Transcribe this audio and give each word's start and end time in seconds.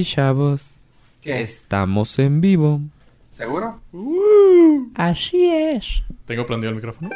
Y 0.00 0.04
chavos, 0.04 0.70
¿Qué? 1.20 1.42
estamos 1.42 2.18
en 2.18 2.40
vivo. 2.40 2.80
¿Seguro? 3.32 3.80
Así 4.94 5.46
es. 5.50 6.02
¿Tengo 6.24 6.46
prendido 6.46 6.70
el 6.70 6.76
micrófono? 6.76 7.10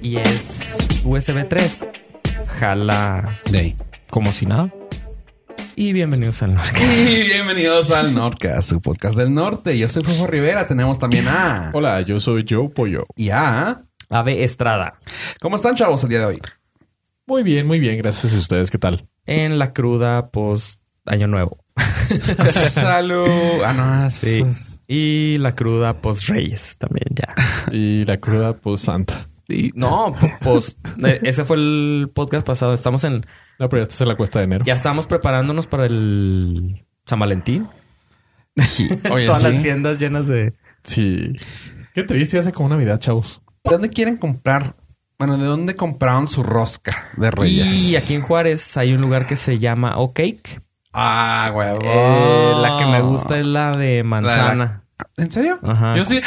Y 0.00 0.16
es 0.18 1.02
USB 1.04 1.46
3. 1.48 1.84
Jala 2.58 3.38
Sí. 3.44 3.76
como 4.10 4.32
si 4.32 4.46
nada. 4.46 4.70
Y 5.74 5.92
bienvenidos 5.92 6.42
al 6.42 6.54
norte. 6.54 6.80
Y 7.08 7.22
bienvenidos 7.24 7.90
al 7.90 8.14
Nordcast, 8.14 8.70
su 8.70 8.80
podcast 8.80 9.16
del 9.16 9.32
norte. 9.32 9.76
Yo 9.78 9.88
soy 9.88 10.02
Fofo 10.02 10.26
Rivera. 10.26 10.66
Tenemos 10.66 10.98
también 10.98 11.28
a... 11.28 11.70
Hola, 11.74 12.00
yo 12.02 12.20
soy 12.20 12.44
Joe 12.48 12.68
Pollo. 12.68 13.06
Y 13.16 13.30
a... 13.30 13.82
Ave 14.10 14.44
Estrada. 14.44 14.98
¿Cómo 15.40 15.56
están, 15.56 15.74
chavos, 15.74 16.02
el 16.02 16.10
día 16.10 16.18
de 16.20 16.24
hoy? 16.26 16.40
Muy 17.26 17.42
bien, 17.42 17.66
muy 17.66 17.78
bien. 17.78 17.96
Gracias 17.98 18.34
a 18.34 18.38
ustedes. 18.38 18.70
¿Qué 18.70 18.76
tal? 18.76 19.08
En 19.24 19.58
la 19.58 19.72
cruda 19.72 20.30
post 20.30 20.82
Año 21.06 21.26
Nuevo. 21.28 21.64
Salud. 22.50 23.62
Ah, 23.64 23.72
no, 23.72 24.10
Sí. 24.10 24.44
sí. 24.44 24.78
Y 24.86 25.38
la 25.38 25.54
cruda 25.54 26.02
post 26.02 26.28
Reyes 26.28 26.76
también 26.78 27.06
ya. 27.14 27.34
Y 27.72 28.04
la 28.04 28.18
cruda, 28.18 28.52
pues, 28.58 28.82
santa. 28.82 29.30
Y 29.48 29.70
no, 29.74 30.14
eh, 31.04 31.20
Ese 31.22 31.44
fue 31.44 31.56
el 31.56 32.10
podcast 32.14 32.46
pasado. 32.46 32.74
Estamos 32.74 33.04
en. 33.04 33.26
No, 33.58 33.68
pero 33.68 33.78
ya 33.78 33.82
estás 33.82 34.00
en 34.00 34.08
la 34.08 34.16
cuesta 34.16 34.38
de 34.38 34.44
enero. 34.46 34.64
Ya 34.64 34.74
estamos 34.74 35.06
preparándonos 35.06 35.66
para 35.66 35.86
el 35.86 36.84
San 37.06 37.18
Valentín. 37.18 37.68
Oye, 39.10 39.26
Todas 39.26 39.42
sí. 39.42 39.48
las 39.48 39.62
tiendas 39.62 39.98
llenas 39.98 40.26
de. 40.26 40.54
Sí. 40.84 41.32
¿Qué 41.94 42.02
te 42.04 42.14
viste 42.14 42.38
hace 42.38 42.52
como 42.52 42.68
Navidad, 42.68 42.98
chavos? 42.98 43.42
¿De 43.64 43.70
dónde 43.70 43.90
quieren 43.90 44.16
comprar? 44.16 44.76
Bueno, 45.18 45.38
¿de 45.38 45.44
dónde 45.44 45.76
compraron 45.76 46.26
su 46.26 46.42
rosca 46.42 47.08
de 47.16 47.30
reyes? 47.30 47.90
Y 47.90 47.96
aquí 47.96 48.14
en 48.14 48.22
Juárez 48.22 48.76
hay 48.76 48.92
un 48.92 49.00
lugar 49.00 49.26
que 49.26 49.36
se 49.36 49.58
llama 49.58 49.98
O 49.98 50.12
Cake. 50.12 50.60
Ah, 50.92 51.52
huevo. 51.54 51.78
Eh, 51.82 52.52
la 52.60 52.76
que 52.76 52.86
me 52.86 53.00
gusta 53.02 53.38
es 53.38 53.46
la 53.46 53.72
de 53.72 54.02
manzana. 54.02 54.84
¿En 55.16 55.30
serio? 55.30 55.58
Ajá. 55.62 55.96
Yo 55.96 56.04
sí. 56.04 56.20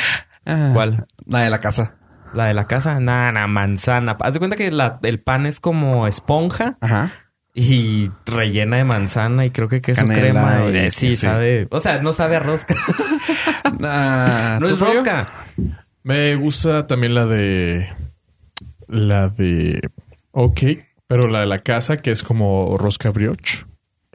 Ah, 0.46 0.72
¿Cuál? 0.74 1.06
La 1.26 1.40
de 1.40 1.50
la 1.50 1.60
casa. 1.60 1.96
La 2.36 2.46
de 2.46 2.54
la 2.54 2.66
casa. 2.66 3.00
Nada, 3.00 3.32
nah, 3.32 3.48
manzana. 3.48 4.18
Haz 4.20 4.34
de 4.34 4.40
cuenta 4.40 4.56
que 4.58 4.72
la- 4.72 5.00
el 5.04 5.20
pan 5.22 5.46
es 5.46 5.60
como 5.60 6.06
esponja 6.08 6.78
Ajá. 6.82 7.14
y 7.54 8.10
rellena 8.26 8.78
de 8.78 8.84
manzana 8.84 9.46
y 9.46 9.52
creo 9.52 9.68
que 9.70 9.82
queso 9.82 10.02
Canela 10.02 10.22
crema. 10.22 10.60
y- 10.72 10.78
Eh, 10.78 10.92
sí, 10.92 11.10
sí. 11.10 11.16
sabe. 11.26 11.68
O 11.72 11.80
sea, 11.80 12.00
no 12.00 12.12
sabe 12.14 12.36
a 12.36 12.40
rosca. 12.40 12.76
No 14.60 14.68
¿tú, 14.68 14.74
es 14.74 14.80
rosca. 14.80 15.28
Me 16.04 16.36
gusta 16.36 16.86
también 16.88 17.16
la 17.16 17.26
de... 17.26 17.90
La 18.88 19.30
de... 19.30 19.82
Ok. 20.32 20.62
Pero 21.08 21.30
la 21.30 21.42
de 21.42 21.46
la 21.48 21.60
casa, 21.60 21.98
que 21.98 22.12
es 22.12 22.22
como 22.24 22.78
rosca 22.78 23.10
brioche. 23.10 23.66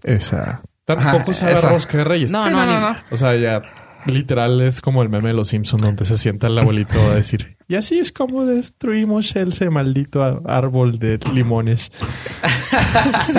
Esa. 0.03 0.63
Tampoco 0.85 1.31
Ajá, 1.31 1.35
sabe 1.35 1.53
a 1.53 1.59
esa. 1.59 1.71
rosca 1.71 1.99
de 1.99 2.05
reyes. 2.05 2.31
No, 2.31 2.43
Sí, 2.45 2.51
no, 2.51 2.65
no, 2.67 2.81
no. 2.81 2.97
O 3.11 3.17
sea, 3.17 3.35
ya... 3.37 3.61
Literal 4.07 4.61
es 4.61 4.81
como 4.81 5.03
el 5.03 5.09
meme 5.09 5.29
de 5.29 5.35
los 5.35 5.49
Simpsons 5.49 5.83
donde 5.83 6.05
se 6.05 6.17
sienta 6.17 6.47
el 6.47 6.59
abuelito 6.59 7.01
a 7.11 7.15
decir 7.15 7.57
y 7.71 7.77
así 7.77 8.01
es 8.01 8.11
como 8.11 8.47
destruimos 8.47 9.37
ese 9.37 9.71
maldito 9.71 10.43
árbol 10.45 10.99
de 10.99 11.21
limones. 11.33 11.93
Sí 13.25 13.39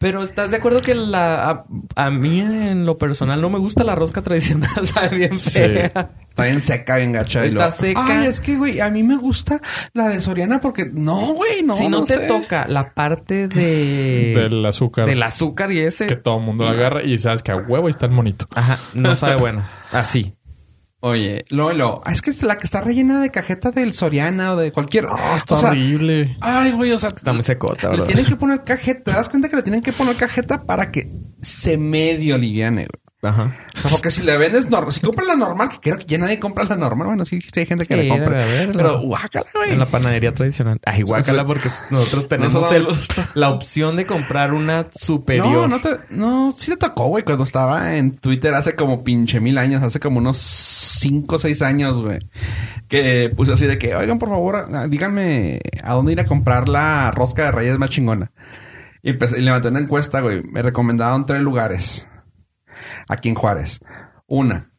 Pero 0.00 0.22
¿estás 0.22 0.50
de 0.50 0.56
acuerdo 0.56 0.80
que 0.80 0.94
la 0.94 1.50
a, 1.50 1.64
a 1.94 2.10
mí 2.10 2.40
en 2.40 2.86
lo 2.86 2.96
personal 2.96 3.38
no 3.42 3.50
me 3.50 3.58
gusta 3.58 3.84
la 3.84 3.94
rosca 3.94 4.22
tradicional? 4.22 4.70
Sabe 4.86 5.18
bien 5.18 5.36
Sí. 5.36 5.60
Está 5.62 6.44
bien 6.44 6.62
seca, 6.62 6.96
bien 6.96 7.12
gacha. 7.12 7.44
Está 7.44 7.70
seca. 7.70 8.06
Ay, 8.06 8.26
es 8.26 8.40
que, 8.40 8.56
güey, 8.56 8.80
a 8.80 8.88
mí 8.88 9.02
me 9.02 9.18
gusta 9.18 9.60
la 9.92 10.08
de 10.08 10.22
Soriana 10.22 10.58
porque... 10.58 10.86
No, 10.90 11.34
güey, 11.34 11.62
no, 11.62 11.74
si 11.74 11.86
no, 11.90 12.04
te 12.04 12.14
sé. 12.14 12.20
toca 12.20 12.66
la 12.66 12.94
parte 12.94 13.46
de... 13.46 14.32
Del 14.34 14.64
azúcar. 14.64 15.04
del 15.04 15.22
azúcar 15.22 15.70
y 15.70 15.80
ese... 15.80 16.06
que 16.06 16.16
todo 16.16 16.38
el 16.38 16.44
mundo 16.44 16.66
agarra 16.66 17.02
y 17.02 17.18
sabes 17.18 17.42
que 17.42 17.52
a 17.52 17.56
huevo 17.56 17.88
y 17.88 17.90
está 17.90 18.06
el 18.06 18.12
monito. 18.12 18.46
Ajá, 18.54 18.78
no 18.94 19.14
sabe 19.16 19.36
bueno. 19.36 19.68
Así. 19.92 20.34
Oye, 21.02 21.44
luego, 21.48 22.02
ah, 22.04 22.12
es 22.12 22.20
que 22.20 22.30
es 22.30 22.42
la 22.42 22.58
que 22.58 22.66
está 22.66 22.82
rellena 22.82 23.20
de 23.22 23.30
cajeta 23.30 23.70
del 23.70 23.94
Soriana 23.94 24.52
o 24.52 24.56
de 24.56 24.70
cualquier... 24.70 25.06
está 25.34 25.54
o 25.54 25.56
sea, 25.58 25.70
horrible. 25.70 26.36
Ay, 26.40 26.72
güey, 26.72 26.92
o 26.92 26.98
sea... 26.98 27.08
Está 27.08 27.32
muy 27.32 27.42
secota, 27.42 27.90
Le 27.90 28.02
tienen 28.04 28.26
que 28.26 28.36
poner 28.36 28.62
cajeta. 28.64 29.04
¿Te 29.04 29.10
das 29.12 29.28
cuenta 29.30 29.48
que 29.48 29.56
le 29.56 29.62
tienen 29.62 29.80
que 29.82 29.92
poner 29.94 30.16
cajeta 30.16 30.64
para 30.64 30.90
que 30.92 31.10
se 31.40 31.78
medio 31.78 32.36
liviane, 32.36 32.82
güey? 32.86 33.00
Ajá. 33.22 33.54
O 33.76 33.78
sea, 33.80 33.90
porque 33.90 34.10
si 34.10 34.22
le 34.22 34.36
vendes 34.38 34.70
normal, 34.70 34.94
si 34.94 35.00
compras 35.00 35.26
la 35.26 35.36
normal, 35.36 35.68
que 35.68 35.78
creo 35.78 35.98
que 35.98 36.06
ya 36.06 36.16
nadie 36.16 36.38
compra 36.38 36.64
la 36.64 36.76
normal, 36.76 37.06
bueno, 37.08 37.26
sí, 37.26 37.38
sí 37.42 37.60
hay 37.60 37.66
gente 37.66 37.84
que 37.84 38.00
Sí, 38.00 38.08
la 38.08 38.14
compra. 38.14 38.44
pero 38.72 39.00
guácala, 39.00 39.46
güey. 39.54 39.72
En 39.72 39.78
la 39.78 39.90
panadería 39.90 40.32
tradicional. 40.32 40.80
Ah, 40.86 40.96
igual 40.98 41.22
Sí, 41.22 41.30
sí. 41.32 41.36
porque 41.46 41.68
nosotros 41.90 42.28
tenemos 42.28 42.54
no 42.54 42.72
el- 42.72 42.86
la 43.34 43.50
opción 43.50 43.96
de 43.96 44.06
comprar 44.06 44.54
una 44.54 44.86
superior. 44.94 45.46
No, 45.52 45.68
no 45.68 45.80
te, 45.82 45.98
no, 46.08 46.50
sí 46.50 46.70
te 46.70 46.78
tocó, 46.78 47.08
güey, 47.08 47.22
cuando 47.22 47.44
estaba 47.44 47.94
en 47.96 48.16
Twitter 48.16 48.54
hace 48.54 48.74
como 48.74 49.04
pinche 49.04 49.38
mil 49.38 49.58
años, 49.58 49.82
hace 49.82 50.00
como 50.00 50.16
unos 50.18 50.38
cinco 51.00 51.36
o 51.36 51.38
seis 51.38 51.62
años, 51.62 52.00
güey. 52.00 52.18
Que 52.88 53.32
puse 53.36 53.52
así 53.52 53.66
de 53.66 53.78
que, 53.78 53.94
oigan, 53.94 54.18
por 54.18 54.28
favor, 54.28 54.68
ah, 54.72 54.86
díganme 54.88 55.60
a 55.82 55.94
dónde 55.94 56.12
ir 56.12 56.20
a 56.20 56.26
comprar 56.26 56.68
la 56.68 57.10
rosca 57.10 57.44
de 57.44 57.52
reyes 57.52 57.78
más 57.78 57.90
chingona. 57.90 58.32
Y, 59.02 59.10
empecé, 59.10 59.38
y 59.38 59.42
levanté 59.42 59.68
una 59.68 59.78
encuesta, 59.80 60.20
güey. 60.20 60.42
Me 60.42 60.62
recomendaron 60.62 61.26
tres 61.26 61.40
lugares. 61.42 62.06
Aquí 63.08 63.28
en 63.28 63.34
Juárez. 63.34 63.80
Una, 64.26 64.70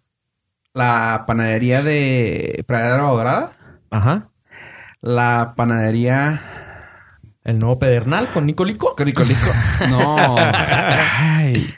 la 0.73 1.23
panadería 1.27 1.81
de 1.83 2.63
Pradera 2.67 2.97
Dorada. 3.03 3.51
Ajá. 3.89 4.29
La 5.01 5.53
panadería 5.57 6.41
El 7.43 7.57
nuevo 7.59 7.79
pedernal 7.79 8.31
con 8.31 8.45
Nicolico. 8.45 8.95
Coricolico. 8.95 9.49
No. 9.89 10.35
Ay. 10.38 11.73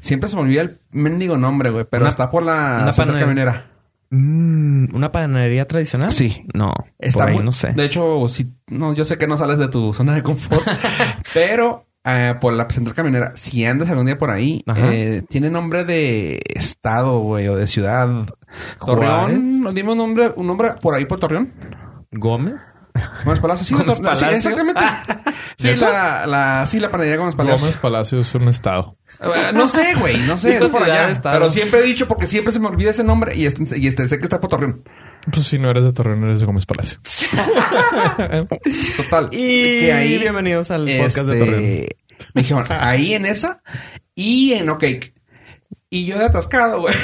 Siempre 0.00 0.28
se 0.28 0.36
me 0.36 0.42
olvida 0.42 0.60
el 0.62 0.78
mendigo 0.90 1.36
nombre, 1.36 1.70
güey. 1.70 1.86
Pero 1.90 2.02
Una- 2.04 2.10
está 2.10 2.30
por 2.30 2.42
la 2.44 2.92
central 2.92 2.94
panadería. 3.18 3.20
camionera. 3.20 3.66
Mm, 4.10 4.94
¿Una 4.94 5.12
panadería 5.12 5.66
tradicional? 5.68 6.12
Sí. 6.12 6.44
No. 6.54 6.72
Está 6.98 7.20
por 7.20 7.28
ahí 7.28 7.34
muy- 7.36 7.44
no 7.44 7.52
sé. 7.52 7.72
De 7.72 7.84
hecho, 7.84 8.26
sí, 8.28 8.52
no, 8.68 8.94
yo 8.94 9.04
sé 9.04 9.18
que 9.18 9.26
no 9.26 9.36
sales 9.36 9.58
de 9.58 9.68
tu 9.68 9.92
zona 9.92 10.14
de 10.14 10.22
confort. 10.22 10.62
pero 11.34 11.86
eh, 12.04 12.34
por 12.40 12.54
la 12.54 12.68
central 12.70 12.94
camionera, 12.96 13.32
si 13.34 13.64
andas 13.66 13.90
algún 13.90 14.06
día 14.06 14.18
por 14.18 14.30
ahí, 14.30 14.64
eh, 14.76 15.22
tiene 15.28 15.50
nombre 15.50 15.84
de 15.84 16.40
estado, 16.54 17.20
güey, 17.20 17.48
o 17.48 17.56
de 17.56 17.66
ciudad. 17.66 18.08
Torreón. 18.84 19.74
Dime 19.74 19.92
un 19.92 19.98
nombre, 19.98 20.32
un 20.36 20.46
nombre 20.46 20.70
por 20.80 20.94
ahí 20.94 21.04
por 21.04 21.20
Torreón. 21.20 21.52
¿Gómez? 22.12 22.62
Gómez 23.24 23.40
Palacio. 23.40 23.64
Sí, 23.66 23.74
Gómez 23.74 24.00
Palacio. 24.00 24.28
sí, 24.28 24.34
exactamente. 24.34 24.80
sí, 25.58 25.74
la, 25.76 26.26
la, 26.26 26.66
sí, 26.66 26.80
la 26.80 26.90
panadería 26.90 27.16
Gómez 27.18 27.34
Palacio. 27.34 27.60
Gómez 27.60 27.76
Palacio 27.76 28.20
es 28.20 28.34
un 28.34 28.48
estado. 28.48 28.96
Eh, 29.20 29.26
No 29.54 29.68
sé, 29.68 29.94
güey, 29.98 30.18
no 30.26 30.38
sé, 30.38 30.52
Digo 30.54 30.66
es 30.66 30.70
por 30.70 30.84
ciudad, 30.84 31.04
allá. 31.04 31.12
estado. 31.12 31.38
Pero 31.38 31.50
siempre 31.50 31.80
he 31.80 31.82
dicho 31.84 32.06
porque 32.08 32.26
siempre 32.26 32.52
se 32.52 32.60
me 32.60 32.68
olvida 32.68 32.90
ese 32.90 33.04
nombre 33.04 33.36
y 33.36 33.46
este, 33.46 33.78
y 33.78 33.86
este 33.86 34.06
sé 34.08 34.18
que 34.18 34.24
está 34.24 34.40
por 34.40 34.50
Torreón. 34.50 34.82
Pues 35.32 35.46
si 35.46 35.58
no 35.58 35.70
eres 35.70 35.84
de 35.84 35.92
Torreón, 35.92 36.24
eres 36.24 36.40
de 36.40 36.46
Gómez 36.46 36.64
Palacio. 36.66 36.98
Total. 38.96 39.28
Y 39.32 39.80
que 39.80 39.92
ahí, 39.92 40.18
bienvenidos 40.18 40.70
al 40.70 40.86
podcast 40.86 41.26
de 41.28 41.32
este, 41.38 41.38
Torreón. 41.38 41.86
Me 42.34 42.42
dijeron, 42.42 42.64
ahí 42.70 43.14
en 43.14 43.26
esa 43.26 43.62
y 44.14 44.52
en 44.52 44.68
OK. 44.70 44.84
Y 45.90 46.04
yo 46.04 46.18
de 46.18 46.26
atascado, 46.26 46.80
güey. 46.82 46.94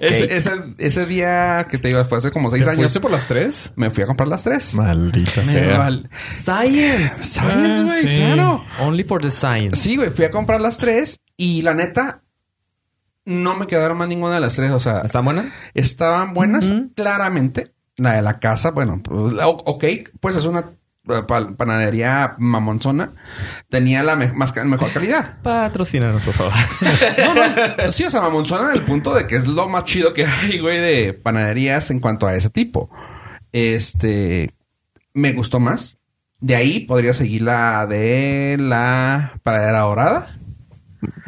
Ese, 0.00 0.36
ese, 0.36 0.50
ese 0.78 1.06
día 1.06 1.66
que 1.68 1.76
te 1.78 1.88
digo, 1.88 2.04
fue 2.04 2.18
hace 2.18 2.30
como 2.30 2.50
seis 2.52 2.62
¿Te 2.62 2.70
años. 2.70 2.82
fuiste 2.82 3.00
por 3.00 3.10
las 3.10 3.26
tres? 3.26 3.72
Me 3.74 3.90
fui 3.90 4.04
a 4.04 4.06
comprar 4.06 4.28
las 4.28 4.44
tres. 4.44 4.74
Maldita 4.74 5.40
Me 5.40 5.46
sea. 5.46 5.78
val- 5.78 6.08
Science. 6.32 7.24
Science, 7.24 7.40
Ah, 7.40 7.82
güey, 7.84 8.02
sí. 8.02 8.16
claro. 8.16 8.64
Only 8.80 9.02
for 9.02 9.20
the 9.20 9.30
science. 9.32 9.80
Sí, 9.80 9.96
güey, 9.96 10.10
fui 10.10 10.24
a 10.24 10.30
comprar 10.30 10.60
las 10.60 10.78
tres 10.78 11.18
y 11.36 11.62
la 11.62 11.74
neta, 11.74 12.22
no 13.24 13.56
me 13.56 13.66
quedaron 13.66 13.98
más 13.98 14.06
ninguna 14.08 14.34
de 14.34 14.40
las 14.40 14.54
tres. 14.54 14.70
O 14.70 14.78
sea, 14.78 15.00
¿Está 15.00 15.20
buena? 15.20 15.52
Estaban 15.74 16.32
buenas, 16.32 16.72
claramente. 16.94 17.72
La 17.96 18.12
de 18.12 18.22
la 18.22 18.38
casa, 18.38 18.70
bueno, 18.70 19.02
ok, 19.08 19.84
pues 20.20 20.36
es 20.36 20.44
una 20.44 20.72
panadería 21.56 22.34
mamonzona. 22.38 23.12
Tenía 23.68 24.02
la 24.02 24.16
me- 24.16 24.32
más, 24.32 24.52
ca- 24.52 24.64
mejor 24.64 24.92
calidad. 24.92 25.36
Patrocínanos, 25.42 26.24
por 26.24 26.34
favor. 26.34 26.52
No, 27.18 27.34
no, 27.86 27.92
sí, 27.92 28.04
o 28.04 28.10
sea, 28.10 28.20
mamonzona 28.20 28.70
en 28.72 28.78
el 28.78 28.84
punto 28.84 29.14
de 29.14 29.26
que 29.26 29.36
es 29.36 29.46
lo 29.46 29.68
más 29.68 29.84
chido 29.84 30.12
que 30.12 30.26
hay, 30.26 30.58
güey, 30.58 30.78
de 30.80 31.12
panaderías 31.14 31.90
en 31.90 32.00
cuanto 32.00 32.26
a 32.26 32.34
ese 32.34 32.50
tipo. 32.50 32.90
Este, 33.52 34.50
me 35.14 35.32
gustó 35.32 35.60
más. 35.60 35.98
De 36.40 36.54
ahí 36.54 36.80
podría 36.80 37.14
seguir 37.14 37.42
la 37.42 37.86
de 37.86 38.56
la 38.60 39.40
panadera 39.42 39.80
dorada. 39.80 40.38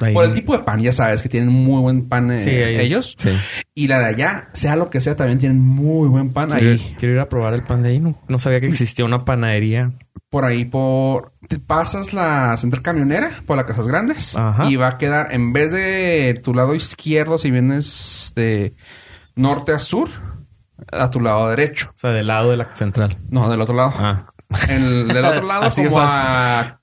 Ahí- 0.00 0.14
Por 0.14 0.25
el 0.25 0.32
tipo 0.32 0.52
de 0.56 0.64
pan, 0.64 0.80
ya 0.82 0.92
sabes 0.92 1.22
que 1.22 1.28
tienen 1.28 1.48
muy 1.50 1.80
buen 1.80 2.08
pan 2.08 2.30
eh, 2.30 2.42
Sí, 2.42 2.50
ellos. 2.50 3.14
Sí. 3.19 3.30
Y 3.75 3.88
la 3.88 3.98
de 4.00 4.06
allá, 4.06 4.48
sea 4.52 4.76
lo 4.76 4.90
que 4.90 5.00
sea, 5.00 5.16
también 5.16 5.38
tienen 5.38 5.60
muy 5.60 6.08
buen 6.08 6.32
pan 6.32 6.50
Quiero, 6.50 6.70
ahí. 6.72 6.96
quiero 6.98 7.14
ir 7.14 7.20
a 7.20 7.28
probar 7.28 7.54
el 7.54 7.62
pan 7.62 7.82
de 7.82 7.90
ahí. 7.90 8.00
No, 8.00 8.20
no 8.28 8.38
sabía 8.38 8.60
que 8.60 8.66
existía 8.66 9.04
una 9.04 9.25
panadería. 9.25 9.92
Por 10.30 10.44
ahí, 10.44 10.64
por... 10.64 11.32
Te 11.48 11.58
pasas 11.58 12.12
la 12.12 12.56
central 12.58 12.82
camionera 12.82 13.42
por 13.46 13.56
las 13.56 13.64
Casas 13.64 13.88
Grandes. 13.88 14.36
Ajá. 14.36 14.69
Y 14.69 14.76
va 14.76 14.88
a 14.88 14.98
quedar, 14.98 15.28
en 15.32 15.52
vez 15.54 15.72
de 15.72 16.38
tu 16.44 16.52
lado 16.54 16.74
izquierdo, 16.74 17.38
si 17.38 17.50
vienes 17.50 18.32
de 18.36 18.74
norte 19.34 19.72
a 19.72 19.78
sur, 19.78 20.10
a 20.92 21.08
tu 21.10 21.20
lado 21.20 21.48
derecho. 21.48 21.88
O 21.90 21.98
sea, 21.98 22.10
del 22.10 22.26
lado 22.26 22.50
de 22.50 22.58
la 22.58 22.74
central. 22.74 23.19
No, 23.31 23.48
del 23.48 23.60
otro 23.62 23.74
lado. 23.74 23.94
Ah. 23.98 24.26
El, 24.69 25.08
del 25.08 25.24
otro 25.24 25.46
lado, 25.46 25.70
como 25.74 25.98
a 26.00 26.81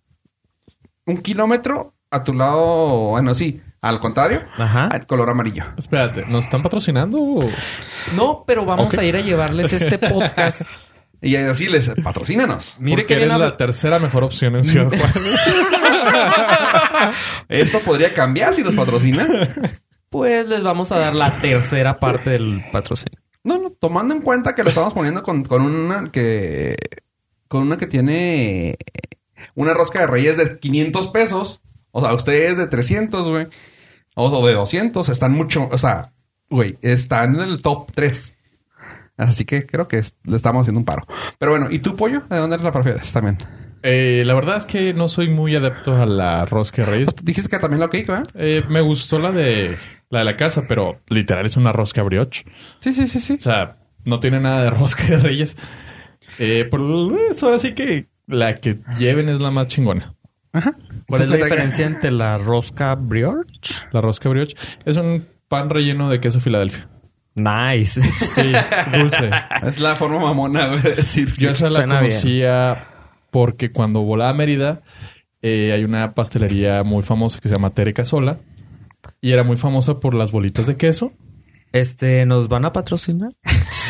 un 1.06 1.18
kilómetro 1.18 1.95
a 2.16 2.24
tu 2.24 2.34
lado, 2.34 3.10
bueno, 3.12 3.36
sí, 3.36 3.62
al 3.82 4.00
contrario, 4.00 4.42
Ajá. 4.58 4.88
al 4.88 5.06
color 5.06 5.30
amarillo. 5.30 5.64
Espérate, 5.78 6.26
¿nos 6.26 6.46
están 6.46 6.64
patrocinando? 6.64 7.20
o- 7.22 7.50
No, 8.14 8.44
pero 8.48 8.66
vamos 8.66 8.98
a 8.98 9.04
ir 9.04 9.16
a 9.16 9.22
llevarles 9.22 9.72
este 9.74 9.98
podcast. 10.10 10.62
Y 11.22 11.36
así 11.38 11.68
les 11.68 11.90
patrocínanos. 12.04 12.78
Mire 12.80 13.06
que 13.06 13.14
eres 13.16 13.28
la 13.30 13.58
tercera 13.58 14.00
mejor 14.00 14.24
opción 14.24 14.56
en 14.56 14.66
Ciudad 14.66 14.88
Juárez. 14.90 15.16
Esto 17.50 17.80
podría 17.80 18.14
cambiar 18.14 18.54
si 18.54 18.64
nos 18.64 18.76
patrocinan. 18.76 19.28
Pues 20.10 20.48
les 20.48 20.64
vamos 20.64 20.92
a 20.92 21.00
dar 21.00 21.16
la 21.16 21.40
tercera 21.42 21.96
parte 21.96 22.32
del 22.32 22.64
patrocinio. 22.72 23.20
No, 23.44 23.60
no, 23.60 23.72
tomando 23.72 24.14
en 24.14 24.22
cuenta 24.22 24.56
que 24.56 24.64
lo 24.64 24.70
estamos 24.70 24.94
poniendo 24.94 25.24
con, 25.24 25.44
con 25.44 25.62
una 25.62 26.12
que 26.12 26.76
con 27.48 27.62
una 27.64 27.78
que 27.78 27.88
tiene 27.88 28.78
una 29.56 29.74
rosca 29.74 30.00
de 30.02 30.08
reyes 30.08 30.38
de 30.38 30.60
500 30.60 31.08
pesos. 31.10 31.62
O 31.98 32.02
sea, 32.02 32.14
ustedes 32.14 32.58
de 32.58 32.68
300, 32.68 33.30
güey. 33.30 33.48
O, 34.18 34.46
de 34.46 34.54
200. 34.54 35.08
Están 35.08 35.32
mucho, 35.32 35.70
o 35.72 35.78
sea, 35.78 36.12
güey, 36.50 36.78
están 36.82 37.36
en 37.36 37.42
el 37.42 37.62
top 37.62 37.90
3. 37.96 38.36
Así 39.16 39.46
que 39.46 39.66
creo 39.66 39.88
que 39.88 40.02
le 40.26 40.36
estamos 40.36 40.64
haciendo 40.64 40.80
un 40.80 40.86
paro. 40.86 41.08
Pero 41.40 41.52
bueno, 41.52 41.72
¿y 41.72 41.80
tu 41.80 41.96
pollo? 41.96 42.24
¿De 42.30 42.36
dónde 42.36 42.58
la 42.58 42.74
prefieres 42.74 43.14
también? 43.14 43.38
Eh, 43.82 44.24
la 44.26 44.34
verdad 44.34 44.58
es 44.58 44.66
que 44.66 44.94
no 44.94 45.08
soy 45.08 45.30
muy 45.30 45.56
adepto 45.56 45.96
a 45.96 46.06
la 46.06 46.44
rosca 46.44 46.84
de 46.84 46.92
reyes. 46.92 47.16
Dijiste 47.24 47.50
que 47.50 47.60
también 47.60 47.80
lo 47.80 47.90
cake, 47.90 48.08
¿verdad? 48.08 48.28
Eh, 48.34 48.62
me 48.68 48.82
gustó 48.82 49.18
la 49.18 49.32
de 49.32 49.78
la 50.10 50.20
de 50.20 50.26
la 50.26 50.36
casa, 50.36 50.66
pero 50.68 51.00
literal 51.08 51.46
es 51.46 51.56
una 51.56 51.72
rosca 51.72 52.04
brioche. 52.04 52.44
Sí, 52.82 52.92
sí, 52.92 53.08
sí, 53.08 53.22
sí. 53.22 53.36
O 53.36 53.42
sea, 53.42 53.78
no 54.04 54.20
tiene 54.20 54.42
nada 54.42 54.64
de 54.64 54.70
rosca 54.78 55.06
de 55.06 55.18
reyes. 55.18 55.56
Eh, 56.40 56.66
por 56.70 56.82
eso 57.32 57.46
ahora 57.46 57.60
sí 57.60 57.74
que 57.74 58.10
la 58.28 58.56
que 58.56 58.80
lleven 59.00 59.30
es 59.30 59.40
la 59.40 59.50
más 59.50 59.68
chingona. 59.68 60.15
Ajá. 60.56 60.76
¿Cuál 61.08 61.24
es 61.24 61.30
la 61.30 61.36
diferencia 61.36 61.86
entre 61.86 62.12
la 62.12 62.38
rosca 62.38 62.96
brioche? 62.96 63.76
La 63.92 64.02
rosca 64.02 64.30
brioche 64.30 64.56
es 64.86 64.98
un 64.98 65.28
pan 65.48 65.70
relleno 65.70 66.10
de 66.10 66.20
queso 66.20 66.40
Filadelfia. 66.40 66.88
Nice. 67.36 68.02
Sí, 68.02 68.54
dulce. 68.98 69.30
Es 69.68 69.80
la 69.80 69.96
forma 69.98 70.20
mamona 70.20 70.70
de 70.70 70.96
decir. 70.96 71.34
Yo 71.38 71.50
esa 71.50 71.70
la 71.70 71.76
Suena 71.80 72.00
bien. 72.00 72.12
conocía 72.14 72.88
porque 73.30 73.72
cuando 73.74 74.02
volaba 74.02 74.30
a 74.30 74.34
Mérida 74.34 74.82
eh, 75.42 75.72
hay 75.74 75.84
una 75.84 76.14
pastelería 76.14 76.84
muy 76.84 77.04
famosa 77.04 77.42
que 77.42 77.50
se 77.50 77.56
llama 77.56 77.72
Tere 77.72 77.94
Casola 77.94 78.40
y 79.20 79.32
era 79.34 79.44
muy 79.44 79.58
famosa 79.58 80.00
por 80.00 80.16
las 80.16 80.32
bolitas 80.32 80.66
de 80.68 80.78
queso. 80.78 81.12
Este, 81.74 82.26
¿nos 82.26 82.48
van 82.48 82.64
a 82.64 82.72
patrocinar? 82.72 83.34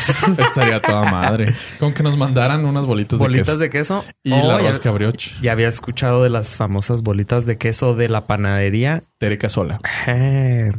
Estaría 0.38 0.80
toda 0.80 1.10
madre. 1.10 1.54
Con 1.78 1.92
que 1.92 2.02
nos 2.02 2.16
mandaran 2.16 2.64
unas 2.64 2.86
bolitas, 2.86 3.18
Bolitas 3.18 3.58
de 3.58 3.70
queso. 3.70 4.02
de 4.02 4.04
queso. 4.04 4.14
Y 4.24 4.32
Oh, 4.32 4.46
la 4.52 4.62
ya- 4.62 4.68
rosca 4.70 4.90
brioche. 4.90 5.34
Ya 5.42 5.52
había 5.52 5.68
escuchado 5.68 6.22
de 6.22 6.30
las 6.30 6.56
famosas 6.56 7.02
bolitas 7.02 7.46
de 7.46 7.58
queso 7.58 7.94
de 7.94 8.08
la 8.08 8.26
panadería. 8.26 9.04
Tere 9.18 9.38
Casola. 9.38 9.80
Eh, 10.06 10.72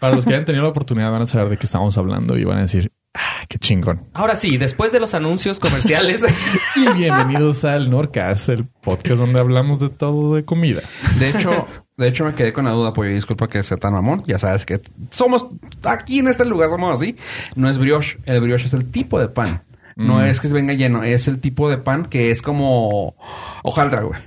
Para 0.00 0.14
los 0.14 0.24
que 0.24 0.32
hayan 0.34 0.44
tenido 0.44 0.64
la 0.64 0.70
oportunidad 0.70 1.10
van 1.10 1.22
a 1.22 1.26
saber 1.26 1.48
de 1.48 1.56
qué 1.56 1.66
estamos 1.66 1.96
hablando 1.98 2.36
y 2.36 2.44
van 2.44 2.58
a 2.58 2.62
decir, 2.62 2.92
ah, 3.14 3.44
qué 3.48 3.58
chingón. 3.58 4.04
Ahora 4.14 4.36
sí, 4.36 4.58
después 4.58 4.92
de 4.92 5.00
los 5.00 5.14
anuncios 5.14 5.58
comerciales. 5.60 6.22
Y 6.76 6.92
bienvenidos 6.92 7.64
al 7.64 7.90
Norcas, 7.90 8.50
el 8.50 8.66
podcast 8.82 9.18
donde 9.18 9.40
hablamos 9.40 9.78
de 9.78 9.88
todo 9.88 10.34
de 10.34 10.44
comida. 10.44 10.82
De 11.18 11.30
hecho, 11.30 11.66
de 11.96 12.08
hecho 12.08 12.24
me 12.24 12.34
quedé 12.34 12.52
con 12.52 12.64
la 12.66 12.72
duda, 12.72 12.92
pues 12.92 13.14
disculpa 13.14 13.48
que 13.48 13.62
sea 13.62 13.76
tan 13.76 13.92
mamón. 13.92 14.22
Ya 14.26 14.38
sabes 14.38 14.66
que 14.66 14.80
somos 15.10 15.46
aquí 15.84 16.18
en 16.18 16.28
este 16.28 16.44
lugar 16.44 16.68
somos 16.70 16.92
así. 16.94 17.16
No 17.54 17.68
es 17.70 17.78
brioche, 17.78 18.18
el 18.24 18.40
brioche 18.40 18.66
es 18.66 18.74
el 18.74 18.90
tipo 18.90 19.18
de 19.18 19.28
pan. 19.28 19.62
No 19.96 20.16
Mm. 20.16 20.20
es 20.26 20.40
que 20.40 20.48
venga 20.48 20.74
lleno, 20.74 21.02
es 21.04 21.26
el 21.26 21.40
tipo 21.40 21.70
de 21.70 21.78
pan 21.78 22.04
que 22.06 22.30
es 22.30 22.42
como 22.42 23.16
hojaldra, 23.62 24.02
güey. 24.02 24.20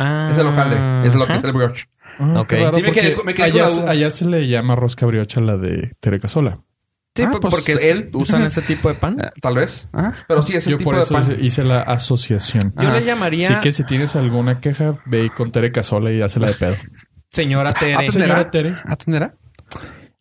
Ah, 0.00 0.30
Es 0.32 0.38
el 0.38 0.46
hojaldre, 0.46 1.06
es 1.06 1.14
lo 1.14 1.26
que 1.26 1.34
es 1.34 1.44
el 1.44 1.52
brioche. 1.52 1.86
Ah, 2.18 2.40
Ok. 2.40 2.52
Sí, 2.74 2.82
me 2.82 2.92
quedé- 2.92 3.16
me 3.24 3.34
quedé 3.34 3.50
con 3.52 3.60
allá, 3.60 3.68
la 3.70 3.76
duda. 3.76 3.90
allá 3.90 4.10
se 4.10 4.24
le 4.24 4.48
llama 4.48 4.74
rosca 4.74 5.06
brioche 5.06 5.38
a 5.40 5.42
la 5.42 5.56
de 5.56 5.90
Tere 6.00 6.18
Casola. 6.20 6.58
Sí, 7.14 7.22
Ah, 7.24 7.30
por- 7.32 7.40
pues 7.40 7.54
porque 7.54 7.72
él- 7.90 8.08
usan 8.14 8.42
ese 8.42 8.62
tipo 8.62 8.88
de 8.88 8.94
pan. 8.94 9.18
Eh, 9.20 9.30
Tal 9.42 9.56
vez, 9.56 9.88
Ajá. 9.92 10.14
pero 10.28 10.42
sí 10.42 10.54
es 10.54 10.64
el 10.66 10.72
Yo 10.72 10.78
tipo 10.78 10.90
por 10.90 10.96
de 10.98 11.02
eso 11.02 11.14
pan. 11.14 11.24
hice, 11.32 11.40
hice 11.44 11.64
la 11.64 11.80
asociación. 11.82 12.72
Yo 12.80 12.88
Ajá. 12.88 13.00
le 13.00 13.04
llamaría 13.04 13.48
Así 13.48 13.60
que 13.60 13.72
si 13.72 13.84
tienes 13.84 14.14
alguna 14.14 14.60
queja, 14.60 14.94
ve 15.06 15.30
con 15.36 15.50
Tere 15.50 15.72
Casola 15.72 16.12
y 16.12 16.22
hazla 16.22 16.46
de 16.48 16.54
pedo. 16.54 16.76
señora 17.30 17.72
Tere. 17.74 18.10
señora 18.10 18.40
¿Atenderá? 18.40 18.50
Tere. 18.50 18.76
¿Atenderá? 18.84 19.34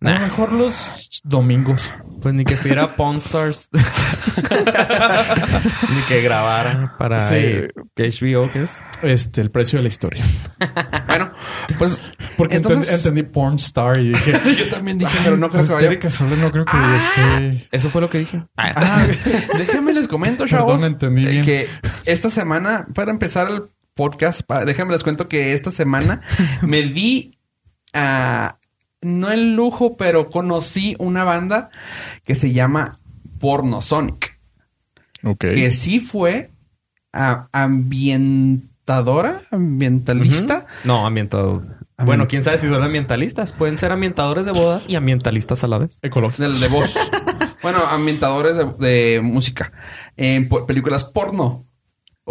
A 0.01 0.11
lo 0.13 0.19
mejor 0.21 0.53
los 0.53 1.21
domingos. 1.25 1.91
Pues 2.21 2.33
ni 2.33 2.45
que 2.45 2.55
fuera 2.55 2.87
Pawn 2.95 3.17
Stars. 3.17 3.69
ni 5.89 6.01
que 6.07 6.21
grabara 6.21 6.95
para 6.97 7.17
Sí. 7.17 7.35
eh, 7.35 7.67
HBO, 7.97 8.49
¿qué 8.51 8.63
es? 8.63 8.77
Este, 9.01 9.41
el 9.41 9.51
precio 9.51 9.79
de 9.79 9.83
la 9.83 9.87
historia. 9.89 10.23
Bueno, 11.07 11.31
pues 11.79 11.99
Porque 12.37 12.57
Entonces- 12.57 12.87
entendí, 12.93 13.21
entendí 13.21 13.33
porn 13.33 13.55
star 13.55 13.97
y 13.97 14.09
dije... 14.09 14.39
yo 14.57 14.69
también 14.69 14.99
dije, 14.99 15.17
pero 15.23 15.37
no 15.37 15.49
creo 15.49 15.61
pues 15.61 15.69
que 15.69 15.75
vaya. 15.75 15.87
Tere 15.89 15.99
Casola 15.99 16.35
no 16.35 16.51
creo 16.51 16.65
que 16.65 16.77
esté... 16.77 17.67
Eso 17.71 17.89
fue 17.89 18.01
lo 18.01 18.09
que 18.09 18.19
dije. 18.19 18.43
Ah, 18.55 19.03
déjenme 19.57 19.93
les 19.93 20.07
comento, 20.07 20.45
chavos. 20.45 20.73
Perdón, 20.75 20.91
entendí 20.93 21.25
eh, 21.25 21.29
bien. 21.31 21.45
Que 21.45 21.67
esta 22.05 22.29
semana, 22.29 22.85
para 22.93 23.09
empezar 23.11 23.49
el 23.49 23.63
podcast, 23.95 24.41
para, 24.43 24.65
déjenme 24.65 24.93
les 24.93 25.03
cuento 25.03 25.27
que 25.27 25.53
esta 25.53 25.71
semana 25.71 26.21
me 26.61 26.83
di 26.83 27.39
a 27.93 28.58
no 29.01 29.31
el 29.31 29.55
lujo, 29.55 29.95
pero 29.97 30.29
conocí 30.29 30.95
una 30.99 31.23
banda 31.23 31.69
que 32.23 32.35
se 32.35 32.51
llama 32.53 32.97
Pornosonic. 33.39 34.39
Ok. 35.23 35.39
Que 35.39 35.71
sí 35.71 35.99
fue 35.99 36.51
a- 37.13 37.47
ambientadora, 37.51 39.43
ambientalista. 39.51 40.65
No, 40.83 41.05
ambientador. 41.05 41.77
Bueno, 42.05 42.27
quién 42.29 42.43
sabe 42.43 42.57
si 42.57 42.67
son 42.69 42.81
ambientalistas. 42.81 43.51
Pueden 43.51 43.77
ser 43.77 43.91
ambientadores 43.91 44.45
de 44.45 44.53
bodas 44.53 44.85
y 44.87 44.95
ambientalistas 44.95 45.63
a 45.65 45.67
la 45.67 45.77
vez. 45.79 45.99
Ecológico. 46.01 46.41
Del 46.43 46.59
de 46.59 46.67
voz. 46.69 46.93
bueno, 47.61 47.79
ambientadores 47.79 48.55
de, 48.55 48.65
de 48.65 49.21
música. 49.21 49.73
En 50.15 50.47
películas 50.47 51.03
porno. 51.03 51.65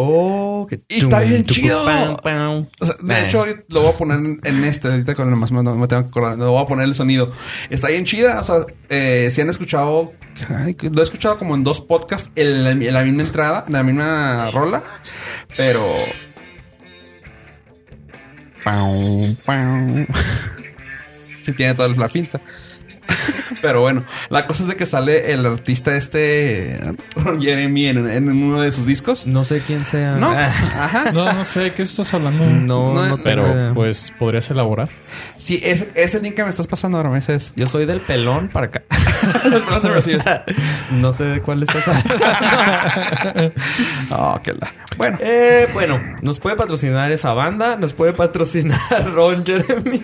Oh, 0.01 0.65
que 0.71 0.79
Y 0.89 1.01
está 1.01 1.19
bien 1.21 1.45
chido. 1.45 1.83
O 1.83 2.87
sea, 2.87 2.95
de 3.03 3.15
Eh. 3.15 3.27
hecho, 3.27 3.45
lo 3.69 3.81
voy 3.81 3.91
a 3.91 3.97
poner 3.97 4.39
en- 4.45 4.65
este, 4.65 4.87
ahorita 4.87 5.17
con 5.17 5.29
el 5.29 5.35
más 5.35 5.51
no 5.51 5.61
me 5.75 5.89
tengo 5.89 6.05
que 6.05 6.09
acordar, 6.11 6.39
lo 6.39 6.53
voy 6.53 6.63
a 6.63 6.67
poner 6.67 6.85
el 6.85 6.95
sonido. 6.95 7.33
Está 7.69 7.89
bien 7.89 8.05
chida, 8.05 8.39
o 8.39 8.45
sea, 8.45 8.59
eh, 8.89 9.29
si 9.33 9.41
han 9.41 9.51
escuchado, 9.51 10.13
lo 10.83 11.01
he 11.01 11.03
escuchado 11.03 11.37
como 11.37 11.57
en 11.57 11.65
dos 11.65 11.81
podcasts, 11.81 12.31
en 12.37 12.63
la, 12.63 12.71
en 12.71 12.95
la 12.95 13.03
misma 13.03 13.23
entrada, 13.23 13.65
en 13.67 13.73
la 13.73 13.83
misma 13.83 14.51
rola, 14.53 14.85
pero... 15.57 15.97
Sí 21.43 21.53
tiene 21.55 21.75
toda 21.75 21.89
la 21.89 22.09
pinta. 22.09 22.41
Pero 23.63 23.81
bueno, 23.81 24.05
la 24.31 24.47
cosa 24.47 24.63
es 24.63 24.69
de 24.69 24.77
que 24.77 24.87
sale 24.87 25.33
el 25.33 25.45
artista 25.45 25.97
este, 25.97 26.79
Ron 27.17 27.41
Jeremy, 27.43 27.87
en, 27.89 28.09
en 28.09 28.29
uno 28.29 28.61
de 28.61 28.71
sus 28.71 28.87
discos. 28.87 29.27
No 29.27 29.45
sé 29.45 29.63
quién 29.67 29.85
sea. 29.85 30.13
No, 30.13 30.31
Ah, 30.31 30.47
ajá. 30.47 31.13
No, 31.13 31.33
no 31.33 31.45
sé, 31.45 31.73
¿qué 31.75 31.83
estás 31.83 32.13
hablando? 32.15 32.45
no, 32.45 32.95
No, 32.95 33.07
no, 33.09 33.19
Pero, 33.19 33.47
idea. 33.49 33.73
pues, 33.75 34.13
¿podrías 34.19 34.49
elaborar? 34.51 34.89
Sí, 35.39 35.61
ese, 35.65 35.89
ese 35.95 36.21
link 36.21 36.35
que 36.35 36.45
me 36.45 36.51
estás 36.51 36.67
pasando 36.67 36.99
ahora, 36.99 37.17
ese 37.19 37.35
es. 37.35 37.53
Yo 37.57 37.67
soy 37.67 37.87
del 37.87 38.01
pelón 38.01 38.49
para 38.49 38.67
acá. 38.67 38.83
Pelón 39.43 39.83
de 39.83 39.89
Brasil. 39.91 40.19
no 40.93 41.13
sé 41.13 41.25
de 41.25 41.41
cuál 41.43 41.63
estás 41.63 41.87
hablando. 41.89 43.53
Oh, 44.11 44.41
qué 44.43 44.53
la. 44.55 44.71
Bueno, 44.97 45.19
Eh, 45.21 45.69
bueno, 45.73 46.01
nos 46.23 46.39
puede 46.39 46.57
patrocinar 46.57 47.11
esa 47.13 47.33
banda, 47.33 47.77
nos 47.77 47.93
puede 47.93 48.13
patrocinar 48.13 48.79
Ron 49.15 49.45
Jeremy. 49.45 50.03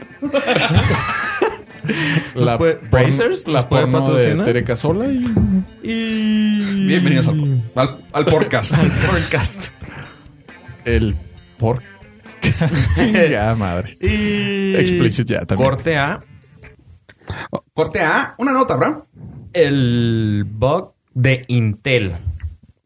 La 2.35 2.57
puede- 2.59 2.79
Brazers, 2.91 3.47
la 3.47 3.53
¿los 3.55 3.65
puede 3.67 3.83
porno 3.83 4.01
de 4.01 4.13
patrocinar? 4.15 4.45
Tere 4.47 4.65
Casola 4.65 5.07
y... 5.09 5.25
Y. 5.83 6.87
bienvenidos 6.87 7.29
al, 7.29 7.61
al, 7.77 7.97
al 8.13 8.25
podcast. 8.25 8.73
al 8.79 8.91
podcast. 8.91 9.69
El 10.85 11.15
por... 11.59 11.81
ya, 13.31 13.55
madre. 13.55 13.97
Y. 14.01 14.75
Explicit 14.77 15.29
ya 15.29 15.45
también. 15.47 15.71
Corte 15.71 15.97
A. 15.97 16.21
Corte 17.73 18.01
A, 18.03 18.35
una 18.39 18.53
nota, 18.53 18.77
bro. 18.77 19.07
El 19.53 20.45
bug 20.47 20.93
de 21.15 21.45
Intel. 21.49 22.17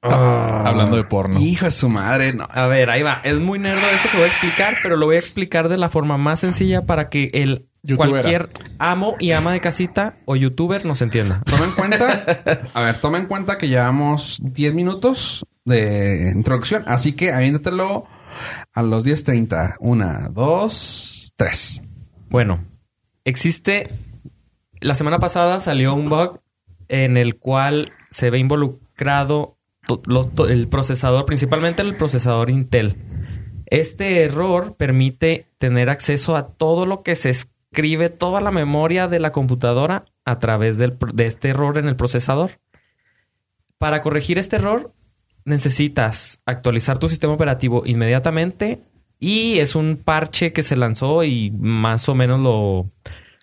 Hablando 0.01 0.97
de 0.97 1.05
porno. 1.05 1.41
Hijo 1.41 1.65
de 1.65 1.71
su 1.73 1.89
madre. 1.89 2.33
No. 2.33 2.47
A 2.49 2.69
ver, 2.69 2.89
ahí 2.91 3.03
va. 3.03 3.21
Es 3.25 3.39
muy 3.41 3.59
nerdo 3.59 3.81
esto 3.91 4.09
que 4.11 4.17
voy 4.17 4.27
a 4.27 4.29
explicar, 4.29 4.77
pero 4.83 4.97
lo 4.97 5.07
voy 5.07 5.17
a 5.17 5.19
explicar 5.19 5.69
de 5.69 5.77
la 5.77 5.89
forma 5.91 6.17
más 6.19 6.39
sencilla 6.41 6.87
para 6.87 7.09
que 7.09 7.31
el 7.33 7.68
Youtubera. 7.89 8.23
cualquier 8.23 8.49
amo 8.79 9.17
y 9.19 9.33
ama 9.33 9.53
de 9.53 9.61
casita 9.61 10.17
o 10.27 10.37
youtuber 10.37 10.85
nos 10.85 11.03
entienda. 11.03 11.43
Toma 11.45 11.65
en 11.65 11.71
cuenta, 11.73 12.69
a 12.75 12.83
ver, 12.83 12.99
toma 13.01 13.19
en 13.19 13.27
cuenta 13.27 13.59
que 13.59 13.69
llevamos 13.69 14.39
10 14.43 14.75
minutos 14.75 15.45
de 15.65 16.31
introducción, 16.35 16.85
así 16.87 17.13
que 17.13 17.33
aviéntatelo 17.33 18.07
a 18.75 18.83
los 18.83 19.07
10.30. 19.07 19.77
Una, 19.81 20.29
dos, 20.31 21.33
tres. 21.37 21.83
Bueno, 22.29 22.65
existe. 23.25 23.85
La 24.81 24.95
semana 24.95 25.19
pasada 25.19 25.61
salió 25.61 25.95
un 25.95 26.09
bug 26.09 26.41
en 26.89 27.17
el 27.17 27.37
cual 27.37 27.93
se 28.11 28.31
ve 28.31 28.39
involucrado 28.39 29.57
to- 29.87 30.03
lo- 30.07 30.25
to- 30.27 30.49
el 30.49 30.69
procesador, 30.69 31.25
principalmente 31.27 31.83
el 31.83 31.97
procesador 31.97 32.49
Intel. 32.51 32.97
Este 33.67 34.23
error 34.25 34.77
permite 34.77 35.47
tener 35.59 35.91
acceso 35.91 36.37
a 36.37 36.49
todo 36.49 36.87
lo 36.87 37.03
que 37.03 37.17
se 37.17 37.35
escribe, 37.71 38.09
toda 38.09 38.41
la 38.41 38.51
memoria 38.51 39.09
de 39.09 39.21
la 39.21 39.33
computadora 39.33 40.05
a 40.25 40.39
través 40.39 40.79
del 40.79 40.97
de 41.15 41.27
este 41.27 41.49
error 41.49 41.79
en 41.79 41.89
el 41.89 41.97
procesador. 41.97 42.61
Para 43.79 44.03
corregir 44.03 44.39
este 44.39 44.57
error, 44.57 44.93
necesitas 45.45 46.41
actualizar 46.47 46.99
tu 46.99 47.09
sistema 47.09 47.33
operativo 47.33 47.83
inmediatamente 47.87 48.83
y 49.21 49.59
es 49.59 49.75
un 49.75 50.01
parche 50.03 50.53
que 50.53 50.63
se 50.63 50.77
lanzó 50.77 51.25
y 51.25 51.51
más 51.51 52.09
o 52.09 52.15
menos 52.15 52.41
lo, 52.41 52.91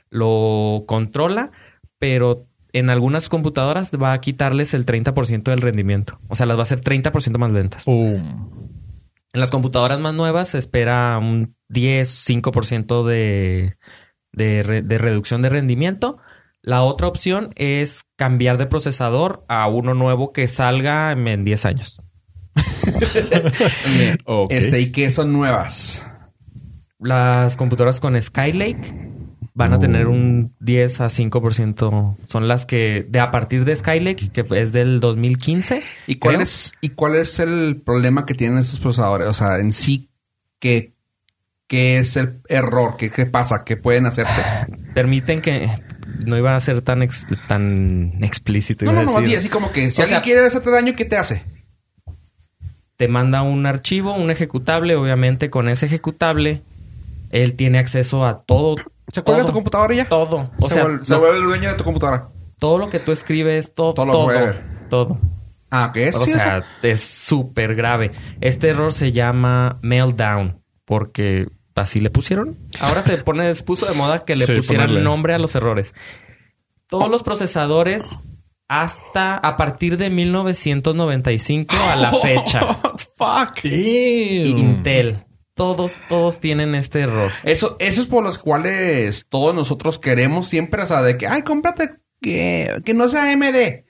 lo 0.10 0.84
controla, 0.86 1.52
pero 2.00 2.46
en 2.74 2.90
algunas 2.90 3.30
computadoras 3.30 3.92
va 3.92 4.14
a 4.14 4.20
quitarles 4.20 4.74
el 4.74 4.86
30% 4.86 5.44
del 5.44 5.62
rendimiento. 5.62 6.20
O 6.28 6.36
sea, 6.36 6.46
las 6.46 6.58
va 6.58 6.62
a 6.62 6.64
hacer 6.64 6.82
30% 6.82 7.38
más 7.38 7.52
lentas. 7.52 7.88
En 7.88 9.42
las 9.42 9.52
computadoras 9.52 10.00
más 10.00 10.14
nuevas 10.14 10.50
se 10.50 10.58
espera 10.58 11.18
un 11.18 11.56
10, 11.70 12.28
5% 12.28 13.06
de, 13.06 13.78
de, 14.36 14.64
re- 14.64 14.82
de 14.82 14.98
reducción 14.98 15.42
de 15.42 15.50
rendimiento. 15.50 16.18
La 16.62 16.82
otra 16.84 17.08
opción 17.08 17.52
es 17.56 18.04
cambiar 18.16 18.58
de 18.58 18.66
procesador 18.66 19.46
a 19.48 19.68
uno 19.68 19.94
nuevo 19.94 20.32
que 20.34 20.48
salga 20.48 21.12
en 21.12 21.44
10 21.44 21.66
años. 21.66 22.02
Este, 24.50 24.82
¿y 24.82 24.92
qué 24.92 25.12
son 25.12 25.34
nuevas? 25.34 26.06
Las 27.00 27.56
computadoras 27.56 28.00
con 28.00 28.20
Skylake 28.20 28.94
van 29.54 29.74
a 29.74 29.80
tener 29.80 30.08
un 30.08 30.56
10 30.60 31.02
a 31.02 31.06
5%. 31.08 32.18
Son 32.26 32.48
las 32.48 32.66
que 32.66 33.06
de 33.10 33.20
a 33.20 33.32
partir 33.32 33.64
de 33.66 33.76
Skylake, 33.76 34.32
que 34.32 34.46
es 34.60 34.72
del 34.72 35.00
2015. 35.00 35.84
¿Y 36.08 36.16
cuál 36.16 36.36
creo. 36.36 36.44
es, 36.44 36.74
y 36.82 36.90
cuál 36.90 37.16
es 37.16 37.40
el 37.40 37.82
problema 37.86 38.26
que 38.26 38.34
tienen 38.34 38.58
estos 38.58 38.80
procesadores? 38.80 39.28
O 39.28 39.34
sea, 39.34 39.60
en 39.60 39.72
sí, 39.72 40.10
¿qué, 40.60 40.95
qué 41.68 41.98
es 42.00 42.16
el 42.18 42.42
error? 42.50 42.96
¿Qué, 42.98 43.10
qué 43.10 43.26
pasa? 43.26 43.64
¿Qué 43.64 43.78
pueden 43.78 44.06
hacerte? 44.06 44.34
Permiten 44.94 45.42
que 45.42 45.70
no 46.26 46.38
iba 46.38 46.56
a 46.56 46.60
ser 46.60 46.82
tan 46.82 47.02
ex- 47.04 47.28
tan 47.48 48.14
explícito. 48.22 48.86
No, 48.86 48.92
iba 48.94 49.04
no, 49.04 49.18
a 49.18 49.22
no, 49.22 49.38
así 49.38 49.50
como 49.50 49.72
que 49.72 49.92
si 49.92 50.02
O 50.02 50.04
alguien 50.04 50.18
sea- 50.18 50.22
quiere 50.22 50.46
hacerte 50.46 50.72
daño, 50.72 50.94
¿qué 50.96 51.06
te 51.06 51.18
hace? 51.18 51.44
te 52.98 53.10
manda 53.10 53.42
un 53.42 53.66
archivo, 53.66 54.14
un 54.16 54.32
ejecutable, 54.32 54.96
obviamente 54.96 55.50
con 55.50 55.68
ese 55.68 55.86
ejecutable 55.86 56.62
él 57.30 57.56
tiene 57.56 57.78
acceso 57.80 58.26
a 58.26 58.44
todo. 58.44 58.76
¿Se 59.12 59.22
cuelga 59.22 59.42
todo, 59.42 59.52
tu 59.52 59.54
computadora 59.54 59.94
ya? 59.94 60.06
Todo. 60.08 60.50
O 60.60 60.68
se 60.70 60.76
sea, 60.76 60.84
vuelve, 60.84 61.04
se 61.04 61.16
vuelve 61.16 61.38
el 61.40 61.44
dueño 61.44 61.70
de 61.72 61.76
tu 61.76 61.84
computadora. 61.84 62.30
todo 62.58 62.78
lo 62.78 62.90
que 62.90 63.00
tú 63.00 63.12
escribes, 63.12 63.74
todo, 63.76 63.94
Todo 63.94 64.06
lo 64.06 64.12
todo, 64.14 64.24
puede 64.26 64.42
ver. 64.46 64.64
todo. 64.90 65.20
Ah, 65.72 65.92
¿qué 65.94 66.08
es? 66.08 66.16
O 66.16 66.24
Sí, 66.24 66.32
sea, 66.32 66.60
eso. 66.60 66.68
es 66.84 67.02
súper 67.04 67.76
grave. 67.76 68.12
Este 68.40 68.70
error 68.70 68.94
se 68.94 69.12
llama 69.12 69.78
meltdown 69.82 70.62
porque 70.86 71.48
así 71.84 72.00
le 72.00 72.10
pusieron. 72.10 72.58
Ahora 72.80 73.02
se 73.02 73.18
pone, 73.20 73.54
se 73.54 73.64
puso 73.64 73.86
de 73.86 73.94
moda 73.94 74.20
que 74.20 74.36
le 74.36 74.46
Sí, 74.46 74.56
pusieran 74.56 74.88
ponerle. 74.88 75.04
nombre 75.04 75.34
a 75.34 75.40
los 75.40 75.56
errores. 75.56 75.94
Todos 76.88 77.10
los 77.10 77.24
procesadores 77.24 78.24
hasta 78.68 79.36
a 79.36 79.58
partir 79.58 79.98
de 79.98 80.10
1995 80.10 81.76
a 81.76 81.96
la 81.96 82.12
fecha. 82.22 82.80
Fuck. 83.18 83.64
Intel. 83.66 85.24
Todos, 85.54 85.96
todos 86.10 86.40
tienen 86.40 86.76
este 86.76 87.00
error. 87.02 87.32
Eso, 87.44 87.78
eso 87.80 88.02
es 88.02 88.08
por 88.08 88.24
los 88.24 88.38
cuales 88.38 89.28
todos 89.30 89.56
nosotros 89.56 90.00
queremos 90.00 90.48
siempre, 90.50 90.82
o 90.84 90.86
sea, 90.86 91.02
de 91.02 91.18
que, 91.18 91.28
ay, 91.28 91.44
cómprate 91.44 91.92
que, 92.22 92.82
que 92.84 92.94
no 92.94 93.08
sea 93.08 93.32
AMD. 93.32 93.56
Eh, 93.56 93.84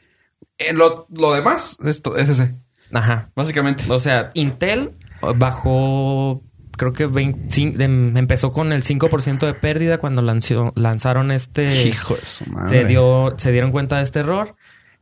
lo, 0.73 1.07
lo 1.09 1.33
demás, 1.33 1.77
esto, 1.83 2.17
es 2.17 2.29
ese, 2.29 2.53
Ajá. 2.93 3.31
básicamente. 3.35 3.83
O 3.89 3.99
sea, 3.99 4.29
Intel 4.35 4.91
bajó, 5.37 6.43
creo 6.77 6.93
que 6.93 7.05
25 7.05 7.81
em, 7.81 8.15
empezó 8.17 8.51
con 8.51 8.71
el 8.73 8.83
5% 8.83 9.45
de 9.45 9.53
pérdida 9.53 9.97
cuando 9.97 10.21
lanzó- 10.21 10.71
lanzaron 10.75 11.31
este... 11.31 11.87
Hijo 11.87 12.15
de 12.15 12.25
su 12.25 12.45
madre. 12.47 12.69
se, 12.81 12.85
dio, 12.85 13.33
se 13.37 13.51
dieron 13.51 13.71
cuenta 13.71 13.97
de 13.97 14.03
este 14.03 14.19
error. 14.19 14.55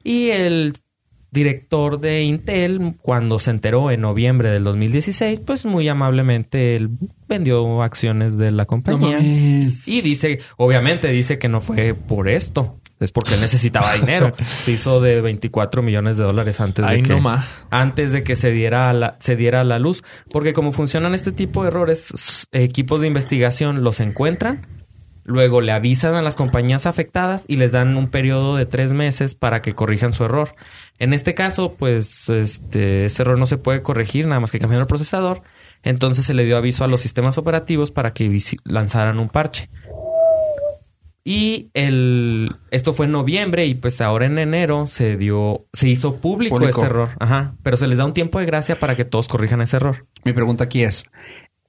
Y 0.04 0.30
el 0.30 0.74
director 1.32 2.00
de 2.00 2.22
Intel, 2.24 2.96
cuando 3.02 3.40
se 3.40 3.50
enteró 3.50 3.90
en 3.90 4.02
noviembre 4.02 4.52
del 4.52 4.64
2016, 4.64 5.40
pues 5.40 5.66
muy 5.66 5.88
amablemente 5.90 6.76
él 6.76 6.90
vendió 7.28 7.82
acciones 7.82 8.38
de 8.38 8.52
la 8.52 8.66
compañía. 8.66 9.18
y 9.20 10.02
dice, 10.02 10.40
obviamente 10.58 11.08
dice 11.10 11.40
que 11.40 11.50
no 11.50 11.60
fue 11.62 11.96
por 11.96 12.30
esto. 12.30 12.80
Es 13.00 13.12
porque 13.12 13.36
necesitaba 13.38 13.94
dinero. 14.00 14.34
Se 14.38 14.72
hizo 14.72 15.02
de 15.02 15.22
24 15.22 15.82
millones 15.82 16.18
de 16.18 16.24
dólares 16.24 16.60
antes 16.60 16.88
de 16.88 17.04
que 17.04 17.22
antes 17.70 18.12
de 18.12 18.24
que 18.24 18.36
se 18.36 18.52
diera 18.52 18.90
a 18.90 18.94
la, 18.94 19.18
se 19.20 19.36
diera 19.36 19.62
a 19.62 19.64
la 19.64 19.80
luz. 19.80 20.04
Porque 20.32 20.54
como 20.54 20.72
funcionan 20.72 21.14
este 21.14 21.32
tipo 21.32 21.64
de 21.64 21.70
errores, 21.70 22.48
equipos 22.52 23.02
de 23.02 23.08
investigación 23.08 23.84
los 23.84 24.00
encuentran, 24.00 24.68
luego 25.24 25.62
le 25.62 25.72
avisan 25.72 26.16
a 26.16 26.22
las 26.22 26.36
compañías 26.36 26.86
afectadas 26.86 27.46
y 27.48 27.58
les 27.58 27.72
dan 27.72 27.96
un 27.98 28.10
periodo 28.10 28.56
de 28.56 28.66
tres 28.66 28.94
meses 28.94 29.36
para 29.36 29.62
que 29.62 29.74
corrijan 29.74 30.14
su 30.14 30.24
error. 30.26 30.52
En 31.00 31.14
este 31.14 31.34
caso, 31.34 31.76
pues, 31.76 32.30
este, 32.30 33.06
ese 33.06 33.22
error 33.22 33.38
no 33.38 33.48
se 33.48 33.58
puede 33.58 33.82
corregir, 33.82 34.28
nada 34.28 34.40
más 34.40 34.52
que 34.52 34.60
cambiar 34.60 34.82
el 34.82 34.88
procesador. 34.88 35.42
Entonces 35.84 36.26
se 36.26 36.34
le 36.34 36.46
dio 36.46 36.56
aviso 36.56 36.86
a 36.86 36.88
los 36.88 37.02
sistemas 37.02 37.38
operativos 37.38 37.92
para 37.92 38.14
que 38.14 38.38
lanzaran 38.64 39.20
un 39.20 39.30
parche. 39.30 39.70
Y 41.26 41.70
el 41.74 42.58
esto 42.70 42.92
fue 42.92 43.06
en 43.06 43.14
noviembre 43.14 43.66
y 43.66 43.76
pues 43.76 44.02
ahora 44.02 44.26
en 44.26 44.38
enero 44.38 44.88
se 44.88 45.16
dio 45.16 45.66
se 45.72 45.88
hizo 45.88 46.18
público, 46.18 46.58
Público. 46.58 46.82
este 46.82 46.86
error. 46.86 47.12
Ajá, 47.20 47.56
pero 47.64 47.78
se 47.78 47.88
les 47.88 47.98
da 47.98 48.06
un 48.06 48.14
tiempo 48.14 48.40
de 48.40 48.46
gracia 48.46 48.78
para 48.80 48.96
que 48.96 49.06
todos 49.06 49.30
corrijan 49.30 49.62
ese 49.62 49.78
error. 49.78 50.06
Mi 50.26 50.34
pregunta 50.34 50.66
aquí 50.66 50.84
es, 50.84 51.06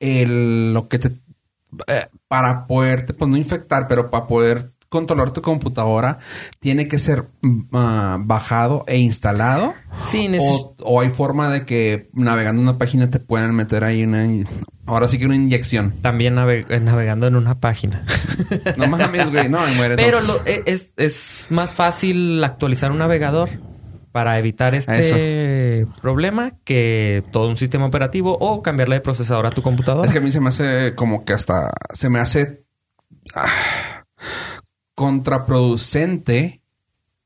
el, 0.00 0.74
lo 0.74 0.88
que 0.88 0.98
te, 0.98 1.08
eh, 1.86 2.06
para 2.28 2.66
poderte, 2.66 3.14
pues 3.14 3.30
no 3.30 3.36
infectar, 3.36 3.86
pero 3.88 4.10
para 4.10 4.26
poder 4.26 4.72
controlar 4.94 5.32
tu 5.32 5.42
computadora, 5.42 6.20
tiene 6.60 6.88
que 6.88 6.98
ser 6.98 7.24
mm, 7.42 7.60
ah, 7.72 8.16
bajado 8.20 8.84
e 8.86 8.96
instalado. 8.98 9.74
Sí, 10.06 10.28
neces- 10.28 10.40
O, 10.40 10.76
o 10.84 11.00
hay 11.00 11.10
forma 11.10 11.50
de 11.50 11.66
que 11.66 12.08
navegando 12.14 12.62
una 12.62 12.78
página 12.78 13.10
te 13.10 13.18
puedan 13.20 13.54
meter 13.54 13.84
ahí 13.84 14.04
una... 14.04 14.24
Ahora 14.86 15.08
sí 15.08 15.18
que 15.18 15.24
una 15.26 15.34
inyección. 15.36 15.94
también 16.02 16.34
nave- 16.34 16.66
eh, 16.68 16.78
navegando 16.80 17.26
en 17.26 17.36
una 17.36 17.58
página. 17.60 18.04
No 18.76 18.86
mames, 18.86 19.30
güey. 19.30 19.48
No, 19.48 19.58
y 19.68 19.74
muere. 19.74 19.96
Pero 19.96 20.20
lo- 20.20 20.40
e- 20.46 20.62
es, 20.66 20.94
es 20.96 21.46
más 21.50 21.74
fácil 21.74 22.42
actualizar 22.44 22.90
un 22.92 22.98
navegador 22.98 23.48
para 24.12 24.38
evitar 24.38 24.74
este 24.76 25.86
problema 26.00 26.52
que 26.64 27.24
todo 27.32 27.48
un 27.48 27.56
sistema 27.56 27.86
operativo 27.86 28.36
o 28.40 28.62
cambiarle 28.62 28.96
de 28.96 29.00
procesador 29.00 29.46
a 29.46 29.50
tu 29.50 29.60
computadora. 29.62 30.06
Es 30.06 30.12
que 30.12 30.18
a 30.18 30.22
mí 30.22 30.30
se 30.30 30.40
me 30.40 30.50
hace 30.50 30.94
como 30.94 31.24
que 31.24 31.32
hasta... 31.32 31.72
Se 31.94 32.08
me 32.08 32.20
hace... 32.20 32.64
ah, 33.34 34.04
contraproducente. 34.94 36.60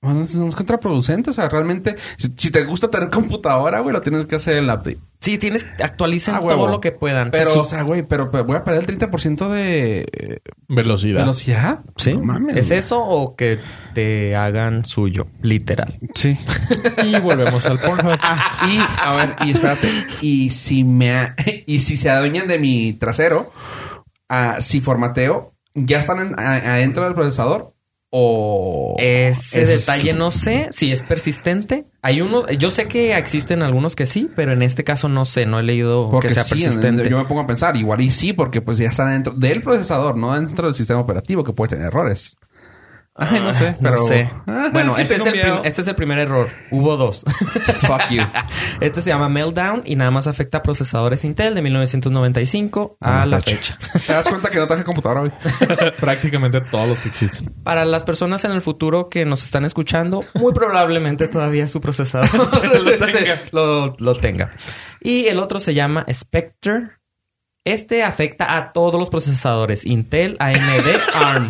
Bueno, 0.00 0.25
no 0.32 0.48
es 0.48 0.54
contraproducente. 0.54 1.30
O 1.30 1.32
sea, 1.32 1.48
realmente... 1.48 1.96
Si, 2.18 2.32
si 2.37 2.50
te 2.52 2.62
gusta 2.64 2.88
tener 2.88 3.10
computadora, 3.10 3.80
güey, 3.80 3.92
lo 3.92 4.00
tienes 4.00 4.26
que 4.26 4.37
hacer 4.37 4.56
el 4.56 4.66
update. 4.66 4.98
Sí, 5.20 5.38
tienes 5.38 5.66
actualicen 5.82 6.37
Ah, 6.37 6.40
todo 6.40 6.68
lo 6.68 6.80
que 6.80 6.92
puedan. 6.92 7.32
Pero, 7.32 7.50
Se 7.50 7.58
o 7.58 7.64
sea, 7.64 7.82
güey, 7.82 8.04
pero, 8.04 8.30
pero 8.30 8.44
voy 8.44 8.56
a 8.56 8.62
perder 8.62 8.88
el 8.88 8.98
30% 9.00 9.48
de 9.48 10.06
eh, 10.12 10.38
Velocidad. 10.68 11.22
velocidad. 11.22 11.80
¿Sí? 11.96 12.12
No 12.12 12.22
mames, 12.22 12.54
¿Es 12.56 12.68
güey. 12.68 12.78
eso 12.78 13.00
o 13.04 13.34
que 13.34 13.58
te 13.94 14.37
hagan 14.37 14.84
suyo? 14.84 15.26
Literal. 15.42 15.98
Sí. 16.14 16.38
Y 17.04 17.18
volvemos 17.20 17.66
al 17.66 17.80
Pornhub. 17.80 18.16
Ah, 18.22 18.52
y, 18.70 18.78
a 18.78 19.14
ver, 19.16 19.37
y 19.48 19.50
espérate. 19.50 19.88
Y 20.20 20.50
si 20.50 20.84
me... 20.84 21.10
a- 21.16 21.34
y 21.66 21.80
si 21.80 21.96
se 21.96 22.08
adueñan 22.08 22.46
de 22.46 22.60
mi 22.60 22.92
trasero, 22.92 23.50
ah, 24.28 24.58
si 24.60 24.80
formateo, 24.80 25.54
¿ya 25.75 25.98
están 25.98 26.18
en- 26.18 26.38
a- 26.38 26.75
adentro 26.75 27.04
del 27.04 27.14
procesador? 27.14 27.75
O... 28.10 28.96
Ese 28.98 29.62
es- 29.64 29.87
detalle 29.87 30.14
no 30.14 30.30
sé 30.30 30.68
si 30.70 30.90
es 30.92 31.02
persistente. 31.02 31.84
Hay 32.00 32.22
uno, 32.22 32.46
yo 32.48 32.70
sé 32.70 32.88
que 32.88 33.14
existen 33.14 33.62
algunos 33.62 33.94
que 33.96 34.06
sí, 34.06 34.30
pero 34.34 34.52
en 34.54 34.62
este 34.62 34.82
caso 34.82 35.10
no 35.10 35.26
sé, 35.26 35.44
no 35.44 35.58
he 35.60 35.62
leído 35.62 36.08
Porque 36.08 36.28
que 36.28 36.34
sea 36.34 36.44
sí, 36.44 36.54
en- 36.54 36.60
persistente. 36.64 37.10
yo 37.10 37.18
me 37.18 37.26
pongo 37.26 37.42
a 37.42 37.46
pensar, 37.46 37.76
igual 37.76 38.00
y 38.00 38.10
sí, 38.10 38.32
porque 38.32 38.62
pues 38.62 38.78
ya 38.78 38.88
están 38.88 39.10
dentro 39.10 39.34
del 39.34 39.60
procesador, 39.60 40.16
no 40.16 40.32
dentro 40.34 40.66
del 40.68 40.75
sistema 40.75 41.00
operativo 41.00 41.44
que 41.44 41.52
puede 41.52 41.70
tener 41.70 41.88
errores. 41.88 42.38
Ay, 43.20 43.40
no 43.40 43.52
sé, 43.52 43.76
pero... 43.82 43.96
No 43.96 44.02
sé. 44.06 44.30
Ah, 44.46 44.68
bueno, 44.72 44.96
este 44.96 45.16
es, 45.16 45.26
el 45.26 45.34
este 45.64 45.80
es 45.82 45.88
el 45.88 45.94
primer 45.96 46.18
error. 46.18 46.50
Hubo 46.70 46.96
dos. 46.96 47.25
Fuck 47.82 48.10
you. 48.10 48.22
este 48.80 49.00
se 49.02 49.10
llama 49.10 49.28
Meltdown 49.28 49.82
y 49.84 49.96
nada 49.96 50.10
más 50.12 50.26
afecta 50.28 50.58
a 50.58 50.62
procesadores 50.62 51.25
Intel 51.25 51.54
de 51.54 51.62
1995 51.62 52.96
a 53.00 53.22
A 53.22 53.26
la 53.26 53.42
fecha. 53.42 53.76
fecha. 53.78 54.06
¿Te 54.06 54.12
das 54.12 54.28
cuenta 54.28 54.50
que 54.50 54.58
no 54.58 54.66
traje 54.68 54.84
computadora 54.84 55.22
hoy? 55.22 55.32
Prácticamente 56.00 56.60
todos 56.60 56.88
los 56.88 57.00
que 57.00 57.08
existen. 57.08 57.52
Para 57.64 57.84
las 57.84 58.04
personas 58.04 58.44
en 58.44 58.52
el 58.52 58.62
futuro 58.62 59.08
que 59.08 59.25
nos 59.25 59.42
están 59.42 59.64
escuchando, 59.64 60.25
muy 60.34 60.52
probablemente 60.52 61.26
todavía 61.28 61.66
su 61.66 61.80
procesador 61.80 62.28
lo, 62.32 63.06
tenga. 63.06 63.37
Lo, 63.52 63.96
lo 63.98 64.16
tenga. 64.20 64.50
Y 65.00 65.26
el 65.26 65.38
otro 65.40 65.58
se 65.60 65.75
llama 65.75 66.06
Spectre. 66.12 66.90
Este 67.64 68.02
afecta 68.04 68.56
a 68.56 68.72
todos 68.72 68.98
los 68.98 69.10
procesadores 69.10 69.84
Intel, 69.84 70.37
AMD, 70.40 71.00
ARM. 71.14 71.48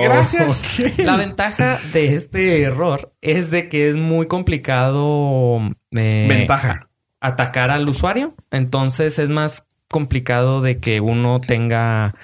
Gracias. 0.00 0.78
ok. 0.80 0.98
La 0.98 1.16
ventaja 1.16 1.78
de 1.92 2.14
este 2.14 2.62
error 2.62 3.12
es 3.20 3.50
de 3.50 3.68
que 3.68 3.88
es 3.88 3.96
muy 3.96 4.26
complicado 4.26 5.60
eh, 5.92 6.26
Ventaja. 6.28 6.88
atacar 7.20 7.70
al 7.70 7.88
usuario. 7.88 8.34
Entonces 8.50 9.18
es 9.18 9.28
más 9.28 9.64
complicado 9.88 10.60
de 10.60 10.78
que 10.78 11.00
uno 11.00 11.40
tenga 11.40 12.14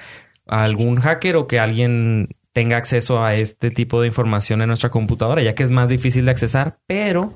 algún 0.46 1.00
hacker 1.00 1.36
o 1.36 1.46
que 1.46 1.58
alguien 1.60 2.28
tenga 2.52 2.76
acceso 2.76 3.22
a 3.24 3.34
este 3.34 3.70
tipo 3.70 4.00
de 4.00 4.08
información 4.08 4.60
en 4.60 4.68
nuestra 4.68 4.90
computadora, 4.90 5.42
ya 5.42 5.54
que 5.54 5.62
es 5.62 5.70
más 5.70 5.88
difícil 5.88 6.26
de 6.26 6.32
accesar, 6.32 6.78
pero 6.86 7.34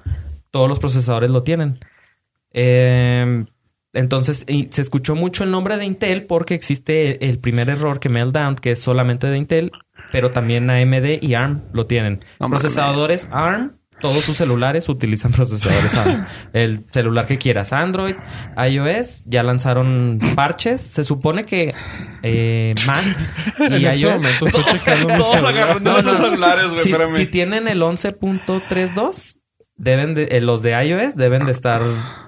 todos 0.51 0.69
los 0.69 0.79
procesadores 0.79 1.31
lo 1.31 1.43
tienen. 1.43 1.79
Eh, 2.53 3.45
entonces, 3.93 4.45
y 4.47 4.69
se 4.71 4.83
escuchó 4.83 5.15
mucho 5.15 5.43
el 5.43 5.51
nombre 5.51 5.79
de 5.79 5.87
Intel 5.87 6.27
porque 6.27 6.55
existe 6.55 7.27
el 7.27 7.39
primer 7.39 7.71
error 7.71 7.99
que 7.99 8.11
Meltdown, 8.11 8.57
que 8.57 8.73
es 8.73 8.79
solamente 8.79 9.27
de 9.27 9.39
Intel, 9.39 9.73
pero 10.13 10.31
también 10.31 10.69
AMD 10.71 11.19
y 11.23 11.35
ARM 11.35 11.63
lo 11.73 11.87
tienen. 11.87 12.25
No. 12.41 12.49
Procesadores 12.51 13.29
ARM, 13.31 13.73
todos 14.01 14.25
sus 14.25 14.37
celulares 14.37 14.89
utilizan 14.89 15.33
procesadores 15.33 15.95
ARM. 15.97 16.27
El 16.53 16.85
celular 16.91 17.27
que 17.27 17.39
quieras, 17.39 17.73
Android, 17.73 18.15
iOS, 18.71 19.23
ya 19.27 19.43
lanzaron 19.43 20.19
parches. 20.35 20.81
Se 20.83 21.03
supone 21.05 21.45
que 21.47 21.75
eh, 22.23 22.75
Mac 22.87 23.05
y 23.59 23.65
En 23.65 23.87
este 23.87 24.01
iOS... 24.01 24.23
mi 24.43 24.51
Todos 24.51 24.81
celular. 24.81 25.21
agarrando 25.47 25.93
No, 25.93 25.99
esos 25.99 26.21
no. 26.21 26.27
celulares, 26.27 26.69
güey. 26.71 26.83
si, 26.83 26.91
espérame. 26.93 27.15
si 27.17 27.27
tienen 27.27 27.69
el 27.69 27.81
11.32, 27.81 29.39
deben 29.77 30.15
de, 30.15 30.25
eh, 30.31 30.41
los 30.41 30.63
de 30.63 30.73
iOS 30.87 31.17
deben 31.17 31.47
de 31.47 31.53
estar 31.53 31.83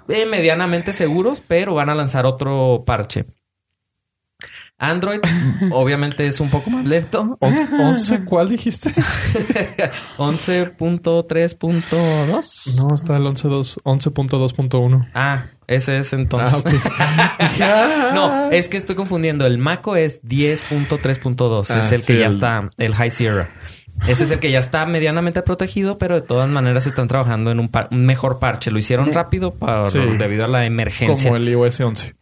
eh, 0.08 0.26
medianamente 0.26 0.92
seguros, 0.92 1.42
pero 1.47 1.75
van 1.75 1.90
a 1.90 1.94
lanzar 1.94 2.26
otro 2.26 2.85
parche. 2.87 3.26
Android, 4.80 5.18
obviamente, 5.73 6.25
es 6.26 6.40
un 6.40 6.50
poco 6.50 6.70
más 6.70 6.87
lento. 6.87 7.37
¿Once, 7.40 7.68
once? 7.80 8.25
¿Cuál 8.25 8.49
dijiste? 8.49 8.90
11.3.2. 10.18 12.76
No, 12.76 12.94
está 12.94 13.16
el 13.16 13.23
11.2 13.25 13.78
11.2.1. 13.85 15.08
Ah, 15.14 15.47
ese 15.66 15.99
es 15.99 16.12
entonces. 16.12 16.64
Ah, 17.61 18.11
no, 18.14 18.50
es 18.50 18.68
que 18.68 18.76
estoy 18.76 18.94
confundiendo. 18.97 19.47
El 19.47 19.58
Maco 19.58 19.97
es 19.97 20.23
10.3.2. 20.23 21.70
Ah, 21.70 21.80
es 21.80 21.92
el 21.92 22.00
sí, 22.02 22.12
que 22.12 22.18
ya 22.20 22.26
el- 22.26 22.35
está, 22.35 22.70
el 22.78 22.94
High 22.94 23.11
Sierra. 23.11 23.50
Ese 24.06 24.23
es 24.25 24.30
el 24.30 24.38
que 24.38 24.52
ya 24.52 24.61
está 24.61 24.87
medianamente 24.87 25.42
protegido, 25.42 25.99
pero 25.99 26.14
de 26.14 26.23
todas 26.23 26.49
maneras 26.49 26.87
están 26.87 27.08
trabajando 27.08 27.50
en 27.50 27.58
un, 27.58 27.68
par- 27.68 27.88
un 27.90 28.06
mejor 28.06 28.38
parche. 28.38 28.70
Lo 28.70 28.78
hicieron 28.78 29.12
rápido 29.12 29.54
para, 29.54 29.90
Sí. 29.90 29.99
debido 30.16 30.44
a 30.44 30.49
la 30.49 30.64
emergencia. 30.66 31.28
Como 31.30 31.37
el 31.37 31.49
iOS 31.49 31.80
11. 31.80 32.14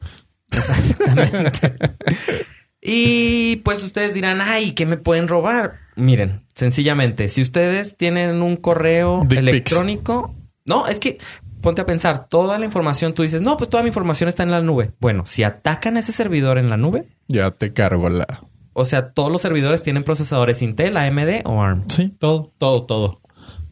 Y 2.88 3.56
pues 3.64 3.82
ustedes 3.82 4.14
dirán, 4.14 4.40
ay, 4.40 4.70
¿qué 4.72 4.86
me 4.86 4.96
pueden 4.96 5.26
robar? 5.26 5.80
Miren, 5.96 6.46
sencillamente, 6.54 7.28
si 7.28 7.42
ustedes 7.42 7.96
tienen 7.96 8.42
un 8.42 8.54
correo 8.56 9.22
Dick 9.22 9.30
pics. 9.30 9.40
electrónico, 9.40 10.36
no, 10.64 10.86
es 10.86 11.00
que 11.00 11.18
ponte 11.60 11.82
a 11.82 11.86
pensar, 11.86 12.28
toda 12.28 12.60
la 12.60 12.64
información, 12.64 13.12
tú 13.12 13.24
dices, 13.24 13.42
no, 13.42 13.56
pues 13.56 13.70
toda 13.70 13.82
mi 13.82 13.88
información 13.88 14.28
está 14.28 14.44
en 14.44 14.52
la 14.52 14.60
nube. 14.60 14.92
Bueno, 15.00 15.26
si 15.26 15.42
atacan 15.42 15.96
ese 15.96 16.12
servidor 16.12 16.58
en 16.58 16.70
la 16.70 16.76
nube, 16.76 17.08
Ya 17.26 17.50
te 17.50 17.72
cargo 17.72 18.08
la... 18.08 18.44
o 18.72 18.84
sea, 18.84 19.10
todos 19.10 19.32
los 19.32 19.42
servidores 19.42 19.82
tienen 19.82 20.04
procesadores 20.04 20.62
Intel, 20.62 20.96
AMD 20.96 21.40
o 21.44 21.60
ARM. 21.60 21.88
Sí, 21.88 22.14
todo, 22.20 22.52
todo, 22.58 22.84
todo. 22.84 23.20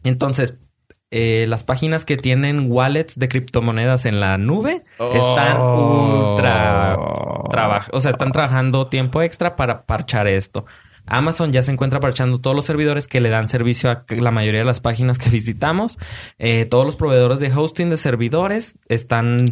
Entonces, 0.03 0.55
eh, 1.17 1.45
las 1.47 1.63
páginas 1.63 2.03
que 2.03 2.17
tienen 2.17 2.65
wallets 2.69 3.17
de 3.17 3.29
criptomonedas 3.29 4.05
en 4.05 4.19
la 4.19 4.37
nube 4.37 4.83
están 5.13 5.57
Oh. 5.61 6.31
ultra 6.33 6.97
traba- 7.49 7.85
o 7.93 8.01
sea, 8.01 8.11
están 8.11 8.31
trabajando 8.33 8.87
tiempo 8.87 9.21
extra 9.21 9.55
para 9.55 9.85
parchar 9.85 10.27
esto. 10.27 10.65
Amazon 11.07 11.53
ya 11.53 11.63
se 11.63 11.71
encuentra 11.71 11.99
parchando 11.99 12.39
todos 12.41 12.55
los 12.55 12.65
servidores 12.65 13.07
que 13.07 13.21
le 13.21 13.29
dan 13.29 13.47
servicio 13.47 13.89
a 13.91 14.03
la 14.09 14.31
mayoría 14.31 14.59
de 14.61 14.65
las 14.65 14.81
páginas 14.81 15.17
que 15.17 15.29
visitamos. 15.39 15.97
Eh, 16.37 16.65
todos 16.65 16.85
los 16.85 16.95
proveedores 16.97 17.39
de 17.39 17.53
hosting 17.53 17.89
de 17.91 17.97
servidores 17.97 18.77
están 18.89 19.45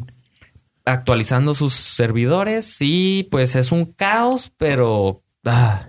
actualizando 0.86 1.54
sus 1.54 1.73
servidores 1.76 2.78
y 2.82 3.23
pues 3.32 3.56
es 3.56 3.71
un 3.71 3.86
caos, 3.86 4.52
pero 4.58 5.21
ah, 5.45 5.88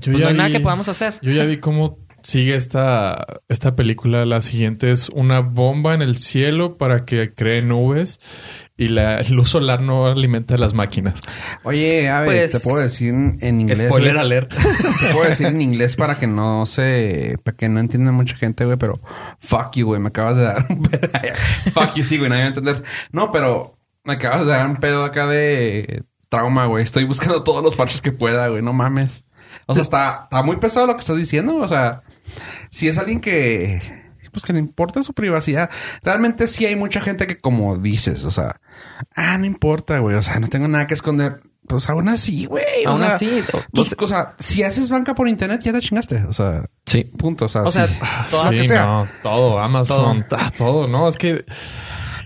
Yo 0.00 0.12
pues 0.12 0.22
no 0.22 0.28
hay 0.28 0.34
nada 0.34 0.50
que 0.50 0.60
podamos 0.60 0.88
hacer. 0.88 1.18
Yo 1.22 1.30
ya 1.30 1.44
vi 1.44 1.58
cómo 1.58 1.98
sigue 2.22 2.54
esta, 2.54 3.40
esta 3.48 3.74
película. 3.76 4.24
La 4.26 4.40
siguiente 4.40 4.90
es 4.90 5.08
una 5.10 5.40
bomba 5.40 5.94
en 5.94 6.02
el 6.02 6.16
cielo 6.16 6.76
para 6.78 7.04
que 7.04 7.34
cree 7.34 7.62
nubes 7.62 8.20
y 8.76 8.88
la 8.88 9.22
luz 9.30 9.50
solar 9.50 9.80
no 9.80 10.06
alimenta 10.06 10.56
las 10.56 10.74
máquinas. 10.74 11.20
Oye, 11.62 12.08
a 12.08 12.20
ver, 12.20 12.50
Pues, 12.50 12.52
te 12.52 12.60
puedo 12.60 12.82
decir 12.82 13.12
en, 13.12 13.60
inglés. 13.60 13.78
Spoiler 13.78 14.12
güey. 14.14 14.24
alert. 14.24 14.52
Te 15.00 15.12
puedo 15.12 15.28
decir 15.28 15.46
en 15.46 15.60
inglés 15.60 15.94
para 15.96 16.18
que 16.18 16.26
no 16.26 16.66
se... 16.66 17.36
Para 17.44 17.56
que 17.56 17.68
no 17.68 17.80
entienda 17.80 18.12
mucha 18.12 18.36
gente, 18.36 18.64
güey. 18.64 18.76
Pero... 18.78 19.00
Fuck 19.40 19.76
you, 19.76 19.86
güey. 19.86 20.00
Me 20.00 20.08
acabas 20.08 20.36
de 20.36 20.42
dar 20.44 20.66
un 20.68 20.82
pedo. 20.82 21.08
fuck 21.74 21.94
you, 21.94 22.04
sí, 22.04 22.18
güey. 22.18 22.30
Nadie 22.30 22.42
va 22.42 22.46
a 22.46 22.48
entender. 22.48 22.82
No, 23.12 23.30
pero... 23.30 23.78
Me 24.04 24.14
acabas 24.14 24.46
de 24.46 24.52
dar 24.52 24.66
un 24.68 24.76
pedo 24.76 25.04
acá 25.04 25.26
de... 25.28 26.02
Trauma, 26.28 26.64
güey. 26.64 26.82
Estoy 26.82 27.04
buscando 27.04 27.42
todos 27.44 27.62
los 27.62 27.76
parches 27.76 28.00
que 28.00 28.10
pueda, 28.10 28.48
güey. 28.48 28.62
No 28.62 28.72
mames. 28.72 29.22
O 29.66 29.74
sea, 29.74 29.82
está, 29.82 30.20
está 30.24 30.42
muy 30.42 30.56
pesado 30.56 30.86
lo 30.86 30.94
que 30.94 31.00
estás 31.00 31.16
diciendo. 31.16 31.56
O 31.56 31.68
sea... 31.68 32.02
Si 32.70 32.88
es 32.88 32.98
alguien 32.98 33.20
que... 33.20 34.02
Pues 34.32 34.44
que 34.44 34.54
le 34.54 34.58
importa 34.60 35.02
su 35.02 35.12
privacidad. 35.12 35.68
Realmente 36.02 36.46
sí 36.46 36.64
hay 36.64 36.74
mucha 36.74 37.02
gente 37.02 37.26
que 37.26 37.38
como 37.38 37.76
dices, 37.76 38.24
o 38.24 38.30
sea... 38.30 38.60
Ah, 39.14 39.36
no 39.36 39.44
importa, 39.44 39.98
güey. 39.98 40.16
O 40.16 40.22
sea, 40.22 40.40
no 40.40 40.48
tengo 40.48 40.68
nada 40.68 40.86
que 40.86 40.94
esconder. 40.94 41.40
Pues 41.68 41.88
aún 41.88 42.08
así, 42.08 42.46
güey. 42.46 42.84
o 42.86 42.90
Aún 42.90 42.98
sea, 42.98 43.08
así, 43.14 43.42
o- 43.52 43.60
Tú- 43.72 43.82
o 43.82 44.08
sea- 44.08 44.08
sea, 44.08 44.34
si 44.38 44.62
haces 44.62 44.88
banca 44.88 45.14
por 45.14 45.28
internet, 45.28 45.60
ya 45.62 45.72
te 45.72 45.80
chingaste. 45.80 46.24
O 46.28 46.32
sea, 46.32 46.64
Sí. 46.86 47.04
punto. 47.04 47.44
O 47.44 47.48
sea, 47.48 47.62
O 47.62 47.70
sea, 47.70 47.86
sí. 47.86 47.94
todo 48.30 48.42
sí, 48.50 48.56
que 48.56 48.68
sea. 48.68 48.86
no, 48.86 49.08
todo, 49.22 49.58
Amazon, 49.58 50.26
todo. 50.28 50.40
todo, 50.56 50.86
¿no? 50.88 51.06
Es 51.08 51.16
que 51.16 51.44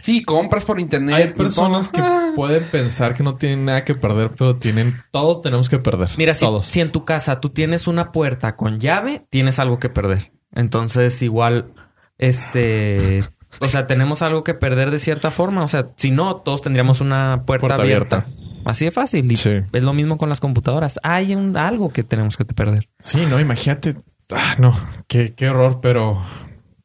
Sí, 0.07 0.23
compras 0.23 0.65
por 0.65 0.79
internet. 0.79 1.15
hay 1.17 1.33
personas 1.33 1.91
todo. 1.91 2.03
que 2.05 2.09
Ah. 2.09 2.33
pueden 2.37 2.71
pensar 2.71 3.15
que 3.15 3.25
no 3.25 3.35
tienen 3.35 3.65
nada 3.65 3.83
que 3.83 3.95
perder, 3.97 4.31
pero 4.39 4.57
tienen, 4.57 4.95
todos 5.11 5.43
tenemos 5.43 5.69
que 5.69 5.79
perder. 5.81 6.11
Mira, 6.17 6.33
si, 6.33 6.45
todos. 6.45 6.67
si 6.69 6.81
en 6.81 6.93
tu 6.93 7.05
casa 7.05 7.41
tú 7.41 7.51
tienes 7.51 7.89
una 7.89 8.13
puerta 8.13 8.55
con 8.55 8.79
llave, 8.79 9.27
tienes 9.31 9.59
algo 9.59 9.79
que 9.81 9.89
perder. 9.89 10.33
Entonces, 10.53 11.21
igual, 11.23 11.73
este... 12.19 13.25
O 13.59 13.69
sea, 13.69 13.87
tenemos 13.87 14.21
algo 14.23 14.45
que 14.45 14.53
perder 14.55 14.91
de 14.91 14.99
cierta 14.99 15.31
forma. 15.31 15.63
O 15.65 15.69
sea, 15.69 15.89
si 15.97 16.11
no, 16.11 16.37
todos 16.37 16.61
tendríamos 16.63 17.01
una 17.01 17.45
puerta, 17.47 17.67
Puerta 17.69 17.83
abierta. 17.83 18.17
abierta. 18.29 18.61
Así 18.67 18.85
de 18.85 18.91
fácil. 18.93 19.33
Y 19.33 19.37
Sí. 19.37 19.51
es 19.73 19.83
lo 19.83 19.93
mismo 19.95 20.19
con 20.19 20.29
las 20.29 20.41
computadoras. 20.41 21.01
Hay 21.03 21.35
un, 21.35 21.57
algo 21.57 21.91
que 21.91 22.05
tenemos 22.05 22.37
que 22.37 22.45
perder. 22.45 22.89
Sí, 23.01 23.25
no, 23.27 23.41
imagínate. 23.41 23.97
Ah, 24.31 24.57
no, 24.59 24.79
qué, 25.09 25.35
qué 25.35 25.49
horror, 25.49 25.81
pero 25.81 26.23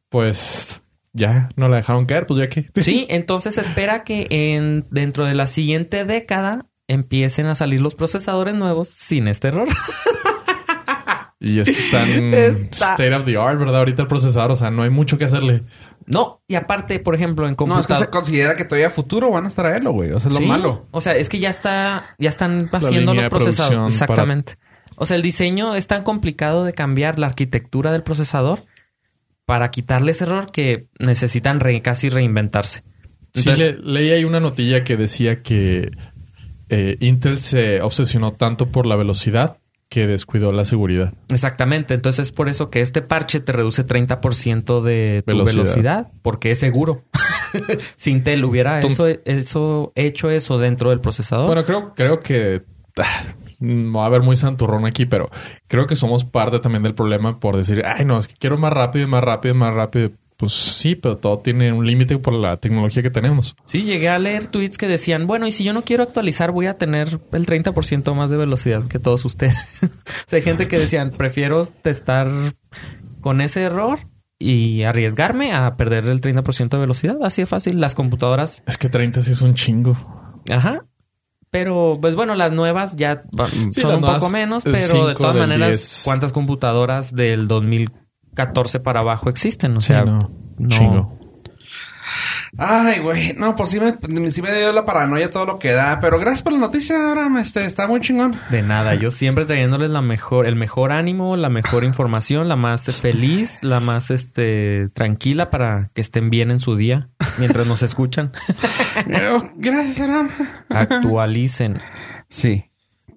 pues 0.08 0.81
ya 1.12 1.50
no 1.56 1.68
la 1.68 1.76
dejaron 1.76 2.06
caer, 2.06 2.26
pues 2.26 2.38
ya 2.40 2.48
que. 2.48 2.70
Sí, 2.82 3.06
entonces 3.10 3.58
espera 3.58 4.04
que 4.04 4.26
en, 4.30 4.86
dentro 4.90 5.24
de 5.26 5.34
la 5.34 5.46
siguiente 5.46 6.04
década 6.04 6.66
empiecen 6.88 7.46
a 7.46 7.54
salir 7.54 7.80
los 7.82 7.94
procesadores 7.94 8.54
nuevos 8.54 8.88
sin 8.88 9.28
este 9.28 9.48
error. 9.48 9.68
Y 11.44 11.58
es 11.58 11.68
que 11.68 11.74
están 11.76 12.34
Está- 12.34 12.92
state 12.92 13.12
of 13.12 13.24
the 13.24 13.36
art, 13.36 13.58
¿verdad? 13.58 13.78
Ahorita 13.78 14.02
el 14.02 14.06
procesador, 14.08 14.52
o 14.52 14.56
sea, 14.56 14.70
no 14.70 14.82
hay 14.84 14.90
mucho 14.90 15.18
que 15.18 15.24
hacerle. 15.24 15.64
No, 16.06 16.40
y 16.46 16.54
aparte, 16.54 17.00
por 17.00 17.16
ejemplo, 17.16 17.48
en 17.48 17.50
No, 17.50 17.54
es 17.54 17.56
que 17.56 17.64
computador... 17.64 18.04
se 18.04 18.10
considera 18.10 18.54
que 18.54 18.64
todavía 18.64 18.86
a 18.86 18.90
futuro 18.90 19.28
van 19.28 19.46
a 19.46 19.50
traerlo, 19.50 19.90
güey. 19.90 20.12
O 20.12 20.20
sea, 20.20 20.30
es 20.30 20.36
lo 20.36 20.40
Sí, 20.42 20.46
malo. 20.46 20.86
O 20.92 21.00
sea, 21.00 21.16
es 21.16 21.28
que 21.28 21.40
ya 21.40 21.50
está, 21.50 22.14
ya 22.20 22.28
están 22.30 22.68
haciendo 22.72 23.12
los 23.12 23.26
procesadores. 23.28 23.74
para- 23.76 23.86
Exactamente. 23.88 24.54
O 24.94 25.04
sea, 25.04 25.16
el 25.16 25.22
diseño 25.22 25.74
es 25.74 25.88
tan 25.88 26.04
complicado 26.04 26.62
de 26.64 26.74
cambiar 26.74 27.18
la 27.18 27.26
arquitectura 27.26 27.90
del 27.90 28.04
procesador 28.04 28.64
para 29.46 29.70
quitarle 29.70 30.12
ese 30.12 30.24
error 30.24 30.46
que 30.52 30.86
necesitan 30.98 31.60
re- 31.60 31.82
casi 31.82 32.08
reinventarse. 32.08 32.82
Sí, 33.34 33.48
le- 33.56 33.78
leí 33.78 34.10
ahí 34.10 34.24
una 34.24 34.40
notilla 34.40 34.84
que 34.84 34.96
decía 34.96 35.42
que 35.42 35.90
eh, 36.68 36.96
Intel 37.00 37.38
se 37.38 37.80
obsesionó 37.82 38.32
tanto 38.32 38.66
por 38.68 38.86
la 38.86 38.96
velocidad 38.96 39.58
que 39.88 40.06
descuidó 40.06 40.52
la 40.52 40.64
seguridad. 40.64 41.12
exactamente. 41.28 41.92
Entonces 41.92 42.28
es 42.28 42.32
por 42.32 42.48
eso 42.48 42.70
que 42.70 42.80
este 42.80 43.02
parche 43.02 43.40
te 43.40 43.52
reduce 43.52 43.86
30% 43.86 44.80
de 44.82 45.22
tu 45.26 45.32
velocidad. 45.32 45.54
Velocidad. 45.64 46.08
porque 46.22 46.50
es 46.52 46.58
seguro. 46.60 47.04
si 47.96 48.10
Intel 48.10 48.42
hubiera 48.44 48.78
eso, 48.78 48.88
Entonces- 48.88 49.20
eso 49.26 49.92
hecho 49.94 50.30
eso 50.30 50.58
dentro 50.58 50.88
del 50.90 51.00
procesador. 51.00 51.46
Bueno, 51.46 51.64
creo, 51.64 51.94
creo 51.94 52.20
que 52.20 52.62
ah, 52.98 53.24
va 53.62 54.02
a 54.02 54.06
haber 54.06 54.22
muy 54.22 54.36
santurrón 54.36 54.84
aquí, 54.86 55.06
pero 55.06 55.30
creo 55.68 55.86
que 55.86 55.96
somos 55.96 56.24
parte 56.24 56.58
también 56.58 56.82
del 56.82 56.94
problema 56.94 57.38
por 57.38 57.56
decir, 57.56 57.82
ay, 57.84 58.04
no, 58.04 58.18
es 58.18 58.28
que 58.28 58.34
quiero 58.34 58.58
más 58.58 58.72
rápido, 58.72 59.06
más 59.08 59.22
rápido, 59.22 59.54
más 59.54 59.72
rápido. 59.72 60.10
Pues 60.36 60.54
sí, 60.54 60.96
pero 60.96 61.18
todo 61.18 61.38
tiene 61.38 61.72
un 61.72 61.86
límite 61.86 62.18
por 62.18 62.34
la 62.34 62.56
tecnología 62.56 63.00
que 63.00 63.10
tenemos. 63.10 63.54
Sí, 63.64 63.82
llegué 63.82 64.08
a 64.08 64.18
leer 64.18 64.48
tweets 64.48 64.76
que 64.76 64.88
decían, 64.88 65.28
bueno, 65.28 65.46
y 65.46 65.52
si 65.52 65.62
yo 65.62 65.72
no 65.72 65.82
quiero 65.82 66.02
actualizar, 66.02 66.50
voy 66.50 66.66
a 66.66 66.78
tener 66.78 67.20
el 67.30 67.46
30% 67.46 68.12
más 68.14 68.28
de 68.28 68.38
velocidad 68.38 68.88
que 68.88 68.98
todos 68.98 69.24
ustedes. 69.24 69.68
o 69.84 69.88
sea, 70.26 70.38
hay 70.38 70.42
gente 70.42 70.66
que 70.66 70.80
decían, 70.80 71.12
prefiero 71.16 71.64
testar 71.66 72.28
con 73.20 73.40
ese 73.40 73.62
error 73.62 74.00
y 74.40 74.82
arriesgarme 74.82 75.52
a 75.52 75.76
perder 75.76 76.06
el 76.06 76.20
30% 76.20 76.70
de 76.70 76.78
velocidad. 76.78 77.18
Así 77.22 77.42
de 77.42 77.46
fácil. 77.46 77.80
Las 77.80 77.94
computadoras, 77.94 78.64
Es 78.66 78.78
que 78.78 78.88
30 78.88 79.22
sí 79.22 79.32
es 79.32 79.42
un 79.42 79.54
chingo. 79.54 79.96
ajá. 80.50 80.84
Pero, 81.52 81.98
pues 82.00 82.16
bueno, 82.16 82.34
las 82.34 82.50
nuevas 82.50 82.96
ya 82.96 83.22
Sí, 83.70 83.82
son 83.82 83.96
un 83.96 84.00
poco 84.00 84.30
menos, 84.30 84.64
pero 84.64 84.76
de 85.06 85.12
5 85.12 85.14
todas 85.14 85.36
maneras, 85.36 85.68
10. 85.68 86.02
¿cuántas 86.06 86.32
computadoras 86.32 87.14
del 87.14 87.46
2014 87.46 88.80
para 88.80 89.00
abajo 89.00 89.28
existen? 89.28 89.76
O 89.76 89.82
Sí, 89.82 89.88
sea, 89.88 90.04
no. 90.06 90.30
no. 90.58 90.68
Chingo. 90.68 91.18
Ay, 92.58 92.98
güey. 93.00 93.32
No, 93.32 93.56
pues 93.56 93.70
sí 93.70 93.80
me, 93.80 94.30
sí 94.30 94.42
me 94.42 94.52
dio 94.52 94.72
la 94.72 94.84
paranoia 94.84 95.30
todo 95.30 95.46
lo 95.46 95.58
que 95.58 95.72
da. 95.72 95.98
Pero 96.00 96.18
gracias 96.18 96.42
por 96.42 96.52
la 96.52 96.58
noticia, 96.58 97.10
Abraham. 97.10 97.38
Este, 97.38 97.64
está 97.64 97.86
muy 97.86 98.00
chingón. 98.00 98.38
De 98.50 98.62
nada, 98.62 98.94
yo 98.94 99.10
siempre 99.10 99.46
trayéndoles 99.46 99.88
la 99.90 100.02
mejor, 100.02 100.46
el 100.46 100.56
mejor 100.56 100.92
ánimo, 100.92 101.36
la 101.36 101.48
mejor 101.48 101.82
información, 101.84 102.48
la 102.48 102.56
más 102.56 102.94
feliz, 102.96 103.62
la 103.62 103.80
más 103.80 104.10
este 104.10 104.90
tranquila 104.92 105.50
para 105.50 105.90
que 105.94 106.02
estén 106.02 106.28
bien 106.28 106.50
en 106.50 106.58
su 106.58 106.76
día 106.76 107.08
mientras 107.38 107.66
nos 107.66 107.82
escuchan. 107.82 108.32
Gracias, 109.56 110.00
Abraham. 110.00 110.30
Actualicen. 110.68 111.80
Sí. 112.28 112.70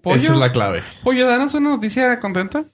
Esa 0.03 0.31
es 0.31 0.37
la 0.37 0.51
clave. 0.51 0.83
Pollo, 1.03 1.27
danos 1.27 1.53
una 1.55 1.69
noticia 1.71 2.19
contenta. 2.19 2.65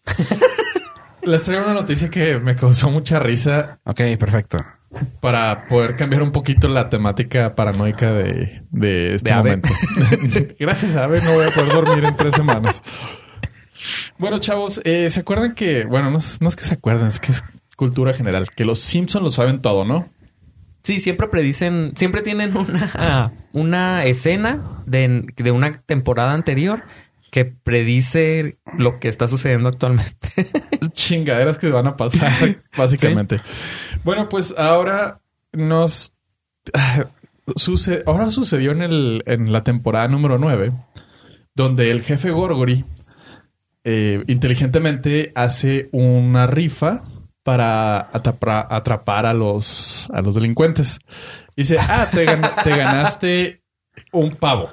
Les 1.24 1.44
traigo 1.44 1.64
una 1.64 1.74
noticia 1.74 2.10
que 2.10 2.40
me 2.40 2.56
causó 2.56 2.90
mucha 2.90 3.20
risa 3.20 3.80
Ok, 3.84 4.02
perfecto. 4.20 4.58
Para 5.20 5.68
poder 5.68 5.96
cambiar 5.96 6.22
un 6.24 6.32
poquito 6.32 6.68
la 6.68 6.90
temática 6.90 7.56
paranoica 7.56 8.12
de, 8.12 8.64
de 8.72 9.16
este 9.16 9.30
De 9.30 9.36
momento. 9.36 9.70
Gracias, 10.60 10.96
Ave. 10.96 11.22
No 11.22 11.34
voy 11.34 11.46
a 11.46 11.52
poder 11.52 11.72
dormir 11.74 12.04
en 12.06 12.16
tres 12.18 12.36
semanas. 12.36 12.84
Bueno, 14.18 14.38
chavos, 14.38 14.82
eh, 14.84 15.10
¿se 15.10 15.20
acuerdan 15.22 15.54
que... 15.54 15.86
Bueno, 15.86 16.12
no, 16.12 16.18
es- 16.18 16.42
no 16.42 16.48
es 16.48 16.56
que 16.56 16.64
se 16.66 16.74
acuerden, 16.76 17.08
es 17.08 17.20
que 17.20 17.32
es 17.32 17.44
cultura 17.76 18.14
general. 18.14 18.48
Que 18.56 18.66
los 18.66 18.80
Simpsons 18.80 19.24
lo 19.24 19.32
saben 19.32 19.62
todo, 19.62 19.86
¿no? 19.86 20.10
Sí, 20.84 21.00
siempre 21.00 21.28
predicen, 21.28 21.92
siempre 21.96 22.22
tienen 22.22 22.56
una, 22.58 23.32
una 23.54 24.04
escena 24.06 24.84
de, 24.88 25.26
de 25.36 25.52
una 25.52 25.82
temporada 25.82 26.34
anterior 26.34 26.84
que 27.32 27.46
predice 27.46 28.60
lo 28.78 29.00
que 29.00 29.08
está 29.08 29.28
sucediendo 29.28 29.70
actualmente. 29.70 30.30
Chingaderas 30.94 31.58
que 31.58 31.70
van 31.70 31.88
a 31.88 31.98
pasar, 31.98 32.32
básicamente. 32.78 33.42
Bueno, 34.04 34.30
pues 34.30 34.54
ahora 34.58 35.22
nos... 35.54 36.14
ah, 36.74 37.06
suce- 37.56 38.04
ahora 38.06 38.30
sucedió 38.32 38.72
en, 38.74 38.82
el, 38.84 39.24
en 39.26 39.52
la 39.52 39.64
temporada 39.64 40.08
número 40.08 40.38
9, 40.38 40.72
donde 41.56 41.90
el 41.90 42.04
jefe 42.04 42.30
Gorgory 42.32 42.86
eh, 43.84 44.24
inteligentemente 44.28 45.32
hace 45.34 45.90
una 45.92 46.46
rifa 46.48 47.04
para 47.44 48.12
atapra- 48.12 48.68
atrapar 48.70 49.26
a 49.26 49.34
los, 49.34 50.08
a 50.14 50.22
los 50.22 50.36
delincuentes. 50.36 51.00
Dice, 51.56 51.78
ah, 51.80 52.06
te, 52.12 52.26
gan- 52.28 52.64
te 52.64 52.70
ganaste 52.76 53.62
un 54.12 54.32
pavo. 54.32 54.70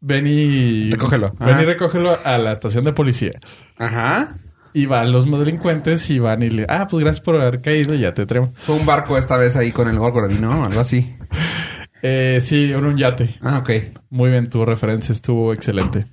Ven 0.00 0.26
y... 0.26 0.90
Recógelo. 0.90 1.34
Ven 1.38 1.50
Ajá. 1.50 1.62
y 1.62 1.64
recógelo 1.64 2.18
a 2.24 2.38
la 2.38 2.52
estación 2.52 2.84
de 2.84 2.92
policía. 2.92 3.32
Ajá. 3.78 4.36
Y 4.72 4.86
van 4.86 5.12
los 5.12 5.28
delincuentes 5.30 6.08
y 6.10 6.18
van 6.18 6.42
y 6.42 6.50
le... 6.50 6.66
Ah, 6.68 6.86
pues 6.88 7.02
gracias 7.02 7.24
por 7.24 7.40
haber 7.40 7.60
caído 7.60 7.94
y 7.94 8.00
ya 8.00 8.14
te 8.14 8.26
traigo. 8.26 8.52
Fue 8.62 8.76
un 8.76 8.86
barco 8.86 9.18
esta 9.18 9.36
vez 9.36 9.56
ahí 9.56 9.72
con 9.72 9.88
el 9.88 9.98
Gorgory, 9.98 10.38
¿no? 10.38 10.64
Algo 10.64 10.80
así. 10.80 11.16
Eh, 12.00 12.38
sí, 12.40 12.70
era 12.70 12.78
un 12.78 12.96
yate. 12.96 13.38
Ah, 13.42 13.58
ok. 13.58 13.70
Muy 14.10 14.30
bien, 14.30 14.48
tu 14.48 14.64
referencia 14.64 15.12
estuvo 15.12 15.52
excelente. 15.52 16.06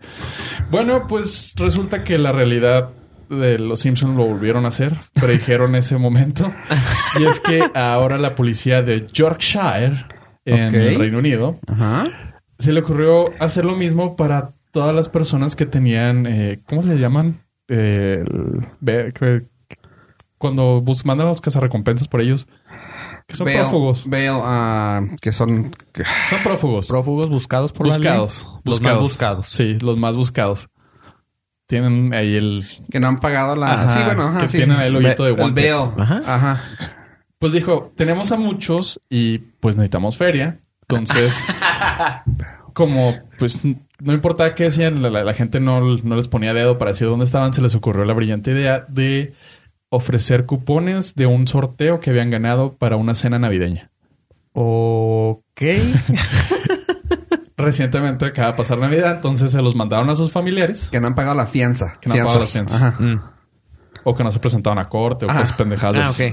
Bueno, 0.72 1.06
pues 1.08 1.54
resulta 1.58 2.04
que 2.04 2.18
la 2.18 2.32
realidad 2.32 2.90
de 3.30 3.60
los 3.60 3.82
Simpsons 3.82 4.16
lo 4.18 4.26
volvieron 4.26 4.66
a 4.66 4.70
hacer. 4.70 4.96
Predijeron 5.14 5.76
ese 5.76 5.98
momento. 5.98 6.52
Y 7.20 7.26
es 7.26 7.40
que 7.40 7.64
ahora 7.76 8.18
la 8.18 8.34
policía 8.34 8.82
de 8.82 9.06
Yorkshire, 9.06 10.06
en 10.46 10.74
el 10.74 10.98
Reino 10.98 11.20
Unido, 11.20 11.60
Ajá. 11.68 12.04
Se 12.60 12.72
le 12.74 12.80
ocurrió 12.82 13.32
hacer 13.40 13.66
lo 13.66 13.76
mismo 13.76 14.16
para 14.16 14.54
todas 14.72 14.96
las 14.96 15.10
personas 15.10 15.56
que 15.56 15.66
tenían... 15.66 16.26
eh, 16.28 16.60
¿Cómo 16.68 16.82
le 16.84 16.96
llaman? 16.98 17.42
Eh, 17.68 18.24
el- 18.26 19.48
cuando 20.38 20.82
bus- 20.82 21.06
mandan 21.06 21.28
a 21.28 21.30
los 21.32 21.42
cazarrecompensas 21.42 22.08
por 22.08 22.22
ellos. 22.22 22.48
Que 23.28 23.36
son 23.36 23.48
prófugos. 23.48 24.08
Veo 24.08 24.42
ah, 24.46 25.02
que 25.22 25.32
son... 25.32 25.72
que- 25.94 26.04
Son 26.30 26.44
prófugos. 26.44 26.88
Prófugos 26.88 27.30
buscados 27.30 27.72
por 27.72 27.88
la 27.88 27.96
buscados. 27.96 28.44
ley. 28.46 28.62
Los 28.66 28.82
más 28.82 29.00
buscados. 29.00 29.48
Sí, 29.50 29.78
los 29.80 29.98
más 29.98 30.16
buscados. 30.16 30.70
Tienen 31.68 32.14
ahí 32.14 32.36
el... 32.36 32.64
Que 32.92 33.00
no 33.00 33.08
han 33.08 33.18
pagado 33.20 33.56
la... 33.56 33.72
Ajá, 33.74 33.90
sí, 33.90 34.00
bueno, 34.04 34.24
ajá, 34.28 34.40
que 34.42 34.50
sí. 34.50 34.58
tienen 34.58 34.78
ahí 34.78 34.90
el 34.90 34.98
hoyito 34.98 35.24
de 35.26 35.32
guante. 35.32 35.62
El 35.62 35.66
veo. 35.68 35.94
Ajá. 35.98 36.22
Ajá. 36.26 36.62
Pues 37.40 37.54
dijo, 37.54 37.92
tenemos 37.96 38.32
a 38.32 38.38
muchos 38.38 39.02
y 39.10 39.40
pues 39.40 39.76
necesitamos 39.76 40.18
feria. 40.18 40.60
Entonces, 40.88 41.44
como 42.74 43.16
pues 43.40 43.60
no 43.64 44.14
importaba 44.14 44.54
qué 44.54 44.66
decían, 44.66 45.02
la, 45.02 45.10
la- 45.10 45.24
la 45.24 45.34
gente 45.34 45.60
no, 45.60 45.80
no 45.82 46.16
les 46.16 46.28
ponía 46.28 46.54
dedo 46.54 46.78
para 46.78 46.92
decir 46.92 47.08
dónde 47.08 47.26
estaban, 47.26 47.54
se 47.54 47.62
les 47.62 47.74
ocurrió 47.76 48.06
la 48.06 48.14
brillante 48.14 48.52
idea 48.52 48.86
de 48.88 49.34
ofrecer 49.90 50.46
cupones 50.46 51.16
de 51.16 51.26
un 51.26 51.48
sorteo 51.48 52.00
que 52.00 52.10
habían 52.10 52.30
ganado 52.30 52.74
para 52.78 52.98
una 52.98 53.16
cena 53.16 53.40
navideña. 53.40 53.90
Ok. 54.54 55.62
Recientemente 57.58 58.26
acaba 58.26 58.52
de 58.52 58.58
pasar 58.58 58.78
Navidad, 58.78 59.16
entonces 59.16 59.52
se 59.52 59.62
los 59.62 59.76
mandaron 59.76 60.10
a 60.10 60.16
sus 60.16 60.30
familiares 60.32 60.90
Que 60.92 61.00
no 61.00 61.08
han 61.08 61.16
pagado 61.16 61.36
la 61.36 61.48
fianza. 61.48 61.98
Que 62.02 62.10
no 62.10 62.16
han 62.16 62.22
pagado 62.24 62.40
la 62.42 62.46
fianza. 62.46 62.76
Ajá. 62.76 62.98
Mm. 63.02 63.22
o 64.04 64.14
que 64.16 64.24
no 64.24 64.32
se 64.32 64.40
presentaron 64.40 64.78
a 64.78 64.90
corte 64.90 65.26
o 65.26 65.30
Ajá. 65.30 65.40
cosas 65.40 65.58
pendejadas. 65.58 66.20
Ah, 66.22 66.26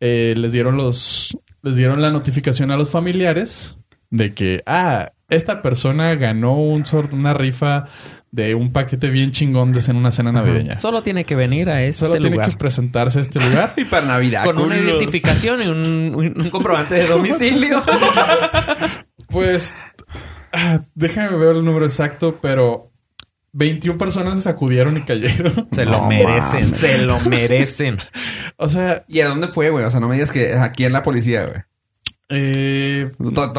eh, 0.00 0.34
les 0.36 0.52
dieron 0.52 0.76
los 0.76 1.36
les 1.62 1.76
dieron 1.76 2.02
la 2.02 2.10
notificación 2.10 2.70
a 2.70 2.76
los 2.76 2.90
familiares 2.90 3.78
de 4.10 4.34
que 4.34 4.62
ah 4.66 5.12
esta 5.28 5.60
persona 5.60 6.14
ganó 6.14 6.54
un 6.54 6.84
una 7.12 7.34
rifa 7.34 7.84
de 8.30 8.54
un 8.54 8.72
paquete 8.72 9.10
bien 9.10 9.30
chingón 9.30 9.72
de 9.72 9.80
cena 9.82 9.98
una 9.98 10.10
cena 10.10 10.32
navideña 10.32 10.76
Solo 10.76 11.02
tiene 11.02 11.24
que 11.24 11.34
venir 11.34 11.68
a 11.68 11.82
este 11.82 12.00
solo 12.00 12.14
tiene 12.14 12.36
lugar. 12.36 12.50
que 12.50 12.56
presentarse 12.56 13.18
a 13.18 13.22
este 13.22 13.40
lugar 13.40 13.74
Y 13.76 13.84
para 13.84 14.06
Navidad. 14.06 14.44
Con 14.44 14.58
una 14.58 14.76
identificación 14.76 15.62
y 15.62 15.66
un, 15.66 16.34
un 16.36 16.50
comprobante 16.50 16.94
de 16.94 17.06
domicilio. 17.06 17.82
pues 19.28 19.74
ah, 20.52 20.80
déjame 20.94 21.36
ver 21.36 21.56
el 21.56 21.64
número 21.64 21.84
exacto 21.84 22.38
pero 22.40 22.90
21 23.52 23.98
personas 23.98 24.36
se 24.36 24.42
sacudieron 24.42 24.96
y 24.96 25.02
cayeron 25.02 25.68
se 25.72 25.84
lo 25.84 25.98
No 25.98 26.06
merecen, 26.08 26.74
se 26.74 27.02
lo 27.04 27.18
merecen. 27.20 27.96
O 28.58 28.68
sea 28.68 29.04
¿Y 29.08 29.20
a 29.20 29.28
dónde 29.28 29.48
fue, 29.48 29.70
güey? 29.70 29.84
O 29.84 29.90
sea, 29.90 30.00
no 30.00 30.08
me 30.08 30.14
digas 30.16 30.30
que 30.30 30.52
aquí 30.54 30.84
en 30.84 30.92
la 30.92 31.02
policía, 31.02 31.46
güey. 31.46 31.62
eh, 32.28 33.10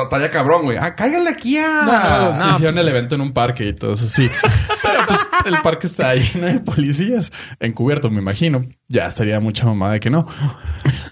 Talla 0.10 0.30
cabrón, 0.32 0.64
güey. 0.64 0.78
Ah, 0.78 0.96
cáigale 0.96 1.30
aquí 1.32 1.58
a... 1.58 1.68
No, 1.84 2.32
no, 2.32 2.36
se 2.40 2.46
no. 2.48 2.52
hicieron 2.54 2.78
el 2.78 2.88
evento 2.88 3.16
en 3.16 3.22
un 3.22 3.34
parque 3.34 3.66
y 3.68 3.74
todo 3.74 3.94
eso, 3.94 4.08
sí. 4.08 4.30
Pero 4.84 5.00
pues 5.08 5.28
el 5.46 5.58
parque 5.64 5.88
está 5.88 6.14
lleno 6.16 6.48
de 6.48 6.60
policías. 6.60 7.32
Encubierto, 7.60 8.10
me 8.12 8.20
imagino. 8.22 8.66
Ya 8.88 9.08
estaría 9.08 9.40
mucha 9.40 9.66
mamada 9.66 9.94
de 9.94 10.00
que 10.00 10.10
no. 10.12 10.28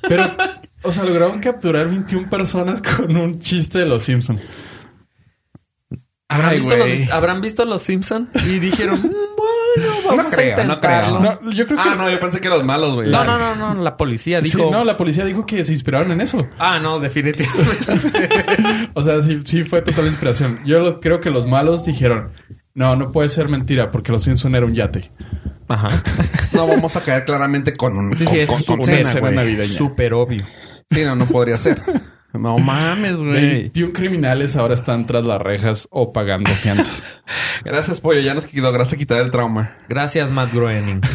Pero, 0.08 0.36
o 0.84 0.92
sea, 0.92 1.04
lograron 1.04 1.40
capturar 1.40 1.88
21 1.88 2.30
personas 2.30 2.82
con 2.82 3.16
un 3.18 3.40
chiste 3.40 3.80
de 3.80 3.86
los 3.88 4.04
Simpson. 4.04 4.40
¿Habrán, 6.30 6.50
Ay, 6.52 6.58
visto 6.58 6.78
güey. 6.78 7.00
los, 7.06 7.14
¿Habrán 7.14 7.42
visto 7.42 7.66
los 7.66 7.82
Simpson 7.82 8.30
y 8.46 8.60
dijeron, 8.60 9.00
"Mm, 9.02 9.08
bueno, 9.80 9.98
vamos 10.06 10.24
No 10.24 10.30
a 10.30 10.32
creo, 10.32 10.56
no 10.58 10.62
intentarlo"? 10.64 11.20
creo. 11.20 11.40
No, 11.42 11.52
yo 11.52 11.66
creo 11.66 11.78
que... 11.84 11.90
Ah, 11.90 11.96
no, 11.96 12.10
yo 12.10 12.20
pensé 12.20 12.40
que 12.40 12.50
los 12.50 12.64
malos, 12.64 12.96
güey. 12.96 13.10
No, 13.10 13.24
no, 13.24 13.38
no, 13.38 13.56
no, 13.56 13.82
la 13.82 13.98
policía 13.98 14.42
Sí, 14.42 14.56
dijo. 14.58 14.72
no, 14.72 14.84
la 14.84 14.98
policía 14.98 15.26
dijo 15.26 15.46
que 15.46 15.64
se 15.66 15.74
inspiraron 15.74 16.12
en 16.12 16.22
eso. 16.22 16.48
Ah, 16.60 16.80
no, 16.80 17.00
definitivamente. 17.00 17.86
O 18.94 19.04
sea, 19.04 19.22
sí, 19.22 19.40
sí 19.46 19.64
fue 19.64 19.82
total 19.82 20.08
inspiración. 20.08 20.60
Yo 20.66 20.80
lo- 20.80 21.00
creo 21.00 21.20
que 21.20 21.30
los 21.30 21.46
malos 21.48 21.86
dijeron, 21.86 22.32
no, 22.74 22.96
no 22.96 23.12
puede 23.12 23.30
ser 23.30 23.48
mentira 23.50 23.92
porque 23.92 24.12
los 24.12 24.24
Simpson 24.24 24.56
era 24.56 24.66
un 24.66 24.74
yate. 24.74 25.12
Ajá. 25.68 25.90
No 26.54 26.66
vamos 26.66 26.96
a 26.96 27.02
caer 27.04 27.24
claramente 27.26 27.74
con 27.74 27.96
un... 27.98 28.18
Sí, 28.18 28.24
con, 28.26 28.34
sí, 28.34 28.40
es 28.40 28.50
con- 28.50 28.78
con 28.78 28.86
cena, 28.86 29.32
navideña. 29.32 29.68
Súper 29.72 30.14
obvio. 30.14 30.44
Sí, 30.90 31.04
no, 31.04 31.16
no 31.16 31.26
podría 31.26 31.58
ser. 31.58 31.78
No 32.38 32.58
mames, 32.58 33.18
güey. 33.18 33.50
21 33.72 33.94
criminales 33.94 34.56
ahora 34.56 34.74
están 34.74 35.06
tras 35.06 35.24
las 35.24 35.42
rejas 35.42 35.88
o 35.92 36.14
pagando 36.14 36.52
fianza. 36.52 36.92
Gracias, 37.66 38.02
pollo. 38.02 38.20
Ya 38.22 38.34
nos 38.34 38.46
quedó. 38.46 38.72
Gracias 38.72 38.98
quitar 38.98 39.20
el 39.22 39.32
trauma. 39.32 39.76
Gracias, 39.90 40.32
Matt 40.32 40.54
Groening. 40.54 41.02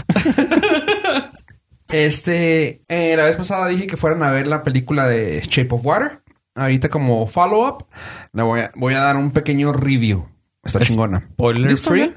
Este... 1.89 2.83
eh, 2.89 3.15
la 3.17 3.25
vez 3.25 3.37
pasada 3.37 3.67
dije 3.69 3.87
que 3.87 3.97
fueran 3.99 4.23
a 4.23 4.31
ver 4.31 4.47
la 4.47 4.63
película 4.63 5.07
de 5.07 5.43
Shape 5.47 5.75
of 5.75 5.85
Water. 5.85 6.23
Ahorita 6.55 6.89
como 6.89 7.27
follow-up, 7.27 7.87
le 8.33 8.43
voy 8.43 8.61
a, 8.61 8.71
voy 8.77 8.95
a 8.95 9.01
dar 9.01 9.17
un 9.17 9.31
pequeño 9.31 9.73
review. 9.73 10.27
Está 10.65 10.79
Es- 10.81 10.89
chingona. 10.89 11.29
Spoiler 11.33 11.77
free. 11.77 12.01
Ya. 12.01 12.15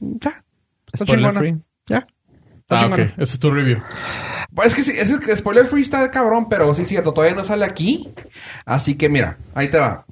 Ya. 0.00 0.44
Está 0.92 1.04
Spoiler 1.04 1.16
chingona. 1.32 1.38
free. 1.38 1.56
Ya. 1.88 2.06
Está 2.60 2.76
Ah, 2.80 2.86
ok. 2.86 2.94
chingona. 2.96 3.14
Ese 3.18 3.34
es 3.34 3.38
tu 3.38 3.50
review. 3.50 3.78
Es 4.64 4.74
que 4.74 4.82
sí, 4.82 4.92
es 4.96 5.10
que 5.18 5.34
spoiler 5.36 5.66
free 5.66 5.80
está 5.82 6.10
cabrón, 6.10 6.48
pero 6.48 6.74
sí 6.74 6.82
es 6.82 6.88
cierto, 6.88 7.12
todavía 7.14 7.34
no 7.36 7.44
sale 7.44 7.64
aquí. 7.64 8.12
Así 8.66 8.96
que 8.96 9.08
mira, 9.08 9.38
ahí 9.54 9.70
te 9.70 9.78
va. 9.78 10.04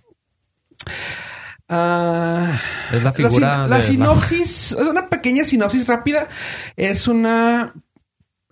Ah, 1.68 2.58
Es 2.92 3.02
la 3.02 3.12
figura 3.12 3.30
sin- 3.32 3.40
la 3.42 3.66
la- 3.66 3.82
sinopsis, 3.82 4.72
es 4.72 4.86
una 4.86 5.08
pequeña 5.08 5.44
sinopsis 5.44 5.86
rápida. 5.86 6.28
Es 6.76 7.06
una 7.06 7.72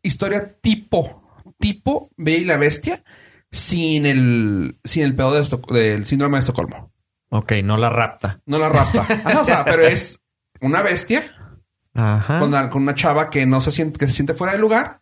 historia 0.03 0.55
tipo, 0.61 1.43
tipo 1.59 2.11
Bella 2.17 2.39
y 2.39 2.45
la 2.45 2.57
Bestia, 2.59 3.03
sin 3.51 4.07
el, 4.07 4.79
sin 4.85 5.03
el 5.03 5.17
pedo 5.17 5.33
de 5.35 5.41
Esto- 5.43 5.61
del 5.73 6.07
síndrome 6.07 6.37
de 6.37 6.41
Estocolmo. 6.41 6.93
Ok, 7.31 7.53
no 7.65 7.77
la 7.77 7.91
rapta. 7.91 8.41
No 8.47 8.59
la 8.59 8.69
rapta. 8.69 9.01
Ajá, 9.25 9.41
o 9.41 9.45
sea, 9.45 9.65
pero 9.65 9.83
es 9.87 10.21
una 10.61 10.83
bestia 10.83 11.35
Ajá. 11.95 12.39
con, 12.39 12.51
la- 12.53 12.71
con 12.71 12.83
una 12.83 12.95
chava 12.95 13.31
que 13.31 13.47
no 13.47 13.61
se 13.61 13.73
siente, 13.73 13.99
que 13.99 14.07
se 14.07 14.13
siente 14.13 14.35
fuera 14.35 14.53
de 14.53 14.59
lugar 14.61 15.01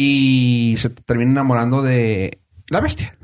y 0.00 0.76
se 0.78 0.90
termina 0.90 1.32
enamorando 1.32 1.82
de 1.82 2.40
la 2.68 2.80
bestia. 2.80 3.18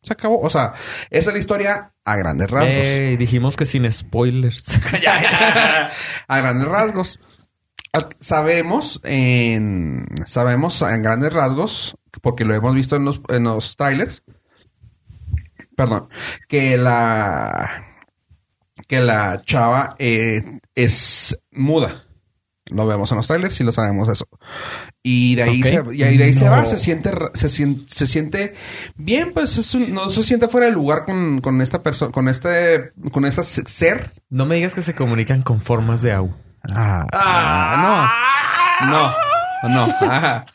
Se 0.00 0.12
acabó. 0.12 0.38
O 0.40 0.48
sea, 0.48 0.74
esa 1.10 1.30
es 1.30 1.34
la 1.34 1.40
historia 1.40 1.92
a 2.04 2.16
grandes 2.16 2.48
rasgos. 2.48 2.86
Ey, 2.86 3.16
dijimos 3.16 3.56
que 3.56 3.64
sin 3.64 3.90
spoilers. 3.90 4.78
a 6.28 6.38
grandes 6.38 6.68
rasgos. 6.68 7.18
Sabemos 8.20 9.00
en 9.02 10.06
sabemos 10.24 10.80
en 10.82 11.02
grandes 11.02 11.32
rasgos 11.32 11.96
porque 12.22 12.44
lo 12.44 12.54
hemos 12.54 12.76
visto 12.76 12.94
en 12.94 13.06
los, 13.06 13.20
en 13.28 13.42
los 13.42 13.76
trailers. 13.76 14.22
Perdón, 15.74 16.10
que 16.48 16.76
la 16.76 17.88
que 18.86 19.00
la 19.00 19.42
chava 19.44 19.96
eh, 19.98 20.60
es 20.76 21.36
muda. 21.50 22.04
Lo 22.70 22.86
vemos 22.86 23.10
en 23.10 23.16
los 23.18 23.26
trailers 23.26 23.60
y 23.60 23.64
lo 23.64 23.72
sabemos 23.72 24.08
eso. 24.08 24.26
Y 25.02 25.34
de 25.34 25.42
ahí 25.44 25.62
se, 25.62 25.82
y 25.92 26.16
de 26.16 26.24
ahí 26.24 26.32
se 26.32 26.48
va, 26.48 26.64
se 26.66 26.78
siente, 26.78 27.10
se 27.34 27.48
siente, 27.48 27.84
se 27.92 28.06
siente 28.06 28.54
bien, 28.96 29.32
pues 29.34 29.56
es 29.58 29.74
un- 29.74 29.92
no 29.92 30.10
se 30.10 30.22
siente 30.24 30.48
fuera 30.48 30.66
de 30.66 30.72
lugar 30.72 31.04
con, 31.04 31.40
con 31.40 31.60
esta 31.60 31.82
persona, 31.82 32.12
con 32.12 32.28
este, 32.28 32.92
con 33.12 33.24
este 33.24 33.42
ser 33.42 34.12
no 34.28 34.46
me 34.46 34.54
digas 34.56 34.74
que 34.74 34.82
se 34.82 34.94
comunican 34.94 35.42
con 35.42 35.60
formas 35.60 36.02
de 36.02 36.12
agua. 36.12 36.36
Ah, 36.72 38.16
no. 38.80 38.90
No. 38.90 39.14
No. 39.62 39.84
Ajá. 40.00 40.46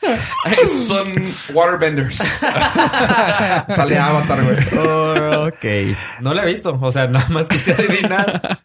Son 0.88 1.08
waterbenders. 1.54 2.17
Sale 3.69 3.97
Avatar, 3.99 4.43
güey. 4.43 4.58
Oh, 4.80 5.47
ok. 5.47 5.95
No 6.21 6.34
la 6.34 6.43
he 6.43 6.45
visto. 6.47 6.78
O 6.82 6.91
sea, 6.91 7.08
nada 7.08 7.28
más 7.30 7.45
quise 7.47 7.73
adivinar. 7.73 8.60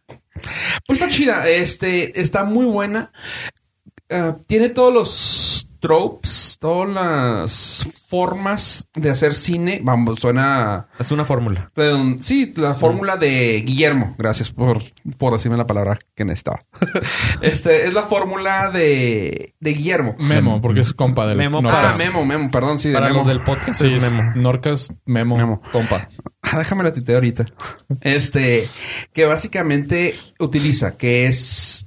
Pues 0.87 1.00
está 1.00 1.11
chida. 1.11 1.48
Este, 1.48 2.20
está 2.20 2.44
muy 2.44 2.66
buena. 2.66 3.12
Ah, 4.11 4.37
tiene 4.46 4.68
todos 4.68 4.92
los 4.92 5.50
tropes, 5.81 6.57
todas 6.61 6.88
las 6.90 7.87
formas 8.09 8.88
de 8.95 9.11
hacer 9.11 9.35
cine. 9.35 9.81
Vamos, 9.83 10.19
suena... 10.21 10.88
Es 10.99 11.11
una 11.11 11.25
fórmula. 11.25 11.71
Sí, 12.21 12.53
la 12.57 12.75
fórmula 12.75 13.16
de 13.16 13.62
Guillermo. 13.66 14.14
Gracias 14.19 14.51
por, 14.51 14.83
por 15.19 15.33
decirme 15.33 15.57
la 15.57 15.66
palabra 15.66 15.99
que 16.14 16.25
necesitaba. 16.25 16.64
este, 17.40 17.87
es 17.87 17.95
la 17.95 18.03
fórmula 18.05 18.71
de, 18.71 19.55
de 19.59 19.73
Guillermo. 19.73 20.16
Memo, 20.19 20.61
porque 20.61 20.81
es 20.81 20.93
compa 20.93 21.27
del 21.27 21.38
Memo 21.38 21.61
Ah. 21.69 21.95
Memo, 21.99 22.25
Memo, 22.25 22.51
perdón, 22.51 22.79
sí, 22.79 22.88
de 22.88 22.95
Para 22.95 23.07
Memo. 23.07 23.19
los 23.21 23.27
del 23.29 23.43
podcast 23.43 23.81
Sí, 23.81 23.87
es 23.87 24.03
es 24.03 24.12
Memo. 24.12 24.33
Norcas, 24.37 24.93
Memo, 25.07 25.37
Memo. 25.37 25.62
compa. 25.73 26.09
Ah, 26.43 26.59
déjame 26.59 26.83
la 26.83 26.93
titeo 26.93 27.16
ahorita. 27.16 27.45
Este, 28.01 28.71
que 29.12 29.27
básicamente 29.27 30.14
utiliza, 30.38 30.97
que 30.97 31.27
es 31.27 31.87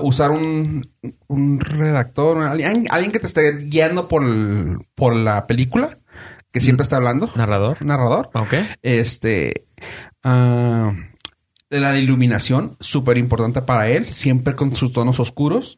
usar 0.00 0.30
un, 0.30 0.90
un 1.26 1.60
redactor, 1.60 2.42
alguien, 2.42 2.86
alguien 2.90 3.12
que 3.12 3.18
te 3.20 3.26
esté 3.26 3.56
guiando 3.58 4.08
por, 4.08 4.22
el- 4.24 4.78
por 4.94 5.14
la 5.14 5.46
película, 5.46 5.98
que 6.52 6.60
siempre 6.60 6.82
está 6.82 6.96
hablando, 6.96 7.30
Narrador. 7.36 7.84
narrador. 7.84 8.30
Ok. 8.34 8.54
Este, 8.82 9.66
ah, 10.24 10.92
la 11.70 11.98
iluminación, 11.98 12.76
súper 12.80 13.18
importante 13.18 13.60
para 13.62 13.88
él, 13.88 14.06
siempre 14.06 14.54
con 14.54 14.74
sus 14.74 14.92
tonos 14.92 15.20
oscuros. 15.20 15.76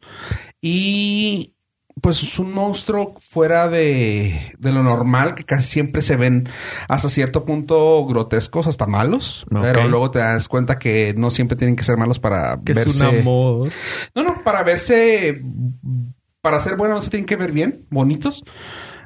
Y 0.61 1.53
pues 1.99 2.23
es 2.23 2.39
un 2.39 2.53
monstruo 2.53 3.15
fuera 3.19 3.67
de, 3.67 4.53
de 4.57 4.71
lo 4.71 4.83
normal, 4.83 5.35
que 5.35 5.43
casi 5.43 5.67
siempre 5.67 6.01
se 6.01 6.15
ven 6.15 6.47
hasta 6.87 7.09
cierto 7.09 7.43
punto 7.45 8.05
grotescos, 8.05 8.67
hasta 8.67 8.87
malos. 8.87 9.45
Pero 9.49 9.87
luego 9.87 10.11
te 10.11 10.19
das 10.19 10.47
cuenta 10.47 10.79
que 10.79 11.13
no 11.17 11.31
siempre 11.31 11.57
tienen 11.57 11.75
que 11.75 11.83
ser 11.83 11.97
malos 11.97 12.19
para 12.19 12.59
Que 12.63 12.73
verse. 12.73 13.05
es 13.05 13.13
un 13.13 13.19
amor. 13.19 13.71
No, 14.15 14.23
no, 14.23 14.43
para 14.43 14.63
verse. 14.63 15.41
Para 16.41 16.59
ser 16.59 16.75
buenos 16.75 16.97
no 16.97 17.01
se 17.03 17.09
tienen 17.11 17.27
que 17.27 17.35
ver 17.35 17.51
bien, 17.51 17.85
bonitos. 17.89 18.43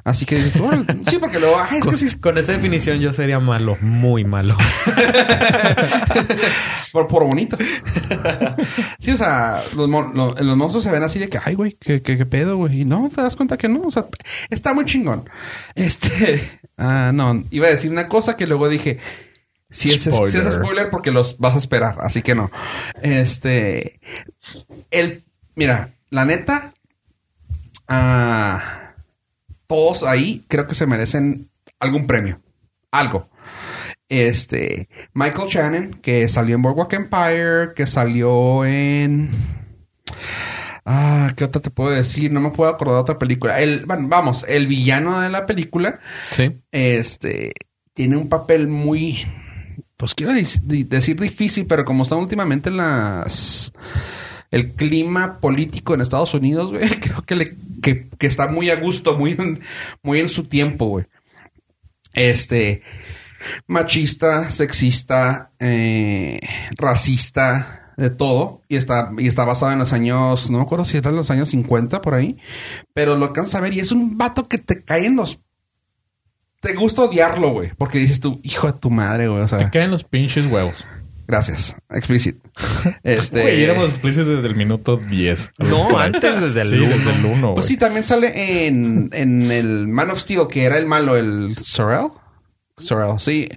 Así 0.06 0.24
que 0.24 0.36
dices 0.36 0.52
tú, 0.52 0.68
"Ah, 0.70 0.84
sí, 1.10 1.18
porque 1.18 1.40
luego, 1.40 1.56
ah, 1.58 1.68
es 1.76 1.80
Con, 1.82 1.90
que 1.90 1.96
sí, 1.98 2.16
con 2.20 2.38
esa 2.38 2.52
definición 2.52 3.00
yo 3.00 3.12
sería 3.12 3.40
malo. 3.40 3.76
Muy 3.80 4.24
malo. 4.24 4.56
Por, 6.92 7.06
por 7.08 7.24
bonito. 7.24 7.56
sí, 8.98 9.12
o 9.12 9.16
sea, 9.16 9.64
los, 9.74 9.88
lo- 9.90 10.34
los 10.34 10.56
monstruos 10.56 10.84
se 10.84 10.90
ven 10.90 11.02
así 11.02 11.18
de 11.18 11.28
que, 11.28 11.38
ay, 11.44 11.54
güey, 11.54 11.76
¿qué, 11.78 12.00
qué, 12.02 12.16
qué 12.16 12.24
pedo, 12.24 12.56
güey? 12.56 12.82
Y 12.82 12.84
no, 12.84 13.08
te 13.14 13.20
das 13.20 13.36
cuenta 13.36 13.56
que 13.58 13.68
no. 13.68 13.82
O 13.82 13.90
sea, 13.90 14.06
está 14.48 14.72
muy 14.72 14.84
chingón. 14.86 15.28
Este, 15.74 16.60
ah, 16.78 17.10
no, 17.12 17.44
iba 17.50 17.66
a 17.66 17.70
decir 17.70 17.90
una 17.90 18.08
cosa 18.08 18.36
que 18.36 18.46
luego 18.46 18.68
dije, 18.68 18.98
si 19.70 19.90
es, 19.90 20.02
si 20.02 20.08
es 20.08 20.14
Spoiler. 20.14 20.52
spoiler 20.52 20.90
porque 20.90 21.10
los 21.10 21.36
vas 21.38 21.54
a 21.54 21.58
esperar, 21.58 21.96
así 22.00 22.22
que 22.22 22.34
no. 22.34 22.50
Este, 23.02 24.00
el, 24.90 25.24
mira, 25.56 25.90
la 26.10 26.24
neta, 26.24 26.70
ah, 27.88 28.85
todos 29.66 30.02
ahí 30.02 30.44
creo 30.48 30.66
que 30.66 30.74
se 30.74 30.86
merecen 30.86 31.50
algún 31.80 32.06
premio. 32.06 32.40
Algo. 32.90 33.28
Este, 34.08 34.88
Michael 35.14 35.48
Shannon, 35.48 35.94
que 36.00 36.28
salió 36.28 36.54
en 36.54 36.62
Boardwalk 36.62 36.92
Empire, 36.92 37.74
que 37.74 37.86
salió 37.86 38.64
en... 38.64 39.30
Ah, 40.84 41.32
¿qué 41.36 41.44
otra 41.44 41.60
te 41.60 41.70
puedo 41.70 41.90
decir? 41.90 42.30
No 42.32 42.40
me 42.40 42.50
puedo 42.52 42.70
acordar 42.70 42.94
de 42.94 43.00
otra 43.00 43.18
película. 43.18 43.60
El, 43.60 43.84
bueno, 43.86 44.06
vamos, 44.08 44.44
el 44.48 44.68
villano 44.68 45.20
de 45.20 45.28
la 45.30 45.44
película, 45.44 45.98
Sí. 46.30 46.56
este, 46.70 47.52
tiene 47.92 48.16
un 48.16 48.28
papel 48.28 48.68
muy, 48.68 49.26
pues 49.96 50.14
quiero 50.14 50.32
decir 50.32 51.18
difícil, 51.18 51.66
pero 51.66 51.84
como 51.84 52.04
están 52.04 52.18
últimamente 52.20 52.70
las, 52.70 53.72
el 54.56 54.72
clima 54.72 55.38
político 55.40 55.94
en 55.94 56.00
Estados 56.00 56.34
Unidos, 56.34 56.72
güey, 56.72 56.88
creo 57.00 57.22
que 57.22 57.36
le, 57.36 57.56
que, 57.82 58.08
está 58.20 58.48
muy 58.48 58.70
a 58.70 58.76
gusto, 58.76 59.16
muy 59.16 59.32
en, 59.32 59.60
muy 60.02 60.20
en 60.20 60.28
su 60.28 60.44
tiempo, 60.44 60.86
güey. 60.86 61.06
Este, 62.12 62.82
machista, 63.66 64.50
sexista, 64.50 65.50
eh, 65.60 66.40
racista, 66.76 67.86
de 67.96 68.10
todo. 68.10 68.62
Y 68.68 68.76
está, 68.76 69.10
y 69.18 69.26
está 69.26 69.44
basado 69.44 69.72
en 69.72 69.78
los 69.78 69.92
años, 69.92 70.50
no 70.50 70.58
me 70.58 70.64
acuerdo 70.64 70.84
si 70.84 70.96
eran 70.96 71.16
los 71.16 71.30
años 71.30 71.50
50 71.50 72.00
por 72.00 72.14
ahí, 72.14 72.36
pero 72.92 73.16
lo 73.16 73.26
alcanzas 73.26 73.56
a 73.56 73.60
ver 73.60 73.72
y 73.74 73.80
es 73.80 73.92
un 73.92 74.16
vato 74.16 74.48
que 74.48 74.58
te 74.58 74.82
cae 74.82 75.06
en 75.06 75.16
los... 75.16 75.40
Te 76.60 76.74
gusta 76.74 77.02
odiarlo, 77.02 77.50
güey, 77.50 77.72
porque 77.76 77.98
dices 77.98 78.18
tú, 78.18 78.40
hijo 78.42 78.66
de 78.66 78.78
tu 78.78 78.90
madre, 78.90 79.28
güey, 79.28 79.42
o 79.42 79.46
Te 79.46 79.58
sea, 79.58 79.70
caen 79.70 79.90
los 79.90 80.04
pinches 80.04 80.46
huevos. 80.46 80.86
Gracias, 81.26 81.76
explicit. 81.90 82.36
Este... 83.02 83.42
Güey, 83.42 83.62
éramos 83.64 83.90
explícitos 83.90 84.36
desde 84.36 84.48
el 84.48 84.56
minuto 84.56 84.96
10. 84.96 85.52
No, 85.58 85.98
antes 85.98 86.40
desde 86.40 86.60
el 86.62 86.68
Sí, 86.68 86.76
uno. 86.76 86.96
desde 86.96 87.10
el 87.12 87.24
1. 87.24 87.54
Pues 87.54 87.66
sí, 87.66 87.76
también 87.76 88.04
sale 88.04 88.66
en, 88.68 89.10
en 89.12 89.50
el 89.50 89.88
Man 89.88 90.10
of 90.10 90.18
Steel, 90.20 90.46
que 90.48 90.64
era 90.64 90.78
el 90.78 90.86
malo, 90.86 91.16
el 91.16 91.56
Sorrel. 91.60 92.08
Sorrel, 92.78 93.18
sí. 93.20 93.48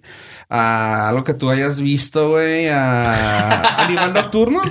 Ah, 0.50 1.10
algo 1.10 1.24
que 1.24 1.34
tú 1.36 1.50
hayas 1.50 1.80
visto, 1.80 2.30
güey. 2.30 2.68
a 2.70 3.78
Animal 3.86 4.14
Nocturno. 4.14 4.62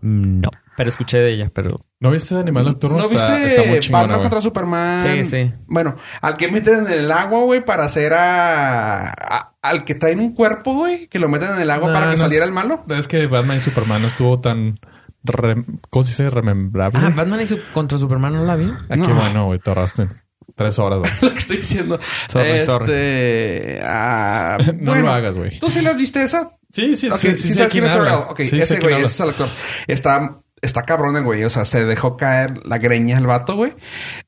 No. 0.00 0.50
Pero 0.76 0.88
escuché 0.88 1.18
de 1.18 1.30
ella, 1.34 1.50
pero... 1.54 1.80
¿No 2.00 2.10
viste 2.10 2.34
Animal 2.34 2.64
Nocturno? 2.64 2.96
¿No 2.98 3.04
Está- 3.10 3.36
viste 3.36 3.46
está 3.56 3.68
muy 3.70 3.78
chingona, 3.80 4.02
Batman 4.04 4.20
contra 4.20 4.40
Superman? 4.40 5.02
Sí, 5.02 5.24
sí. 5.26 5.52
Bueno, 5.66 5.96
al 6.20 6.36
que 6.36 6.50
meten 6.50 6.86
en 6.86 6.92
el 6.92 7.12
agua, 7.12 7.40
güey, 7.44 7.64
para 7.64 7.84
hacer 7.84 8.14
a, 8.14 9.10
a- 9.10 9.51
Al 9.62 9.84
que 9.84 9.94
traen 9.94 10.18
un 10.18 10.34
cuerpo, 10.34 10.74
güey, 10.74 11.06
que 11.08 11.18
lo 11.20 11.28
meten 11.28 11.50
en 11.54 11.60
el 11.60 11.70
agua 11.70 11.88
No, 11.88 11.94
para 11.94 12.06
que 12.06 12.12
no 12.12 12.18
saliera 12.18 12.44
es- 12.44 12.48
el 12.50 12.54
malo. 12.54 12.84
Es 12.88 13.06
que 13.08 13.26
Batman 13.26 13.58
y 13.58 13.60
Superman 13.60 14.02
no 14.02 14.08
estuvo 14.08 14.40
tan... 14.40 14.78
rem- 15.24 15.78
¿Cómo 15.88 16.02
se 16.02 16.10
dice? 16.10 16.28
Remembrable. 16.30 16.98
Ah, 17.00 17.12
Batman 17.14 17.40
y 17.42 17.46
su- 17.46 17.60
contra 17.72 17.96
Superman 17.96 18.32
no 18.34 18.44
la 18.44 18.56
vi. 18.56 18.68
Ah, 18.70 18.86
qué 18.90 18.96
no. 18.96 19.14
bueno, 19.14 19.46
güey. 19.46 19.60
Te 19.60 19.70
ahorraste 19.70 20.08
tres 20.56 20.78
horas, 20.80 20.98
güey. 20.98 21.12
Lo 21.22 21.30
que 21.32 21.38
estoy 21.38 21.56
diciendo. 21.58 21.98
Sorry, 22.28 22.48
este... 22.50 22.66
sorry. 22.66 23.78
ah, 23.84 24.58
No 24.80 24.90
bueno, 24.92 25.06
lo 25.06 25.12
hagas, 25.12 25.34
güey. 25.34 25.58
¿Tú 25.60 25.70
sí 25.70 25.80
las 25.80 25.96
viste 25.96 26.22
esa? 26.24 26.50
Sí, 26.72 26.96
sí, 26.96 27.08
Ok, 27.08 27.16
sí. 27.16 27.34
sí, 27.36 27.48
sí, 27.48 27.54
sabes 27.54 27.72
quién 27.72 27.84
es 27.84 27.94
hablas. 27.94 28.26
Ok, 28.30 28.40
Sí, 28.42 28.58
ese 28.58 28.80
güey, 28.80 28.96
ese 28.96 29.04
es 29.06 29.20
el 29.20 29.28
actor. 29.28 29.48
Está, 29.86 30.40
está 30.60 30.82
cabrón 30.82 31.16
el 31.16 31.22
güey. 31.22 31.44
O 31.44 31.50
sea, 31.50 31.64
se 31.64 31.84
dejó 31.84 32.16
caer 32.16 32.66
la 32.66 32.78
greña 32.78 33.16
el 33.18 33.26
vato, 33.26 33.54
güey. 33.56 33.74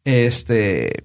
Este. 0.05 1.03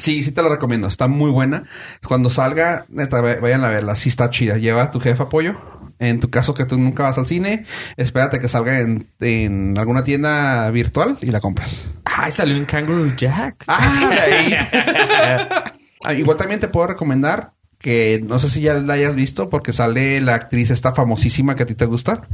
Sí, 0.00 0.22
sí 0.22 0.32
te 0.32 0.42
lo 0.42 0.48
recomiendo. 0.48 0.88
Está 0.88 1.06
muy 1.08 1.30
buena. 1.30 1.64
Cuando 2.06 2.30
salga, 2.30 2.86
neta, 2.88 3.20
vayan 3.20 3.62
a 3.64 3.68
verla. 3.68 3.94
Sí 3.94 4.08
está 4.08 4.30
chida. 4.30 4.56
Lleva 4.56 4.82
a 4.84 4.90
tu 4.90 4.98
jefa 5.00 5.28
pollo. 5.28 5.54
En 5.98 6.18
tu 6.18 6.30
caso 6.30 6.54
que 6.54 6.64
tú 6.64 6.78
nunca 6.78 7.02
vas 7.02 7.18
al 7.18 7.26
cine, 7.26 7.66
espérate 7.98 8.40
que 8.40 8.48
salga 8.48 8.80
en, 8.80 9.10
en 9.20 9.76
alguna 9.76 10.02
tienda 10.02 10.70
virtual 10.70 11.18
y 11.20 11.26
la 11.26 11.40
compras. 11.40 11.88
Ay, 12.06 12.32
salió 12.32 12.56
en 12.56 12.64
Kangaroo 12.64 13.14
Jack. 13.16 13.64
Ah, 13.68 14.10
ahí. 14.22 14.54
Ah, 16.02 16.14
Igual 16.14 16.38
también 16.38 16.58
te 16.60 16.68
puedo 16.68 16.86
recomendar 16.86 17.52
que 17.78 18.20
no 18.26 18.38
sé 18.38 18.48
si 18.48 18.62
ya 18.62 18.72
la 18.72 18.94
hayas 18.94 19.14
visto 19.14 19.50
porque 19.50 19.74
sale 19.74 20.22
la 20.22 20.34
actriz 20.34 20.70
esta 20.70 20.94
famosísima 20.94 21.54
que 21.54 21.64
a 21.64 21.66
ti 21.66 21.74
te 21.74 21.84
gusta. 21.84 22.26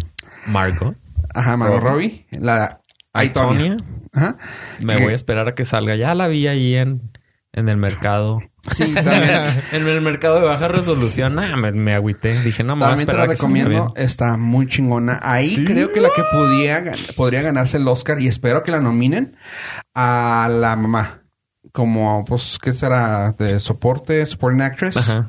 Margot. 0.47 0.97
Ajá, 1.35 1.57
Margot 1.57 1.83
Robbie. 1.83 2.27
La 2.31 2.81
Aitonia. 3.13 3.73
Aitonia. 3.73 3.77
Ajá. 4.13 4.37
Me 4.79 4.95
Que- 4.97 5.03
voy 5.03 5.13
a 5.13 5.17
esperar 5.17 5.49
a 5.49 5.55
que 5.57 5.65
salga. 5.65 5.97
Ya 5.97 6.15
la 6.15 6.29
vi 6.29 6.47
ahí 6.47 6.77
en, 6.77 7.11
en 7.57 7.69
el 7.71 7.79
mercado. 7.79 8.41
Sí, 8.75 8.95
también. 8.95 9.65
en 9.73 9.89
el 9.89 10.01
mercado 10.03 10.41
de 10.41 10.47
baja 10.47 10.69
resolución, 10.69 11.39
ah, 11.39 11.57
me, 11.57 11.73
me 11.73 11.95
agüité. 11.95 12.41
Dije, 12.43 12.63
no, 12.63 12.77
me 12.77 12.81
voy 12.81 12.87
a 12.87 12.91
También 12.91 13.07
te 13.07 13.13
esperar 13.13 13.27
la 13.27 13.33
a 13.33 13.35
que 13.35 13.37
salga 13.37 13.55
recomiendo. 13.59 13.95
Está 13.97 14.37
muy 14.37 14.69
chingona. 14.69 15.19
Ahí 15.23 15.57
¿Sí? 15.57 15.65
creo 15.65 15.91
que 15.91 16.01
la 16.01 16.11
que 16.15 16.23
podía, 16.31 16.85
podría 17.17 17.43
ganarse 17.43 17.79
el 17.79 17.89
Oscar 17.89 18.21
y 18.21 18.29
espero 18.29 18.63
que 18.63 18.71
la 18.71 18.81
nominen 18.81 19.37
a 19.95 20.49
la 20.51 20.77
mamá. 20.77 21.23
Como, 21.73 22.25
pues, 22.25 22.59
¿qué 22.63 22.73
será? 22.73 23.33
De 23.33 23.61
soporte, 23.61 24.25
supporting 24.25 24.63
actress. 24.63 24.97
Ajá. 24.97 25.27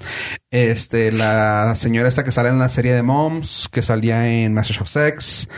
Este, 0.49 1.11
la 1.11 1.75
señora 1.75 2.07
esta 2.07 2.23
que 2.23 2.31
sale 2.31 2.49
en 2.49 2.59
la 2.59 2.69
serie 2.69 2.93
de 2.93 3.03
Moms, 3.03 3.67
que 3.69 3.81
salía 3.81 4.29
en 4.29 4.53
Masters 4.53 4.81
of 4.81 4.87
Sex. 4.87 5.49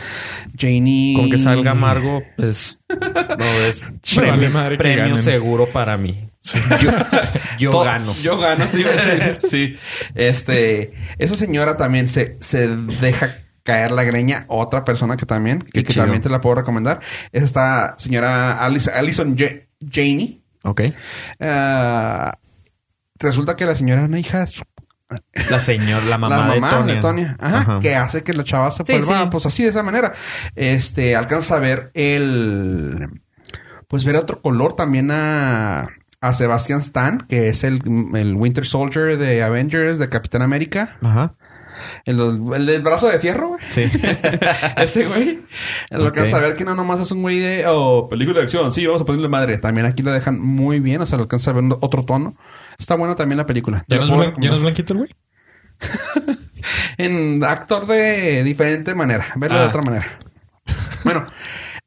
Janie. 0.56 1.14
Con 1.16 1.30
que 1.30 1.38
salga 1.38 1.74
Margo, 1.74 2.22
pues 2.36 2.76
no 2.88 3.44
es 3.44 3.80
vale 3.80 4.00
premio, 4.16 4.50
madre 4.50 4.78
premio 4.78 5.16
seguro 5.16 5.66
para 5.66 5.96
mí. 5.96 6.29
Yo, 6.42 6.90
yo 7.58 7.70
To- 7.70 7.84
gano. 7.84 8.16
Yo 8.16 8.38
gano, 8.38 8.64
te 8.66 8.80
iba 8.80 8.90
a 8.90 8.94
decir. 8.94 9.38
Sí. 9.50 9.76
Este, 10.14 10.94
esa 11.18 11.36
señora 11.36 11.76
también 11.76 12.08
se, 12.08 12.36
se 12.40 12.68
deja 12.68 13.38
caer 13.62 13.90
la 13.90 14.04
greña. 14.04 14.46
Otra 14.48 14.84
persona 14.84 15.16
que 15.16 15.26
también, 15.26 15.60
que, 15.60 15.70
Qué 15.70 15.84
que 15.84 15.92
chido. 15.92 16.04
también 16.04 16.22
te 16.22 16.30
la 16.30 16.40
puedo 16.40 16.56
recomendar. 16.56 17.00
Es 17.32 17.42
esta 17.44 17.94
señora 17.98 18.58
Alice, 18.64 18.90
Alison 18.90 19.36
Ja- 19.36 19.58
Janey. 19.90 20.42
Ok. 20.62 20.80
Ah, 21.40 22.32
resulta 23.18 23.56
que 23.56 23.66
la 23.66 23.74
señora 23.74 24.00
era 24.00 24.08
una 24.08 24.18
hija 24.18 24.44
de 24.46 24.52
La 25.50 25.60
señora, 25.60 26.04
la 26.04 26.18
mamá, 26.18 26.36
la 26.54 26.60
mamá 26.60 26.86
de 26.86 26.96
Tonya. 26.96 27.36
Ajá, 27.38 27.58
Ajá. 27.60 27.78
que 27.80 27.94
hace 27.96 28.22
que 28.22 28.32
la 28.32 28.44
chava 28.44 28.70
se 28.70 28.84
Sí, 28.86 28.92
vuelva, 28.92 29.22
sí. 29.24 29.28
pues 29.30 29.46
así, 29.46 29.62
de 29.64 29.70
esa 29.70 29.82
manera. 29.82 30.12
Este, 30.54 31.16
alcanza 31.16 31.56
a 31.56 31.60
ver 31.60 31.90
el... 31.94 33.08
Pues 33.88 34.04
ver 34.04 34.16
otro 34.16 34.40
color 34.40 34.74
también 34.76 35.10
a... 35.10 35.88
A 36.20 36.32
Sebastian 36.34 36.80
Stan, 36.80 37.18
que 37.28 37.48
es 37.48 37.64
el, 37.64 37.80
el 38.14 38.34
Winter 38.34 38.66
Soldier 38.66 39.16
de 39.16 39.42
Avengers, 39.42 39.98
de 39.98 40.08
Capitán 40.08 40.42
América. 40.42 40.96
Ajá. 41.02 41.34
El, 42.04 42.20
el 42.54 42.66
del 42.66 42.82
brazo 42.82 43.08
de 43.08 43.18
fierro, 43.20 43.48
güey. 43.48 43.60
Sí. 43.70 43.84
Ese 44.76 45.06
güey. 45.06 45.40
Lo 45.90 46.08
Ok. 46.08 46.14
que 46.14 46.26
saber 46.26 46.54
que 46.56 46.64
no 46.66 46.74
nomás 46.74 47.00
es 47.00 47.10
un 47.10 47.22
güey 47.22 47.38
de... 47.38 47.64
Oh, 47.66 48.06
película 48.10 48.36
de 48.38 48.44
acción. 48.44 48.70
Sí, 48.70 48.84
vamos 48.84 49.00
a 49.00 49.04
ponerle 49.06 49.28
madre. 49.28 49.56
También 49.56 49.86
aquí 49.86 50.02
lo 50.02 50.12
dejan 50.12 50.38
muy 50.38 50.78
bien. 50.80 51.00
O 51.00 51.06
sea, 51.06 51.16
lo 51.16 51.22
alcanza 51.22 51.52
a 51.52 51.54
ver 51.54 51.64
otro 51.80 52.04
tono. 52.04 52.36
Está 52.78 52.96
bueno 52.96 53.14
también 53.14 53.38
la 53.38 53.46
película. 53.46 53.84
¿Ya 53.88 53.96
no, 53.96 54.04
es 54.04 54.10
blan- 54.10 54.34
ya 54.40 54.50
no 54.50 54.56
es 54.56 54.62
blanquito 54.62 54.92
el 54.92 54.98
güey? 54.98 55.10
en 56.98 57.42
actor 57.44 57.86
de 57.86 58.42
diferente 58.44 58.94
manera. 58.94 59.28
Verlo 59.36 59.58
de 59.58 59.64
Ah. 59.64 59.68
otra 59.68 59.80
manera. 59.82 60.18
Bueno, 61.02 61.26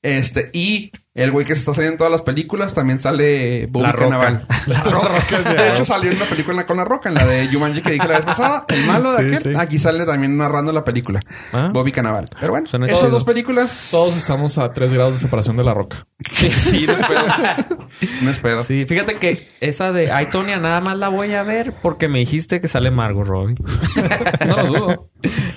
este, 0.02 0.50
y 0.54 0.92
el 1.16 1.32
güey 1.32 1.46
que 1.46 1.54
se 1.54 1.60
está 1.60 1.74
saliendo 1.74 1.94
en 1.94 1.98
todas 2.00 2.12
las 2.12 2.22
películas 2.24 2.74
también 2.74 3.00
sale 3.00 3.68
Bobby 3.68 3.86
La 3.86 3.92
Roca. 3.92 4.48
La 4.68 4.82
roca 4.84 5.42
De 5.54 5.70
hecho, 5.72 5.86
salió 5.86 6.10
en 6.12 6.18
una 6.18 6.26
película 6.26 6.66
con 6.66 6.78
la 6.78 6.86
roca, 6.86 7.10
en 7.10 7.16
la 7.16 7.26
de 7.26 7.48
Jumanji 7.48 7.82
que 7.82 7.92
dije 7.94 8.08
la 8.08 8.16
vez 8.16 8.26
pasada. 8.26 8.66
El 8.70 8.86
malo 8.86 9.12
de 9.12 9.30
Sí, 9.30 9.36
aquel. 9.36 9.54
sí. 9.54 9.60
Aquí 9.60 9.78
sale 9.78 10.06
también 10.06 10.38
narrando 10.38 10.72
la 10.72 10.84
película. 10.84 11.20
Ah. 11.52 11.70
Bobby 11.72 11.92
Cannavale. 11.92 12.28
Pero 12.40 12.54
bueno, 12.54 12.66
esas 12.66 13.00
chido. 13.00 13.10
dos 13.12 13.24
películas. 13.26 13.90
Todos 13.92 14.16
estamos 14.18 14.58
a 14.58 14.72
tres 14.74 14.92
grados 14.94 15.14
de 15.16 15.20
separación 15.20 15.56
de 15.58 15.64
la 15.64 15.74
roca. 15.74 16.08
Sí, 16.32 16.50
sí, 16.52 16.86
no 16.88 16.94
es 16.94 17.06
pedo. 17.06 17.78
no 18.22 18.30
es 18.32 18.40
pedo. 18.40 18.64
Sí, 18.64 18.86
fíjate 18.86 19.16
que 19.18 19.50
esa 19.62 19.92
de 19.92 20.12
Ay, 20.12 20.28
Tonya 20.28 20.58
nada 20.58 20.82
más 20.82 20.98
la 20.98 21.10
voy 21.10 21.34
a 21.34 21.44
ver 21.44 21.74
porque 21.82 22.08
me 22.08 22.20
dijiste 22.20 22.62
que 22.62 22.68
sale 22.68 22.92
Margot 22.92 23.26
Robbie. 23.28 23.56
No 24.48 24.58
lo 24.58 24.66
dudo. 24.66 25.10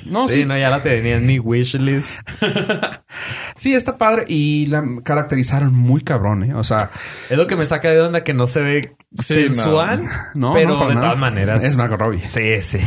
No, 0.04 0.28
sí, 0.28 0.40
sí. 0.40 0.44
no, 0.44 0.56
ya 0.56 0.70
la 0.70 0.80
tenía 0.82 1.16
en 1.16 1.26
mi 1.26 1.38
wishlist. 1.38 2.20
Sí, 3.56 3.74
está 3.74 3.96
padre. 3.96 4.24
Y 4.28 4.66
la 4.66 4.84
caracterizaron 5.02 5.74
muy 5.74 6.02
cabrón, 6.02 6.44
¿eh? 6.44 6.54
O 6.54 6.62
sea, 6.64 6.90
Es 7.30 7.36
lo 7.38 7.46
que 7.46 7.56
me 7.56 7.64
saca 7.66 7.90
de 7.90 8.00
onda 8.00 8.22
que 8.22 8.34
no 8.34 8.46
se 8.46 8.60
ve 8.60 8.96
Sí, 9.18 9.34
sensual, 9.34 10.02
no, 10.34 10.52
pero 10.52 10.74
no, 10.78 10.88
de 10.88 10.94
nada. 10.94 11.06
todas 11.06 11.18
maneras. 11.18 11.64
Es 11.64 11.76
Margot 11.76 11.98
Robbie. 11.98 12.22
Sí, 12.28 12.60
sí. 12.60 12.78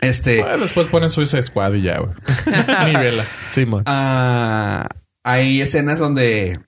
Este. 0.00 0.40
Bueno, 0.42 0.58
después 0.58 0.86
pones 0.88 1.12
Suicide 1.12 1.42
Squad 1.42 1.74
y 1.74 1.82
ya, 1.82 1.98
güey. 1.98 2.14
Nivela. 2.86 3.26
Sí, 3.48 3.66
man. 3.66 3.82
Ah, 3.86 4.88
hay 5.22 5.60
escenas 5.60 5.98
donde. 5.98 6.58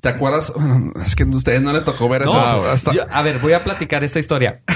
¿Te 0.00 0.08
acuerdas? 0.08 0.52
Bueno, 0.54 0.92
es 1.04 1.14
que 1.16 1.24
a 1.24 1.26
ustedes 1.26 1.62
no 1.62 1.72
les 1.72 1.84
tocó 1.84 2.08
ver 2.08 2.22
eso. 2.22 2.38
Hasta... 2.38 2.92
yo- 2.92 3.02
a 3.10 3.22
ver, 3.22 3.38
voy 3.38 3.52
a 3.52 3.64
platicar 3.64 4.04
esta 4.04 4.18
historia. 4.18 4.62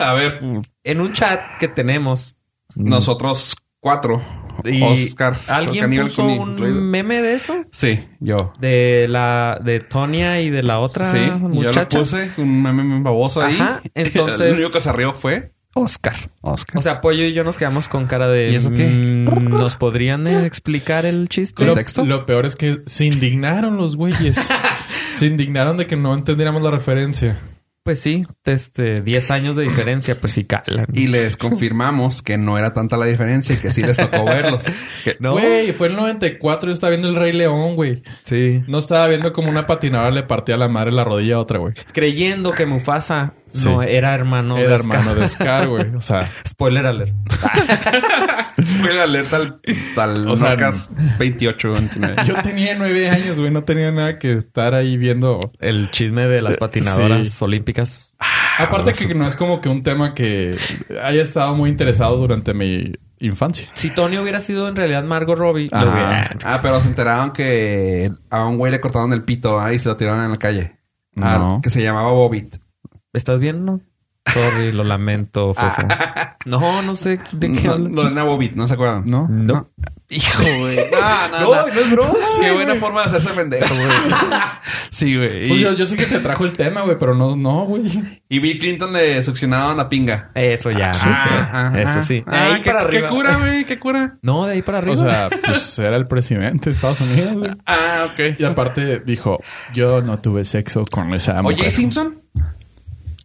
A 0.00 0.14
ver, 0.14 0.40
En 0.82 1.00
un 1.00 1.12
chat 1.12 1.40
que 1.58 1.68
tenemos, 1.68 2.36
nosotros 2.74 3.54
cuatro. 3.80 4.20
y 4.64 4.82
Oscar. 4.82 5.38
¿alguien 5.46 6.02
puso 6.02 6.24
un 6.26 6.90
meme 6.90 7.22
de 7.22 7.34
eso? 7.34 7.64
Sí, 7.70 8.06
yo. 8.18 8.52
De 8.58 9.06
la 9.08 9.60
de 9.62 9.80
Tonia 9.80 10.40
y 10.40 10.50
de 10.50 10.62
la 10.62 10.80
otra 10.80 11.04
Sí, 11.04 11.18
yo 11.24 11.32
lo 11.32 11.48
muchacha. 11.48 11.98
puse. 12.00 12.30
Un 12.38 12.62
meme 12.62 13.02
baboso 13.02 13.42
ahí. 13.42 13.58
Ajá, 13.60 13.80
entonces- 13.94 14.40
El 14.40 14.54
único 14.54 14.70
que 14.72 14.80
se 14.80 14.92
rió 14.92 15.14
fue 15.14 15.52
Oscar. 15.74 16.30
Oscar. 16.40 16.76
O 16.78 16.80
sea, 16.80 17.00
Pollo 17.00 17.24
y 17.24 17.32
yo 17.32 17.44
nos 17.44 17.56
quedamos 17.56 17.88
con 17.88 18.06
cara 18.06 18.26
de... 18.28 18.50
¿Y 18.50 18.54
eso 18.56 18.70
qué? 18.72 18.86
mm, 18.88 19.50
¿Nos 19.50 19.76
podrían 19.76 20.26
explicar 20.26 21.06
el 21.06 21.28
chiste? 21.28 21.64
Lo, 21.64 21.72
¿Contexto? 21.74 22.04
lo 22.04 22.26
peor 22.26 22.46
es 22.46 22.56
que 22.56 22.80
se 22.86 23.06
indignaron 23.06 23.76
los 23.76 23.96
güeyes. 23.96 24.36
se 25.14 25.26
indignaron 25.26 25.76
de 25.76 25.86
que 25.86 25.96
no 25.96 26.12
entendiéramos 26.14 26.62
la 26.62 26.70
referencia. 26.70 27.38
Pues 27.82 27.98
sí, 27.98 28.26
este, 28.44 29.00
10 29.00 29.30
años 29.30 29.56
de 29.56 29.62
diferencia, 29.62 30.20
pues 30.20 30.34
sí 30.34 30.44
calan. 30.44 30.86
y 30.92 31.06
les 31.06 31.38
confirmamos 31.38 32.20
que 32.20 32.36
no 32.36 32.58
era 32.58 32.74
tanta 32.74 32.98
la 32.98 33.06
diferencia 33.06 33.54
y 33.54 33.58
que 33.58 33.72
sí 33.72 33.82
les 33.82 33.96
tocó 33.96 34.26
verlos. 34.26 34.62
Que- 35.02 35.16
¿No? 35.18 35.32
Güey, 35.32 35.72
fue 35.72 35.88
el 35.88 35.96
94. 35.96 36.68
Yo 36.68 36.72
estaba 36.74 36.90
viendo 36.90 37.08
el 37.08 37.16
Rey 37.16 37.32
León, 37.32 37.76
güey. 37.76 38.02
Sí. 38.22 38.62
No 38.66 38.78
estaba 38.78 39.08
viendo 39.08 39.32
como 39.32 39.48
una 39.48 39.64
patinadora 39.64 40.10
le 40.10 40.24
partía 40.24 40.56
a 40.56 40.58
la 40.58 40.68
madre 40.68 40.92
la 40.92 41.04
rodilla 41.04 41.36
a 41.36 41.40
otra, 41.40 41.58
güey. 41.58 41.72
Creyendo 41.94 42.52
que 42.52 42.66
Mufasa 42.66 43.32
Sí. 43.50 43.68
no 43.68 43.82
era 43.82 44.14
hermano 44.14 44.56
Era 44.58 44.76
de 44.76 44.82
Scar. 44.82 45.00
hermano 45.00 45.20
de 45.20 45.28
Scar, 45.28 45.68
güey. 45.68 45.94
O 45.94 46.00
sea, 46.00 46.30
Spoiler 46.48 46.86
alert. 46.86 47.14
La 48.94 49.04
alerta 49.04 49.36
al, 49.36 49.60
al 49.96 50.28
O 50.28 50.36
sea, 50.36 50.50
Nocas 50.50 50.90
28. 51.18 51.72
29. 51.72 52.16
yo 52.26 52.34
tenía 52.42 52.74
nueve 52.74 53.08
años, 53.08 53.38
güey. 53.38 53.50
No 53.50 53.64
tenía 53.64 53.90
nada 53.90 54.18
que 54.18 54.32
estar 54.32 54.74
ahí 54.74 54.96
viendo. 54.96 55.40
El 55.58 55.90
chisme 55.90 56.26
de 56.26 56.42
las 56.42 56.56
patinadoras 56.56 57.30
Sí. 57.30 57.44
olímpicas. 57.44 58.12
Aparte 58.58 58.92
que 58.92 59.14
no 59.14 59.26
es 59.26 59.36
como 59.36 59.60
que 59.60 59.68
un 59.68 59.82
tema 59.82 60.14
que 60.14 60.56
haya 61.02 61.22
estado 61.22 61.54
muy 61.54 61.70
interesado 61.70 62.16
durante 62.18 62.52
mi 62.52 62.92
infancia. 63.20 63.68
Si 63.74 63.90
Tony 63.90 64.18
hubiera 64.18 64.40
sido 64.40 64.68
en 64.68 64.76
realidad 64.76 65.04
Margot 65.04 65.38
Robbie, 65.38 65.68
lo 65.70 65.78
Ajá. 65.78 65.90
hubiera- 65.90 66.36
Ah, 66.44 66.58
pero 66.62 66.80
se 66.80 66.88
enteraron 66.88 67.32
que 67.32 68.10
a 68.30 68.44
un 68.46 68.58
güey 68.58 68.72
le 68.72 68.80
cortaron 68.80 69.12
el 69.12 69.22
pito 69.24 69.60
ahí 69.60 69.76
y 69.76 69.78
se 69.78 69.88
lo 69.88 69.96
tiraron 69.96 70.24
en 70.24 70.30
la 70.32 70.38
calle. 70.38 70.76
Ah, 71.16 71.38
No. 71.38 71.60
que 71.62 71.70
se 71.70 71.82
llamaba 71.82 72.10
Bobit. 72.12 72.56
¿Estás 73.12 73.40
bien, 73.40 73.64
no? 73.64 73.80
Sorry, 74.26 74.70
lo 74.72 74.84
lamento, 74.84 75.54
Fofo. 75.56 75.82
No, 76.44 76.82
no 76.82 76.94
sé 76.94 77.18
de 77.32 77.52
qué 77.52 77.68
No, 77.68 77.78
lo 77.78 78.10
de 78.10 78.22
Bobit, 78.22 78.52
¿no 78.54 78.68
se 78.68 78.74
acuerdan? 78.74 79.04
¿No? 79.06 79.26
No. 79.28 79.70
Hijo, 80.08 80.42
güey. 80.60 80.76
No, 80.90 81.28
no, 81.28 81.40
No, 81.40 81.66
no. 81.66 81.66
no 81.74 81.80
es 81.80 81.90
broma. 81.90 82.14
Qué 82.40 82.52
buena 82.52 82.74
forma 82.76 83.00
de 83.00 83.06
hacerse 83.06 83.30
pendejo, 83.30 83.74
güey. 83.74 83.88
sí, 84.90 85.16
güey. 85.16 85.48
Pues 85.48 85.60
yo, 85.60 85.72
yo 85.74 85.86
sé 85.86 85.96
que 85.96 86.06
te 86.06 86.18
trajo 86.18 86.44
el 86.44 86.52
tema, 86.52 86.82
güey, 86.82 86.98
pero 86.98 87.14
no, 87.14 87.34
no, 87.36 87.64
güey. 87.64 88.20
y 88.28 88.38
Bill 88.40 88.58
Clinton 88.58 88.92
le 88.92 89.22
succionaron 89.22 89.76
la 89.76 89.88
pinga. 89.88 90.30
Eso 90.34 90.70
ya. 90.70 90.90
Ah, 91.02 91.72
Eso 91.76 91.90
ah, 91.98 92.02
sí. 92.02 92.14
De 92.16 92.24
ah, 92.26 92.54
ahí 92.54 92.60
qué, 92.60 92.70
para 92.70 92.80
qué 92.80 92.98
arriba. 92.98 93.08
cura, 93.08 93.36
güey. 93.38 93.64
Qué 93.64 93.78
cura. 93.78 94.18
No, 94.22 94.46
de 94.46 94.54
ahí 94.54 94.62
para 94.62 94.78
arriba. 94.78 94.92
O 94.92 94.96
sea, 94.96 95.30
pues 95.30 95.78
era 95.78 95.96
el 95.96 96.06
presidente 96.06 96.66
de 96.66 96.70
Estados 96.72 97.00
Unidos, 97.00 97.38
güey. 97.38 97.50
Ah, 97.66 98.08
ok. 98.12 98.38
Y 98.38 98.44
aparte 98.44 99.00
dijo, 99.00 99.40
yo 99.72 100.00
no 100.02 100.18
tuve 100.18 100.44
sexo 100.44 100.84
con 100.90 101.14
esa 101.14 101.40
mujer. 101.42 101.60
Oye, 101.60 101.70
Simpson. 101.70 102.20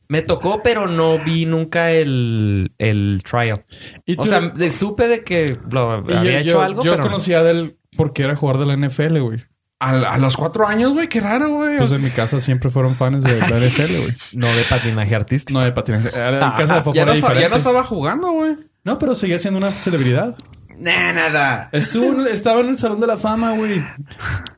Me 0.07 0.21
tocó, 0.21 0.61
pero 0.63 0.87
no 0.87 1.17
vi 1.23 1.45
nunca 1.45 1.91
el, 1.91 2.71
el 2.77 3.21
trial. 3.23 3.63
Y 4.05 4.19
O 4.19 4.23
sea, 4.23 4.51
supe 4.71 5.07
de 5.07 5.23
que 5.23 5.57
lo 5.71 5.91
había 5.91 6.41
yo, 6.41 6.49
hecho 6.51 6.61
algo, 6.61 6.83
Yo 6.83 6.91
pero... 6.91 7.03
conocía 7.03 7.41
de 7.43 7.51
él 7.51 7.77
porque 7.97 8.23
era 8.23 8.35
jugador 8.35 8.65
de 8.67 8.75
la 8.75 8.87
NFL, 8.87 9.19
güey. 9.19 9.43
A, 9.79 9.89
a 10.13 10.17
los 10.17 10.37
cuatro 10.37 10.65
años, 10.67 10.93
güey. 10.93 11.09
Qué 11.09 11.19
raro, 11.19 11.49
güey. 11.49 11.77
Pues 11.77 11.91
en 11.91 12.01
mi 12.03 12.11
casa 12.11 12.39
siempre 12.39 12.69
fueron 12.69 12.95
fans 12.95 13.23
de 13.23 13.39
la 13.39 13.59
NFL, 13.59 13.97
güey. 13.99 14.17
No 14.33 14.47
de 14.47 14.63
patinaje 14.63 15.15
artístico. 15.15 15.59
No 15.59 15.65
de 15.65 15.71
patinaje. 15.71 16.09
Era- 16.17 16.45
En 16.47 16.51
casa 16.53 16.81
de 16.81 16.93
ya, 16.93 17.05
no, 17.05 17.13
ya 17.15 17.49
no 17.49 17.55
estaba 17.57 17.83
jugando, 17.83 18.31
güey. 18.31 18.57
No, 18.83 18.97
pero 18.97 19.15
seguía 19.15 19.39
siendo 19.39 19.57
una 19.57 19.73
celebridad. 19.73 20.37
Nah, 20.77 21.13
nada. 21.13 21.69
Estuvo 21.71 22.25
estaba 22.25 22.59
en 22.61 22.69
el 22.69 22.77
Salón 22.77 22.99
de 22.99 23.07
la 23.07 23.17
Fama, 23.17 23.53
güey. 23.53 23.83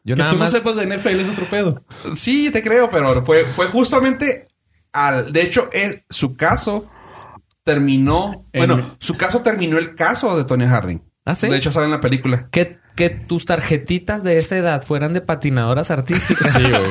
Yo 0.03 0.15
que 0.15 0.19
nada 0.19 0.31
tú 0.31 0.37
más... 0.37 0.51
no 0.51 0.57
sepas 0.59 0.75
de 0.75 0.85
NFL 0.97 1.19
es 1.19 1.29
otro 1.29 1.47
pedo. 1.49 1.83
Sí, 2.15 2.49
te 2.51 2.61
creo, 2.61 2.89
pero 2.89 3.23
fue, 3.23 3.45
fue 3.45 3.67
justamente 3.67 4.47
al. 4.93 5.31
De 5.33 5.41
hecho, 5.41 5.69
él, 5.71 6.03
su 6.09 6.35
caso 6.35 6.89
terminó. 7.63 8.45
En- 8.53 8.67
Bueno, 8.67 8.95
su 8.99 9.15
caso 9.15 9.41
terminó 9.41 9.77
el 9.77 9.95
caso 9.95 10.37
de 10.37 10.43
Tony 10.45 10.65
Harding. 10.65 10.99
¿Ah, 11.25 11.35
sí? 11.35 11.49
De 11.49 11.57
hecho, 11.57 11.71
sale 11.71 11.85
en 11.85 11.91
la 11.91 11.99
película. 11.99 12.47
Que 12.97 13.09
tus 13.11 13.45
tarjetitas 13.45 14.23
de 14.23 14.39
esa 14.39 14.57
edad 14.57 14.83
fueran 14.83 15.13
de 15.13 15.21
patinadoras 15.21 15.89
artísticas. 15.91 16.51
Sí, 16.51 16.63
güey. 16.67 16.81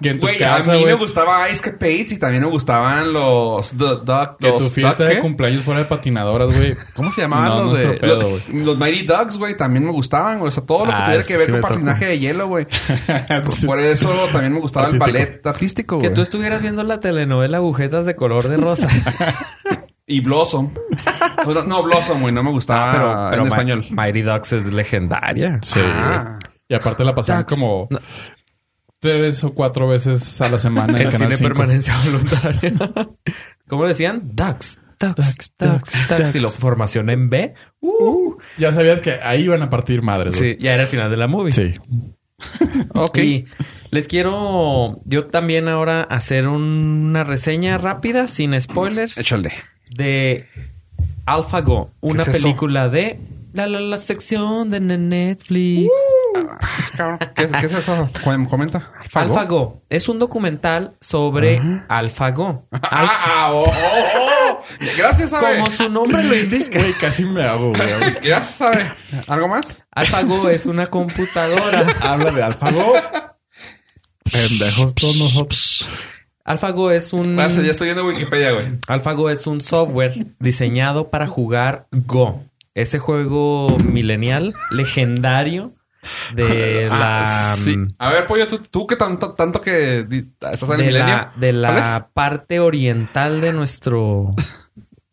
Que 0.00 0.10
en 0.10 0.20
tu 0.20 0.28
Güey, 0.28 0.38
casa, 0.38 0.72
a 0.72 0.76
mí 0.76 0.84
me 0.84 0.94
gustaba 0.94 1.50
Ice 1.50 1.60
Capades 1.60 2.12
y 2.12 2.18
también 2.18 2.44
me 2.44 2.48
gustaban 2.48 3.12
los... 3.12 3.76
du- 3.76 4.04
duck- 4.04 4.36
que 4.38 4.46
los 4.48 4.62
tu 4.62 4.70
fiesta 4.70 5.02
duck, 5.02 5.08
de 5.08 5.14
¿qué? 5.16 5.20
cumpleaños 5.20 5.62
fuera 5.64 5.80
de 5.80 5.86
patinadoras, 5.86 6.56
güey. 6.56 6.76
¿Cómo 6.94 7.10
se 7.10 7.22
llamaban 7.22 7.48
No, 7.48 7.64
los 7.64 7.78
de... 7.78 7.88
pedo, 7.94 8.30
los, 8.30 8.48
los 8.48 8.78
Mighty 8.78 9.04
Ducks, 9.06 9.36
güey, 9.38 9.56
también 9.56 9.84
me 9.84 9.90
gustaban. 9.90 10.38
güey. 10.38 10.48
O 10.48 10.50
sea, 10.52 10.62
todo 10.64 10.84
lo 10.86 10.92
que 10.92 10.96
Ah, 10.96 11.04
tuviera 11.06 11.24
que 11.24 11.36
ver 11.36 11.46
sí 11.46 11.52
con 11.52 11.60
tocó. 11.62 11.74
patinaje 11.74 12.04
de 12.06 12.18
hielo, 12.20 12.46
güey. 12.46 12.66
Por 13.66 13.80
eso 13.80 14.08
también 14.32 14.52
me 14.54 14.60
gustaba 14.60 14.86
Artístico. 14.86 15.06
el 15.10 15.12
ballet 15.24 15.46
artístico, 15.46 15.98
que 15.98 16.06
güey. 16.06 16.14
tú 16.14 16.22
estuvieras 16.22 16.62
viendo 16.62 16.84
la 16.84 17.00
telenovela 17.00 17.56
Agujetas 17.56 18.06
de 18.06 18.14
color 18.14 18.46
de 18.46 18.56
rosa. 18.56 18.86
Y 20.08 20.20
Blossom. 20.20 20.72
Sea, 21.44 21.64
no, 21.64 21.82
Blossom, 21.82 22.20
güey. 22.22 22.32
No 22.34 22.42
me 22.42 22.50
gustaba 22.50 22.90
pero, 22.92 23.26
pero 23.30 23.42
en 23.44 23.48
Ma- 23.48 23.54
español. 23.56 23.86
Mighty 23.90 24.22
Ducks 24.22 24.52
es 24.54 24.72
legendaria. 24.72 25.58
Sí, 25.62 25.80
Ah. 25.84 26.38
Y 26.68 26.74
aparte 26.74 27.04
la 27.04 27.14
pasaban 27.14 27.42
Ducks. 27.42 27.54
como 27.60 27.86
No. 27.90 27.98
tres 29.00 29.44
o 29.44 29.54
cuatro 29.54 29.86
veces 29.88 30.40
a 30.40 30.48
la 30.48 30.58
semana 30.58 30.98
en 30.98 31.06
El 31.06 31.12
Canal 31.12 31.28
cine 31.28 31.36
5. 31.36 31.48
permanencia 31.48 31.94
voluntaria. 32.04 32.72
¿Cómo 33.68 33.82
le 33.84 33.90
decían? 33.90 34.22
Ducks. 34.34 34.80
Ducks, 35.00 35.52
Ducks, 35.58 36.08
ducks. 36.08 36.34
Y 36.34 36.40
la 36.40 36.48
formación 36.48 37.08
en 37.10 37.30
B. 37.30 37.54
Uh. 37.80 38.34
Ya 38.58 38.72
sabías 38.72 39.00
que 39.00 39.12
ahí 39.22 39.42
iban 39.44 39.62
a 39.62 39.70
partir 39.70 40.02
madres, 40.02 40.34
Sí, 40.36 40.56
ya 40.58 40.74
era 40.74 40.82
el 40.82 40.88
final 40.88 41.08
de 41.10 41.16
la 41.16 41.26
movie. 41.28 41.52
Sí. 41.52 41.74
Ok. 42.94 43.18
Y 43.18 43.44
les 43.90 44.06
quiero 44.06 45.00
yo 45.04 45.26
también 45.26 45.68
ahora 45.68 46.02
hacer 46.02 46.46
un- 46.46 47.06
una 47.08 47.24
reseña 47.24 47.78
rápida, 47.78 48.28
sin 48.28 48.58
spoilers, 48.60 49.18
Échale. 49.18 49.52
De 49.90 50.46
AlphaGo, 51.26 51.90
una 52.00 52.22
es 52.22 52.28
película 52.28 52.88
de 52.88 53.20
la, 53.52 53.66
la, 53.66 53.80
la 53.80 53.98
sección 53.98 54.70
de 54.70 54.80
Netflix. 54.80 55.90
Cabrón, 56.96 57.18
¿Qué, 57.34 57.48
qué 57.48 57.66
es 57.66 57.72
eso? 57.72 58.08
Com- 58.22 58.46
Comenta. 58.46 58.92
AlphaGo 59.14 59.82
es 59.88 60.08
un 60.08 60.18
documental 60.18 60.96
sobre 61.00 61.60
AlphaGo. 61.88 62.68
Al- 62.72 63.08
Ah, 63.10 63.48
oh, 63.52 63.62
oh, 63.62 63.64
oh. 63.66 64.58
Gracias, 64.96 65.32
Abe. 65.32 65.58
como 65.58 65.70
su 65.70 65.88
nombre 65.88 66.22
lo 66.22 66.34
indica. 66.36 66.78
Güey, 66.78 66.92
casi 66.94 67.24
me 67.24 67.42
hago, 67.42 67.72
güey. 67.72 67.88
Gracias, 68.22 68.60
Abe. 68.60 68.92
¿Algo 69.26 69.48
más? 69.48 69.84
AlphaGo 69.92 70.48
es 70.50 70.66
una 70.66 70.86
computadora. 70.88 71.86
Habla 72.00 72.30
de 72.32 72.42
AlphaGo. 72.42 72.92
Pendejos 74.24 74.94
todos 74.94 75.16
nosotros. 75.18 75.88
AlphaGo 76.48 76.90
es 76.90 77.12
un 77.12 77.36
Gracias, 77.36 77.62
ya 77.62 77.72
estoy 77.72 77.88
viendo 77.88 78.06
Wikipedia, 78.06 78.52
güey. 78.52 78.78
AlphaGo 78.86 79.28
es 79.28 79.46
un 79.46 79.60
software 79.60 80.28
diseñado 80.38 81.10
para 81.10 81.26
jugar 81.26 81.86
Go. 81.92 82.42
Ese 82.74 82.98
juego 82.98 83.76
milenial 83.84 84.54
legendario 84.70 85.74
de 86.34 86.88
la 86.88 87.52
Ah, 87.52 87.56
sí. 87.56 87.76
A 87.98 88.10
ver, 88.10 88.24
pollo, 88.24 88.48
tú, 88.48 88.60
tú 88.60 88.86
que 88.86 88.96
tanto, 88.96 89.34
tanto 89.34 89.60
que 89.60 90.06
estás 90.10 90.62
en 90.62 90.80
el 90.80 90.86
milenio. 90.86 91.14
la, 91.16 91.32
de 91.36 91.50
¿Cuál 91.50 91.62
la 91.62 92.08
parte 92.14 92.60
oriental 92.60 93.42
de 93.42 93.52
nuestro 93.52 94.34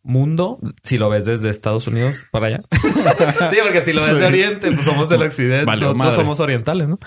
mundo, 0.06 0.60
si 0.84 0.98
lo 0.98 1.10
ves 1.10 1.26
desde 1.26 1.50
Estados 1.50 1.88
Unidos 1.88 2.26
para 2.32 2.48
allá. 2.48 2.62
sí, 3.50 3.58
porque 3.62 3.82
si 3.82 3.92
lo 3.92 4.04
ves 4.04 4.20
de. 4.20 4.26
Oriente, 4.26 4.72
pues 4.72 4.86
somos 4.86 5.10
del 5.10 5.24
Occidente, 5.24 5.66
Valió 5.66 5.88
nosotros 5.88 6.06
madre. 6.06 6.16
somos 6.16 6.40
orientales, 6.40 6.88
¿no? 6.88 7.00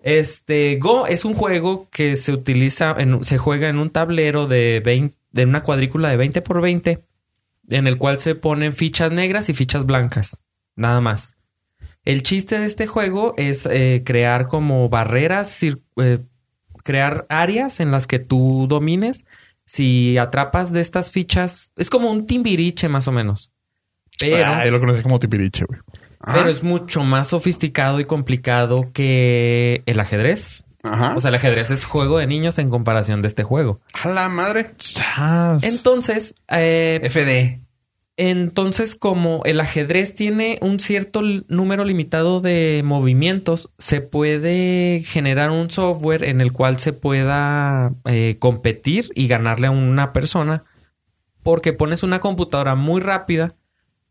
Este 0.00 0.76
Go 0.76 1.06
es 1.06 1.24
un 1.24 1.34
juego 1.34 1.88
que 1.90 2.16
se 2.16 2.32
utiliza, 2.32 2.94
en, 2.98 3.24
se 3.24 3.36
juega 3.36 3.68
en 3.68 3.78
un 3.78 3.90
tablero 3.90 4.46
de 4.46 4.80
20, 4.84 5.16
de 5.32 5.44
una 5.44 5.62
cuadrícula 5.62 6.08
de 6.08 6.16
20 6.16 6.40
por 6.42 6.62
20, 6.62 7.04
en 7.70 7.86
el 7.86 7.98
cual 7.98 8.18
se 8.18 8.34
ponen 8.36 8.72
fichas 8.72 9.10
negras 9.10 9.48
y 9.48 9.54
fichas 9.54 9.84
blancas, 9.84 10.42
nada 10.76 11.00
más. 11.00 11.36
El 12.04 12.22
chiste 12.22 12.58
de 12.60 12.66
este 12.66 12.86
juego 12.86 13.34
es 13.36 13.66
eh, 13.66 14.02
crear 14.06 14.46
como 14.46 14.88
barreras, 14.88 15.60
eh, 15.62 16.18
crear 16.84 17.26
áreas 17.28 17.80
en 17.80 17.90
las 17.90 18.06
que 18.06 18.20
tú 18.20 18.66
domines. 18.68 19.24
Si 19.66 20.16
atrapas 20.16 20.72
de 20.72 20.80
estas 20.80 21.10
fichas, 21.10 21.72
es 21.76 21.90
como 21.90 22.10
un 22.10 22.24
timbiriche 22.26 22.88
más 22.88 23.08
o 23.08 23.12
menos. 23.12 23.50
Pero, 24.18 24.46
Ah, 24.46 24.64
yo 24.64 24.70
lo 24.70 24.80
conocí 24.80 25.02
como 25.02 25.18
Tipiriche, 25.18 25.64
güey. 25.66 25.80
Ajá. 26.20 26.38
pero 26.38 26.48
es 26.50 26.62
mucho 26.62 27.02
más 27.04 27.28
sofisticado 27.28 28.00
y 28.00 28.06
complicado 28.06 28.88
que 28.94 29.82
el 29.86 30.00
ajedrez. 30.00 30.64
Ajá. 30.82 31.14
O 31.14 31.20
sea, 31.20 31.28
el 31.28 31.34
ajedrez 31.34 31.70
es 31.70 31.84
juego 31.84 32.18
de 32.18 32.26
niños 32.26 32.58
en 32.58 32.70
comparación 32.70 33.20
de 33.20 33.28
este 33.28 33.42
juego. 33.42 33.80
a 33.92 34.08
la 34.08 34.28
madre. 34.28 34.72
Entonces, 35.64 36.34
eh, 36.48 37.00
FD. 37.02 37.65
Entonces, 38.18 38.94
como 38.94 39.42
el 39.44 39.60
ajedrez 39.60 40.14
tiene 40.14 40.58
un 40.62 40.80
cierto 40.80 41.20
número 41.48 41.84
limitado 41.84 42.40
de 42.40 42.80
movimientos, 42.82 43.70
se 43.78 44.00
puede 44.00 45.02
generar 45.04 45.50
un 45.50 45.70
software 45.70 46.24
en 46.24 46.40
el 46.40 46.52
cual 46.52 46.78
se 46.78 46.94
pueda 46.94 47.92
eh, 48.06 48.36
competir 48.38 49.10
y 49.14 49.28
ganarle 49.28 49.66
a 49.66 49.70
una 49.70 50.14
persona 50.14 50.64
porque 51.42 51.74
pones 51.74 52.02
una 52.02 52.20
computadora 52.20 52.74
muy 52.74 53.00
rápida 53.00 53.54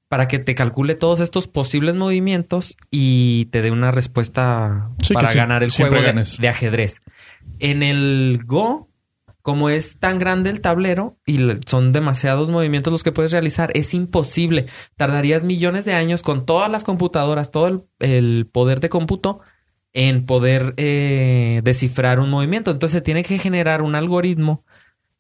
para 0.08 0.28
que 0.28 0.40
te 0.40 0.56
calcule 0.56 0.96
todos 0.96 1.20
estos 1.20 1.48
posibles 1.48 1.96
movimientos 1.96 2.78
y 2.92 3.46
te 3.46 3.62
dé 3.62 3.72
una 3.72 3.92
respuesta 3.92 4.92
Sí, 5.02 5.14
para 5.14 5.34
ganar 5.34 5.64
el 5.64 5.72
juego 5.72 5.96
de 5.96 6.48
ajedrez. 6.48 7.02
En 7.60 7.84
el 7.84 8.42
Go, 8.46 8.88
como 9.46 9.70
es 9.70 10.00
tan 10.00 10.18
grande 10.18 10.50
el 10.50 10.60
tablero 10.60 11.20
y 11.24 11.38
son 11.68 11.94
demasiados 11.94 12.50
movimientos 12.50 12.92
los 12.92 13.04
que 13.04 13.12
puedes 13.12 13.32
realizar, 13.32 13.70
es 13.76 13.94
imposible. 13.94 14.66
Tardarías 14.98 15.44
millones 15.44 15.86
de 15.86 15.94
años 15.94 16.24
con 16.24 16.48
todas 16.48 16.68
las 16.68 16.84
computadoras, 16.84 17.52
todo 17.52 17.86
el, 18.00 18.48
poder 18.48 18.80
de 18.80 18.90
cómputo 18.90 19.42
en 19.94 20.26
poder 20.26 20.74
eh, 20.78 21.62
descifrar 21.64 22.20
un 22.20 22.32
movimiento. 22.32 22.72
Entonces 22.72 23.04
tiene 23.04 23.22
que 23.22 23.38
generar 23.38 23.84
un 23.84 23.94
algoritmo 23.94 24.66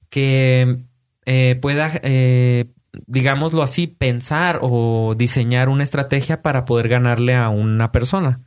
que 0.09 0.79
eh, 1.27 1.59
pueda, 1.61 1.91
eh, 2.01 2.71
digámoslo 3.05 3.61
así, 3.61 3.85
pensar 3.85 4.57
o 4.63 5.13
diseñar 5.15 5.69
una 5.69 5.83
estrategia 5.83 6.41
para 6.41 6.65
poder 6.65 6.87
ganarle 6.87 7.35
a 7.35 7.49
una 7.49 7.91
persona. 7.91 8.44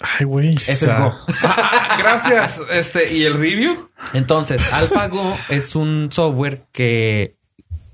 Ay, 0.00 0.26
güey. 0.26 0.54
Ese 0.56 0.86
es 0.86 0.94
Go. 0.98 1.14
Ah, 1.44 1.96
Gracias. 1.98 2.60
Este, 2.70 3.12
¿y 3.14 3.22
el 3.24 3.34
review? 3.34 3.88
Entonces, 4.12 4.72
AlphaGo 4.72 5.36
es 5.48 5.74
un 5.74 6.08
software 6.12 6.64
que 6.72 7.36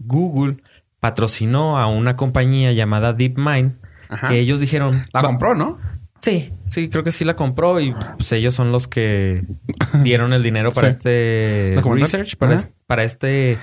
Google 0.00 0.57
patrocinó 1.00 1.78
a 1.78 1.86
una 1.86 2.16
compañía 2.16 2.72
llamada 2.72 3.12
DeepMind, 3.12 3.76
Ajá. 4.09 4.28
que 4.28 4.38
ellos 4.40 4.61
dijeron... 4.61 5.05
La 5.12 5.22
"Va- 5.22 5.28
compró, 5.28 5.55
¿no? 5.55 5.78
Sí, 6.20 6.53
sí, 6.66 6.88
creo 6.88 7.03
que 7.03 7.11
sí 7.12 7.24
la 7.24 7.34
compró 7.34 7.80
y 7.80 7.92
pues 8.16 8.30
ellos 8.32 8.55
son 8.55 8.70
los 8.70 8.86
que 8.86 9.44
dieron 10.05 10.32
el 10.32 10.42
dinero 10.42 10.70
para 10.70 10.90
Sí. 10.90 10.96
este 10.96 11.80
research, 11.84 12.36
para, 12.36 12.55
es- 12.55 12.68
para 12.86 13.03
este 13.05 13.59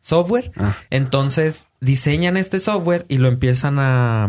software. 0.00 0.50
Ah. 0.56 0.76
Entonces 0.90 1.66
diseñan 1.80 2.36
este 2.36 2.60
software 2.60 3.04
y 3.08 3.16
lo 3.16 3.28
empiezan 3.28 3.78
a... 3.78 4.28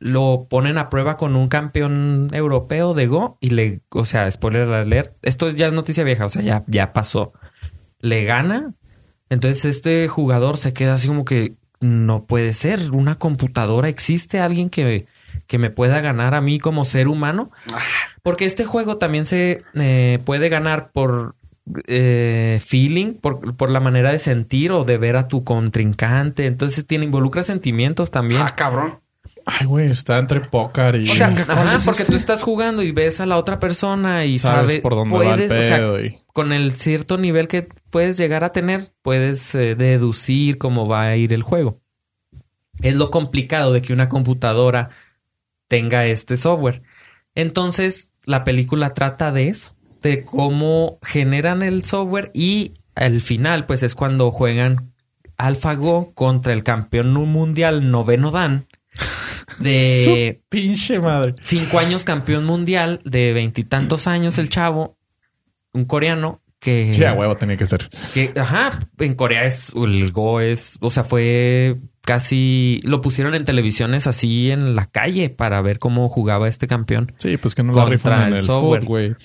Lo 0.00 0.46
ponen 0.48 0.78
a 0.78 0.90
prueba 0.90 1.16
con 1.16 1.36
un 1.36 1.48
campeón 1.48 2.28
europeo 2.32 2.94
de 2.94 3.06
Go 3.06 3.38
y 3.40 3.50
le... 3.50 3.80
O 3.90 4.04
sea, 4.04 4.30
spoiler 4.30 4.68
alert. 4.68 5.16
Esto 5.22 5.48
es 5.48 5.56
ya 5.56 5.70
noticia 5.70 6.04
vieja, 6.04 6.24
o 6.24 6.28
sea, 6.28 6.42
ya, 6.42 6.64
ya 6.66 6.92
pasó. 6.92 7.32
Le 8.00 8.24
gana. 8.24 8.74
Entonces 9.30 9.64
este 9.64 10.08
jugador 10.08 10.56
se 10.56 10.72
queda 10.72 10.94
así 10.94 11.08
como 11.08 11.24
que... 11.24 11.54
No 11.80 12.24
puede 12.24 12.54
ser. 12.54 12.90
Una 12.90 13.16
computadora. 13.16 13.88
¿Existe 13.88 14.40
alguien 14.40 14.70
que, 14.70 15.06
que 15.46 15.58
me 15.58 15.68
pueda 15.68 16.00
ganar 16.00 16.34
a 16.34 16.40
mí 16.40 16.58
como 16.58 16.86
ser 16.86 17.06
humano? 17.06 17.50
Porque 18.22 18.46
este 18.46 18.64
juego 18.64 18.96
también 18.96 19.26
se 19.26 19.62
eh, 19.74 20.18
puede 20.24 20.48
ganar 20.48 20.90
por 20.92 21.36
eh, 21.86 22.62
feeling, 22.66 23.14
por, 23.14 23.56
por 23.56 23.70
la 23.70 23.80
manera 23.80 24.10
de 24.10 24.18
sentir 24.18 24.72
o 24.72 24.84
de 24.84 24.96
ver 24.96 25.16
a 25.16 25.28
tu 25.28 25.44
contrincante. 25.44 26.46
Entonces 26.46 26.86
tiene, 26.86 27.04
involucra 27.04 27.42
sentimientos 27.42 28.10
también. 28.10 28.40
Ah, 28.42 28.54
cabrón. 28.56 28.98
Ay, 29.48 29.64
güey, 29.64 29.90
está 29.90 30.18
entre 30.18 30.40
póker 30.40 30.96
y... 30.96 31.04
O 31.04 31.14
sea, 31.14 31.28
Chinga, 31.28 31.46
¿cuál 31.46 31.58
ajá, 31.58 31.78
porque 31.84 32.02
este? 32.02 32.12
tú 32.12 32.16
estás 32.16 32.42
jugando 32.42 32.82
y 32.82 32.90
ves 32.90 33.20
a 33.20 33.26
la 33.26 33.38
otra 33.38 33.60
persona 33.60 34.24
y 34.24 34.40
sabes 34.40 34.58
sabes, 34.58 34.80
por 34.80 34.96
dónde 34.96 35.16
va 35.16 35.22
el 35.22 35.30
puedes, 35.30 35.52
o 35.52 35.68
sea, 35.68 35.76
pedo 35.76 36.04
y... 36.04 36.18
con 36.32 36.52
el 36.52 36.72
cierto 36.72 37.16
nivel 37.16 37.46
que 37.46 37.68
puedes 37.90 38.16
llegar 38.16 38.42
a 38.42 38.50
tener, 38.50 38.92
puedes 39.02 39.54
eh, 39.54 39.76
deducir 39.76 40.58
cómo 40.58 40.88
va 40.88 41.02
a 41.02 41.16
ir 41.16 41.32
el 41.32 41.44
juego. 41.44 41.80
Es 42.82 42.96
lo 42.96 43.12
complicado 43.12 43.72
de 43.72 43.82
que 43.82 43.92
una 43.92 44.08
computadora 44.08 44.90
tenga 45.68 46.06
este 46.06 46.36
software. 46.36 46.82
Entonces, 47.36 48.10
la 48.24 48.42
película 48.42 48.94
trata 48.94 49.30
de 49.30 49.48
eso, 49.48 49.76
de 50.02 50.24
cómo 50.24 50.98
generan 51.02 51.62
el 51.62 51.84
software 51.84 52.32
y 52.34 52.74
al 52.96 53.20
final, 53.20 53.66
pues 53.66 53.84
es 53.84 53.94
cuando 53.94 54.32
juegan 54.32 54.92
AlphaGo 55.36 56.14
contra 56.14 56.52
el 56.52 56.64
campeón 56.64 57.12
mundial 57.12 57.92
noveno 57.92 58.32
Dan 58.32 58.66
de 59.58 60.02
Su 60.04 60.48
pinche 60.48 60.98
madre. 60.98 61.34
cinco 61.40 61.78
años 61.78 62.04
campeón 62.04 62.44
mundial 62.44 63.00
de 63.04 63.32
veintitantos 63.32 64.06
años 64.06 64.38
el 64.38 64.48
chavo, 64.48 64.98
un 65.72 65.84
coreano 65.84 66.42
que... 66.58 66.92
Sí, 66.92 67.04
a 67.04 67.12
huevo 67.12 67.36
tenía 67.36 67.56
que 67.56 67.66
ser. 67.66 67.90
que 68.14 68.32
ajá, 68.38 68.78
en 68.98 69.14
Corea 69.14 69.44
es... 69.44 69.72
El 69.74 70.10
Go 70.12 70.40
es... 70.40 70.78
O 70.80 70.90
sea, 70.90 71.04
fue 71.04 71.76
casi... 72.00 72.80
Lo 72.82 73.00
pusieron 73.00 73.34
en 73.34 73.44
televisiones 73.44 74.06
así 74.06 74.50
en 74.50 74.74
la 74.74 74.86
calle 74.86 75.28
para 75.28 75.60
ver 75.60 75.78
cómo 75.78 76.08
jugaba 76.08 76.48
este 76.48 76.66
campeón. 76.66 77.12
Sí, 77.18 77.36
pues 77.36 77.54
que 77.54 77.62
no 77.62 77.72
Contra 77.72 78.26
el 78.26 78.34
el 78.34 78.40
software. 78.40 79.18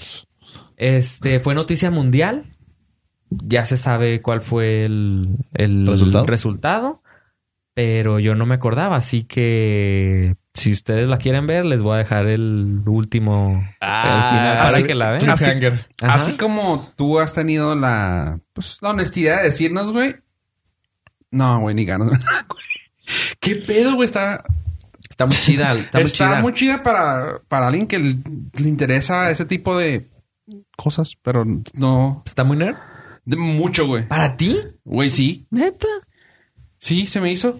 Este 0.77 1.39
fue 1.39 1.55
noticia 1.55 1.89
mundial. 1.89 2.45
Ya 3.29 3.63
se 3.63 3.77
sabe 3.77 4.21
cuál 4.21 4.41
fue 4.41 4.83
el, 4.83 5.37
el 5.53 5.87
¿Resultado? 5.87 6.25
resultado, 6.25 7.00
pero 7.73 8.19
yo 8.19 8.35
no 8.35 8.45
me 8.45 8.55
acordaba. 8.55 8.95
Así 8.97 9.23
que 9.23 10.35
si 10.53 10.71
ustedes 10.71 11.07
la 11.07 11.17
quieren 11.17 11.47
ver, 11.47 11.65
les 11.65 11.81
voy 11.81 11.95
a 11.95 11.99
dejar 11.99 12.27
el 12.27 12.81
último 12.85 13.63
Ah, 13.79 14.29
el 14.29 14.37
final 14.37 14.57
para 14.57 14.69
así- 14.69 14.83
que 14.83 14.95
la 14.95 15.09
vean. 15.11 15.29
así-. 15.29 15.65
Así 16.01 16.37
como 16.37 16.91
tú 16.95 17.19
has 17.19 17.33
tenido 17.33 17.75
la, 17.75 18.39
pues, 18.53 18.77
la 18.81 18.89
honestidad 18.91 19.37
de 19.37 19.43
decirnos, 19.43 19.91
güey. 19.91 20.15
No, 21.31 21.59
güey, 21.61 21.75
ni 21.75 21.85
ganas. 21.85 22.09
Güey. 22.09 22.19
¿Qué 23.39 23.55
pedo, 23.55 23.95
güey? 23.95 24.05
Está, 24.05 24.43
Está 25.09 25.25
muy 25.25 25.35
chida. 25.35 25.73
Está, 25.73 25.99
muy 25.99 26.09
chida. 26.11 26.41
muy 26.41 26.53
chida 26.53 26.83
para, 26.83 27.41
para 27.47 27.67
alguien 27.67 27.87
que 27.87 27.99
le, 27.99 28.15
le 28.55 28.67
interesa 28.69 29.29
ese 29.31 29.45
tipo 29.45 29.77
de 29.77 30.09
cosas, 30.77 31.15
pero 31.21 31.45
no. 31.73 32.23
Está 32.25 32.43
muy 32.43 32.57
nerd. 32.57 32.75
De 33.23 33.37
mucho, 33.37 33.85
güey. 33.87 34.07
¿Para 34.07 34.35
ti? 34.35 34.57
Güey, 34.83 35.09
sí. 35.09 35.45
¿Neta? 35.51 35.87
Sí, 36.81 37.05
se 37.05 37.21
me 37.21 37.31
hizo. 37.31 37.59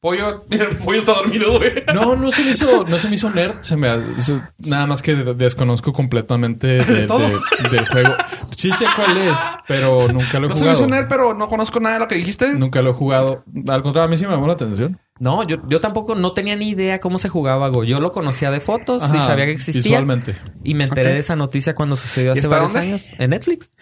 Pollo, 0.00 0.44
el 0.50 0.76
pollo 0.84 0.98
está 0.98 1.14
dormido, 1.14 1.56
güey. 1.58 1.82
No, 1.94 2.14
no 2.14 2.30
se 2.30 2.44
me 2.44 2.50
hizo, 2.50 2.84
no 2.84 2.98
se 2.98 3.08
me 3.08 3.14
hizo 3.14 3.30
nerd. 3.30 3.62
Se 3.62 3.74
me, 3.74 3.88
se- 4.20 4.38
nada 4.58 4.86
más 4.86 5.00
que 5.00 5.14
de- 5.14 5.34
desconozco 5.34 5.94
completamente 5.94 6.66
de- 6.84 7.06
todo? 7.06 7.20
de- 7.20 7.68
del 7.70 7.88
juego. 7.88 8.12
Sí 8.54 8.70
sé 8.72 8.84
cuál 8.94 9.16
es, 9.16 9.34
pero 9.66 10.06
nunca 10.08 10.38
lo 10.38 10.46
he 10.46 10.50
No 10.50 10.56
se 10.56 10.64
me 10.64 10.70
jugado. 10.74 10.74
hizo 10.74 10.86
nerd, 10.94 11.08
pero 11.08 11.32
no 11.32 11.48
conozco 11.48 11.80
nada 11.80 11.94
de 11.94 12.00
lo 12.00 12.08
que 12.08 12.16
dijiste. 12.16 12.52
Nunca 12.52 12.82
lo 12.82 12.90
he 12.90 12.94
jugado. 12.94 13.44
Al 13.66 13.80
contrario, 13.82 14.02
a 14.02 14.08
mí 14.08 14.18
sí 14.18 14.24
me 14.26 14.32
llamó 14.32 14.46
la 14.46 14.52
atención. 14.52 15.00
No, 15.20 15.44
yo, 15.46 15.58
yo 15.68 15.78
tampoco 15.80 16.16
no 16.16 16.32
tenía 16.32 16.56
ni 16.56 16.70
idea 16.70 16.98
cómo 16.98 17.18
se 17.20 17.28
jugaba 17.28 17.68
Go. 17.68 17.84
Yo 17.84 18.00
lo 18.00 18.10
conocía 18.10 18.50
de 18.50 18.58
fotos 18.58 19.00
y 19.02 19.06
Ajá, 19.06 19.26
sabía 19.26 19.46
que 19.46 19.52
existía. 19.52 19.80
Visualmente. 19.82 20.36
Y 20.64 20.74
me 20.74 20.84
enteré 20.84 21.10
de 21.12 21.18
esa 21.18 21.36
noticia 21.36 21.74
cuando 21.76 21.94
sucedió 21.94 22.34
¿Y 22.34 22.38
hace 22.40 22.48
varios 22.48 22.72
dónde? 22.72 22.88
años. 22.88 23.10
En 23.18 23.30
Netflix. 23.30 23.72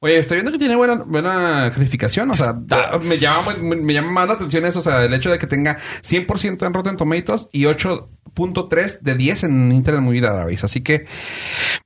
Oye, 0.00 0.18
estoy 0.18 0.38
viendo 0.38 0.50
que 0.50 0.58
tiene 0.58 0.74
buena, 0.74 0.96
buena 0.96 1.70
calificación. 1.72 2.28
O 2.30 2.34
sea, 2.34 2.54
da- 2.56 2.98
me, 3.04 3.18
llama, 3.18 3.54
me, 3.60 3.76
me 3.76 3.92
llama 3.94 4.10
más 4.10 4.26
la 4.28 4.34
atención 4.34 4.64
eso. 4.66 4.80
O 4.80 4.82
sea, 4.82 5.04
el 5.04 5.14
hecho 5.14 5.30
de 5.30 5.38
que 5.38 5.46
tenga 5.46 5.78
100% 6.02 6.66
en 6.66 6.74
Rotten 6.74 6.96
Tomatoes 6.96 7.46
y 7.52 7.62
8.3 7.66 8.98
de 9.00 9.14
10 9.14 9.44
en 9.44 9.70
Internet 9.72 10.02
Movie 10.02 10.20
Database. 10.22 10.66
Así 10.66 10.80
que, 10.80 11.06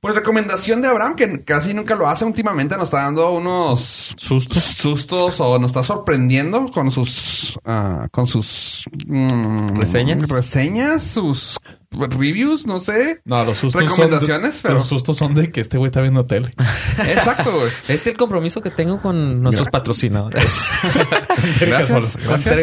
pues 0.01 0.15
recomendación 0.15 0.81
de 0.81 0.87
Abraham, 0.87 1.15
que 1.15 1.43
casi 1.43 1.73
nunca 1.75 1.95
lo 1.95 2.07
hace 2.07 2.25
últimamente. 2.25 2.75
Nos 2.75 2.85
está 2.85 3.03
dando 3.03 3.29
unos 3.31 4.15
Sustos. 4.17 4.63
sustos 4.63 5.39
o 5.41 5.59
nos 5.59 5.69
está 5.69 5.83
sorprendiendo 5.83 6.71
con 6.71 6.89
sus 6.91 7.59
ah, 7.65 8.07
con 8.11 8.25
sus 8.25 8.85
mm, 9.07 9.79
¿Reseñas? 9.79 10.29
reseñas, 10.29 11.03
sus 11.03 11.57
reviews, 11.91 12.65
no 12.67 12.79
sé. 12.79 13.21
No, 13.25 13.43
los 13.45 13.57
sustos 13.57 13.81
Recomendaciones, 13.83 14.55
son 14.55 14.57
de, 14.57 14.61
pero- 14.63 14.73
Los 14.75 14.87
sustos 14.87 15.17
son 15.17 15.33
de 15.33 15.51
que 15.51 15.61
este 15.61 15.77
güey 15.77 15.87
está 15.87 16.01
viendo 16.01 16.25
tele. 16.25 16.51
Exacto, 17.07 17.53
güey. 17.53 17.69
Este 17.87 17.93
es 17.93 18.07
el 18.07 18.17
compromiso 18.17 18.61
que 18.61 18.69
tengo 18.71 18.99
con 18.99 19.41
nuestros 19.41 19.69
patrocinadores. 19.69 20.63
Gracias. 21.61 22.17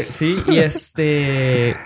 Sí, 0.09 0.37
y 0.49 0.59
este... 0.59 1.77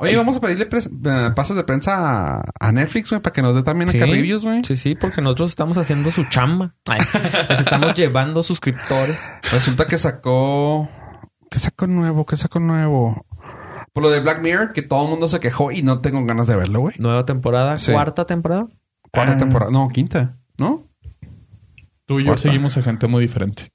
Oye, 0.00 0.16
vamos 0.16 0.36
a 0.36 0.40
pedirle 0.40 0.68
pres- 0.68 0.90
eh, 1.04 1.30
pases 1.34 1.54
de 1.54 1.62
prensa 1.64 2.38
a, 2.38 2.42
a 2.58 2.72
Netflix, 2.72 3.10
güey, 3.10 3.22
para 3.22 3.32
que 3.32 3.40
nos 3.42 3.54
dé 3.54 3.62
también 3.62 3.88
acá 3.88 4.04
Sí. 4.04 4.10
reviews, 4.10 4.42
güey. 4.42 4.62
Sí, 4.64 4.76
sí, 4.76 4.94
porque 4.96 5.20
nosotros 5.22 5.50
estamos 5.50 5.78
haciendo 5.78 6.10
su 6.10 6.24
chamba. 6.24 6.74
Ay, 6.88 6.98
les 7.48 7.60
estamos 7.60 7.94
llevando 7.96 8.42
suscriptores. 8.42 9.22
Resulta 9.52 9.86
que 9.86 9.98
sacó... 9.98 10.88
¿Qué 11.50 11.58
sacó 11.60 11.86
nuevo? 11.86 12.24
¿Qué 12.26 12.36
sacó 12.36 12.58
nuevo? 12.58 13.26
Por 13.92 14.02
lo 14.02 14.10
de 14.10 14.20
Black 14.20 14.40
Mirror, 14.42 14.72
que 14.72 14.82
todo 14.82 15.04
el 15.04 15.10
mundo 15.10 15.28
se 15.28 15.38
quejó 15.40 15.70
y 15.70 15.82
no 15.82 16.00
tengo 16.00 16.24
ganas 16.24 16.46
de 16.46 16.56
verlo, 16.56 16.80
güey. 16.80 16.94
Nueva 16.98 17.24
temporada, 17.26 17.76
Sí. 17.78 17.92
cuarta 17.92 18.24
temporada. 18.26 18.66
Cuarta 19.10 19.34
Ah. 19.34 19.36
temporada. 19.38 19.70
No, 19.70 19.88
quinta. 19.88 20.36
¿No? 20.56 20.86
Tú 22.06 22.18
y 22.18 22.22
yo 22.24 22.28
Cuarta. 22.30 22.42
seguimos 22.42 22.76
a 22.76 22.82
gente 22.82 23.06
muy 23.06 23.20
diferente. 23.22 23.70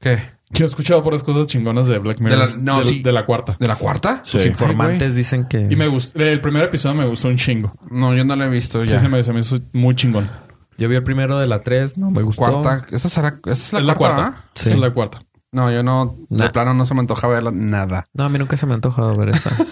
¿Qué? 0.00 0.34
Yo 0.50 0.64
he 0.66 0.68
escuchado 0.68 1.02
por 1.02 1.12
las 1.12 1.22
cosas 1.22 1.46
chingonas 1.46 1.86
de 1.88 1.98
Black 1.98 2.20
Mirror. 2.20 2.38
De 2.38 2.46
la- 2.46 2.56
no, 2.56 2.78
de, 2.80 2.84
sí. 2.86 3.02
de 3.02 3.12
la 3.12 3.24
cuarta. 3.26 3.56
¿De 3.58 3.66
la 3.66 3.76
cuarta? 3.76 4.20
Sí. 4.22 4.32
Sus 4.38 4.42
Ay, 4.42 4.48
informantes 4.48 5.14
dicen 5.14 5.44
que... 5.44 5.66
Y 5.70 5.76
me 5.76 5.88
gustó. 5.88 6.18
El 6.18 6.40
primer 6.40 6.64
episodio 6.64 6.94
me 6.94 7.06
gustó 7.06 7.28
un 7.28 7.36
chingo. 7.36 7.72
No, 7.90 8.14
yo 8.14 8.24
no 8.24 8.36
lo 8.36 8.44
he 8.44 8.48
visto 8.48 8.82
Sí, 8.82 8.90
ya. 8.90 8.98
se 9.00 9.08
me, 9.08 9.22
se 9.22 9.32
me 9.32 9.40
hizo 9.40 9.56
muy 9.72 9.94
chingón. 9.94 10.30
Yo 10.76 10.88
vi 10.88 10.96
el 10.96 11.02
primero 11.02 11.38
de 11.38 11.46
la 11.46 11.62
tres, 11.62 11.96
no 11.98 12.10
me 12.10 12.22
gustó. 12.22 12.42
Cuarta. 12.42 12.86
¿Esa, 12.90 13.08
será, 13.08 13.40
esa 13.46 13.52
es 13.52 13.72
la 13.72 13.80
es 13.80 13.84
la 13.86 13.94
cuarta. 13.94 14.44
Sí. 14.54 14.68
Esa 14.68 14.76
es 14.76 14.82
la 14.82 14.90
cuarta. 14.92 15.20
No, 15.54 15.70
yo 15.72 15.82
no... 15.82 16.16
Nah. 16.28 16.44
De 16.44 16.50
plano 16.50 16.74
no 16.74 16.84
se 16.84 16.94
me 16.94 17.00
antoja 17.00 17.28
verla 17.28 17.50
nada. 17.52 18.06
No, 18.12 18.24
a 18.24 18.28
mí 18.28 18.38
nunca 18.38 18.56
se 18.56 18.66
me 18.66 18.72
ha 18.72 18.74
antojado 18.74 19.16
ver 19.16 19.30
esa. 19.30 19.50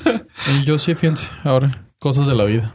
Y 0.48 0.64
yo 0.64 0.76
sí, 0.78 0.94
fíjense, 0.94 1.30
ahora. 1.44 1.86
Cosas 2.00 2.26
de 2.26 2.34
la 2.34 2.44
vida. 2.44 2.74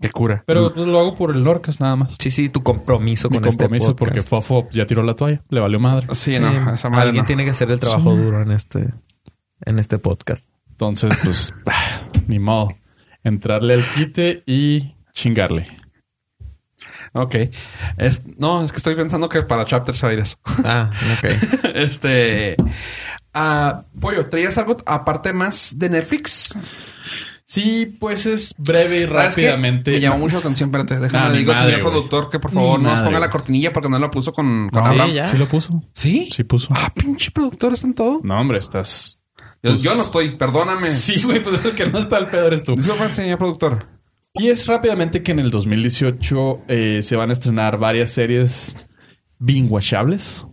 Qué 0.00 0.10
cura. 0.10 0.42
Pero 0.46 0.72
pues, 0.74 0.86
lo 0.86 0.98
hago 0.98 1.14
por 1.14 1.30
el 1.34 1.42
Norcas 1.44 1.80
nada 1.80 1.94
más. 1.96 2.16
sí, 2.18 2.30
sí, 2.30 2.48
tu 2.48 2.62
compromiso 2.62 3.28
Mi 3.30 3.36
con 3.38 3.48
compromiso 3.50 3.90
este 3.90 3.94
porque 3.98 4.20
podcast. 4.20 4.28
Fofo 4.28 4.68
ya 4.72 4.86
tiró 4.86 5.02
la 5.02 5.14
toalla. 5.14 5.42
Le 5.48 5.60
valió 5.60 5.78
madre. 5.78 6.06
Sí, 6.12 6.32
Sí, 6.34 6.40
no. 6.40 6.72
Esa 6.72 6.88
madre 6.90 7.04
alguien 7.08 7.22
no. 7.22 7.26
tiene 7.26 7.44
que 7.44 7.50
hacer 7.50 7.70
el 7.70 7.78
trabajo 7.80 8.12
Sí. 8.12 8.18
duro 8.20 8.42
en 8.42 8.50
este, 8.50 8.92
en 9.64 9.78
este 9.78 9.98
podcast. 9.98 10.48
Entonces, 10.70 11.14
pues, 11.22 11.54
ni 12.28 12.38
modo. 12.38 12.68
Entrarle 13.24 13.74
al 13.74 13.84
quite 13.94 14.42
y 14.46 14.94
chingarle. 15.12 15.68
Ok. 17.16 17.34
Es, 17.98 18.22
no, 18.38 18.62
es 18.62 18.72
que 18.72 18.78
estoy 18.78 18.94
pensando 18.94 19.28
que 19.28 19.42
para 19.42 19.64
Chapter 19.64 19.94
se 19.94 20.06
va 20.06 20.10
a 20.10 20.12
ir 20.14 20.18
eso. 20.20 20.36
Ah, 20.64 20.90
ok. 21.18 21.30
este... 21.74 22.56
ah, 23.34 23.84
Pollo, 24.00 24.26
¿traías 24.28 24.56
algo 24.58 24.76
aparte 24.86 25.32
más 25.32 25.72
de 25.76 25.88
Netflix? 25.88 26.56
Sí, 27.48 27.86
pues 28.00 28.26
es 28.26 28.54
breve 28.58 28.98
y 29.02 29.06
rápidamente. 29.06 29.92
Me 29.92 30.00
llamó 30.00 30.18
mucho 30.18 30.34
la 30.34 30.40
atención. 30.40 30.68
Espérate, 30.68 30.98
déjame 30.98 31.26
Ah, 31.26 31.28
le 31.28 31.38
digo 31.38 31.52
al 31.52 31.58
señor 31.60 31.80
productor 31.80 32.28
que 32.28 32.40
por 32.40 32.50
favor 32.50 32.80
no 32.80 32.90
nos 32.90 33.02
ponga 33.02 33.20
la 33.20 33.30
cortinilla 33.30 33.72
porque 33.72 33.88
no 33.88 33.98
la 34.00 34.10
puso 34.10 34.32
con, 34.32 34.68
con 34.68 34.82
No, 34.82 34.88
Abraham. 34.88 35.08
Sí, 35.10 35.14
ya. 35.14 35.26
sí 35.28 35.38
lo 35.38 35.46
puso. 35.46 35.82
¿Sí? 35.94 36.28
Sí 36.32 36.42
puso. 36.42 36.68
Ah, 36.76 36.92
pinche 36.92 37.30
productor, 37.30 37.72
¿está 37.74 37.86
en 37.86 37.94
todo? 37.94 38.20
No, 38.24 38.40
hombre, 38.40 38.58
estás... 38.58 39.20
Yo, 39.62 39.70
Pues- 39.72 39.82
yo 39.82 39.94
no 39.94 40.02
estoy, 40.02 40.36
perdóname. 40.36 40.90
Sí, 40.90 41.22
güey, 41.22 41.40
pues 41.42 41.64
el 41.64 41.74
que 41.76 41.86
no 41.88 41.98
está 42.00 42.18
el 42.18 42.26
pedo 42.28 42.48
eres 42.48 42.64
tú. 42.64 42.74
Disculpa, 42.74 43.08
señor 43.08 43.38
productor. 43.38 43.86
Y 44.38 44.48
es 44.48 44.66
rápidamente 44.66 45.22
que 45.22 45.32
en 45.32 45.38
el 45.38 45.50
2018 45.50 46.64
eh, 46.68 47.00
se 47.02 47.16
van 47.16 47.30
a 47.30 47.32
estrenar 47.32 47.78
varias 47.78 48.10
series 48.10 48.76
binguachables. 49.38 50.46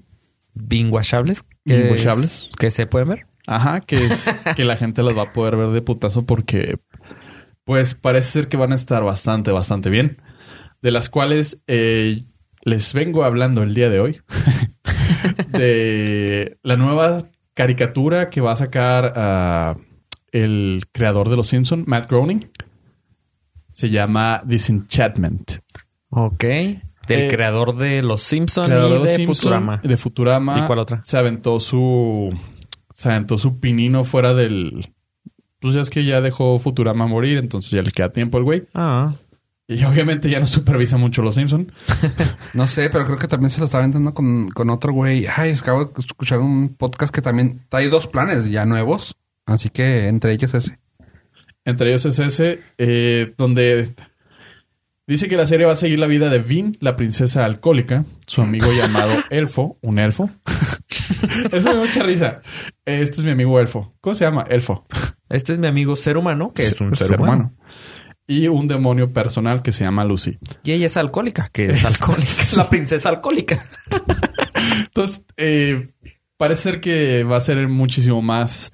Binguachables. 0.54 1.44
que 1.66 1.78
Binguachables. 1.78 2.26
es- 2.26 2.50
Que 2.58 2.72
se 2.72 2.86
pueden 2.88 3.10
ver. 3.10 3.26
Ajá, 3.48 3.82
que 3.82 3.96
es 3.96 4.26
que 4.56 4.64
la 4.64 4.78
gente 4.78 5.04
las 5.04 5.18
va 5.18 5.24
a 5.24 5.34
poder 5.34 5.58
ver 5.58 5.70
de 5.70 5.82
putazo 5.82 6.26
porque 6.26 6.78
pues 7.66 7.94
parece 7.96 8.30
ser 8.32 8.48
que 8.50 8.58
van 8.58 8.72
a 8.72 8.76
estar 8.76 9.04
bastante, 9.04 9.52
bastante 9.52 9.90
bien. 9.90 10.22
De 10.82 10.92
las 10.92 11.10
cuales 11.10 11.60
eh, 11.68 12.24
les 12.64 12.94
vengo 12.94 13.24
hablando 13.24 13.64
el 13.64 13.74
día 13.74 13.90
de 13.90 14.00
hoy. 14.00 14.22
de 15.50 16.58
la 16.64 16.78
nueva 16.78 17.30
caricatura 17.54 18.30
que 18.30 18.42
va 18.42 18.52
a 18.54 18.56
sacar 18.58 19.14
ah, 19.16 19.78
el 20.32 20.84
creador 20.92 21.30
de 21.30 21.36
Los 21.38 21.48
Simpson, 21.48 21.84
Matt 21.88 22.10
Groening. 22.10 22.50
Se 23.74 23.90
llama 23.90 24.42
Disenchantment. 24.46 25.60
Ok. 26.10 26.44
Del 26.44 26.82
Eh, 27.08 27.28
creador 27.28 27.76
de 27.76 28.02
Los 28.02 28.24
Simpsons 28.24 28.68
creador 28.68 28.90
y 28.90 28.94
de 28.94 29.00
Los 29.00 29.08
de 29.08 29.16
Simpson, 29.16 29.36
Futurama. 29.36 29.82
De 29.84 29.98
Futurama. 29.98 30.60
¿Y 30.60 30.66
cuál 30.68 30.80
otra? 30.80 31.02
Se 31.04 31.18
aventó 31.18 31.60
su. 31.60 32.30
Se 32.92 33.10
aventó 33.10 33.38
su 33.38 33.60
pinino 33.60 34.04
fuera 34.04 34.34
del. 34.34 34.94
Pues 35.60 35.74
ya 35.74 35.82
es 35.82 35.90
que 35.90 36.06
ya 36.06 36.22
dejó 36.22 36.60
Futurama 36.60 37.08
morir, 37.08 37.38
entonces 37.38 37.72
ya 37.72 37.82
le 37.82 37.92
queda 37.92 38.12
tiempo 38.12 38.38
al 38.38 38.44
güey. 38.44 38.64
Ah. 38.74 39.16
Y 39.68 39.82
obviamente 39.86 40.30
ya 40.30 40.40
no 40.42 40.46
supervisa 40.48 40.98
mucho 40.98 41.22
los 41.22 41.36
Simpson. 41.36 41.72
No 42.54 42.68
sé, 42.68 42.90
pero 42.92 43.06
creo 43.06 43.18
que 43.18 43.28
también 43.30 43.50
se 43.50 43.60
lo 43.60 43.66
está 43.66 43.80
aventando 43.80 44.14
con, 44.14 44.50
con 44.50 44.70
otro 44.70 44.94
güey. 44.94 45.26
Ay, 45.26 45.52
acabo 45.52 45.86
de 45.86 45.92
escuchar 46.00 46.40
un 46.40 46.70
podcast 46.76 47.14
que 47.14 47.22
también 47.22 47.66
hay 47.72 47.88
dos 47.88 48.08
planes 48.08 48.50
ya 48.52 48.66
nuevos. 48.66 49.16
Así 49.46 49.70
que 49.70 50.08
entre 50.08 50.34
ellos 50.34 50.54
ese. 50.54 50.78
Entre 51.66 51.90
ellos 51.90 52.06
es 52.06 52.20
ese, 52.20 52.60
eh, 52.78 53.34
donde 53.38 53.94
dice 55.08 55.30
que 55.30 55.38
la 55.38 55.46
serie 55.46 55.66
va 55.66 55.74
a 55.74 55.78
seguir 55.78 56.00
la 56.00 56.08
vida 56.08 56.30
de 56.30 56.40
Vin, 56.40 56.78
la 56.82 56.96
princesa 56.96 57.46
alcohólica, 57.46 58.06
su 58.28 58.42
amigo 58.42 58.68
llamado 58.78 59.14
Elfo, 59.30 59.78
un 59.82 60.00
elfo. 60.00 60.30
Eso 61.52 61.70
me 61.70 61.76
da 61.76 61.80
mucha 61.80 62.04
risa. 62.04 62.42
Este 62.86 63.18
es 63.18 63.24
mi 63.24 63.32
amigo 63.32 63.60
Elfo. 63.60 63.94
¿Cómo 64.02 64.14
se 64.14 64.26
llama? 64.26 64.46
Elfo. 64.50 64.86
Este 65.30 65.54
es 65.54 65.60
mi 65.60 65.68
amigo 65.68 65.96
ser 65.96 66.18
humano, 66.18 66.52
que 66.54 66.64
es 66.64 66.80
un 66.82 66.96
ser, 66.96 67.08
Ser 67.08 67.22
humano. 67.22 67.54
Y 68.28 68.48
un 68.48 68.68
demonio 68.68 69.12
personal 69.12 69.62
que 69.62 69.72
se 69.72 69.84
llama 69.84 70.06
Lucy. 70.06 70.38
Y 70.64 70.72
ella 70.72 70.86
es 70.86 70.98
alcohólica, 70.98 71.50
que 71.52 71.68
es 71.68 71.84
alcohólica. 71.86 72.28
es 72.28 72.56
la 72.58 72.70
princesa 72.70 73.10
alcohólica. 73.10 73.66
Entonces, 74.86 75.24
eh, 75.38 75.94
parece 76.38 76.64
ser 76.64 76.82
que 76.82 77.24
va 77.24 77.38
a 77.38 77.42
ser 77.42 77.68
muchísimo 77.68 78.22
más 78.22 78.72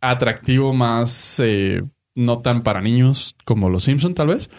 atractivo, 0.00 0.72
más 0.72 1.40
eh, 1.44 1.82
no 2.14 2.40
tan 2.40 2.62
para 2.62 2.80
niños 2.80 3.36
como 3.44 3.68
los 3.70 3.84
Simpson, 3.84 4.14
tal 4.14 4.28
vez. 4.28 4.50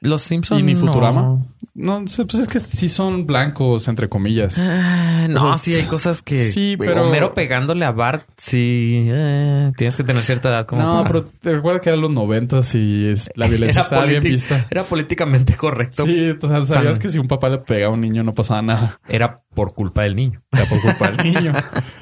Los 0.00 0.22
Simpsons. 0.22 0.60
¿Y 0.60 0.64
ni 0.64 0.74
no. 0.74 0.80
Futurama? 0.80 1.46
No, 1.74 2.04
sé, 2.08 2.26
pues 2.26 2.42
es 2.42 2.48
que 2.48 2.58
sí 2.58 2.88
son 2.88 3.24
blancos, 3.24 3.86
entre 3.86 4.08
comillas. 4.08 4.58
Ah, 4.58 5.28
no, 5.30 5.36
O 5.36 5.38
sea, 5.38 5.58
sí 5.58 5.74
hay 5.74 5.84
cosas 5.84 6.22
que. 6.22 6.40
sí, 6.50 6.74
pero- 6.76 7.06
Homero 7.06 7.34
pegándole 7.34 7.84
a 7.84 7.92
Bart, 7.92 8.24
sí. 8.36 9.06
eh, 9.08 9.70
tienes 9.76 9.94
que 9.96 10.02
tener 10.02 10.24
cierta 10.24 10.48
edad 10.48 10.66
como. 10.66 10.82
No, 10.82 11.04
pero 11.06 11.24
te 11.26 11.52
recuerdas 11.52 11.80
que 11.82 11.90
eran 11.90 12.00
los 12.02 12.10
noventas 12.10 12.74
y 12.74 13.06
es- 13.06 13.30
la 13.36 13.46
violencia 13.46 13.78
Era 13.82 13.84
estaba 13.86 14.04
bien 14.06 14.22
vista. 14.24 14.66
Era 14.72 14.82
políticamente 14.82 15.54
correcto. 15.56 16.04
Sí, 16.04 16.30
o 16.30 16.48
sea, 16.48 16.66
sabías 16.66 16.94
San- 16.96 17.02
que 17.02 17.08
si 17.08 17.20
un 17.20 17.28
papá 17.28 17.48
le 17.48 17.58
pegaba 17.58 17.92
a 17.92 17.94
un 17.94 18.00
niño 18.00 18.24
no 18.24 18.34
pasaba 18.34 18.60
nada. 18.60 19.00
Era 19.08 19.40
por 19.54 19.72
culpa 19.72 20.02
del 20.02 20.16
niño. 20.16 20.42
Era 20.50 20.64
por 20.64 20.80
culpa 20.80 21.10
del 21.12 21.32
niño. 21.32 21.52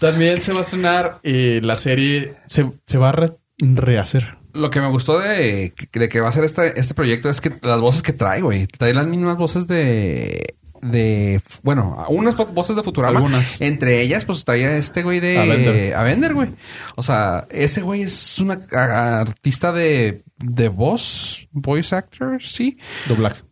También 0.00 0.42
se 0.42 0.52
va 0.52 0.58
a 0.58 0.62
estrenar 0.62 1.20
eh, 1.22 1.60
la 1.62 1.76
serie, 1.76 2.36
se, 2.46 2.70
se 2.86 2.98
va 2.98 3.08
a 3.08 3.12
re- 3.12 3.36
rehacer. 3.58 4.38
Lo 4.54 4.70
que 4.70 4.80
me 4.80 4.88
gustó 4.88 5.18
de, 5.18 5.74
de 5.92 6.08
que 6.08 6.20
va 6.20 6.28
a 6.28 6.32
ser 6.32 6.44
este, 6.44 6.78
este 6.80 6.94
proyecto 6.94 7.28
es 7.28 7.40
que 7.40 7.52
las 7.62 7.80
voces 7.80 8.02
que 8.02 8.12
trae, 8.12 8.40
güey. 8.40 8.66
Trae 8.66 8.94
las 8.94 9.06
mismas 9.06 9.36
voces 9.36 9.66
de... 9.66 10.54
De... 10.80 11.40
Bueno, 11.64 12.04
unas 12.08 12.36
voces 12.36 12.76
de 12.76 12.82
Futurama. 12.82 13.18
Algunas. 13.18 13.60
Entre 13.60 14.00
ellas, 14.00 14.24
pues 14.24 14.44
traía 14.44 14.76
este 14.76 15.02
güey 15.02 15.20
de... 15.20 15.38
Avender. 15.38 15.94
Avender, 15.94 16.34
güey. 16.34 16.50
O 16.96 17.02
sea, 17.02 17.46
ese 17.50 17.82
güey 17.82 18.02
es 18.02 18.38
una 18.38 18.60
artista 18.72 19.72
de... 19.72 20.22
De 20.38 20.68
voz. 20.68 21.46
Voice 21.52 21.94
actor, 21.94 22.40
sí. 22.44 22.78
Doblaje. 23.08 23.42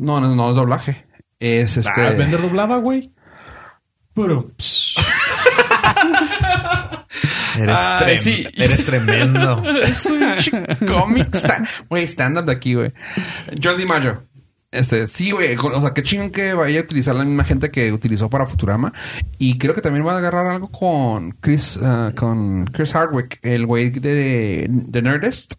No, 0.00 0.20
no, 0.20 0.34
no 0.34 0.50
es 0.50 0.56
doblaje. 0.56 1.04
Es 1.38 1.76
este... 1.76 2.00
Ah, 2.00 2.12
Bender 2.12 2.40
doblaba, 2.40 2.78
güey. 2.78 3.12
Pero... 4.16 4.50
Eres, 7.58 7.76
Ay, 7.78 8.04
trem- 8.04 8.18
sí. 8.18 8.44
eres 8.54 8.84
tremendo. 8.84 9.62
Es 9.82 10.04
un 10.06 10.36
chico 10.36 10.58
cómic. 10.86 11.28
Güey, 11.88 12.04
stand-up 12.04 12.44
de 12.44 12.52
aquí, 12.52 12.74
güey. 12.74 12.92
John 13.62 13.78
DiMaggio. 13.78 14.24
Este, 14.70 15.06
sí, 15.06 15.30
güey. 15.30 15.56
O 15.56 15.80
sea, 15.80 15.94
qué 15.94 16.02
chingón 16.02 16.30
que 16.30 16.52
vaya 16.52 16.80
a 16.80 16.82
utilizar 16.82 17.14
la 17.14 17.24
misma 17.24 17.44
gente 17.44 17.70
que 17.70 17.92
utilizó 17.92 18.28
para 18.28 18.46
Futurama. 18.46 18.92
Y 19.38 19.56
creo 19.56 19.74
que 19.74 19.80
también 19.80 20.06
va 20.06 20.12
a 20.12 20.18
agarrar 20.18 20.46
algo 20.46 20.70
con 20.70 21.32
Chris, 21.40 21.78
ah, 21.82 22.12
con 22.14 22.66
Chris 22.66 22.94
Hardwick, 22.94 23.38
el 23.42 23.64
güey 23.64 23.88
de, 23.90 24.66
de 24.68 25.02
Nerdist. 25.02 25.54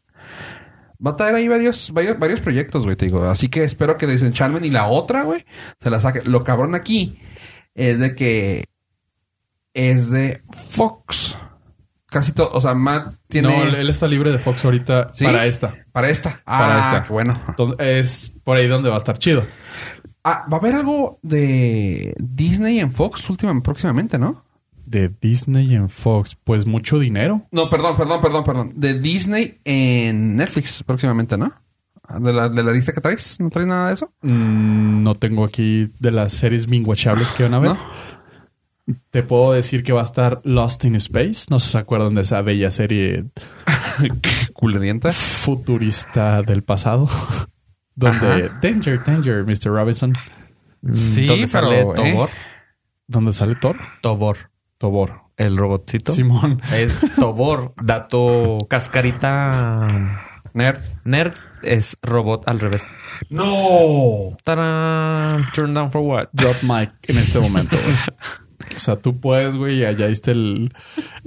Va 1.03 1.11
a 1.11 1.15
traer 1.15 1.33
ahí 1.35 1.47
varios, 1.47 1.91
varios, 1.91 2.19
varios 2.19 2.39
proyectos, 2.41 2.83
güey, 2.83 2.95
te 2.95 3.05
digo. 3.05 3.23
Así 3.27 3.49
que 3.49 3.63
espero 3.63 3.97
que 3.97 4.05
Disenchantment 4.05 4.65
y 4.65 4.69
la 4.69 4.85
otra, 4.87 5.23
güey, 5.23 5.45
se 5.81 5.89
la 5.89 5.99
saque. 5.99 6.21
Lo 6.23 6.43
cabrón 6.43 6.75
aquí 6.75 7.19
es 7.77 7.99
de 7.99 8.15
que 8.15 8.65
es 9.73 10.09
de 10.09 10.41
Fox. 10.51 11.37
Casi 12.07 12.31
todo, 12.31 12.49
o 12.51 12.61
sea, 12.61 12.73
Matt 12.73 13.15
tiene... 13.27 13.49
No, 13.49 13.63
él, 13.63 13.89
está 13.89 14.07
libre 14.07 14.31
de 14.31 14.39
Fox 14.39 14.65
ahorita 14.65 15.11
¿Sí? 15.13 15.25
para 15.25 15.45
esta. 15.45 15.75
Para 15.91 16.09
esta. 16.09 16.41
Ah, 16.45 16.59
Para 16.59 16.79
esta. 16.79 17.03
qué 17.03 17.13
bueno. 17.13 17.39
Entonces, 17.47 17.77
es 17.79 18.33
por 18.43 18.57
ahí 18.57 18.67
donde 18.67 18.89
va 18.89 18.95
a 18.95 18.97
estar 18.97 19.17
chido. 19.19 19.45
Ah, 20.23 20.45
va 20.51 20.57
a 20.57 20.59
haber 20.59 20.75
algo 20.75 21.19
de 21.21 22.15
Disney 22.17 22.79
en 22.79 22.91
Fox 22.91 23.29
últimamente, 23.29 23.65
próximamente, 23.65 24.17
¿no? 24.17 24.43
De 24.85 25.11
Disney 25.21 25.75
en 25.75 25.89
Fox, 25.89 26.37
pues 26.43 26.65
mucho 26.65 26.97
dinero. 26.97 27.45
No, 27.51 27.69
perdón, 27.69 27.95
perdón, 27.95 28.21
perdón, 28.21 28.43
perdón. 28.43 28.73
De 28.75 28.99
Disney 28.99 29.59
en 29.65 30.37
Netflix 30.37 30.81
próximamente, 30.83 31.37
¿no? 31.37 31.53
De 32.19 32.31
la, 32.31 32.47
de 32.47 32.63
la 32.63 32.71
lista 32.71 32.93
que 32.93 33.01
traes, 33.01 33.39
¿no 33.39 33.49
traes 33.49 33.67
nada 33.67 33.87
de 33.89 33.93
eso? 33.95 34.11
Mm, 34.21 35.03
no 35.03 35.13
tengo 35.15 35.43
aquí 35.43 35.91
de 35.99 36.11
las 36.11 36.33
series 36.33 36.67
minguachables 36.67 37.31
que 37.31 37.43
van 37.43 37.53
a 37.53 37.59
ver. 37.59 37.71
¿No? 37.71 38.07
Te 39.11 39.21
puedo 39.21 39.51
decir 39.51 39.83
que 39.83 39.91
va 39.91 39.99
a 39.99 40.03
estar 40.03 40.39
Lost 40.45 40.85
in 40.85 40.95
Space. 40.95 41.47
No 41.49 41.59
sé 41.59 41.65
si 41.65 41.71
se 41.73 41.77
acuerdan 41.79 42.15
de 42.15 42.21
esa 42.21 42.41
bella 42.41 42.71
serie 42.71 43.25
Culerienta. 44.53 45.11
futurista 45.11 46.41
del 46.43 46.63
pasado. 46.63 47.09
donde 47.95 48.49
Danger, 48.61 49.03
Danger, 49.03 49.43
Mr. 49.43 49.65
Robinson. 49.73 50.13
Sí, 50.93 51.25
¿Dónde 51.25 51.47
sale 51.47 51.85
pero, 51.85 52.05
¿eh? 52.05 52.11
Tobor? 52.11 52.29
Donde 53.07 53.31
sale 53.33 53.55
Thor. 53.55 53.77
Tobor. 54.01 54.37
Tobor. 54.77 55.23
El 55.35 55.57
robotcito. 55.57 56.13
Simón. 56.13 56.61
Es 56.73 57.01
Tobor. 57.15 57.73
Dato 57.81 58.59
cascarita. 58.69 59.87
Nerd. 60.53 60.79
Nerd 61.03 61.33
es 61.63 61.97
robot 62.01 62.47
al 62.47 62.59
revés. 62.59 62.85
¡No! 63.29 64.37
¡Tarán! 64.43 65.45
Turn 65.53 65.73
down 65.73 65.91
for 65.91 66.01
what? 66.01 66.23
Drop 66.33 66.57
mic 66.63 66.91
en 67.03 67.17
este 67.17 67.39
momento, 67.39 67.77
güey. 67.81 67.95
O 68.75 68.77
sea, 68.77 68.95
tú 68.97 69.19
puedes, 69.19 69.55
güey, 69.55 69.79
y 69.79 69.85
allá 69.85 70.07
diste 70.07 70.31
el- 70.31 70.73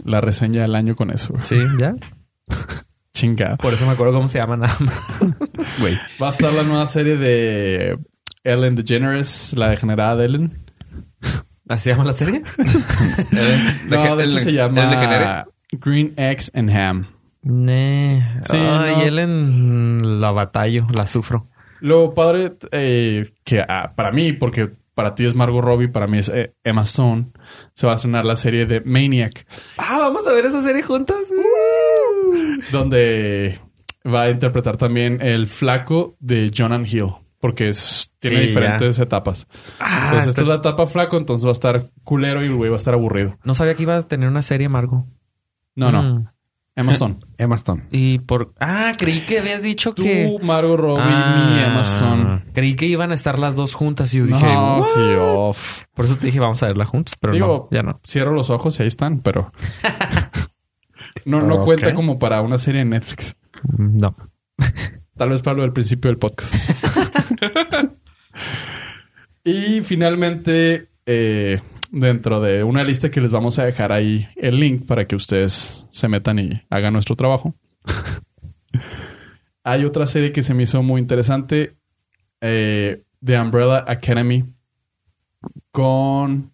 la 0.04 0.20
reseña 0.20 0.62
del 0.62 0.74
año 0.74 0.94
con 0.96 1.10
eso. 1.10 1.32
güey. 1.32 1.44
Sí, 1.44 1.56
ya. 1.78 1.94
Chinga. 3.14 3.56
Por 3.56 3.72
eso 3.74 3.86
me 3.86 3.92
acuerdo 3.92 4.12
cómo 4.14 4.28
se 4.28 4.38
llama 4.38 4.56
nada 4.56 4.76
más. 4.80 5.78
Güey. 5.80 5.98
Va 6.20 6.28
a 6.28 6.30
estar 6.30 6.52
la 6.52 6.62
nueva 6.62 6.86
serie 6.86 7.16
de 7.16 7.98
Ellen 8.44 8.76
DeGeneres, 8.76 9.52
la 9.56 9.68
degenerada 9.68 10.16
de 10.16 10.24
Ellen. 10.26 10.64
¿Así 11.68 11.84
se 11.84 11.90
llama 11.90 12.04
la 12.04 12.12
serie? 12.12 12.42
No, 13.86 14.16
de 14.16 14.24
hecho 14.24 14.38
se 14.38 14.52
llama. 14.52 15.46
Green 15.72 16.14
Eggs 16.16 16.50
and 16.54 16.70
Ham. 16.70 17.06
Nee. 17.42 18.22
Sí, 18.42 18.56
Ay, 18.56 18.96
no. 18.96 19.02
Ellen 19.02 20.20
la 20.20 20.30
batallo, 20.30 20.86
la 20.96 21.06
sufro. 21.06 21.46
Lo 21.80 22.14
padre 22.14 22.52
eh, 22.72 23.30
que 23.44 23.60
ah, 23.66 23.92
para 23.96 24.12
mí, 24.12 24.32
porque 24.34 24.70
para 24.94 25.14
ti 25.14 25.24
es 25.24 25.34
Margot 25.34 25.64
Robbie, 25.64 25.88
para 25.88 26.06
mí 26.06 26.18
es 26.18 26.28
eh, 26.28 26.52
Emma 26.62 26.82
Stone, 26.82 27.28
se 27.74 27.86
va 27.86 27.92
a 27.92 27.96
estrenar 27.96 28.26
la 28.26 28.36
serie 28.36 28.66
de 28.66 28.82
Maniac, 28.82 29.46
Ah, 29.78 29.96
vamos 29.98 30.26
a 30.26 30.32
ver 30.34 30.44
esa 30.44 30.62
serie 30.62 30.82
juntas. 30.82 31.16
donde 32.72 33.60
va 34.06 34.22
a 34.24 34.30
interpretar 34.30 34.76
también 34.76 35.18
el 35.22 35.46
flaco 35.48 36.16
de 36.20 36.50
Jonan 36.54 36.86
Hill, 36.86 37.12
porque 37.40 37.70
es, 37.70 38.12
tiene 38.18 38.40
Sí, 38.40 38.46
diferentes 38.48 38.98
etapas. 38.98 39.46
Ah, 39.78 40.08
Pues 40.10 40.20
esta 40.26 40.30
está- 40.30 40.42
es 40.42 40.48
la 40.48 40.54
etapa 40.56 40.86
flaco, 40.86 41.16
entonces 41.16 41.46
va 41.46 41.50
a 41.50 41.52
estar 41.52 41.90
culero 42.04 42.42
y 42.42 42.46
el 42.48 42.54
güey 42.54 42.70
va 42.70 42.76
a 42.76 42.78
estar 42.78 42.94
aburrido. 42.94 43.38
No 43.44 43.54
sabía 43.54 43.74
que 43.74 43.82
iba 43.84 43.96
a 43.96 44.02
tener 44.02 44.28
una 44.28 44.42
serie, 44.42 44.68
Margo. 44.68 45.06
No, 45.76 45.90
no, 45.92 46.02
Mm. 46.02 46.26
Emma 46.80 46.92
Stone. 46.92 47.16
Emma 47.38 47.56
Stone. 47.56 47.84
Y 47.90 48.18
por... 48.20 48.52
Ah, 48.60 48.92
creí 48.98 49.20
que 49.20 49.38
habías 49.38 49.62
dicho 49.62 49.92
Tú, 49.94 50.02
que... 50.02 50.36
Margot 50.42 50.78
Robbie, 50.78 51.02
Ah, 51.04 51.46
mi 51.56 51.62
Emma 51.64 51.80
Stone. 51.82 52.44
Creí 52.52 52.74
que 52.74 52.86
iban 52.86 53.12
a 53.12 53.14
estar 53.14 53.38
las 53.38 53.56
dos 53.56 53.74
juntas 53.74 54.12
y 54.14 54.18
yo 54.18 54.26
dije... 54.26 54.44
No, 54.44 54.78
"What?". 54.78 54.86
sí, 54.94 55.00
off. 55.18 55.78
Por 55.94 56.04
eso 56.04 56.16
te 56.16 56.26
dije, 56.26 56.40
vamos 56.40 56.62
a 56.62 56.66
verla 56.66 56.86
juntos, 56.86 57.14
pero 57.20 57.32
Digo, 57.32 57.68
no, 57.70 57.76
ya 57.76 57.82
no. 57.82 58.00
Cierro 58.06 58.32
los 58.32 58.50
ojos 58.50 58.78
y 58.78 58.82
ahí 58.82 58.88
están, 58.88 59.20
pero... 59.20 59.52
no 61.24 61.42
no 61.42 61.64
cuenta 61.64 61.92
como 61.94 62.18
para 62.18 62.40
una 62.42 62.58
serie 62.58 62.80
en 62.82 62.90
Netflix. 62.90 63.36
Mm, 63.76 63.98
No. 63.98 64.16
Tal 65.16 65.28
vez 65.28 65.42
para 65.42 65.56
lo 65.58 65.62
del 65.62 65.72
principio 65.74 66.08
del 66.10 66.16
podcast. 66.18 66.54
y 69.44 69.82
finalmente, 69.82 70.88
eh, 71.06 71.60
dentro 71.90 72.40
de 72.40 72.62
una 72.64 72.84
lista 72.84 73.10
que 73.10 73.20
les 73.20 73.30
vamos 73.32 73.58
a 73.58 73.64
dejar 73.64 73.92
ahí 73.92 74.28
el 74.36 74.58
link 74.60 74.86
para 74.86 75.06
que 75.06 75.16
ustedes 75.16 75.86
se 75.90 76.08
metan 76.08 76.38
y 76.38 76.62
hagan 76.70 76.92
nuestro 76.92 77.16
trabajo. 77.16 77.54
Hay 79.64 79.84
otra 79.84 80.06
serie 80.06 80.32
que 80.32 80.42
se 80.42 80.54
me 80.54 80.62
hizo 80.64 80.82
muy 80.82 81.00
interesante. 81.00 81.76
eh, 82.40 83.02
The 83.22 83.38
Umbrella 83.38 83.84
Academy. 83.86 84.44
Con 85.70 86.52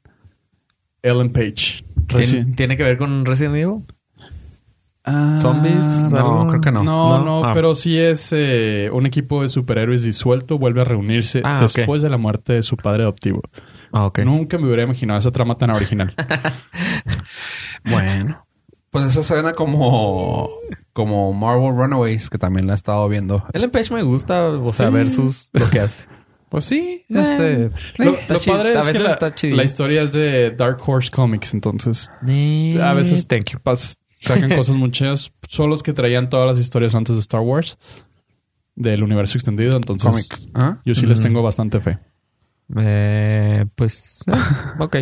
Ellen 1.03 1.33
Page. 1.33 1.85
¿Tien- 2.07 2.19
Recién- 2.19 2.55
¿Tiene 2.55 2.77
que 2.77 2.83
ver 2.83 2.99
con 2.99 3.25
Resident 3.25 3.57
Evil? 3.57 3.85
Ah, 5.05 5.37
¿Zombies? 5.39 6.11
no, 6.13 6.19
¿Algo? 6.19 6.47
creo 6.49 6.61
que 6.61 6.73
no. 6.73 6.83
No, 6.83 7.19
¿No? 7.19 7.25
no, 7.25 7.45
Ah. 7.49 7.53
pero 7.55 7.77
sí 7.77 7.97
es 7.99 8.33
eh, 8.33 8.91
un 8.93 9.07
equipo 9.07 9.43
de 9.45 9.49
superhéroes 9.49 10.03
disuelto, 10.03 10.59
vuelve 10.59 10.81
a 10.81 10.85
reunirse 10.85 11.41
Ah, 11.45 11.59
después 11.61 12.03
de 12.03 12.11
la 12.11 12.17
muerte 12.19 12.55
de 12.55 12.63
su 12.63 12.77
padre 12.77 13.05
adoptivo. 13.05 13.41
Ah. 13.93 14.11
Nunca 14.25 14.59
me 14.59 14.67
hubiera 14.67 14.83
imaginado 14.83 15.19
esa 15.19 15.31
trama 15.33 15.57
tan 15.59 15.71
original. 15.71 16.15
Bueno. 17.85 18.45
Pues 18.91 19.07
esa 19.07 19.23
suena 19.23 19.53
como... 19.53 20.49
Como 20.93 21.33
Marvel 21.35 21.77
Runaways, 21.77 22.31
que 22.31 22.39
también 22.39 22.67
la 22.67 22.73
he 22.73 22.77
estado 22.77 23.07
viendo. 23.09 23.45
Ellen 23.53 23.71
Page 23.71 23.93
me 23.93 24.03
gusta, 24.03 24.47
o 24.49 24.71
sea, 24.71 24.89
Sí. 24.89 24.93
versus 24.95 25.51
lo 25.53 25.69
que 25.71 25.81
hace. 25.81 26.09
Pues 26.49 26.65
sí, 26.65 27.05
Eh. 27.09 27.21
este... 27.21 27.71
lo 27.99 28.15
eh, 28.15 28.19
lo 28.29 28.39
padre 28.41 28.77
A 28.77 28.81
es 28.81 28.87
que 28.87 28.93
veces 28.93 29.03
la, 29.03 29.11
está 29.11 29.35
chido. 29.35 29.57
la 29.57 29.65
historia 29.65 30.03
es 30.03 30.13
de 30.13 30.53
Dark 30.53 30.79
Horse 30.87 31.11
Comics, 31.11 31.53
entonces 31.53 32.09
a 32.23 32.95
veces 32.95 33.27
Thank 33.27 33.51
you. 33.51 33.59
pas- 33.59 33.97
sacan 34.23 34.51
cosas 34.57 34.77
muchas. 34.77 35.33
Son 35.49 35.69
los 35.69 35.83
que 35.83 35.93
traían 35.93 36.31
todas 36.31 36.47
las 36.47 36.59
historias 36.61 36.95
antes 36.95 37.17
de 37.17 37.21
Star 37.21 37.41
Wars, 37.41 37.79
del 38.77 39.03
universo 39.03 39.37
extendido, 39.37 39.77
entonces 39.77 40.29
Comic. 40.29 40.51
¿Ah? 40.55 40.79
yo 40.85 40.95
sí 40.95 41.05
les 41.05 41.21
tengo 41.21 41.43
bastante 41.43 41.81
fe. 41.81 41.99
Eh, 42.79 43.65
pues, 43.75 44.25
eh, 44.33 44.37
ok. 44.81 44.97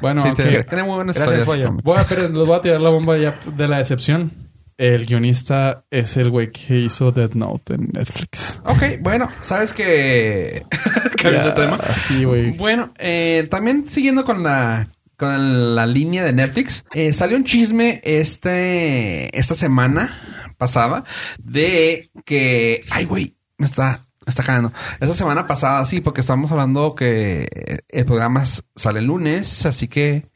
Bueno, 0.00 0.22
Sí, 0.22 0.28
aunque- 0.28 0.64
tiene, 0.64 0.82
muy 0.84 0.94
buenas 0.96 1.16
Gracias, 1.16 1.40
historias. 1.40 1.70
Voy 1.84 1.98
a, 1.98 2.04
pero 2.08 2.22
les 2.22 2.32
voy 2.32 2.52
a 2.56 2.60
tirar 2.60 2.80
la 2.80 2.90
bomba 2.90 3.18
ya 3.18 3.38
de 3.54 3.68
la 3.68 3.78
decepción. 3.78 4.32
El 4.78 5.04
guionista 5.04 5.84
es 5.90 6.16
el 6.16 6.30
güey 6.30 6.50
que 6.50 6.78
hizo 6.78 7.12
Death 7.12 7.34
Note 7.34 7.74
en 7.74 7.90
Netflix. 7.92 8.62
Ok, 8.64 8.82
bueno, 9.00 9.28
sabes 9.42 9.74
que... 9.74 10.64
Cambiando 11.20 11.48
de 11.48 11.54
tema. 11.54 11.78
Sí, 12.08 12.24
güey. 12.24 12.52
Bueno, 12.52 12.94
eh, 12.98 13.46
también 13.50 13.86
siguiendo 13.88 14.24
con 14.24 14.42
la 14.42 14.88
con 15.18 15.74
la 15.74 15.84
línea 15.84 16.24
de 16.24 16.32
Netflix, 16.32 16.82
eh, 16.94 17.12
salió 17.12 17.36
un 17.36 17.44
chisme 17.44 18.00
este 18.04 19.38
esta 19.38 19.54
semana 19.54 20.54
pasada 20.56 21.04
de 21.36 22.10
que, 22.24 22.82
ay 22.90 23.04
güey, 23.04 23.36
me 23.58 23.66
está 23.66 24.06
Está 24.30 24.42
jalando. 24.42 24.72
Esa 25.00 25.12
semana 25.14 25.46
pasada, 25.46 25.84
sí, 25.84 26.00
porque 26.00 26.22
estábamos 26.22 26.50
hablando 26.50 26.94
que 26.94 27.82
el 27.88 28.04
programa 28.06 28.44
sale 28.74 29.00
el 29.00 29.06
lunes, 29.06 29.66
así 29.66 29.86
que. 29.88 30.26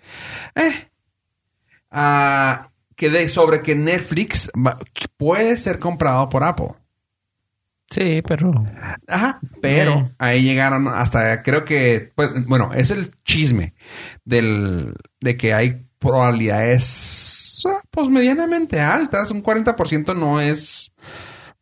Eh. 0.55 0.89
Ah, 1.91 2.71
que 2.97 3.09
de, 3.11 3.29
sobre 3.29 3.63
que 3.63 3.75
Netflix 3.75 4.51
va- 4.55 4.77
puede 5.17 5.57
ser 5.57 5.79
comprado 5.79 6.29
por 6.29 6.45
Apple. 6.45 6.69
Sí, 7.91 8.23
pero... 8.27 8.51
Ajá, 9.07 9.39
pero 9.61 9.93
Eh. 10.01 10.15
ahí 10.19 10.43
llegaron 10.43 10.89
hasta, 10.89 11.43
creo 11.43 11.65
que, 11.65 12.11
pues, 12.15 12.31
bueno, 12.47 12.73
es 12.75 12.91
el 12.91 13.15
chisme 13.25 13.75
del, 14.25 14.95
de 15.21 15.37
que 15.37 15.55
hay 15.55 15.87
probabilidades, 15.99 17.63
pues, 17.91 18.09
medianamente 18.09 18.81
altas. 18.81 19.31
Un 19.31 19.43
40% 19.43 20.15
no 20.17 20.41
es, 20.41 20.93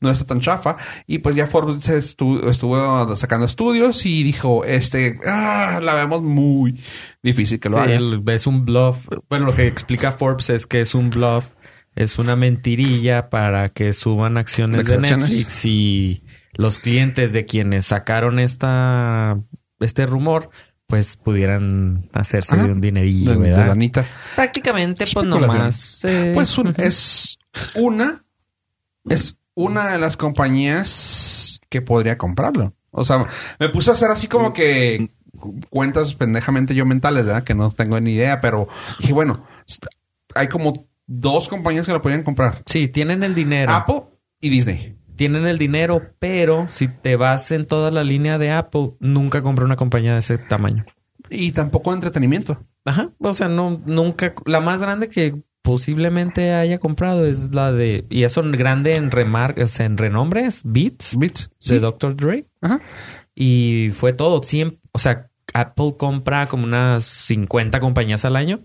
no 0.03 0.11
está 0.11 0.25
tan 0.27 0.41
chafa. 0.41 0.77
Y 1.07 1.19
pues 1.19 1.35
ya 1.37 1.47
Forbes 1.47 1.89
estu- 1.89 2.49
estuvo 2.49 3.15
sacando 3.17 3.47
estudios 3.47 4.05
y 4.07 4.23
dijo, 4.23 4.65
este, 4.65 5.19
ah, 5.27 5.81
la 5.83 5.95
vemos 5.95 6.23
muy 6.23 6.81
difícil 7.23 7.59
que 7.61 7.69
lo 7.69 7.77
Sí, 7.77 7.81
haga. 7.83 7.93
el- 7.95 8.23
es 8.27 8.47
un 8.47 8.65
bluff. 8.65 9.07
Bueno, 9.29 9.47
lo 9.47 9.55
que 9.55 9.67
explica 9.67 10.13
Forbes 10.13 10.51
es 10.51 10.67
que 10.67 10.81
es 10.81 10.95
un 10.95 11.11
bluff. 11.11 11.45
Es 11.95 12.19
una 12.19 12.37
mentirilla 12.37 13.29
para 13.29 13.69
que 13.69 13.93
suban 13.93 14.39
acciones 14.39 14.87
de 14.87 14.95
acciones. 14.95 15.29
Netflix 15.29 15.65
y 15.67 16.25
los 16.55 16.79
clientes 16.79 17.33
de 17.35 17.45
quienes 17.45 17.87
sacaron 17.87 18.39
esta 18.39 19.39
este 19.81 20.07
rumor 20.07 20.51
pues 20.87 21.17
pudieran 21.17 22.09
hacerse 22.13 22.55
Ajá. 22.55 22.65
de 22.67 22.73
un 22.73 22.81
dinerillo, 22.81 23.33
De, 23.33 23.37
de 23.39 23.43
¿verdad? 23.51 23.67
lanita. 23.69 24.07
Prácticamente 24.37 25.05
pues 25.13 25.27
nomás 25.27 26.05
eh, 26.05 26.33
Pues 26.35 26.57
un- 26.59 26.75
es 26.79 27.39
una, 27.75 28.25
es 29.09 29.37
una 29.55 29.93
de 29.93 29.99
las 29.99 30.17
compañías 30.17 31.61
que 31.69 31.83
podría 31.83 32.19
comprarlo. 32.19 32.75
O 32.91 33.05
sea, 33.05 33.27
me 33.59 33.69
puse 33.71 33.91
a 33.91 33.95
hacer 33.95 34.11
así 34.11 34.29
como 34.29 34.53
que 34.53 35.11
cuentas 35.71 36.15
pendejamente 36.15 36.75
yo 36.75 36.85
mentales, 36.87 37.25
¿verdad? 37.25 37.45
Que 37.45 37.55
no 37.55 37.71
tengo 37.71 37.99
ni 38.01 38.13
idea, 38.13 38.41
pero 38.41 38.69
dije, 39.01 39.13
bueno, 39.13 39.45
hay 40.35 40.49
como 40.49 40.87
dos 41.07 41.49
compañías 41.49 41.87
que 41.87 41.93
lo 41.93 42.03
podrían 42.03 42.23
comprar. 42.23 42.63
Sí, 42.67 42.89
tienen 42.89 43.23
el 43.23 43.35
dinero. 43.35 43.73
Apple 43.73 44.03
y 44.41 44.51
Disney. 44.51 44.97
Tienen 45.17 45.47
el 45.47 45.59
dinero, 45.59 46.03
pero 46.19 46.69
si 46.69 46.89
te 46.89 47.17
vas 47.17 47.51
en 47.51 47.67
toda 47.67 47.91
la 47.91 48.03
línea 48.03 48.39
de 48.39 48.51
Apple, 48.51 48.93
nunca 48.99 49.43
compré 49.43 49.65
una 49.65 49.77
compañía 49.77 50.13
de 50.13 50.19
ese 50.19 50.39
tamaño. 50.39 50.85
Y 51.31 51.53
tampoco 51.53 51.95
entretenimiento. 51.95 52.59
Ajá. 52.85 53.11
O 53.19 53.33
sea, 53.33 53.49
no, 53.49 53.81
nunca. 53.85 54.35
La 54.45 54.61
más 54.61 54.81
grande 54.81 55.09
que 55.09 55.43
posiblemente 55.63 56.53
haya 56.53 56.79
comprado 56.79 57.27
es 57.27 57.55
la 57.55 57.73
de. 57.73 58.05
Y 58.11 58.25
eso 58.25 58.43
grande 58.45 58.97
en 58.97 59.11
remarcas, 59.11 59.81
en 59.81 59.97
renombres, 59.97 60.63
Beats 60.65 61.17
Bits. 61.17 61.51
de 61.67 61.81
Dr. 61.81 62.17
Dre. 62.17 62.47
Ajá. 62.61 62.81
Y 63.35 63.91
fue 63.95 64.13
todo. 64.13 64.43
Siempre, 64.43 64.79
o 64.93 64.99
sea, 64.99 65.31
Apple 65.55 65.95
compra 65.99 66.49
como 66.49 66.65
unas 66.65 67.05
50 67.05 67.81
compañías 67.81 68.25
al 68.25 68.37
año, 68.37 68.61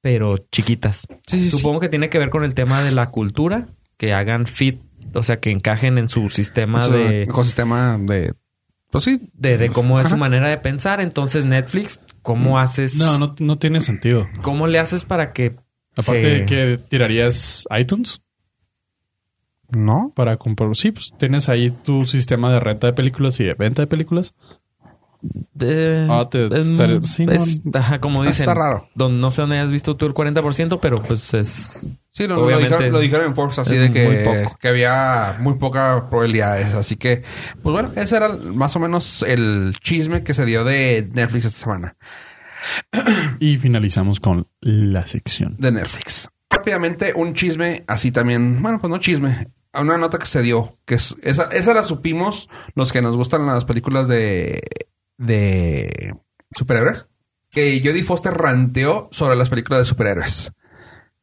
pero 0.00 0.36
chiquitas. 0.50 1.06
Sí, 1.26 1.38
sí, 1.38 1.50
sí. 1.50 1.50
Supongo 1.50 1.80
que 1.80 1.88
tiene 1.88 2.10
que 2.10 2.18
ver 2.18 2.30
con 2.30 2.44
el 2.44 2.54
tema 2.54 2.82
de 2.82 2.90
la 2.90 3.10
cultura, 3.10 3.68
que 3.96 4.12
hagan 4.12 4.46
fit, 4.46 4.80
o 5.14 5.22
sea, 5.22 5.40
que 5.40 5.50
encajen 5.50 5.98
en 5.98 6.08
su 6.08 6.28
sistema 6.28 6.86
de, 6.88 7.22
ecosistema 7.22 7.98
de... 7.98 8.34
Pues 8.90 9.04
sí. 9.04 9.20
de, 9.34 9.56
de 9.56 9.68
cómo 9.68 10.00
es 10.00 10.08
su 10.08 10.16
manera 10.16 10.48
de 10.48 10.58
pensar. 10.58 11.00
Entonces, 11.00 11.44
Netflix, 11.44 12.00
¿cómo 12.22 12.58
haces? 12.58 12.96
No, 12.96 13.18
no, 13.18 13.36
no 13.38 13.56
tiene 13.56 13.80
sentido. 13.80 14.26
¿Cómo 14.42 14.66
le 14.66 14.80
haces 14.80 15.04
para 15.04 15.32
que 15.32 15.54
Aparte 16.00 16.26
de 16.26 16.44
que 16.46 16.78
tirarías 16.88 17.66
iTunes 17.78 18.20
No. 19.70 20.12
para 20.16 20.36
comprar. 20.36 20.74
Sí, 20.74 20.90
pues 20.92 21.12
tienes 21.18 21.48
ahí 21.48 21.70
tu 21.70 22.04
sistema 22.04 22.52
de 22.52 22.60
renta 22.60 22.88
de 22.88 22.92
películas 22.92 23.38
y 23.40 23.44
de 23.44 23.54
venta 23.54 23.82
de 23.82 23.86
películas. 23.86 24.34
Eh, 25.60 26.06
Ah, 26.10 26.26
te- 26.30 26.46
es- 26.46 27.10
sí, 27.12 27.26
no. 27.26 27.78
ajá, 27.78 28.00
como 28.00 28.22
dicen. 28.24 28.48
Está 28.48 28.54
raro. 28.54 28.88
don- 28.94 29.20
no 29.20 29.30
sé 29.30 29.42
dónde 29.42 29.58
has 29.58 29.70
visto 29.70 29.94
tú 29.96 30.06
el 30.06 30.14
40%, 30.14 30.80
pero 30.80 31.02
pues 31.02 31.34
es... 31.34 31.78
Sí, 32.12 32.26
lo, 32.26 32.44
dijeron, 32.48 32.90
lo 32.90 32.98
dijeron 32.98 33.26
en 33.26 33.34
Forbes 33.36 33.58
así 33.60 33.76
de 33.76 33.92
que, 33.92 34.06
muy 34.06 34.16
poco. 34.44 34.56
que 34.58 34.68
había 34.68 35.36
muy 35.40 35.54
pocas 35.54 36.02
probabilidades. 36.10 36.74
Así 36.74 36.96
que, 36.96 37.22
pues 37.62 37.72
bueno, 37.72 37.92
ese 37.96 38.16
era 38.16 38.28
más 38.30 38.74
o 38.74 38.80
menos 38.80 39.22
el 39.22 39.72
chisme 39.80 40.24
que 40.24 40.34
se 40.34 40.44
dio 40.46 40.64
de 40.64 41.08
Netflix 41.12 41.44
esta 41.44 41.60
semana. 41.60 41.96
Y 43.40 43.56
finalizamos 43.58 44.20
con 44.20 44.48
la 44.60 45.06
sección. 45.06 45.56
De 45.58 45.72
Netflix. 45.72 46.28
Rápidamente, 46.48 47.12
un 47.14 47.34
chisme 47.34 47.84
así 47.86 48.10
también, 48.10 48.60
bueno, 48.60 48.80
pues 48.80 48.90
no 48.90 48.98
chisme, 48.98 49.46
una 49.74 49.98
nota 49.98 50.18
que 50.18 50.26
se 50.26 50.42
dio, 50.42 50.78
que 50.84 50.96
es, 50.96 51.16
esa, 51.22 51.44
esa 51.44 51.74
la 51.74 51.84
supimos 51.84 52.48
los 52.74 52.92
que 52.92 53.02
nos 53.02 53.16
gustan 53.16 53.46
las 53.46 53.64
películas 53.64 54.08
de, 54.08 54.62
de 55.16 56.16
superhéroes. 56.52 57.06
Que 57.50 57.80
Jodie 57.84 58.04
Foster 58.04 58.32
ranteó 58.32 59.08
sobre 59.12 59.36
las 59.36 59.48
películas 59.48 59.80
de 59.80 59.84
superhéroes. 59.84 60.52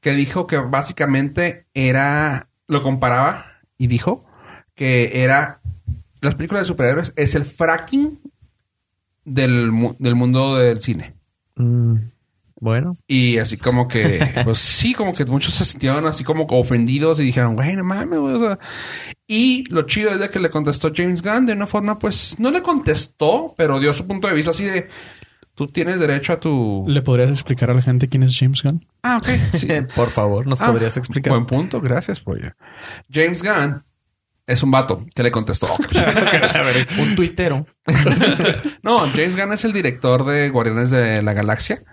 Que 0.01 0.11
dijo 0.11 0.47
que 0.47 0.57
básicamente 0.57 1.67
era, 1.73 2.49
lo 2.67 2.81
comparaba 2.81 3.45
y 3.77 3.87
dijo 3.87 4.25
que 4.75 5.23
era, 5.23 5.61
las 6.21 6.35
películas 6.35 6.63
de 6.63 6.67
superhéroes 6.67 7.13
es 7.15 7.35
el 7.35 7.45
fracking 7.45 8.19
del, 9.25 9.71
del 9.99 10.15
mundo 10.15 10.55
del 10.55 10.81
cine. 10.81 11.16
Mm, 11.57 11.95
bueno. 12.59 12.97
Y 13.07 13.37
así 13.37 13.57
como 13.57 13.87
que, 13.87 14.31
pues 14.43 14.59
sí, 14.59 14.93
como 14.93 15.13
que 15.13 15.25
muchos 15.25 15.53
se 15.53 15.65
sintieron 15.65 16.05
así 16.07 16.23
como 16.23 16.45
ofendidos 16.49 17.19
y 17.19 17.23
dijeron, 17.23 17.55
güey, 17.55 17.75
no 17.75 17.83
mames, 17.83 18.19
güey. 18.19 18.33
O 18.35 18.39
sea, 18.39 18.57
y 19.27 19.63
lo 19.69 19.83
chido 19.83 20.11
es 20.11 20.19
de 20.19 20.29
que 20.29 20.39
le 20.39 20.49
contestó 20.49 20.91
James 20.95 21.21
Gunn 21.21 21.45
de 21.45 21.53
una 21.53 21.67
forma, 21.67 21.99
pues, 21.99 22.35
no 22.39 22.49
le 22.49 22.61
contestó, 22.61 23.53
pero 23.57 23.79
dio 23.79 23.93
su 23.93 24.07
punto 24.07 24.27
de 24.27 24.33
vista 24.33 24.51
así 24.51 24.63
de, 24.63 24.87
tú 25.53 25.67
tienes 25.67 25.99
derecho 25.99 26.33
a 26.33 26.39
tu... 26.39 26.85
¿Le 26.87 27.01
podrías 27.01 27.29
explicar 27.31 27.69
a 27.69 27.73
la 27.75 27.81
gente 27.81 28.09
quién 28.09 28.23
es 28.23 28.35
James 28.37 28.63
Gunn? 28.63 28.85
Ah, 29.03 29.17
ok. 29.17 29.55
Sí. 29.55 29.67
Por 29.95 30.09
favor, 30.09 30.47
¿nos 30.47 30.61
Ah, 30.61 30.71
podrías 30.71 30.97
explicar? 30.97 31.33
Buen 31.33 31.45
punto, 31.45 31.79
gracias, 31.81 32.19
pollo. 32.19 32.53
James 33.11 33.43
Gunn 33.43 33.83
es 34.47 34.63
un 34.63 34.71
vato 34.71 35.05
que 35.13 35.23
le 35.23 35.31
contestó. 35.31 35.67
Un 36.99 37.15
tuitero. 37.15 37.67
No, 38.81 38.99
James 39.11 39.35
Gunn 39.35 39.51
es 39.51 39.65
el 39.65 39.73
director 39.73 40.23
de 40.25 40.49
Guardianes 40.49 40.89
de 40.89 41.21
la 41.21 41.33
Galaxia. 41.33 41.83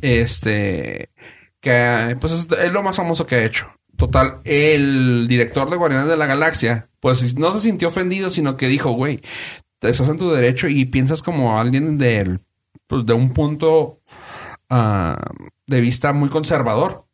Este, 0.00 1.10
que 1.60 2.16
pues 2.18 2.32
es, 2.32 2.48
es 2.58 2.72
lo 2.72 2.82
más 2.82 2.96
famoso 2.96 3.26
que 3.26 3.36
ha 3.36 3.44
hecho. 3.44 3.68
Total, 3.96 4.40
el 4.44 5.28
director 5.28 5.68
de 5.68 5.76
Guardianes 5.76 6.08
de 6.08 6.16
la 6.16 6.26
Galaxia, 6.26 6.88
pues 7.00 7.36
no 7.36 7.52
se 7.52 7.60
sintió 7.60 7.88
ofendido, 7.88 8.30
sino 8.30 8.56
que 8.56 8.68
dijo, 8.68 8.92
güey, 8.92 9.20
estás 9.80 10.08
en 10.08 10.16
tu 10.16 10.30
derecho 10.30 10.68
y 10.68 10.86
piensas 10.86 11.22
como 11.22 11.58
alguien 11.58 11.98
del, 11.98 12.40
pues, 12.86 13.04
de 13.04 13.12
un 13.12 13.32
punto 13.32 14.00
ah, 14.70 15.20
de 15.66 15.80
vista 15.80 16.12
muy 16.12 16.30
conservador. 16.30 17.04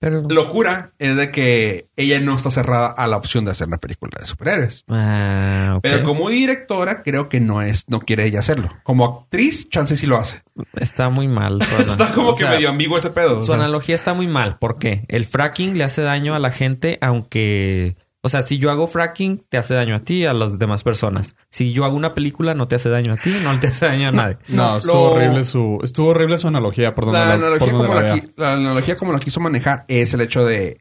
Pero... 0.00 0.22
Locura 0.28 0.92
es 0.98 1.16
de 1.16 1.30
que 1.30 1.88
ella 1.96 2.20
no 2.20 2.36
está 2.36 2.50
cerrada 2.50 2.88
a 2.88 3.06
la 3.06 3.16
opción 3.16 3.44
de 3.44 3.52
hacer 3.52 3.68
una 3.68 3.78
película 3.78 4.12
de 4.20 4.26
superhéroes. 4.26 4.84
Ah. 4.88 5.78
Pero 5.82 6.02
como 6.02 6.28
directora, 6.28 7.02
creo 7.02 7.28
que 7.28 7.40
no 7.40 7.62
es, 7.62 7.88
no 7.88 8.00
quiere 8.00 8.26
ella 8.26 8.40
hacerlo. 8.40 8.68
Como 8.82 9.04
actriz, 9.04 9.68
chance 9.70 9.96
sí 9.96 10.06
lo 10.06 10.18
hace. 10.18 10.42
Está 10.74 11.08
muy 11.08 11.26
mal. 11.28 11.60
Está 11.86 12.12
como 12.12 12.30
o 12.30 12.34
que 12.34 12.42
sea, 12.42 12.50
medio 12.50 12.68
ambiguo 12.68 12.98
ese 12.98 13.10
pedo. 13.10 13.38
o 13.38 13.40
Su 13.40 13.46
sea. 13.46 13.54
analogía 13.56 13.94
está 13.94 14.14
muy 14.14 14.26
mal. 14.26 14.58
¿Por 14.58 14.78
qué? 14.78 15.04
El 15.08 15.24
fracking 15.24 15.78
le 15.78 15.84
hace 15.84 16.02
daño 16.02 16.34
a 16.34 16.38
la 16.38 16.50
gente, 16.50 16.98
aunque... 17.00 17.96
O 18.26 18.30
sea, 18.30 18.40
si 18.40 18.56
yo 18.58 18.70
hago 18.70 18.86
fracking, 18.86 19.44
te 19.50 19.58
hace 19.58 19.74
daño 19.74 19.94
a 19.94 20.00
ti 20.00 20.20
y 20.20 20.24
a 20.24 20.32
las 20.32 20.58
demás 20.58 20.82
personas. 20.82 21.36
Si 21.50 21.72
yo 21.74 21.84
hago 21.84 21.94
una 21.94 22.14
película, 22.14 22.54
no 22.54 22.66
te 22.68 22.76
hace 22.76 22.88
daño 22.88 23.12
a 23.12 23.16
ti, 23.18 23.36
no 23.42 23.58
te 23.58 23.66
hace 23.66 23.84
daño 23.86 24.08
a 24.08 24.12
nadie. 24.12 24.38
No, 24.48 24.70
No, 24.70 24.76
estuvo 24.78 24.94
lo- 24.94 25.12
horrible 25.12 25.44
su, 25.44 25.78
estuvo 25.82 26.08
horrible 26.08 26.38
su 26.38 26.48
analogía 26.48 26.92
por 26.92 27.04
donde 27.04 27.20
la, 27.20 27.26
la, 27.26 27.34
analogía 27.34 27.58
por 27.58 27.70
como 27.70 27.94
la 27.94 28.00
la, 28.00 28.00
vea. 28.02 28.14
qui- 28.16 28.32
la 28.36 28.52
analogía 28.54 28.96
como 28.96 29.12
la 29.12 29.20
quiso 29.20 29.40
manejar 29.40 29.84
es 29.88 30.14
el 30.14 30.22
hecho 30.22 30.44
de 30.46 30.80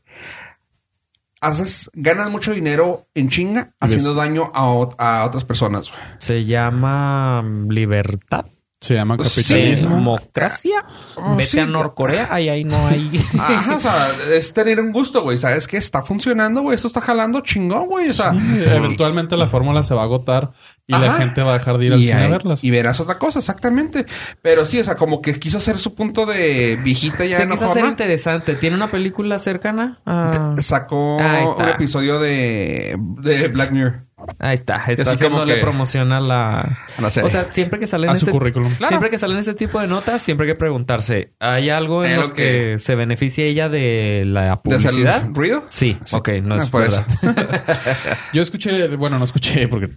haces 1.42 1.92
ganas 1.94 2.30
mucho 2.32 2.54
dinero 2.54 3.08
en 3.14 3.28
chinga 3.30 3.74
haciendo 3.80 4.14
daño 4.14 4.50
a, 4.54 4.62
a 4.98 5.26
otras 5.26 5.44
personas. 5.44 5.92
Se 6.20 6.46
llama 6.46 7.42
mm, 7.42 7.70
libertad. 7.72 8.46
Se 8.84 8.96
llama 8.96 9.16
Pues 9.16 9.30
sí. 9.30 9.42
capitalismo. 9.44 9.96
Democracia. 9.96 10.84
Oh, 11.16 11.36
Vete 11.38 11.52
sí. 11.52 11.60
a 11.60 11.66
Norcorea. 11.66 12.28
Ahí, 12.30 12.50
ahí 12.50 12.66
no 12.66 12.86
hay... 12.86 13.12
Ajá, 13.40 13.78
o 13.78 13.80
sea, 13.80 14.10
es 14.34 14.52
tener 14.54 14.82
un 14.82 14.92
gusto, 14.92 15.22
güey. 15.24 15.38
¿Sabes 15.38 15.68
qué? 15.68 15.78
Está 15.78 16.02
funcionando, 16.04 16.62
güey. 16.62 16.76
Esto 16.76 16.88
está 16.90 17.00
jalando 17.00 17.40
chingón, 17.40 17.88
güey. 17.88 18.10
O 18.10 18.14
sea, 18.14 18.32
Sí, 18.32 18.38
eventualmente 18.66 19.38
la 19.38 19.48
fórmula 19.48 19.84
se 19.84 19.94
va 19.94 20.02
a 20.02 20.04
agotar 20.04 20.52
y 20.86 20.92
la 20.92 21.14
gente 21.14 21.42
va 21.44 21.52
a 21.52 21.54
dejar 21.60 21.78
de 21.78 21.86
ir 21.86 21.94
al 21.94 22.00
y, 22.02 22.08
cine 22.08 22.24
a 22.26 22.28
verlas. 22.28 22.62
y 22.62 22.70
verás 22.72 23.00
otra 23.00 23.18
cosa, 23.18 23.40
exactamente. 23.40 24.06
Pero 24.42 24.66
sí, 24.66 24.82
o 24.82 24.84
sea, 24.84 24.96
como 24.96 25.22
que 25.22 25.40
quiso 25.40 25.60
hacer 25.60 25.78
su 25.80 25.96
punto 25.96 26.26
de 26.26 26.78
viejita 26.84 27.24
ya 27.24 27.38
Se 27.38 27.44
quiso 27.44 27.54
hacer 27.54 27.68
enojona. 27.78 27.88
interesante. 27.88 28.56
¿Tiene 28.56 28.76
una 28.76 28.92
película 28.92 29.40
cercana? 29.40 30.02
a- 30.06 30.56
Sacó 30.58 31.18
está. 31.22 31.64
un 31.64 31.70
episodio 31.70 32.20
de, 32.20 32.98
de 33.00 33.48
Black 33.48 33.72
Mirror. 33.72 34.08
Ahí 34.40 34.56
está. 34.56 34.76
Está 34.88 35.04
Así 35.04 35.04
como 35.04 35.14
haciéndole 35.38 35.56
que- 35.56 35.62
promoción 35.62 36.12
a 36.14 36.20
la... 36.20 36.60
A 36.98 37.02
la 37.02 37.10
serie. 37.10 37.28
O 37.28 37.32
sea, 37.32 37.52
siempre 37.52 37.80
que 37.80 37.88
salen 37.88 38.10
a 38.10 38.16
su 38.16 38.26
este... 38.26 38.32
currículum. 38.32 38.74
Claro. 38.76 38.90
Siempre 38.90 39.10
que 39.10 39.18
salen 39.18 39.38
este 39.38 39.54
tipo 39.54 39.80
de 39.80 39.88
notas, 39.88 40.22
siempre 40.22 40.46
hay 40.48 40.54
que 40.54 40.58
preguntarse, 40.60 41.34
¿hay 41.40 41.70
algo 41.70 42.04
en 42.04 42.12
Es 42.12 42.18
lo 42.18 42.28
lo 42.28 42.34
que... 42.34 42.44
que- 42.44 42.80
se 42.80 42.96
beneficie 42.96 43.48
ella 43.48 43.70
de 43.70 44.24
la 44.26 44.42
¿De 44.42 44.48
hacer 44.76 44.92
publicidad? 44.92 45.30
ruido? 45.34 45.66
Sí, 45.70 45.98
ok, 46.12 46.30
no 46.44 46.56
Ah, 46.56 46.58
es 46.60 46.70
por 46.70 46.82
verdad. 46.82 47.06
Yo 48.34 48.42
escuché, 48.42 48.88
bueno, 48.96 49.18
no 49.20 49.26
escuché 49.26 49.68
porque 49.68 49.90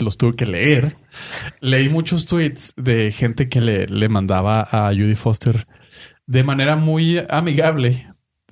los 0.00 0.16
tuve 0.16 0.34
que 0.36 0.46
leer. 0.46 0.96
Leí 1.60 1.88
muchos 1.88 2.26
tweets 2.26 2.72
de 2.76 3.10
gente 3.12 3.48
que 3.48 3.60
le, 3.60 3.86
le 3.86 4.08
mandaba 4.08 4.68
a 4.70 4.88
Judy 4.92 5.16
Foster 5.16 5.66
de 6.26 6.44
manera 6.44 6.76
muy 6.76 7.24
amigable. 7.30 8.06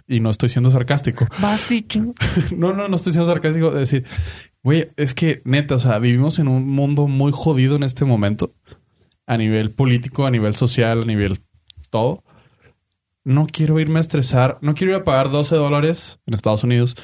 Y 0.08 0.20
no 0.20 0.30
estoy 0.30 0.48
siendo 0.50 0.70
sarcástico. 0.70 1.26
no, 2.56 2.72
no, 2.72 2.86
no 2.88 2.96
estoy 2.96 3.12
siendo 3.12 3.30
sarcástico. 3.30 3.70
De 3.72 3.80
decir, 3.80 4.04
güey, 4.66 4.90
es 4.96 5.14
que 5.14 5.42
neta, 5.44 5.76
o 5.76 5.78
sea, 5.78 6.00
vivimos 6.00 6.40
en 6.40 6.48
un 6.48 6.66
mundo 6.66 7.06
muy 7.06 7.30
jodido 7.32 7.76
en 7.76 7.84
este 7.84 8.04
momento. 8.04 8.52
A 9.24 9.36
nivel 9.36 9.70
político, 9.70 10.26
a 10.26 10.30
nivel 10.32 10.56
social, 10.56 11.02
a 11.02 11.04
nivel 11.04 11.38
todo. 11.88 12.24
No 13.22 13.46
quiero 13.46 13.78
irme 13.78 13.98
a 13.98 14.00
estresar. 14.00 14.58
No 14.62 14.74
quiero 14.74 14.94
ir 14.94 15.00
a 15.00 15.04
pagar 15.04 15.30
12 15.30 15.54
dólares 15.54 16.18
en 16.26 16.34
Estados 16.34 16.64
Unidos 16.64 16.96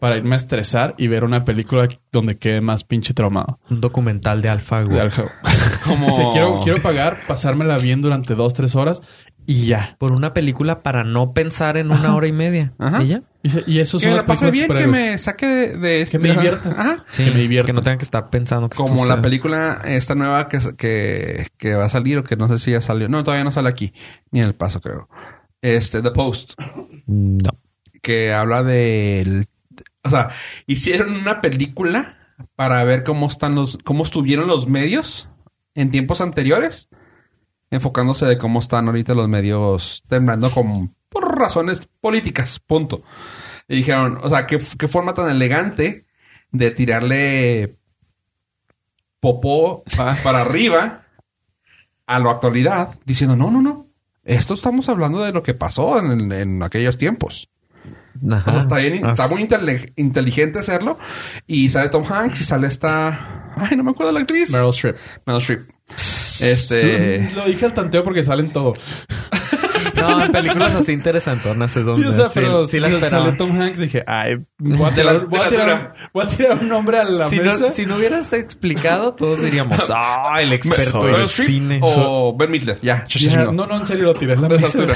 para 0.00 0.16
irme 0.16 0.36
a 0.36 0.36
estresar 0.36 0.94
y 0.96 1.08
ver 1.08 1.24
una 1.24 1.44
película 1.44 1.88
donde 2.12 2.38
quede 2.38 2.60
más 2.60 2.84
pinche 2.84 3.14
traumado. 3.14 3.58
Un 3.68 3.80
documental 3.80 4.40
de 4.40 4.50
Alpha, 4.50 4.82
güey. 4.82 4.96
De 4.96 5.10
Como... 5.84 6.06
O 6.06 6.10
sea, 6.12 6.26
quiero, 6.32 6.60
quiero 6.62 6.82
pagar, 6.82 7.26
pasármela 7.26 7.78
bien 7.78 8.00
durante 8.00 8.36
dos, 8.36 8.54
tres 8.54 8.76
horas 8.76 9.02
y 9.44 9.66
ya. 9.66 9.96
Por 9.98 10.12
una 10.12 10.32
película 10.32 10.84
para 10.84 11.02
no 11.02 11.32
pensar 11.32 11.76
en 11.76 11.90
una 11.90 12.14
hora 12.14 12.28
y 12.28 12.32
media. 12.32 12.74
Ajá. 12.78 13.02
¿Y 13.02 13.08
ya? 13.08 13.22
Y, 13.44 13.48
se- 13.48 13.64
y 13.66 13.80
eso 13.80 13.98
Que 13.98 14.06
me 14.06 14.12
las 14.12 14.22
la 14.22 14.26
pase 14.26 14.50
películas 14.50 14.84
bien, 14.84 14.94
que 14.94 15.00
me 15.10 15.18
saque 15.18 15.46
de... 15.46 15.76
de- 15.76 16.06
Que 16.06 16.18
me 16.18 16.28
de- 16.28 16.34
divierta. 16.34 16.70
Ajá. 16.78 17.04
Sí, 17.10 17.24
Que 17.24 17.30
me 17.32 17.40
divierta. 17.40 17.66
Que 17.66 17.72
no 17.72 17.82
tengan 17.82 17.98
que 17.98 18.04
estar 18.04 18.30
pensando 18.30 18.68
que 18.68 18.76
Como 18.76 19.04
la 19.04 19.20
película 19.20 19.80
esta 19.84 20.14
nueva 20.14 20.48
que, 20.48 20.60
que, 20.76 21.48
que 21.58 21.74
va 21.74 21.86
a 21.86 21.88
salir 21.88 22.18
o 22.18 22.24
que 22.24 22.36
no 22.36 22.46
sé 22.48 22.58
si 22.58 22.70
ya 22.70 22.80
salió. 22.80 23.08
No, 23.08 23.24
todavía 23.24 23.42
no 23.44 23.50
sale 23.52 23.68
aquí. 23.68 23.92
Ni 24.30 24.40
en 24.40 24.46
El 24.46 24.54
Paso, 24.54 24.80
creo. 24.80 25.08
Este, 25.60 26.02
The 26.02 26.10
Post. 26.12 26.52
No. 27.06 27.50
Que 28.00 28.32
habla 28.32 28.62
del... 28.62 29.46
O 30.04 30.08
sea, 30.10 30.30
hicieron 30.66 31.12
una 31.14 31.40
película 31.40 32.18
para 32.56 32.82
ver 32.84 33.02
cómo 33.04 33.26
están 33.26 33.54
los... 33.56 33.78
Cómo 33.84 34.04
estuvieron 34.04 34.46
los 34.46 34.68
medios 34.68 35.28
en 35.74 35.90
tiempos 35.90 36.20
anteriores. 36.20 36.88
Enfocándose 37.70 38.26
de 38.26 38.38
cómo 38.38 38.60
están 38.60 38.86
ahorita 38.86 39.14
los 39.14 39.28
medios 39.28 40.04
temblando 40.08 40.50
con... 40.50 40.94
Por 41.32 41.40
razones 41.40 41.88
políticas. 42.00 42.58
Punto. 42.60 43.02
Y 43.68 43.76
dijeron, 43.76 44.18
o 44.22 44.28
sea, 44.28 44.46
qué, 44.46 44.60
qué 44.78 44.86
forma 44.86 45.14
tan 45.14 45.30
elegante 45.30 46.04
de 46.50 46.70
tirarle 46.72 47.76
popó 49.20 49.82
pa- 49.96 50.16
para 50.22 50.42
arriba 50.42 51.06
a 52.06 52.18
la 52.18 52.30
actualidad, 52.32 52.98
diciendo, 53.06 53.34
no, 53.36 53.50
no, 53.50 53.62
no. 53.62 53.86
Esto 54.24 54.52
estamos 54.54 54.88
hablando 54.90 55.22
de 55.22 55.32
lo 55.32 55.42
que 55.42 55.54
pasó 55.54 55.98
en, 55.98 56.30
en 56.32 56.62
aquellos 56.62 56.98
tiempos. 56.98 57.48
Ajá. 58.30 58.50
O 58.50 58.52
sea, 58.52 58.60
está 58.62 58.76
bien, 58.76 58.94
está 59.08 59.26
muy 59.28 59.42
intele- 59.42 59.90
inteligente 59.96 60.58
hacerlo. 60.58 60.98
Y 61.46 61.70
sale 61.70 61.88
Tom 61.88 62.04
Hanks 62.08 62.40
y 62.42 62.44
sale 62.44 62.66
esta... 62.66 63.54
Ay, 63.56 63.76
no 63.76 63.84
me 63.84 63.92
acuerdo 63.92 64.08
de 64.12 64.18
la 64.18 64.20
actriz. 64.20 64.50
Meryl 64.50 64.68
Streep. 64.70 64.96
Meryl 65.26 65.40
Streep. 65.40 65.70
Este... 66.42 67.30
Lo 67.34 67.44
dije 67.46 67.64
al 67.64 67.72
tanteo 67.74 68.04
porque 68.04 68.22
salen 68.22 68.52
todo. 68.52 68.74
No, 69.96 70.24
en 70.24 70.32
películas 70.32 70.74
así 70.74 70.92
interesantonas 70.92 71.76
es 71.76 71.84
donde 71.86 72.02
Sí, 72.02 72.08
o 72.08 72.16
sea, 72.16 72.26
sí- 72.26 72.32
pero 72.34 72.64
sí 72.66 72.72
si 72.72 72.80
la 72.80 72.88
esperaba. 72.88 73.24
sale 73.26 73.36
Tom 73.36 73.60
Hanks, 73.60 73.78
dije, 73.78 74.04
ay, 74.06 74.44
voy 74.58 74.90
a 74.90 74.94
tirar, 74.94 75.26
voy 75.26 75.40
a 75.40 75.48
tirar, 75.48 75.70
altura. 75.70 75.94
voy 76.12 76.24
a 76.24 76.26
tirar 76.28 76.58
un 76.60 76.68
nombre 76.68 76.98
a 76.98 77.04
la 77.04 77.28
si, 77.28 77.36
no, 77.36 77.42
mesa. 77.44 77.72
si 77.72 77.86
no 77.86 77.96
hubieras 77.96 78.32
explicado, 78.32 79.14
todos 79.14 79.42
diríamos, 79.42 79.78
ah, 79.94 80.38
el 80.40 80.52
experto 80.52 80.98
Streep 81.26 81.48
cine. 81.48 81.80
O 81.82 82.36
Ben 82.36 82.50
Midler. 82.50 82.78
Ya. 82.82 83.04
Ya, 83.08 83.44
no, 83.46 83.66
no, 83.66 83.76
en 83.76 83.86
serio 83.86 84.04
lo 84.04 84.14
tiré 84.14 84.36
la 84.36 84.48
mesa. 84.48 84.66
altura. 84.66 84.94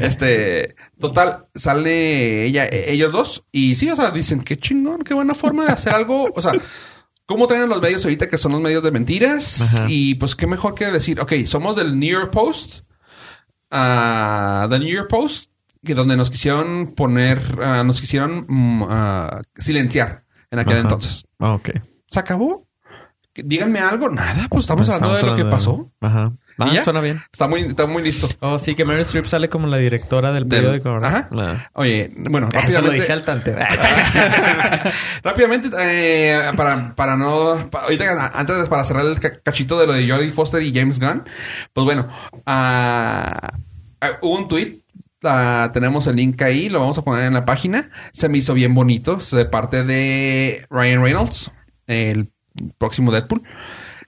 Este, 0.00 0.74
total, 0.98 1.46
sale 1.54 2.44
ella, 2.44 2.66
e- 2.66 2.92
ellos 2.92 3.12
dos, 3.12 3.44
y 3.52 3.74
sí, 3.74 3.90
o 3.90 3.96
sea, 3.96 4.10
dicen 4.10 4.40
qué 4.42 4.56
chingón, 4.58 5.02
qué 5.02 5.14
buena 5.14 5.34
forma 5.34 5.66
de 5.66 5.72
hacer 5.72 5.94
algo. 5.94 6.28
O 6.34 6.40
sea, 6.42 6.52
¿cómo 7.26 7.46
traen 7.46 7.68
los 7.68 7.80
medios 7.80 8.04
ahorita 8.04 8.28
que 8.28 8.38
son 8.38 8.52
los 8.52 8.60
medios 8.60 8.82
de 8.82 8.90
mentiras? 8.90 9.60
Ajá. 9.60 9.86
Y 9.88 10.14
pues 10.16 10.34
qué 10.34 10.46
mejor 10.46 10.74
que 10.74 10.86
decir, 10.86 11.20
ok, 11.20 11.32
somos 11.46 11.76
del 11.76 11.98
New 11.98 12.10
York 12.10 12.30
Post, 12.30 12.80
ah, 13.70 14.66
The 14.68 14.78
New 14.78 14.88
York 14.88 15.08
Post, 15.08 15.50
que 15.84 15.94
donde 15.94 16.16
nos 16.16 16.30
quisieron 16.30 16.94
poner, 16.94 17.58
ah, 17.62 17.82
nos 17.84 18.00
quisieron 18.00 18.46
ah, 18.88 19.42
silenciar 19.56 20.24
en 20.50 20.58
aquel 20.58 20.78
Ajá. 20.78 20.82
entonces. 20.82 21.24
Ah, 21.38 21.54
ok. 21.54 21.70
¿Se 22.06 22.18
acabó? 22.18 22.66
Díganme 23.34 23.78
algo, 23.78 24.10
nada, 24.10 24.48
pues 24.50 24.64
estamos 24.64 24.88
hablando 24.88 25.16
de 25.16 25.22
lo 25.22 25.36
que 25.36 25.44
pasó. 25.44 25.90
Ajá. 26.00 26.32
¿Y 26.66 26.70
Ah, 26.70 26.74
ya? 26.74 26.84
suena 26.84 27.00
bien. 27.00 27.22
Está 27.32 27.46
muy, 27.48 27.60
está 27.62 27.86
muy 27.86 28.02
listo. 28.02 28.28
Oh, 28.40 28.58
sí, 28.58 28.74
que 28.74 28.84
Meryl 28.84 29.02
Streep 29.02 29.26
sale 29.26 29.48
como 29.48 29.66
la 29.66 29.76
directora 29.78 30.32
del 30.32 30.48
Del- 30.48 30.60
periódico, 30.60 30.92
¿verdad? 30.92 31.28
Ajá. 31.30 31.70
Oye, 31.74 32.12
bueno, 32.16 32.48
Eso 32.52 32.58
lo 32.82 32.88
rápidamente. 32.90 33.00
dije 33.00 33.12
al 33.12 33.24
tanteo. 33.24 33.56
Rápidamente, 35.22 35.68
eh, 35.78 36.40
para, 36.56 36.94
para 36.94 37.16
no. 37.16 37.68
ahorita, 37.72 38.30
antes 38.34 38.68
para 38.68 38.84
cerrar 38.84 39.06
el 39.06 39.18
ca- 39.20 39.40
cachito 39.42 39.78
de 39.78 39.86
lo 39.86 39.92
de 39.92 40.08
Jodie 40.08 40.32
Foster 40.32 40.62
y 40.62 40.72
James 40.74 40.98
Gunn, 40.98 41.24
pues 41.72 41.84
bueno, 41.84 42.08
ah, 42.46 43.54
hubo 44.22 44.36
un 44.38 44.48
tweet. 44.48 44.80
tenemos 45.72 46.06
el 46.06 46.16
link 46.16 46.40
ahí, 46.42 46.68
lo 46.68 46.80
vamos 46.80 46.98
a 46.98 47.02
poner 47.02 47.24
en 47.26 47.34
la 47.34 47.44
página. 47.44 47.90
Se 48.12 48.28
me 48.28 48.38
hizo 48.38 48.54
bien 48.54 48.74
bonito, 48.74 49.18
de 49.32 49.44
parte 49.44 49.84
de 49.84 50.64
Ryan 50.70 51.02
Reynolds, 51.02 51.50
el 51.86 52.30
próximo 52.78 53.12
Deadpool. 53.12 53.42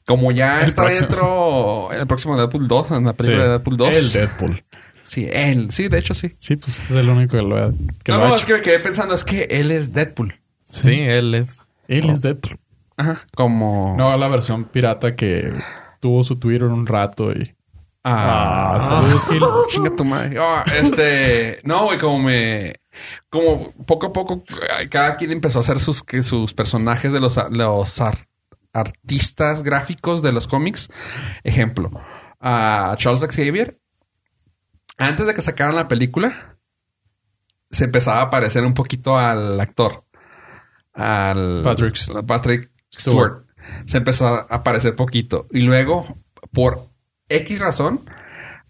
Como 0.06 0.32
ya 0.32 0.62
El 0.62 0.68
está 0.68 0.82
próximo. 0.84 1.08
dentro 1.08 1.92
el 1.92 2.06
próximo 2.06 2.36
Deadpool 2.36 2.68
2, 2.68 2.90
en 2.92 3.04
la 3.04 3.12
película 3.12 3.38
Sí. 3.38 3.44
de 3.44 3.48
Deadpool 3.50 3.76
2. 3.76 3.96
El 3.96 4.12
Deadpool. 4.12 4.64
Sí, 5.04 5.28
él. 5.32 5.68
Sí, 5.70 5.88
de 5.88 5.98
hecho 5.98 6.14
sí. 6.14 6.34
Sí, 6.38 6.56
pues 6.56 6.78
es 6.78 6.90
el 6.92 7.08
único 7.08 7.36
que 7.36 7.42
lo 7.42 7.56
ha, 7.56 7.72
que 8.04 8.12
no, 8.12 8.18
lo 8.18 8.24
ha 8.24 8.28
no, 8.28 8.34
es 8.34 8.40
hecho. 8.42 8.46
que 8.48 8.52
me 8.54 8.62
quedé 8.62 8.78
pensando, 8.80 9.14
es 9.14 9.24
que 9.24 9.42
él 9.50 9.70
es 9.70 9.92
Deadpool. 9.92 10.40
Sí, 10.64 10.92
él 11.00 11.34
es. 11.34 11.64
Él 11.88 12.08
es 12.10 12.22
Deadpool. 12.22 12.58
Ajá. 12.96 13.22
Como. 13.34 13.94
No, 13.98 14.16
la 14.16 14.28
versión 14.28 14.64
pirata 14.66 15.16
que 15.16 15.52
tuvo 16.00 16.22
su 16.24 16.36
Twitter 16.38 16.64
un 16.64 16.86
rato 16.86 17.32
y... 17.32 17.54
Ah, 18.04 18.74
Ah, 18.74 18.80
saludos, 18.80 19.26
Gil. 19.28 19.40
Chinga 19.68 19.94
tu 19.96 20.04
madre. 20.04 20.36
Ah, 20.40 20.64
este, 20.80 21.60
no, 21.64 21.84
güey, 21.84 21.98
como 21.98 22.18
me, 22.18 22.74
como 23.30 23.72
poco 23.86 24.06
a 24.08 24.12
poco, 24.12 24.42
cada 24.90 25.16
quien 25.16 25.30
empezó 25.32 25.58
a 25.58 25.62
hacer 25.62 25.78
sus, 25.78 26.02
que 26.02 26.22
sus 26.24 26.52
personajes 26.54 27.12
de 27.12 27.20
los, 27.20 27.38
los 27.50 28.00
artistas 28.72 29.62
gráficos 29.62 30.22
de 30.22 30.32
los 30.32 30.46
cómics. 30.46 30.90
Ejemplo, 31.44 31.90
a 32.40 32.94
Charles 32.98 33.22
Xavier, 33.22 33.78
antes 34.98 35.26
de 35.26 35.34
que 35.34 35.42
sacaran 35.42 35.76
la 35.76 35.88
película, 35.88 36.58
se 37.70 37.84
empezaba 37.84 38.22
a 38.22 38.30
parecer 38.30 38.64
un 38.64 38.74
poquito 38.74 39.18
al 39.18 39.60
actor, 39.60 40.04
al 40.92 41.62
Patrick 41.62 41.96
Patrick 42.26 42.70
Stewart. 42.92 43.46
Se 43.86 43.98
empezó 43.98 44.26
a 44.26 44.62
parecer 44.64 44.96
poquito. 44.96 45.46
Y 45.52 45.60
luego, 45.60 46.18
por 46.52 46.88
X 47.28 47.60
razón, 47.60 48.04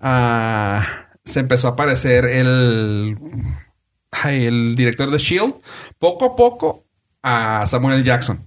ah, 0.01 1.09
se 1.25 1.41
empezó 1.41 1.69
a 1.69 1.71
aparecer 1.73 2.27
el, 2.27 3.19
el 4.25 4.75
director 4.77 5.11
de 5.11 5.19
Shield, 5.19 5.55
poco 5.99 6.27
a 6.27 6.37
poco, 6.37 6.87
a 7.23 7.67
Samuel. 7.67 8.05
Jackson. 8.05 8.47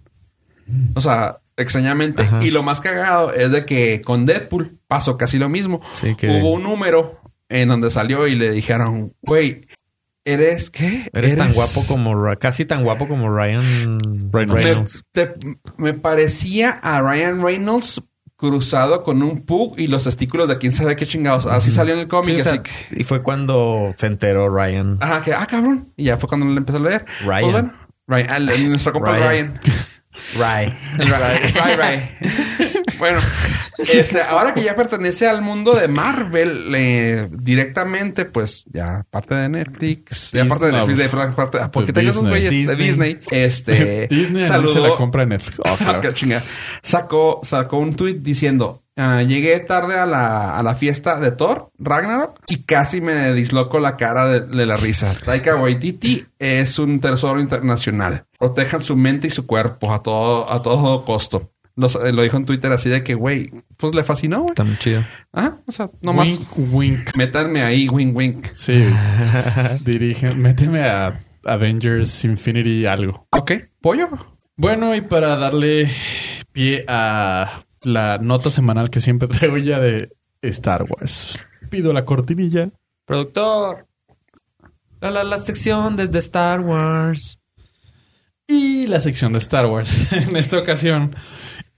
O 0.96 1.02
sea, 1.02 1.42
extrañamente. 1.58 2.24
Ajá. 2.24 2.44
Y 2.44 2.52
lo 2.52 2.64
más 2.64 2.82
cagado 2.82 3.34
es 3.34 3.52
de 3.52 3.66
que 3.66 4.02
con 4.02 4.26
Deadpool 4.26 4.78
pasó 4.88 5.18
casi 5.18 5.38
lo 5.38 5.50
mismo. 5.50 5.82
Sí, 5.94 6.16
que 6.16 6.28
Hubo 6.28 6.52
un 6.54 6.64
número 6.64 7.20
en 7.50 7.70
donde 7.70 7.90
salió 7.90 8.28
y 8.28 8.36
le 8.36 8.52
dijeron, 8.52 9.14
güey, 9.22 9.68
¿eres 10.26 10.70
qué? 10.70 11.10
eres 11.14 11.36
tan 11.38 11.54
guapo 11.54 11.84
como... 11.88 12.16
Ra- 12.22 12.36
Casi 12.38 12.66
tan 12.66 12.84
guapo 12.84 13.08
como 13.08 13.30
Ryan 13.30 14.00
Reynolds. 14.32 14.64
Reynolds. 14.64 15.04
Me, 15.14 15.26
te- 15.28 15.58
me 15.78 15.94
parecía 15.94 16.72
a 16.72 17.02
Ryan 17.02 17.42
Reynolds 17.44 18.02
cruzado 18.38 19.02
con 19.04 19.24
un 19.24 19.46
pug 19.46 19.76
y 19.80 19.88
los 19.88 20.04
testículos 20.04 20.50
de 20.50 20.58
quién 20.58 20.74
sabe 20.74 20.96
qué 20.98 21.06
chingados. 21.06 21.46
Así 21.46 21.72
salió 21.72 21.94
en 21.94 22.00
el 22.02 22.06
Sí, 22.06 22.10
cómic. 22.10 22.40
o 22.40 22.44
sea, 22.44 22.52
así 22.54 22.60
que- 22.64 23.00
y 23.02 23.04
fue 23.06 23.22
cuando 23.22 23.90
se 23.96 24.08
enteró 24.08 24.50
Ryan. 24.50 24.98
ajá, 25.00 25.22
que, 25.22 25.34
ah, 25.34 25.46
cabrón. 25.46 25.94
Y 25.96 26.06
ya 26.06 26.18
fue 26.18 26.28
cuando 26.28 26.48
le 26.48 26.58
empezó 26.58 26.80
a 26.80 26.82
leer. 26.82 27.06
Ryan. 27.26 27.40
Pues 27.42 27.52
bueno, 27.54 27.74
Ryan, 28.08 28.28
ah, 28.30 28.38
el- 28.38 28.70
nuestro 28.70 28.92
compa 28.92 29.12
Ryan. 29.12 29.30
Ryan. 29.30 29.60
Ray. 30.34 30.74
Ray, 30.98 31.76
Ray. 31.76 32.18
bueno, 32.98 33.20
este, 33.78 34.22
ahora 34.22 34.54
que 34.54 34.64
ya 34.64 34.76
pertenece 34.76 35.28
al 35.28 35.42
mundo 35.42 35.74
de 35.76 35.88
Marvel 35.88 36.74
eh, 36.76 37.28
directamente, 37.32 38.26
pues 38.26 38.66
ya 38.72 39.06
parte 39.10 39.36
de 39.36 39.50
Netflix, 39.50 40.32
ya 40.32 40.46
parte 40.46 40.68
de. 40.68 40.72
Netflix, 40.74 40.98
de 40.98 41.10
parte, 41.10 41.60
porque 41.72 41.94
tengo 41.94 42.10
esos 42.10 42.28
güeyes 42.28 42.68
de 42.68 42.76
Disney. 42.76 43.20
Este, 43.32 44.08
Disney 44.10 44.46
anuncia 44.46 44.82
la 44.82 44.96
compra 44.96 45.22
de 45.22 45.28
Netflix. 45.28 45.60
Oh, 45.60 45.76
claro. 45.78 46.02
Sacó, 46.82 47.42
sacó 47.44 47.78
un 47.78 47.96
tweet 47.96 48.16
diciendo: 48.16 48.85
ah, 48.98 49.22
Llegué 49.24 49.60
tarde 49.62 49.98
a 50.00 50.06
la, 50.06 50.58
a 50.58 50.64
la 50.64 50.76
fiesta 50.76 51.20
de 51.20 51.32
Thor, 51.32 51.70
Ragnarok, 51.80 52.40
y 52.48 52.64
casi 52.64 53.02
me 53.02 53.34
disloco 53.34 53.80
la 53.80 53.98
cara 53.98 54.26
de, 54.26 54.42
de 54.42 54.66
la 54.66 54.78
risa. 54.78 55.14
Taika 55.26 55.56
Waititi 55.56 56.26
es 56.40 56.80
un 56.80 57.00
tesoro 57.00 57.40
internacional. 57.40 58.26
Protejan 58.40 58.82
su 58.82 58.96
mente 58.96 59.28
y 59.28 59.30
su 59.32 59.46
cuerpo 59.46 59.94
a 59.94 60.02
todo, 60.04 60.52
a 60.52 60.62
todo 60.62 61.04
costo. 61.06 61.52
Los- 61.78 61.96
eh, 61.98 62.14
lo 62.14 62.22
dijo 62.24 62.38
en 62.38 62.46
Twitter 62.46 62.72
así 62.72 62.90
de 62.90 63.04
que, 63.04 63.16
güey, 63.16 63.52
pues 63.76 63.94
le 63.94 64.04
fascinó, 64.06 64.38
güey. 64.40 64.52
Está 64.52 64.64
muy 64.64 64.78
chido. 64.80 65.04
Ah, 65.34 65.58
o 65.68 65.72
sea, 65.74 65.90
nomás 66.02 66.28
Wink, 66.30 66.74
wink. 66.74 67.18
métanme 67.18 67.64
ahí, 67.64 67.90
wink, 67.90 68.16
wink. 68.16 68.48
Sí. 68.54 68.82
Dirigen. 69.82 70.40
Méteme 70.40 70.84
a 70.86 71.20
Avengers 71.44 72.24
Infinity 72.24 72.86
algo. 72.86 73.28
Ok, 73.32 73.52
pollo. 73.82 74.08
Bueno, 74.58 74.96
y 74.96 75.02
para 75.02 75.36
darle 75.36 75.92
pie 76.54 76.86
a 76.88 77.64
la 77.86 78.18
nota 78.18 78.52
semanal 78.52 78.90
que 78.90 79.00
siempre 79.00 79.28
traigo 79.30 79.58
ya 79.58 79.80
de 79.80 80.12
Star 80.42 80.86
Wars. 80.90 81.38
Pido 81.70 81.94
la 81.94 82.06
cortinilla. 82.06 82.72
Productor. 83.06 83.88
La, 85.02 85.12
la, 85.12 85.24
la 85.24 85.38
sección 85.38 85.96
desde 85.96 86.20
Star 86.20 86.62
Wars. 86.62 87.40
Y 88.48 88.88
la 88.88 89.02
sección 89.02 89.34
de 89.34 89.40
Star 89.40 89.66
Wars 89.66 90.12
en 90.14 90.36
esta 90.36 90.60
ocasión 90.60 91.16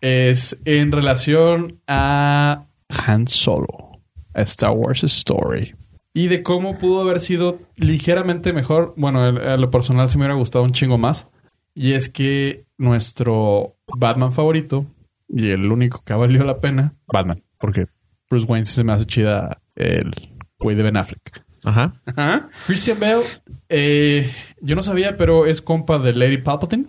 es 0.01 0.57
en 0.65 0.91
relación 0.91 1.81
a 1.87 2.67
Han 2.89 3.27
Solo, 3.27 4.01
a 4.33 4.41
Star 4.41 4.71
Wars 4.71 5.03
Story. 5.03 5.75
Y 6.13 6.27
de 6.27 6.43
cómo 6.43 6.77
pudo 6.77 7.01
haber 7.01 7.19
sido 7.19 7.59
ligeramente 7.75 8.51
mejor. 8.51 8.93
Bueno, 8.97 9.21
a 9.21 9.55
lo 9.55 9.69
personal 9.69 10.09
se 10.09 10.17
me 10.17 10.23
hubiera 10.23 10.33
gustado 10.33 10.65
un 10.65 10.71
chingo 10.71 10.97
más. 10.97 11.31
Y 11.75 11.93
es 11.93 12.09
que 12.09 12.65
nuestro 12.77 13.75
Batman 13.95 14.33
favorito 14.33 14.87
y 15.29 15.49
el 15.49 15.71
único 15.71 16.03
que 16.03 16.13
ha 16.13 16.17
valido 16.17 16.45
la 16.45 16.59
pena, 16.59 16.93
Batman, 17.11 17.43
porque 17.59 17.87
Bruce 18.29 18.45
Wayne 18.47 18.65
se 18.65 18.83
me 18.83 18.93
hace 18.93 19.05
chida 19.05 19.61
el 19.75 20.11
güey 20.59 20.75
de 20.75 20.83
Ben 20.83 20.97
Affleck. 20.97 21.43
Ajá. 21.63 21.93
Ajá. 22.05 22.49
Christian 22.65 22.99
Bale, 22.99 23.25
eh, 23.69 24.31
yo 24.61 24.75
no 24.75 24.83
sabía, 24.83 25.17
pero 25.17 25.45
es 25.45 25.61
compa 25.61 25.97
de 25.99 26.13
Lady 26.13 26.37
Palpatine 26.37 26.85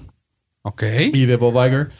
Ok. 0.62 0.82
y 1.12 1.26
de 1.26 1.36
Bob 1.36 1.54
Iger. 1.66 1.90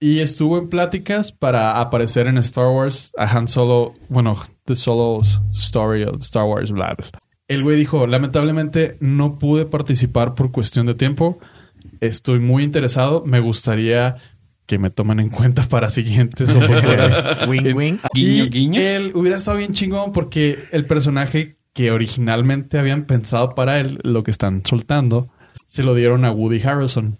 Y 0.00 0.20
estuvo 0.20 0.58
en 0.58 0.68
pláticas 0.68 1.32
para 1.32 1.80
aparecer 1.80 2.26
en 2.26 2.36
Star 2.38 2.68
Wars 2.68 3.12
a 3.16 3.24
Han 3.36 3.48
Solo, 3.48 3.94
bueno, 4.08 4.36
The 4.64 4.76
Solo 4.76 5.22
Story 5.52 6.04
of 6.04 6.20
Star 6.22 6.44
Wars, 6.44 6.72
bla, 6.72 6.94
bla. 6.94 7.06
El 7.48 7.62
güey 7.62 7.76
dijo, 7.76 8.06
lamentablemente 8.06 8.96
no 9.00 9.38
pude 9.38 9.66
participar 9.66 10.34
por 10.34 10.50
cuestión 10.50 10.86
de 10.86 10.94
tiempo. 10.94 11.38
Estoy 12.00 12.38
muy 12.40 12.62
interesado. 12.64 13.22
Me 13.26 13.40
gustaría 13.40 14.16
que 14.66 14.78
me 14.78 14.90
tomen 14.90 15.20
en 15.20 15.30
cuenta 15.30 15.62
para 15.68 15.90
siguientes 15.90 16.50
oportunidades. 16.54 17.22
Wing, 17.48 17.74
wing. 17.74 17.98
Guiño, 18.14 18.46
guiño. 18.46 18.80
Él 18.80 19.12
hubiera 19.14 19.36
estado 19.36 19.58
bien 19.58 19.72
chingón 19.72 20.12
porque 20.12 20.64
el 20.72 20.86
personaje 20.86 21.56
que 21.72 21.90
originalmente 21.90 22.78
habían 22.78 23.04
pensado 23.04 23.54
para 23.54 23.80
él, 23.80 23.98
lo 24.02 24.22
que 24.22 24.30
están 24.30 24.62
soltando, 24.64 25.28
se 25.66 25.82
lo 25.82 25.94
dieron 25.94 26.24
a 26.24 26.30
Woody 26.30 26.62
Harrelson. 26.62 27.18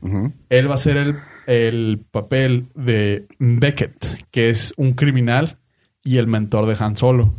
Ujú. 0.00 0.32
Él 0.48 0.70
va 0.70 0.74
a 0.74 0.78
ser 0.78 0.96
el, 0.96 1.16
el 1.46 2.00
papel 2.10 2.68
de 2.74 3.26
Beckett, 3.38 4.24
que 4.30 4.48
es 4.48 4.72
un 4.78 4.94
criminal 4.94 5.58
y 6.02 6.16
el 6.16 6.26
mentor 6.26 6.66
de 6.66 6.82
Han 6.82 6.96
Solo. 6.96 7.34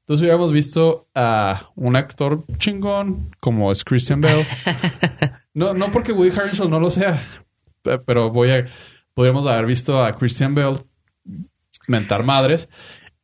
Entonces 0.00 0.22
hubiéramos 0.22 0.52
visto 0.52 1.08
a 1.14 1.70
un 1.76 1.96
actor 1.96 2.44
chingón 2.58 3.30
como 3.40 3.72
es 3.72 3.84
Christian 3.84 4.20
Bale. 4.20 4.46
No, 5.54 5.74
no 5.74 5.90
porque 5.90 6.12
Woody 6.12 6.30
Harrelson 6.30 6.70
no 6.70 6.80
lo 6.80 6.90
sea, 6.90 7.22
pero 8.06 8.30
voy 8.30 8.50
a 8.50 8.66
podríamos 9.14 9.46
haber 9.46 9.66
visto 9.66 10.02
a 10.04 10.12
Christian 10.14 10.54
Bale 10.54 10.78
mentar 11.88 12.22
madres 12.24 12.68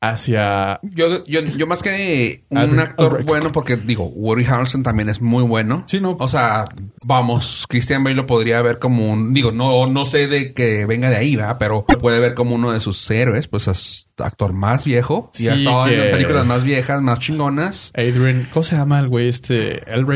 hacia 0.00 0.78
Yo, 0.82 1.24
yo, 1.26 1.40
yo 1.40 1.66
más 1.66 1.82
que 1.82 2.44
un 2.50 2.58
Albert- 2.58 2.80
actor 2.90 3.06
Albert. 3.10 3.26
bueno, 3.26 3.52
porque 3.52 3.76
digo, 3.76 4.04
Woody 4.04 4.44
Harrelson 4.44 4.84
también 4.84 5.08
es 5.08 5.20
muy 5.20 5.42
bueno. 5.42 5.82
Sí, 5.88 6.00
no. 6.00 6.16
O 6.20 6.28
sea, 6.28 6.66
vamos, 7.02 7.64
Christian 7.68 8.04
Bale 8.04 8.14
lo 8.14 8.24
podría 8.26 8.62
ver 8.62 8.78
como 8.78 9.10
un, 9.12 9.34
digo, 9.34 9.50
no, 9.50 9.88
no 9.88 10.06
sé 10.06 10.28
de 10.28 10.52
que 10.54 10.86
venga 10.86 11.10
de 11.10 11.16
ahí, 11.16 11.34
va, 11.34 11.58
pero 11.58 11.84
lo 11.88 11.98
puede 11.98 12.20
ver 12.20 12.34
como 12.34 12.54
uno 12.54 12.70
de 12.70 12.78
sus 12.78 13.10
héroes, 13.10 13.48
pues 13.48 13.66
es 13.66 14.08
actor 14.18 14.52
más 14.52 14.84
viejo 14.84 15.32
y 15.36 15.48
ha 15.48 15.54
estado 15.56 15.86
que- 15.86 16.04
en 16.06 16.10
películas 16.12 16.46
más 16.46 16.62
viejas, 16.62 17.02
más 17.02 17.18
chingonas. 17.18 17.90
Adrian. 17.96 18.48
¿Cómo 18.52 18.62
se 18.62 18.76
llama 18.76 19.00
el 19.00 19.08
güey 19.08 19.28
este? 19.28 19.82
El 19.92 20.06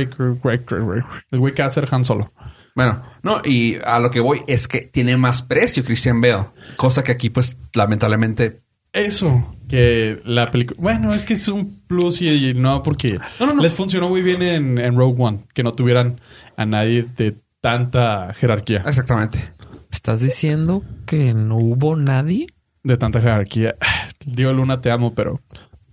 El 1.33 1.39
güey 1.41 1.55
que 1.55 1.69
ser 1.71 1.89
Han 1.91 2.05
Solo. 2.05 2.33
Bueno, 2.75 3.03
no, 3.23 3.41
y 3.45 3.77
a 3.85 3.99
lo 4.01 4.11
que 4.11 4.21
voy 4.21 4.43
es 4.47 4.67
que 4.69 4.81
tiene 4.81 5.17
más 5.17 5.43
precio 5.43 5.85
Christian 5.85 6.21
Bale, 6.21 6.47
cosa 6.77 7.03
que 7.03 7.13
aquí, 7.13 7.31
pues, 7.31 7.57
lamentablemente. 7.75 8.59
Eso, 8.93 9.57
que 9.69 10.21
la 10.25 10.51
película... 10.51 10.79
Bueno, 10.81 11.15
es 11.15 11.25
que 11.25 11.33
es 11.35 11.49
un 11.49 11.81
plus 11.87 12.21
y, 12.23 12.29
y 12.29 12.55
no 12.55 12.83
porque 12.83 13.19
No, 13.41 13.47
no, 13.47 13.55
no. 13.55 13.63
les 13.63 13.73
funcionó 13.73 14.09
muy 14.09 14.21
bien 14.23 14.43
en, 14.43 14.79
en 14.79 14.97
Rogue 14.97 15.17
One, 15.23 15.45
que 15.55 15.63
no 15.63 15.73
tuvieran 15.73 16.21
a 16.57 16.67
nadie 16.67 17.07
de 17.17 17.37
tanta 17.61 18.33
jerarquía. 18.35 18.83
Exactamente. 18.87 19.53
¿Estás 19.91 20.21
diciendo 20.21 20.83
que 21.07 21.33
no 21.35 21.57
hubo 21.57 21.97
nadie? 21.97 22.47
De 22.83 22.97
tanta 22.97 23.21
jerarquía. 23.21 23.77
Digo, 24.27 24.53
Luna, 24.53 24.81
te 24.81 24.91
amo, 24.91 25.15
pero... 25.15 25.41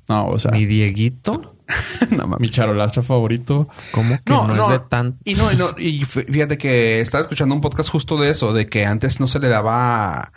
No, 0.10 0.28
o 0.28 0.40
sea, 0.40 0.52
Mi 0.52 0.62
mi, 0.62 0.66
Dieguito. 0.66 1.56
no 2.18 2.28
mames. 2.28 2.52
charolastra 2.52 3.04
favorito. 3.04 3.70
¿Cómo 3.92 4.18
que 4.24 4.32
no, 4.34 4.66
es 4.66 4.70
de 4.72 4.80
tan... 4.88 5.18
Y 5.24 5.36
no, 5.36 5.52
y 5.52 5.56
no, 5.56 5.70
y 5.78 6.02
fí- 6.02 6.26
fíjate 6.32 6.58
que 6.58 7.02
estaba 7.02 7.22
escuchando 7.22 7.54
un 7.56 7.62
podcast 7.62 7.90
justo 7.90 8.18
de 8.18 8.32
eso, 8.32 8.54
de 8.54 8.68
que 8.68 8.86
antes 8.86 9.20
no 9.20 9.28
se 9.28 9.40
le 9.40 9.50
daba. 9.50 10.32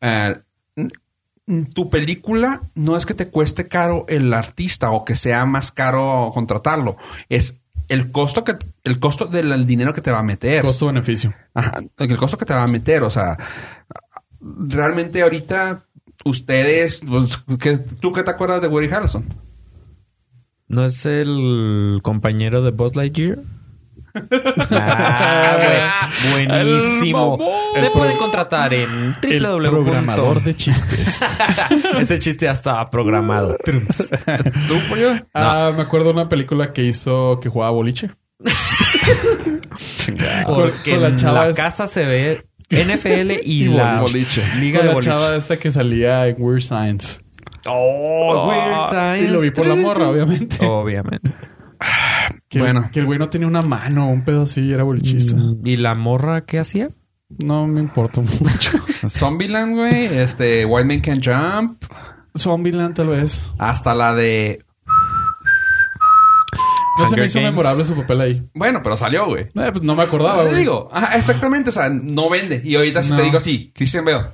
eh, 0.00 0.36
tu 1.72 1.88
película 1.88 2.60
no 2.74 2.96
es 2.96 3.06
que 3.06 3.14
te 3.14 3.28
cueste 3.28 3.68
caro 3.68 4.04
el 4.08 4.34
artista 4.34 4.90
o 4.90 5.04
que 5.06 5.16
sea 5.16 5.46
más 5.46 5.72
caro 5.72 6.30
contratarlo, 6.34 6.98
es 7.30 7.54
el 7.88 8.10
costo 8.12 8.44
que 8.44 8.56
el 8.84 8.98
costo 9.00 9.24
del 9.24 9.66
dinero 9.66 9.94
que 9.94 10.02
te 10.02 10.10
va 10.10 10.18
a 10.18 10.22
meter. 10.22 10.60
Costo-beneficio. 10.62 11.32
Ajá, 11.54 11.80
el 11.96 12.16
costo 12.18 12.36
que 12.36 12.44
te 12.44 12.52
va 12.52 12.64
a 12.64 12.66
meter, 12.66 13.02
o 13.02 13.08
sea, 13.08 13.38
realmente 14.40 15.22
ahorita 15.22 15.84
ustedes, 16.26 17.00
pues, 17.06 17.38
¿qué- 17.58 17.78
¿tú 17.78 18.12
qué 18.12 18.22
te 18.22 18.30
acuerdas 18.30 18.60
de 18.60 18.68
Woody 18.68 18.88
Harrelson? 18.92 19.24
¿No 20.68 20.84
es 20.84 21.06
el 21.06 22.00
compañero 22.02 22.62
de 22.62 22.70
Buzz 22.72 22.94
Lightyear? 22.94 23.38
ah, 24.70 26.08
güey. 26.32 26.46
Buenísimo. 26.46 27.38
Te 27.74 27.90
pueden 27.90 28.16
contratar 28.16 28.74
en 28.74 29.14
El 29.22 29.42
www. 29.42 29.70
programador 29.70 30.42
de 30.42 30.54
chistes. 30.54 31.22
Ese 31.98 32.18
chiste 32.18 32.46
ya 32.46 32.52
estaba 32.52 32.90
programado. 32.90 33.56
¿Tú, 33.64 34.74
pollo? 34.88 35.14
Ah, 35.34 35.72
me 35.74 35.82
acuerdo 35.82 36.06
de 36.06 36.12
una 36.12 36.28
película 36.28 36.72
que 36.72 36.84
hizo 36.84 37.38
que 37.40 37.48
jugaba 37.48 37.70
boliche. 37.72 38.10
Porque 40.46 40.92
Con 40.92 41.02
la 41.02 41.16
chava 41.16 41.52
casa 41.52 41.86
se 41.88 42.04
ve 42.04 42.44
NFL 42.70 43.32
y, 43.44 43.64
Y 43.64 43.68
la 43.68 44.00
boliche. 44.00 44.42
liga 44.58 44.78
Con 44.78 44.86
de 44.86 44.88
la 44.88 44.94
boliche. 44.94 45.10
chava 45.10 45.36
esta 45.36 45.58
que 45.58 45.70
salía 45.70 46.26
en 46.28 46.36
Weird 46.38 46.62
Science. 46.62 47.20
Oh, 47.70 48.48
Weird 48.48 48.62
Ah, 48.74 48.86
Science. 48.88 49.24
Y 49.24 49.28
lo 49.32 49.40
vi 49.40 49.50
por 49.50 49.66
la 49.66 49.74
morra, 49.74 50.08
obviamente. 50.10 50.64
Obviamente. 50.66 51.32
Que, 52.48 52.58
Bueno. 52.60 52.88
Que 52.92 53.00
el 53.00 53.06
güey 53.06 53.18
no 53.18 53.28
tenía 53.28 53.46
una 53.46 53.62
mano, 53.62 54.08
un 54.10 54.24
pedo 54.24 54.42
así, 54.42 54.72
era 54.72 54.82
bolichista. 54.82 55.36
Mm, 55.36 55.60
¿Y 55.66 55.76
la 55.76 55.94
morra 55.94 56.44
qué 56.44 56.58
hacía? 56.58 56.88
No 57.44 57.66
me 57.66 57.80
importa 57.80 58.20
mucho. 58.20 58.78
Zombieland, 59.08 59.74
güey, 59.76 60.06
este, 60.18 60.64
White 60.64 60.88
Man 60.88 61.00
Can 61.00 61.22
Jump, 61.22 61.84
Zombieland 62.36 62.94
tal 62.96 63.08
vez. 63.08 63.52
hasta 63.58 63.94
la 63.94 64.14
de... 64.14 64.64
No 66.98 67.08
se 67.08 67.16
me 67.16 67.26
hizo 67.26 67.38
Games. 67.38 67.52
memorable 67.52 67.84
su 67.84 67.94
papel 67.94 68.20
ahí. 68.20 68.42
Bueno, 68.54 68.80
pero 68.82 68.96
salió, 68.96 69.26
güey. 69.26 69.42
Eh, 69.44 69.70
pues 69.70 69.82
no 69.82 69.94
me 69.94 70.02
acordaba, 70.02 70.42
Te 70.42 70.48
güey. 70.48 70.60
digo, 70.62 70.88
ajá, 70.90 71.16
exactamente, 71.16 71.70
o 71.70 71.72
sea, 71.72 71.88
no 71.90 72.28
vende. 72.28 72.60
Y 72.64 72.74
ahorita 72.74 73.04
si 73.04 73.10
No. 73.10 73.18
te 73.18 73.22
digo 73.22 73.36
así, 73.38 73.70
Christian 73.72 74.04
Bale 74.04 74.30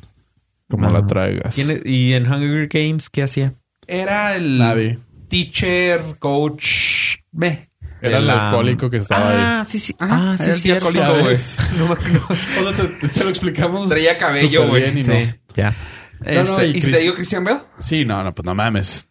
Como 0.71 0.89
No. 0.89 0.99
la 1.01 1.07
traigas. 1.07 1.55
¿Quién 1.55 1.71
es- 1.71 1.85
¿Y 1.85 2.13
en 2.15 2.31
Hunger 2.31 2.69
Games 2.69 3.11
qué 3.11 3.23
hacía? 3.23 3.53
era 3.87 4.35
el 4.35 4.59
Nadie. 4.59 4.99
teacher, 5.29 6.17
coach, 6.19 7.17
ve. 7.33 7.69
Era 8.01 8.19
el 8.19 8.27
La- 8.27 8.49
alcohólico 8.49 8.89
que 8.91 8.99
estaba 8.99 9.31
ahí. 9.31 9.37
Ah, 9.39 9.65
sí, 9.65 9.79
sí. 9.79 9.95
Ajá, 9.99 10.33
ah, 10.33 10.37
sí, 10.39 10.45
era 10.45 10.55
el 10.55 10.61
sí. 10.61 10.71
alcohólico, 10.73 11.13
güey. 11.23 11.37
No 11.79 11.87
me 11.89 11.93
acuerdo. 11.95 12.21
O 12.31 12.75
sea, 12.75 12.77
te, 13.01 13.09
te 13.09 13.25
lo 13.25 13.31
explicamos. 13.31 13.89
Traía 13.89 14.17
cabello, 14.19 14.69
güey. 14.69 15.03
Sí, 15.03 15.11
no. 15.11 15.35
ya. 15.55 15.77
Este, 16.25 16.53
no, 16.53 16.63
y 16.65 16.71
¿Y 16.71 16.75
si 16.75 16.81
te 16.81 16.87
Chris- 16.93 17.01
digo 17.03 17.15
Christian 17.15 17.45
Bale? 17.45 17.61
Sí, 17.79 18.05
no, 18.05 18.23
no, 18.25 18.35
pues 18.35 18.45
no 18.47 18.55
mames. 18.55 19.09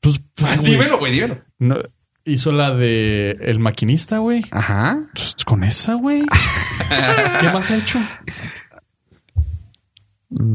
Pues, 0.00 0.20
güey, 0.40 0.58
Dímelo, 0.62 0.98
güey, 0.98 1.12
dímelo. 1.12 1.38
no, 1.58 1.76
hizo 2.24 2.52
la 2.52 2.72
de 2.72 3.32
El 3.40 3.58
Maquinista, 3.58 4.18
güey. 4.18 4.44
Ajá. 4.50 5.00
Pues, 5.14 5.34
Con 5.44 5.64
esa, 5.64 5.94
güey. 5.94 6.22
¿Qué 7.40 7.48
más 7.52 7.70
ha 7.70 7.76
hecho? 7.76 7.98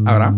¿Habrá? 0.05 0.33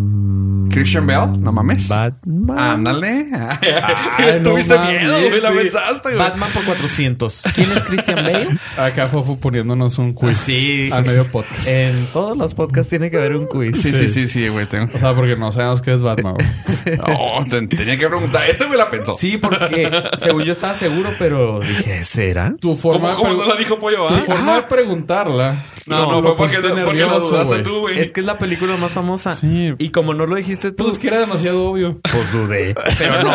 Christian 0.72 1.06
Bale, 1.06 1.38
no 1.38 1.52
mames. 1.52 1.88
Batman. 1.88 2.58
Ándale. 2.58 3.28
Ay, 4.18 4.42
Tuviste 4.44 4.78
miedo, 4.80 5.14
güey, 5.30 5.40
la 5.42 5.52
sí. 5.52 5.58
pensaste, 5.58 6.10
güey. 6.10 6.18
Batman 6.20 6.52
por 6.54 6.66
400. 6.66 7.44
¿Quién 7.54 7.72
es 7.72 7.84
Christian 7.84 8.16
Bale? 8.18 8.60
Acá 8.78 9.08
Fofo 9.08 9.38
poniéndonos 9.40 9.98
un 10.00 10.14
quiz 10.14 10.38
Sí, 10.38 10.90
al 10.92 11.06
sí, 11.06 11.12
medio 11.12 11.24
sí. 11.26 11.30
podcast. 11.32 11.68
En 11.68 12.06
todos 12.14 12.36
los 12.38 12.54
podcasts 12.54 12.90
tiene 12.90 13.12
que 13.12 13.18
haber 13.18 13.36
un 13.36 13.46
quiz. 13.48 13.80
Sí, 13.80 13.92
sí, 13.92 14.10
sí, 14.10 14.28
sí, 14.28 14.48
güey. 14.48 14.68
tengo- 14.68 14.90
O 14.94 15.00
sea, 15.00 15.14
porque 15.14 15.36
no 15.36 15.52
sabemos 15.52 15.82
qué 15.82 15.94
es 15.94 16.02
Batman, 16.04 16.34
güey. 16.36 16.98
No, 16.98 17.46
te- 17.50 17.68
tenía 17.68 17.98
que 17.98 18.08
preguntar. 18.08 18.50
Este 18.50 18.66
güey 18.66 18.78
la 18.78 18.90
pensó. 18.90 19.16
Sí, 19.18 19.38
porque 19.38 19.90
según 20.18 20.44
yo 20.44 20.52
estaba 20.52 20.76
seguro, 20.76 21.12
pero 21.20 21.60
dije, 21.60 22.04
¿será? 22.04 22.56
Tu 22.60 22.76
forma, 22.76 23.14
¿Cómo, 23.16 23.34
no 23.34 23.46
la 23.46 23.56
dijo 23.56 23.78
Pollo? 23.78 24.08
tu 24.08 24.14
ah? 24.14 24.24
forma 24.26 24.56
de 24.56 24.62
preguntarla. 24.64 25.66
No, 25.86 25.98
no, 25.98 26.22
lo 26.22 26.22
fue 26.22 26.36
porque, 26.38 26.56
pusiste 26.58 26.70
porque 26.84 27.00
lo 27.00 27.08
nervioso, 27.08 27.30
dudaste 27.30 27.60
tú, 27.64 27.80
güey. 27.82 28.00
Es 28.00 28.12
que 28.12 28.20
es 28.22 28.26
la 28.26 28.38
película 28.38 28.76
más 28.78 28.92
famosa. 28.92 29.25
Sí. 29.34 29.74
Y 29.80 29.90
como 29.90 30.14
no 30.14 30.26
lo 30.28 30.36
dijiste 30.36 30.72
tú, 30.72 30.84
Pues 30.84 30.94
es 30.94 31.00
que 31.00 31.08
era 31.08 31.20
demasiado 31.20 31.72
obvio. 31.72 32.00
pues 32.04 32.32
dudé. 32.32 32.76
Pero 33.00 33.24
no. 33.24 33.32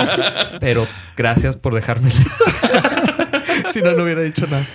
Pero 0.61 0.87
gracias 1.17 1.57
por 1.57 1.75
dejarme. 1.75 2.11
si 3.73 3.83
no, 3.83 3.93
no 3.93 4.05
hubiera 4.05 4.23
dicho 4.23 4.47
nada. 4.47 4.67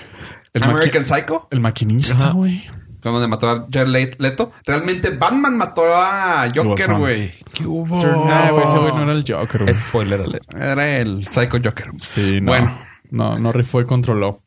El, 0.54 0.64
American 0.64 1.06
Psycho. 1.06 1.48
el 1.52 1.60
maquinista, 1.60 2.32
güey. 2.32 2.64
Cuando 3.02 3.28
mató 3.28 3.50
a 3.50 3.68
Jared 3.72 4.16
Leto. 4.18 4.52
Realmente 4.66 5.12
Batman 5.12 5.56
mató 5.58 5.84
a 5.86 6.48
Joker, 6.54 6.96
güey. 6.96 7.34
¿Qué 7.54 7.66
hubo? 7.66 8.00
Ah, 8.04 8.50
güey, 8.52 8.64
ese 8.64 8.80
güey 8.80 8.94
no 8.94 9.04
era 9.04 9.12
el 9.12 9.24
Joker, 9.28 9.62
güey. 9.62 9.76
Spoiler 9.76 10.22
alert. 10.22 10.56
Era 10.56 10.98
el 10.98 11.28
Psycho 11.28 11.60
Joker. 11.64 11.92
Sí, 12.00 12.42
no. 12.42 12.48
Bueno. 12.48 12.80
No, 13.12 13.38
no 13.38 13.52
rifó 13.52 13.80
y 13.80 13.86
controló. 13.86 14.42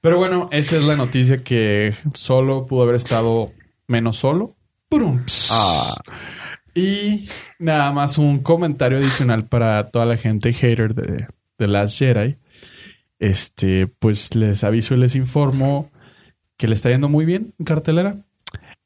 Pero 0.00 0.18
bueno, 0.18 0.48
esa 0.50 0.76
es 0.76 0.84
la 0.84 0.96
noticia 0.96 1.36
que 1.36 1.94
solo 2.14 2.66
pudo 2.66 2.82
haber 2.82 2.96
estado 2.96 3.52
menos 3.86 4.16
solo. 4.16 4.56
Ah. 5.50 5.94
Y 6.74 7.28
nada 7.58 7.92
más 7.92 8.18
un 8.18 8.40
comentario 8.40 8.98
adicional 8.98 9.46
para 9.46 9.90
toda 9.90 10.06
la 10.06 10.16
gente 10.16 10.52
hater 10.52 10.94
de, 10.94 11.26
de 11.58 11.68
Last 11.68 11.98
Jedi. 11.98 12.36
Este, 13.18 13.86
pues 13.86 14.34
les 14.34 14.64
aviso 14.64 14.94
y 14.94 14.98
les 14.98 15.14
informo 15.16 15.90
que 16.56 16.68
le 16.68 16.74
está 16.74 16.90
yendo 16.90 17.08
muy 17.08 17.24
bien 17.24 17.54
en 17.58 17.64
cartelera. 17.64 18.16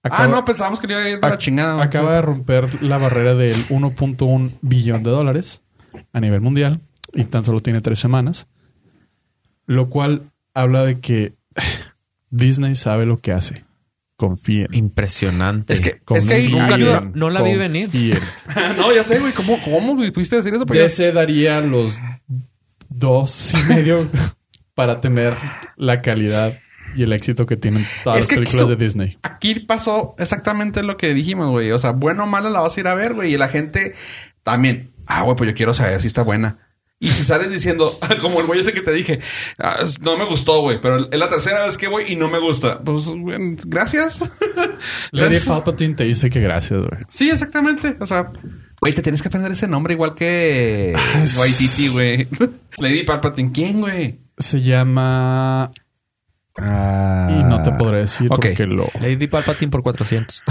ah, 0.02 0.26
no, 0.26 0.44
pensábamos 0.44 0.80
que 0.80 0.86
le 0.86 0.94
iba 0.94 1.02
a 1.02 1.09
ir 1.11 1.20
para 1.20 1.34
la 1.34 1.38
chingada. 1.38 1.82
Acaba 1.82 2.14
de 2.14 2.22
romper 2.22 2.82
la 2.82 2.98
barrera 2.98 3.34
del 3.34 3.66
1.1 3.68 4.59
billón 4.62 5.02
de 5.02 5.11
dólares 5.11 5.62
a 6.12 6.20
nivel 6.20 6.40
mundial 6.40 6.80
y 7.12 7.24
tan 7.24 7.44
solo 7.44 7.61
tiene 7.61 7.80
tres 7.80 7.98
semanas. 7.98 8.48
Lo 9.66 9.90
cual 9.90 10.30
habla 10.54 10.84
de 10.84 11.00
que 11.00 11.34
Disney 12.30 12.76
sabe 12.76 13.04
lo 13.04 13.18
que 13.18 13.32
hace. 13.32 13.65
Confíen. 14.16 14.68
Impresionante. 14.72 15.74
Es 15.74 15.80
que, 15.80 16.00
es. 16.14 16.50
Nunca 16.50 16.78
no- 16.78 17.12
no 17.14 17.30
la 17.30 17.42
vi 17.42 17.54
venir. 17.56 17.90
No, 18.76 18.92
ya 18.92 19.04
sé, 19.04 19.18
güey. 19.18 19.32
¿Cómo, 19.32 19.60
¿Cómo 19.62 19.96
pudiste 19.96 20.36
decir 20.36 20.54
eso? 20.54 20.64
DC 20.64 21.12
daría 21.12 21.60
los 21.60 21.98
dos 22.88 23.52
y 23.54 23.68
medio 23.72 24.08
para 24.74 25.00
tener 25.00 25.34
la 25.76 26.00
calidad 26.02 26.58
y 26.94 27.02
el 27.02 27.12
éxito 27.12 27.44
que 27.46 27.56
tienen 27.56 27.86
todas 28.04 28.20
Es 28.20 28.26
las 28.26 28.34
películas 28.34 28.62
esto- 28.62 28.76
de 28.76 28.84
Disney. 28.84 29.18
Aquí 29.22 29.60
pasó 29.60 30.14
exactamente 30.18 30.82
lo 30.82 30.96
que 30.96 31.12
dijimos, 31.12 31.50
güey. 31.50 31.70
O 31.72 31.78
sea, 31.78 31.90
bueno 31.92 32.24
o 32.24 32.26
malo 32.26 32.48
la 32.50 32.60
vas 32.60 32.76
a 32.76 32.80
ir 32.80 32.88
a 32.88 32.94
ver, 32.94 33.12
güey. 33.14 33.34
Y 33.34 33.36
la 33.36 33.48
gente 33.48 33.94
también, 34.42 34.92
ah, 35.06 35.22
güey, 35.22 35.36
pues 35.36 35.50
yo 35.50 35.54
quiero 35.54 35.74
saber 35.74 36.00
si 36.00 36.06
está 36.06 36.22
buena. 36.22 36.58
Y 36.99 37.11
si 37.11 37.24
sales 37.24 37.51
diciendo, 37.51 37.99
como 38.20 38.40
el 38.40 38.47
güey 38.47 38.61
ese 38.61 38.72
que 38.72 38.80
te 38.80 38.92
dije, 38.92 39.20
"Ah, 39.59 39.76
no 40.01 40.16
me 40.16 40.24
gustó, 40.24 40.61
güey, 40.62 40.80
pero 40.80 41.11
es 41.11 41.18
la 41.18 41.28
tercera 41.28 41.64
vez 41.64 41.76
que 41.76 41.88
voy 41.88 42.05
y 42.09 42.16
no 42.16 42.28
me 42.28 42.38
gusta. 42.38 42.80
Pues, 42.80 43.07
güey, 43.09 43.57
gracias. 43.66 44.20
Lady. 45.12 45.36
Palpatine 45.47 45.94
te 45.94 46.05
dice 46.05 46.30
que 46.30 46.40
gracias, 46.40 46.80
güey. 46.80 47.05
Sí, 47.11 47.28
exactamente. 47.28 47.97
O 48.01 48.07
sea, 48.07 48.32
güey, 48.80 48.94
te 48.94 49.03
tienes 49.03 49.20
que 49.20 49.28
aprender 49.28 49.53
ese 49.53 49.68
nombre 49.68 49.92
igual 49.94 50.14
que 50.14 50.94
Ah, 50.97 51.24
Waititi, 51.38 51.88
güey. 51.88 52.28
Lady 52.78 53.03
Palpatine, 53.05 53.53
¿quién, 53.53 53.80
güey? 53.80 54.20
Se 54.38 54.62
llama... 54.62 55.70
Y 56.59 57.42
no 57.44 57.62
te 57.62 57.70
podré 57.72 57.99
decir 57.99 58.28
ok. 58.32 58.36
porque 58.36 58.66
lo... 58.66 58.88
Lady 58.99 59.26
Palpatine 59.26 59.70
por 59.70 59.82
400. 59.82 60.42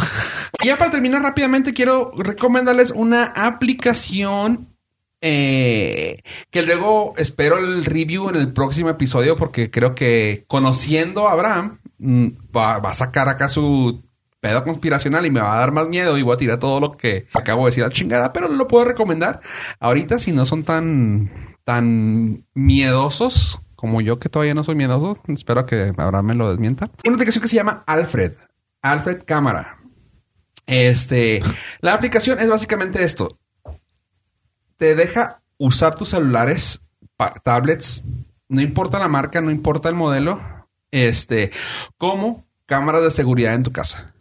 Y 0.62 0.68
ya 0.68 0.78
para 0.78 0.92
terminar 0.92 1.24
rápidamente, 1.24 1.74
quiero 1.74 2.12
recomendarles 2.16 2.92
una 2.92 3.24
aplicación 3.26 4.75
eh, 5.22 6.22
que 6.52 6.62
luego 6.62 7.14
espero 7.18 7.58
el 7.58 7.86
review 7.86 8.30
en 8.30 8.36
el 8.36 8.54
próximo 8.54 8.90
episodio 8.90 9.36
porque 9.36 9.72
creo 9.72 9.96
que 9.96 10.46
conociendo 10.48 11.28
a 11.28 11.32
Abraham 11.32 11.80
mm, 11.98 12.28
va, 12.56 12.76
a 12.76 12.94
sacar 12.94 13.30
acá 13.30 13.50
su 13.50 14.04
pedo 14.40 14.64
conspiracional 14.64 15.26
y 15.26 15.32
me 15.32 15.40
va 15.40 15.56
a 15.56 15.60
dar 15.60 15.72
más 15.72 15.88
miedo 15.88 16.18
y 16.18 16.22
voy 16.22 16.36
a 16.36 16.38
tirar 16.38 16.60
todo 16.60 16.80
lo 16.80 16.98
que 16.98 17.26
acabo 17.34 17.64
de 17.64 17.72
decir 17.72 17.84
a 17.84 17.90
chingada, 17.90 18.34
pero 18.34 18.48
lo 18.48 18.68
puedo 18.68 18.86
recomendar 18.86 19.42
ahorita 19.80 20.20
si 20.20 20.32
no 20.32 20.46
son 20.46 20.64
tan 20.64 21.32
tan 21.64 22.46
miedosos 22.54 23.60
como 23.76 24.02
yo 24.02 24.20
que 24.20 24.30
todavía 24.30 24.54
no 24.54 24.64
soy 24.64 24.76
miedoso. 24.76 25.20
Espero 25.28 25.66
que 25.66 25.94
Abraham 25.98 26.26
me 26.26 26.34
lo 26.36 26.50
desmienta. 26.50 26.90
Una 27.04 27.16
aplicación 27.16 27.42
que 27.42 27.48
se 27.48 27.56
llama 27.56 27.84
Alfred. 27.86 28.34
Alfred 28.82 29.24
Cámara. 29.26 29.80
Este, 30.68 31.42
la 31.82 31.94
aplicación 31.94 32.40
es 32.40 32.50
básicamente 32.50 33.04
esto. 33.04 33.40
Te 34.78 34.96
deja 34.96 35.42
usar 35.58 35.96
tus 35.96 36.10
celulares, 36.10 36.82
tablets, 37.44 38.04
no 38.50 38.62
importa 38.62 39.00
la 39.00 39.08
marca, 39.08 39.42
no 39.42 39.52
importa 39.52 39.90
el 39.90 39.96
modelo, 39.96 40.42
este, 40.92 41.52
como 41.98 42.46
cámaras 42.66 43.04
de 43.04 43.12
seguridad 43.12 43.54
en 43.54 43.64
tu 43.64 43.72
casa. 43.72 44.14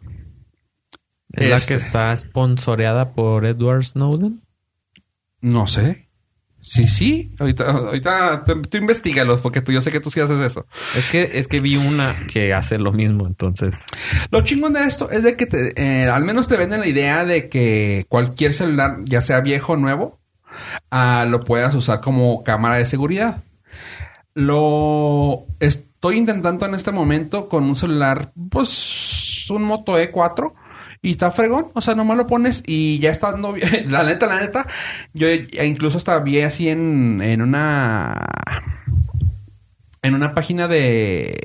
Es 1.33 1.49
la 1.49 1.57
Este. 1.57 1.73
que 1.73 1.77
está 1.83 2.15
sponsoreada 2.15 3.13
por 3.13 3.45
Edward 3.45 3.83
Snowden. 3.83 4.41
No 5.41 5.67
sé. 5.67 6.07
Sí, 6.61 6.87
sí. 6.87 7.31
Ahorita, 7.37 7.69
ahorita 7.69 8.43
tú, 8.45 8.61
tú 8.63 8.77
investigalos 8.77 9.39
porque 9.41 9.61
tú, 9.61 9.71
yo 9.71 9.81
sé 9.83 9.91
que 9.91 9.99
tú 9.99 10.09
sí 10.09 10.19
haces 10.21 10.39
eso. 10.39 10.65
Es 10.95 11.05
que, 11.07 11.31
es 11.35 11.47
que 11.47 11.59
vi 11.59 11.75
una 11.75 12.25
que 12.25 12.53
hace 12.53 12.79
lo 12.79 12.91
mismo, 12.91 13.27
entonces. 13.27 13.75
Lo 14.31 14.41
chingón 14.43 14.73
de 14.73 14.83
esto 14.85 15.11
es 15.11 15.21
de 15.23 15.35
que 15.37 15.45
te, 15.45 15.73
eh, 15.79 16.09
al 16.09 16.23
menos 16.25 16.47
te 16.47 16.57
venden 16.57 16.79
la 16.79 16.87
idea 16.87 17.23
de 17.25 17.49
que 17.49 18.05
cualquier 18.09 18.53
celular, 18.53 18.97
ya 19.03 19.21
sea 19.21 19.41
viejo 19.41 19.73
o 19.73 19.77
nuevo, 19.77 20.19
ah, 20.91 21.25
lo 21.27 21.41
puedas 21.41 21.73
usar 21.75 22.01
como 22.01 22.43
cámara 22.43 22.75
de 22.75 22.85
seguridad. 22.85 23.43
Lo 24.33 25.45
estoy 25.59 26.17
intentando 26.17 26.65
en 26.65 26.75
este 26.75 26.91
momento 26.91 27.47
con 27.49 27.63
un 27.63 27.75
celular, 27.75 28.31
pues, 28.49 29.45
un 29.49 29.63
Moto 29.63 29.99
E4. 29.99 30.53
Y 31.01 31.11
está 31.11 31.29
fregón, 31.29 31.67
o 31.75 31.81
sea, 31.81 31.93
nomás 31.93 32.17
lo 32.17 32.25
pones 32.25 32.63
y 32.65 32.97
ya 32.97 33.11
está 33.11 33.31
bien. 33.35 33.61
La 33.91 34.03
neta, 34.03 34.25
la 34.25 34.39
neta, 34.39 34.65
yo 35.13 35.27
incluso 35.63 35.97
hasta 35.97 36.17
vi 36.17 36.41
así 36.41 36.67
en, 36.67 37.21
en 37.21 37.43
una 37.43 38.15
en 40.01 40.15
una 40.15 40.33
página 40.33 40.67
de, 40.67 41.35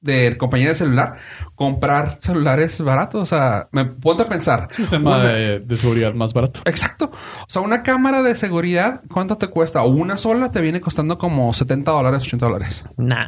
de 0.00 0.36
compañía 0.38 0.68
de 0.68 0.74
celular 0.76 1.16
comprar 1.54 2.18
celulares 2.20 2.80
baratos. 2.80 3.20
O 3.22 3.26
sea, 3.26 3.68
me 3.72 3.84
ponte 3.84 4.22
a 4.22 4.28
pensar. 4.28 4.68
Sistema 4.72 5.16
Una- 5.18 5.24
de, 5.32 5.60
de 5.60 5.76
seguridad 5.76 6.14
más 6.14 6.32
barato. 6.34 6.60
Exacto. 6.64 7.06
O 7.10 7.46
sea, 7.50 7.62
una 7.62 7.82
cámara 7.82 8.22
de 8.22 8.34
seguridad, 8.36 9.02
¿cuánto 9.12 9.36
te 9.38 9.48
cuesta? 9.48 9.82
O 9.82 9.88
una 9.88 10.16
sola 10.16 10.50
te 10.52 10.60
viene 10.60 10.80
costando 10.80 11.18
como 11.18 11.52
70 11.52 11.90
dólares, 11.90 12.22
80 12.22 12.46
dólares. 12.46 12.84
Nah. 12.96 13.26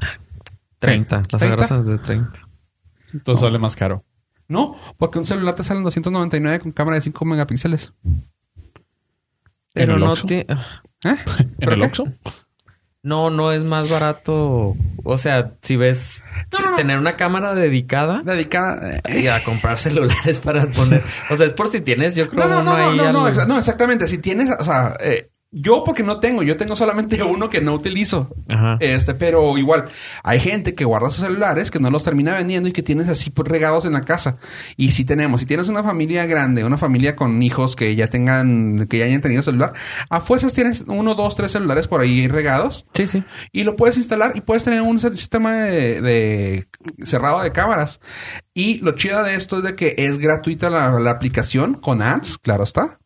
30. 0.79 1.17
Las 1.17 1.41
30. 1.41 1.47
agarras 1.65 1.87
de 1.87 1.99
30. 1.99 2.49
Entonces 3.13 3.41
sale 3.45 3.59
más 3.59 3.77
caro. 3.77 4.05
No, 4.49 4.77
porque 4.99 5.19
un 5.19 5.25
celular 5.25 5.55
te 5.55 5.63
sale 5.65 5.79
en 5.79 5.85
299 5.85 6.61
con 6.61 6.73
cámara 6.73 6.97
de 6.97 7.03
5 7.03 7.25
megapíxeles. 7.25 7.93
Pero 9.73 9.99
no 9.99 10.15
tiene... 10.15 10.47
¿Eh? 11.05 11.17
¿En 11.39 11.55
¿Pero 11.59 11.73
el? 11.75 11.83
Oxxo? 11.83 12.05
No, 13.03 13.31
no 13.31 13.51
es 13.53 13.65
más 13.65 13.91
barato. 13.91 14.77
O 15.05 15.17
sea, 15.17 15.53
si 15.63 15.77
ves 15.77 16.23
No, 16.53 16.77
tener 16.77 16.99
una 16.99 17.17
cámara 17.17 17.55
dedicada 17.55 18.21
Dedicada. 18.23 19.01
eh, 19.09 19.21
y 19.21 19.27
a 19.29 19.43
comprar 19.43 19.79
celulares 19.79 20.39
para 20.39 20.67
poner. 20.71 21.03
O 21.31 21.37
sea, 21.37 21.47
es 21.47 21.55
por 21.55 21.69
si 21.69 21.81
tienes, 21.81 22.15
yo 22.15 22.29
creo. 22.29 22.47
No, 22.47 22.63
no, 22.63 22.63
no, 22.63 22.95
no, 22.95 23.13
no, 23.13 23.31
no, 23.31 23.47
no, 23.47 23.59
exactamente. 23.59 24.07
Si 24.07 24.19
tienes, 24.19 24.51
o 24.59 24.65
sea, 24.65 24.95
eh, 25.01 25.30
yo 25.53 25.83
porque 25.85 26.03
no 26.03 26.21
tengo, 26.21 26.43
yo 26.43 26.57
tengo 26.57 26.77
solamente 26.77 27.23
uno 27.23 27.51
que 27.51 27.61
no 27.61 27.75
utilizo. 27.75 28.35
Ajá. 28.49 28.77
Este, 28.81 29.15
pero 29.15 29.59
igual, 29.59 29.87
hay 30.23 30.39
gente 30.41 30.75
que 30.75 30.85
guarda 30.85 31.11
sus 31.11 31.25
celulares, 31.25 31.71
que 31.71 31.81
no 31.81 31.91
los 31.91 32.05
termina 32.05 32.35
vendiendo 32.37 32.69
y 32.69 32.73
que 32.73 32.83
tienes 32.83 33.09
así 33.09 33.31
pues, 33.31 33.49
regados 33.49 33.85
en 33.85 33.95
la 33.95 34.03
casa. 34.03 34.39
Y 34.77 34.93
si 34.93 35.05
tenemos, 35.05 35.41
si 35.41 35.47
tienes 35.47 35.69
una 35.69 35.83
familia 35.83 36.25
grande, 36.27 36.65
una 36.65 36.79
familia 36.79 37.17
con 37.17 37.43
hijos 37.43 37.75
que 37.75 37.97
ya 37.97 38.07
tengan, 38.09 38.87
que 38.87 38.99
ya 38.99 39.07
hayan 39.07 39.21
tenido 39.21 39.43
celular, 39.43 39.73
a 40.09 40.21
fuerzas 40.21 40.55
tienes 40.55 40.85
uno, 40.87 41.15
dos, 41.15 41.35
tres 41.35 41.53
celulares 41.53 41.89
por 41.89 42.01
ahí 42.01 42.29
regados 42.29 42.87
Sí, 42.95 43.07
sí. 43.09 43.25
y 43.53 43.65
lo 43.65 43.75
puedes 43.77 43.97
instalar 43.97 44.33
y 44.37 44.43
puedes 44.43 44.63
tener 44.65 44.83
un 44.83 45.01
sistema 45.01 45.55
de, 45.55 46.01
de 46.01 46.69
cerrado 47.05 47.43
de 47.43 47.51
cámaras. 47.53 48.01
Y 48.55 48.79
lo 48.79 48.93
chido 48.93 49.23
de 49.25 49.35
esto 49.35 49.59
es 49.59 49.65
de 49.65 49.75
que 49.75 49.95
es 49.99 50.19
gratuita 50.19 50.71
la, 50.71 50.91
la 51.01 51.11
aplicación 51.11 51.75
con 51.75 52.03
ads, 52.03 52.39
claro 52.39 52.63
está. 52.63 53.00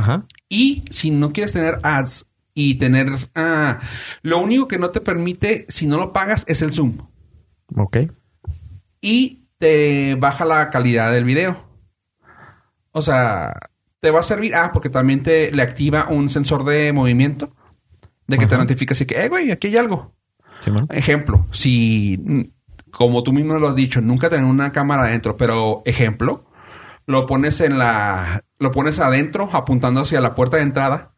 Ajá. 0.00 0.24
Y 0.48 0.82
si 0.90 1.10
no 1.10 1.32
quieres 1.32 1.52
tener 1.52 1.78
ads 1.82 2.26
y 2.54 2.76
tener... 2.76 3.08
ah, 3.34 3.78
lo 4.22 4.38
único 4.38 4.66
que 4.66 4.78
no 4.78 4.90
te 4.90 5.02
permite, 5.02 5.66
si 5.68 5.86
no 5.86 5.98
lo 5.98 6.12
pagas, 6.14 6.44
es 6.48 6.62
el 6.62 6.72
zoom. 6.72 6.96
Ok. 7.76 7.98
Y 9.02 9.44
te 9.58 10.14
baja 10.14 10.46
la 10.46 10.70
calidad 10.70 11.12
del 11.12 11.24
video. 11.24 11.62
O 12.92 13.02
sea, 13.02 13.54
te 14.00 14.10
va 14.10 14.20
a 14.20 14.24
servir... 14.24 14.54
Ah, 14.54 14.70
porque 14.72 14.88
también 14.88 15.22
te 15.22 15.50
le 15.52 15.62
activa 15.62 16.06
un 16.08 16.30
sensor 16.30 16.64
de 16.64 16.92
movimiento. 16.94 17.54
De 18.26 18.38
que 18.38 18.46
te 18.46 18.56
notifica 18.56 18.92
así 18.92 19.04
que, 19.04 19.22
eh, 19.22 19.28
güey, 19.28 19.50
aquí 19.50 19.66
hay 19.66 19.76
algo. 19.76 20.14
Simón. 20.60 20.86
Ejemplo, 20.90 21.46
si, 21.50 22.52
como 22.90 23.22
tú 23.22 23.32
mismo 23.32 23.58
lo 23.58 23.68
has 23.68 23.74
dicho, 23.74 24.00
nunca 24.00 24.30
tener 24.30 24.44
una 24.46 24.72
cámara 24.72 25.02
adentro, 25.02 25.36
pero 25.36 25.82
ejemplo, 25.84 26.46
lo 27.10 27.26
pones 27.26 27.60
en 27.60 27.78
la, 27.78 28.42
lo 28.58 28.72
pones 28.72 28.98
adentro, 29.00 29.50
apuntando 29.52 30.00
hacia 30.02 30.20
la 30.20 30.34
puerta 30.34 30.56
de 30.56 30.62
entrada, 30.62 31.12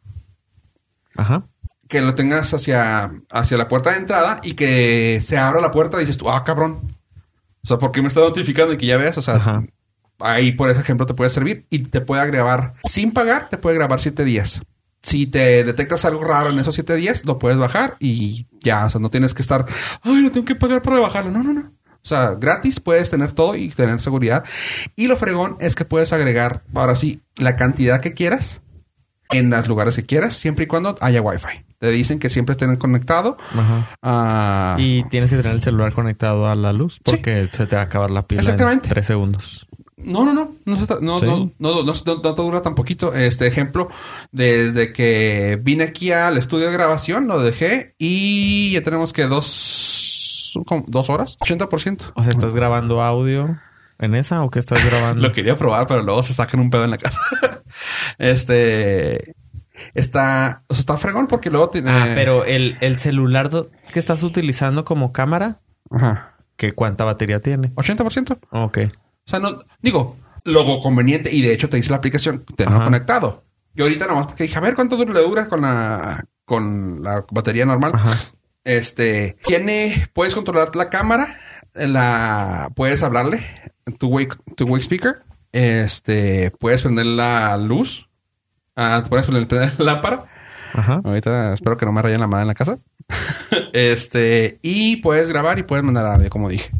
Ajá. 1.15 1.45
que 1.87 2.01
lo 2.01 2.15
tengas 2.15 2.53
hacia, 2.53 3.11
hacia 3.29 3.57
la 3.57 3.67
puerta 3.67 3.91
de 3.91 3.97
entrada 3.97 4.39
y 4.43 4.53
que 4.53 5.21
se 5.21 5.37
abra 5.37 5.61
la 5.61 5.71
puerta 5.71 5.97
y 5.97 6.01
dices 6.01 6.17
tú, 6.17 6.29
ah, 6.29 6.43
cabrón. 6.43 6.95
O 7.63 7.67
sea, 7.67 7.77
¿por 7.79 7.91
qué 7.91 8.01
me 8.01 8.09
está 8.09 8.19
notificando 8.19 8.73
y 8.73 8.77
que 8.77 8.87
ya 8.87 8.97
veas? 8.97 9.17
O 9.17 9.21
sea, 9.21 9.35
Ajá. 9.35 9.63
ahí 10.19 10.51
por 10.51 10.69
ese 10.69 10.81
ejemplo 10.81 11.05
te 11.05 11.13
puede 11.13 11.29
servir 11.29 11.65
y 11.69 11.79
te 11.83 12.01
puede 12.01 12.25
grabar 12.27 12.73
sin 12.83 13.11
pagar, 13.13 13.49
te 13.49 13.57
puede 13.57 13.77
grabar 13.77 14.01
siete 14.01 14.25
días. 14.25 14.61
Si 15.01 15.27
te 15.27 15.63
detectas 15.63 16.05
algo 16.05 16.23
raro 16.23 16.49
en 16.49 16.59
esos 16.59 16.75
siete 16.75 16.95
días, 16.95 17.25
lo 17.25 17.37
puedes 17.37 17.57
bajar 17.57 17.97
y 17.99 18.47
ya, 18.61 18.85
o 18.85 18.89
sea, 18.89 19.01
no 19.01 19.09
tienes 19.09 19.33
que 19.33 19.41
estar, 19.41 19.65
ay, 20.01 20.21
lo 20.21 20.31
tengo 20.31 20.45
que 20.45 20.55
pagar 20.55 20.81
para 20.81 20.99
bajarlo. 20.99 21.29
No, 21.31 21.43
no, 21.43 21.53
no. 21.53 21.71
O 22.03 22.07
sea, 22.07 22.35
gratis 22.35 22.79
puedes 22.79 23.09
tener 23.09 23.31
todo 23.31 23.55
y 23.55 23.69
tener 23.69 24.01
seguridad. 24.01 24.43
Y 24.95 25.07
lo 25.07 25.15
fregón 25.17 25.55
es 25.59 25.75
que 25.75 25.85
puedes 25.85 26.11
agregar, 26.13 26.63
ahora 26.73 26.95
sí, 26.95 27.21
la 27.37 27.55
cantidad 27.55 28.01
que 28.01 28.13
quieras 28.13 28.61
en 29.31 29.49
los 29.49 29.67
lugares 29.67 29.95
que 29.95 30.05
quieras, 30.05 30.35
siempre 30.35 30.65
y 30.65 30.67
cuando 30.67 30.97
haya 31.01 31.21
Wi-Fi. 31.21 31.65
Te 31.79 31.89
dicen 31.89 32.19
que 32.19 32.29
siempre 32.29 32.53
estén 32.53 32.75
conectado. 32.77 33.37
Ajá. 33.51 33.89
Ah, 34.01 34.75
Y 34.79 35.03
tienes 35.09 35.29
que 35.29 35.37
tener 35.37 35.51
el 35.53 35.61
celular 35.61 35.93
conectado 35.93 36.47
a 36.47 36.55
la 36.55 36.71
luz 36.71 36.99
porque 37.03 37.49
se 37.51 37.65
te 37.67 37.75
va 37.75 37.81
a 37.81 37.85
acabar 37.85 38.11
la 38.11 38.27
pila 38.27 38.41
Exactamente. 38.41 38.87
en 38.87 38.93
tres 38.93 39.07
segundos. 39.07 39.65
No, 39.97 40.23
no, 40.25 40.33
no. 40.33 40.55
No, 40.65 40.75
no, 41.01 41.19
¿Sí? 41.19 41.25
no, 41.25 41.39
no, 41.39 41.51
no, 41.59 41.83
no- 41.83 41.93
no 42.23 42.33
dura 42.33 42.61
tan 42.61 42.75
poquito. 42.75 43.13
Este 43.13 43.47
ejemplo, 43.47 43.89
desde 44.31 44.91
que 44.93 45.57
vine 45.61 45.85
aquí 45.85 46.11
al 46.11 46.37
estudio 46.37 46.67
de 46.67 46.73
grabación, 46.73 47.27
lo 47.27 47.39
dejé 47.39 47.95
y 47.97 48.71
ya 48.73 48.81
tenemos 48.83 49.13
que 49.13 49.23
dos, 49.27 50.02
como 50.65 50.85
dos 50.87 51.09
horas, 51.09 51.37
80%. 51.39 52.11
O 52.15 52.23
sea, 52.23 52.31
¿estás 52.31 52.53
grabando 52.53 53.01
audio 53.01 53.57
en 53.99 54.15
esa 54.15 54.43
o 54.43 54.49
qué 54.49 54.59
estás 54.59 54.83
grabando? 54.89 55.21
Lo 55.21 55.31
quería 55.33 55.55
probar, 55.55 55.87
pero 55.87 56.01
luego 56.03 56.23
se 56.23 56.33
sacan 56.33 56.59
un 56.59 56.69
pedo 56.69 56.83
en 56.85 56.91
la 56.91 56.97
casa. 56.97 57.19
este 58.17 59.35
está, 59.93 60.63
o 60.67 60.73
sea, 60.73 60.79
está 60.81 60.97
fregón 60.97 61.27
porque 61.27 61.49
luego 61.49 61.69
tiene. 61.69 61.91
Ah, 61.91 62.11
pero 62.15 62.45
el, 62.45 62.77
el 62.81 62.99
celular 62.99 63.49
que 63.91 63.99
estás 63.99 64.23
utilizando 64.23 64.85
como 64.85 65.11
cámara, 65.11 65.59
Ajá. 65.91 66.35
¿qué 66.55 66.73
cuánta 66.73 67.03
batería 67.03 67.41
tiene? 67.41 67.73
80%. 67.75 68.37
Ok. 68.51 68.77
O 69.25 69.29
sea, 69.29 69.39
no, 69.39 69.59
digo, 69.81 70.17
lo 70.43 70.79
conveniente, 70.81 71.33
y 71.33 71.41
de 71.41 71.53
hecho 71.53 71.69
te 71.69 71.77
dice 71.77 71.89
la 71.91 71.97
aplicación, 71.97 72.43
tenerlo 72.55 72.77
Ajá. 72.77 72.85
conectado. 72.85 73.43
Yo 73.75 73.85
ahorita 73.85 74.05
nomás 74.05 74.27
porque 74.27 74.43
dije, 74.43 74.57
a 74.57 74.61
ver 74.61 74.75
cuánto 74.75 74.97
dura- 74.97 75.13
le 75.13 75.21
dura 75.23 75.47
con 75.49 75.61
la, 75.61 76.25
con 76.45 77.01
la 77.01 77.25
batería 77.31 77.65
normal. 77.65 77.91
Ajá. 77.95 78.11
Este, 78.63 79.35
tiene, 79.45 80.07
puedes 80.13 80.33
controlar 80.35 80.75
la 80.75 80.89
cámara, 80.89 81.37
la, 81.73 82.71
puedes 82.75 83.03
hablarle, 83.03 83.43
tu 83.99 84.07
way, 84.07 84.27
tu 84.55 84.65
way 84.65 84.81
speaker, 84.81 85.23
este, 85.51 86.51
puedes 86.59 86.81
prender 86.81 87.05
la 87.05 87.57
luz, 87.57 88.09
ah, 88.75 89.03
puedes 89.07 89.27
prender 89.27 89.73
la 89.77 89.85
lámpara. 89.93 90.25
Ajá. 90.73 91.01
Ahorita 91.03 91.53
espero 91.53 91.77
que 91.77 91.85
no 91.85 91.91
me 91.91 92.01
rayen 92.01 92.19
la 92.19 92.27
madre 92.27 92.43
en 92.43 92.47
la 92.47 92.55
casa. 92.55 92.79
este, 93.73 94.59
y 94.63 94.95
puedes 94.97 95.29
grabar 95.29 95.59
y 95.59 95.63
puedes 95.63 95.85
mandar 95.85 96.05
audio, 96.05 96.29
como 96.29 96.49
dije. 96.49 96.71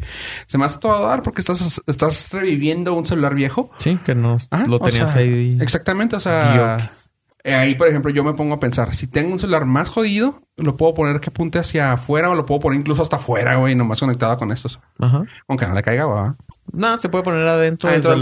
Se 0.46 0.58
me 0.58 0.64
hace 0.64 0.78
todo 0.78 0.96
a 0.96 1.08
dar 1.08 1.22
porque 1.22 1.42
estás, 1.42 1.80
estás 1.86 2.32
reviviendo 2.32 2.94
un 2.94 3.06
celular 3.06 3.34
viejo. 3.34 3.70
Sí, 3.76 3.96
que 4.04 4.14
no 4.14 4.38
Ajá, 4.50 4.66
lo 4.66 4.76
o 4.76 4.80
tenías 4.80 5.12
sea, 5.12 5.20
ahí. 5.20 5.56
Exactamente, 5.60 6.16
o 6.16 6.20
sea, 6.20 6.76
Dios. 6.78 7.08
Eh, 7.44 7.54
ahí 7.54 7.74
por 7.74 7.86
ejemplo 7.86 8.10
yo 8.10 8.24
me 8.24 8.32
pongo 8.32 8.54
a 8.54 8.60
pensar, 8.60 8.94
si 8.94 9.06
tengo 9.06 9.32
un 9.32 9.38
celular 9.38 9.66
más 9.66 9.90
jodido, 9.90 10.42
lo 10.56 10.78
puedo 10.78 10.94
poner 10.94 11.20
que 11.20 11.28
apunte 11.28 11.58
hacia 11.58 11.92
afuera 11.92 12.30
o 12.30 12.34
lo 12.34 12.46
puedo 12.46 12.60
poner 12.60 12.80
incluso 12.80 13.02
hasta 13.02 13.16
afuera, 13.16 13.56
güey, 13.56 13.74
nomás 13.74 14.00
conectado 14.00 14.38
con 14.38 14.50
estos. 14.50 14.80
Ajá. 14.98 15.24
Aunque 15.46 15.66
no 15.66 15.74
le 15.74 15.82
caiga, 15.82 16.04
güey. 16.04 16.32
No, 16.72 16.98
se 16.98 17.10
puede 17.10 17.22
poner 17.22 17.46
adentro, 17.46 17.90
Adentro 17.90 18.16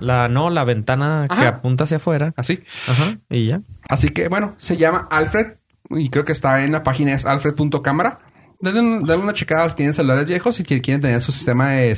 la, 0.00 0.28
no, 0.28 0.48
la 0.48 0.64
ventana 0.64 1.28
que 1.28 1.46
apunta 1.46 1.84
hacia 1.84 1.98
afuera. 1.98 2.32
Así. 2.36 2.64
Ajá. 2.88 3.18
Y 3.28 3.48
ya. 3.48 3.60
Así 3.88 4.08
que 4.08 4.28
bueno, 4.28 4.54
se 4.56 4.78
llama 4.78 5.06
Alfred 5.10 5.58
y 5.90 6.08
creo 6.08 6.24
que 6.24 6.32
está 6.32 6.64
en 6.64 6.72
la 6.72 6.82
página 6.82 7.12
es 7.12 7.26
alfred.cámara. 7.26 8.20
Denle, 8.58 9.00
denle 9.06 9.16
una 9.16 9.32
checada 9.34 9.68
si 9.68 9.74
tienen 9.76 9.92
celulares 9.92 10.26
viejos 10.26 10.58
y 10.60 10.64
que 10.64 10.80
quieren 10.80 11.02
tener 11.02 11.20
su 11.20 11.32
sistema 11.32 11.70
de, 11.72 11.94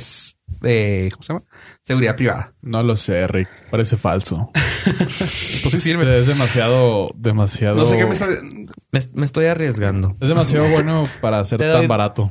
de 0.69 1.09
¿cómo 1.13 1.23
se 1.23 1.33
llama? 1.33 1.45
Seguridad 1.83 2.15
privada. 2.15 2.53
No 2.61 2.83
lo 2.83 2.95
sé, 2.95 3.27
Rick. 3.27 3.47
Parece 3.71 3.97
falso. 3.97 4.51
Pues 4.85 5.71
sí 5.71 5.79
sirve. 5.79 6.03
Este 6.03 6.19
es 6.19 6.27
demasiado, 6.27 7.09
demasiado. 7.15 7.77
No 7.77 7.85
sé 7.85 7.97
qué 7.97 8.05
me 8.05 8.13
está... 8.13 8.27
Me, 8.91 8.99
me 9.13 9.25
estoy 9.25 9.45
arriesgando. 9.47 10.15
Es 10.21 10.27
demasiado 10.29 10.69
bueno 10.69 11.03
para 11.21 11.43
ser 11.43 11.57
Te 11.59 11.71
tan 11.71 11.87
barato. 11.87 12.29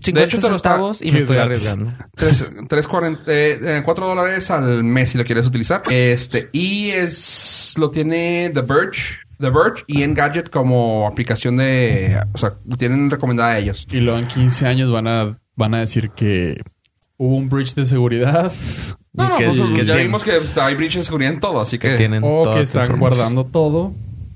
50 0.00 0.22
hecho, 0.22 0.38
te 0.40 0.48
lo 0.48 0.56
está- 0.56 0.70
centavos 0.70 1.02
y 1.02 1.10
me 1.10 1.16
es 1.18 1.24
estoy 1.24 1.36
gratis. 1.36 1.66
arriesgando. 1.68 2.04
Tres, 2.14 2.46
tres 2.68 2.86
cuarenta, 2.86 3.22
eh, 3.26 3.58
eh, 3.60 3.82
cuatro 3.84 4.06
dólares 4.06 4.48
al 4.50 4.84
mes 4.84 5.10
si 5.10 5.18
lo 5.18 5.24
quieres 5.24 5.44
utilizar. 5.46 5.82
Este, 5.90 6.48
y 6.52 6.90
es, 6.90 7.74
lo 7.78 7.90
tiene 7.90 8.50
The 8.54 8.60
Verge, 8.62 9.18
The 9.40 9.50
Verge 9.50 9.82
y 9.88 10.02
Engadget 10.04 10.50
como 10.50 11.06
aplicación 11.08 11.56
de, 11.56 12.20
o 12.32 12.38
sea, 12.38 12.54
lo 12.64 12.76
tienen 12.76 13.10
recomendada 13.10 13.50
a 13.50 13.58
ellos. 13.58 13.86
Y 13.90 13.98
luego 14.00 14.20
en 14.20 14.28
15 14.28 14.66
años 14.66 14.92
van 14.92 15.08
a, 15.08 15.38
van 15.56 15.74
a 15.74 15.80
decir 15.80 16.10
que 16.10 16.62
hubo 17.18 17.36
un 17.36 17.48
breach 17.48 17.74
de 17.74 17.84
seguridad 17.86 18.52
No, 19.12 19.28
no, 19.30 19.36
que- 19.36 19.44
pues, 19.46 19.58
que 19.58 19.64
ya 19.84 19.94
tienen- 19.94 20.06
vimos 20.06 20.22
que 20.22 20.40
hay 20.60 20.74
breach 20.76 20.94
de 20.94 21.04
seguridad 21.04 21.32
en 21.32 21.40
todo, 21.40 21.60
así 21.60 21.78
que... 21.78 21.90
Que 21.90 21.96
tienen 21.96 22.22
o 22.24 22.42
toda 22.44 22.54
que 22.56 22.62
están 22.62 22.98
guardando 23.00 23.44
todo. 23.46 23.92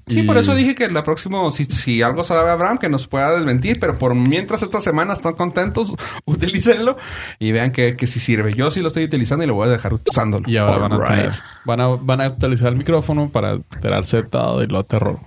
Sí, 0.09 0.21
Y- 0.21 0.23
por 0.25 0.37
eso 0.37 0.57
dije 0.57 0.75
que 0.75 0.89
la 0.89 1.05
próxima, 1.05 1.39
si, 1.53 1.65
si 1.67 2.03
algo 2.03 2.25
sabe 2.25 2.51
Abraham, 2.51 2.79
que 2.79 2.89
nos 2.89 3.07
pueda 3.07 3.31
desmentir, 3.37 3.79
pero 3.79 3.97
por 3.97 4.17
mientras 4.17 4.61
esta 4.61 4.81
semana 4.81 5.13
están 5.13 5.35
contentos, 5.35 5.95
utilícenlo 6.25 6.97
y 7.39 7.53
vean 7.53 7.71
que, 7.71 7.97
que 7.97 8.09
sí 8.09 8.19
sirve. 8.19 8.55
Yo 8.55 8.73
sí 8.73 8.81
lo 8.81 8.89
estoy 8.89 9.05
utilizando 9.05 9.45
y 9.45 9.47
lo 9.47 9.55
voy 9.55 9.69
a 9.69 9.71
dejar 9.71 9.95
usándolo. 9.95 10.49
Y 10.51 10.57
ahora 10.57 10.79
van 10.79 10.93
a 10.95 10.99
tener, 11.05 11.33
van 11.65 11.81
a, 11.81 11.87
van 11.89 12.21
a 12.21 12.29
utilizar 12.31 12.73
el 12.73 12.79
micrófono 12.79 13.31
para 13.31 13.53
enterarse 13.53 14.17
de 14.17 14.23
todo 14.25 14.65
y 14.65 14.67
lo 14.67 14.83
terror. 14.83 15.21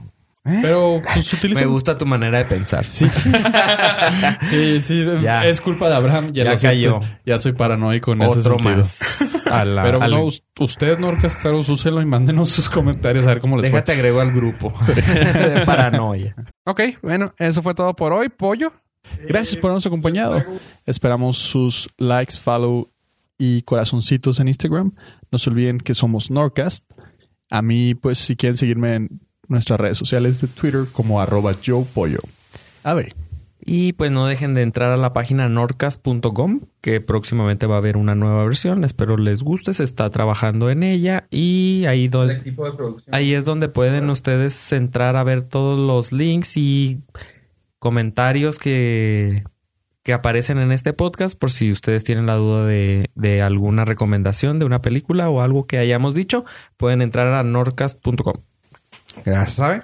¿Eh? 0.45 0.59
Pero 0.61 1.01
pues 1.13 1.33
utilicen. 1.33 1.65
Me 1.65 1.71
gusta 1.71 1.97
tu 1.97 2.05
manera 2.05 2.37
de 2.37 2.45
pensar. 2.45 2.83
Sí. 2.83 3.07
sí, 4.49 4.81
sí. 4.81 5.05
Ya. 5.21 5.45
Es 5.45 5.59
culpa 5.61 5.89
de 5.89 5.95
Abraham. 5.95 6.31
Ya, 6.33 6.43
Ya 6.43 6.57
cayó. 6.57 6.99
Ya 7.25 7.39
soy 7.39 7.53
paranoico 7.53 8.13
en 8.13 8.21
ese 8.21 8.39
Otro 8.39 8.57
sentido. 8.59 8.77
más. 8.77 9.45
A 9.51 9.63
la- 9.65 9.83
Pero 9.83 10.01
al- 10.01 10.11
no, 10.11 10.23
us- 10.25 10.43
ustedes 10.59 10.99
no 10.99 11.07
orquestaros, 11.09 11.69
úsenlo 11.69 12.01
y 12.01 12.05
mándenos 12.05 12.49
sus 12.49 12.67
comentarios 12.69 13.25
a 13.25 13.29
ver 13.29 13.39
cómo 13.41 13.57
les 13.57 13.71
Déjate 13.71 13.91
agrego 13.93 14.19
al 14.21 14.31
grupo. 14.31 14.73
de 14.85 15.61
paranoia. 15.65 16.35
Ok, 16.65 16.81
bueno, 17.03 17.33
eso 17.37 17.61
fue 17.61 17.75
todo 17.75 17.95
por 17.95 18.11
hoy, 18.13 18.29
pollo. 18.29 18.71
fue. 19.03 19.25
Gracias 19.27 19.55
por 19.57 19.69
habernos 19.69 19.85
acompañado. 19.85 20.43
Esperamos 20.85 21.37
sus 21.37 21.89
likes, 21.97 22.35
follow 22.39 22.89
y 23.37 23.61
corazoncitos 23.63 24.39
en 24.39 24.47
Instagram. 24.47 24.93
No 25.31 25.37
se 25.37 25.49
olviden 25.49 25.77
que 25.77 25.93
somos 25.93 26.31
Norcast. 26.31 26.83
A 27.51 27.61
mí, 27.61 27.93
pues, 27.93 28.17
si 28.17 28.35
quieren 28.35 28.57
seguirme 28.57 28.95
en 28.95 29.21
nuestras 29.47 29.79
redes 29.79 29.97
sociales 29.97 30.41
de 30.41 30.47
Twitter 30.47 30.85
como 30.91 31.21
arroba 31.21 31.53
Joe 31.63 31.85
Pollo. 31.93 32.19
A 32.83 32.93
ver. 32.93 33.15
Y 33.67 33.93
pues 33.93 34.11
no 34.11 34.27
dejen 34.27 34.53
de 34.53 34.61
entrar 34.61 34.91
a 34.91 34.97
la 34.97 35.11
página 35.11 35.49
nordcast.com, 35.49 36.59
que 36.81 37.01
próximamente 37.01 37.65
va 37.65 37.75
a 37.75 37.77
haber 37.79 37.97
una 37.97 38.13
nueva 38.13 38.43
versión. 38.45 38.83
Espero 38.83 39.17
les 39.17 39.41
guste, 39.41 39.73
se 39.73 39.83
está 39.83 40.07
trabajando 40.11 40.69
en 40.69 40.83
ella. 40.83 41.25
Y 41.31 41.85
ahí, 41.87 42.07
ahí 43.11 43.33
es 43.33 43.43
donde 43.43 43.67
pueden 43.67 44.07
ustedes 44.11 44.71
entrar 44.71 45.15
a 45.15 45.23
ver 45.23 45.41
todos 45.41 45.79
los 45.79 46.11
links 46.11 46.57
y 46.57 47.01
comentarios 47.79 48.59
que, 48.59 49.43
que 50.03 50.13
aparecen 50.13 50.59
en 50.59 50.71
este 50.71 50.93
podcast. 50.93 51.37
Por 51.37 51.49
si 51.49 51.71
ustedes 51.71 52.03
tienen 52.03 52.27
la 52.27 52.35
duda 52.35 52.67
de, 52.67 53.09
de 53.15 53.41
alguna 53.41 53.83
recomendación 53.83 54.59
de 54.59 54.65
una 54.65 54.83
película 54.83 55.27
o 55.31 55.41
algo 55.41 55.65
que 55.65 55.79
hayamos 55.79 56.13
dicho, 56.13 56.45
pueden 56.77 57.01
entrar 57.01 57.33
a 57.33 57.41
nordcast.com. 57.41 58.43
Gracias, 59.23 59.53
¿sabe? 59.53 59.81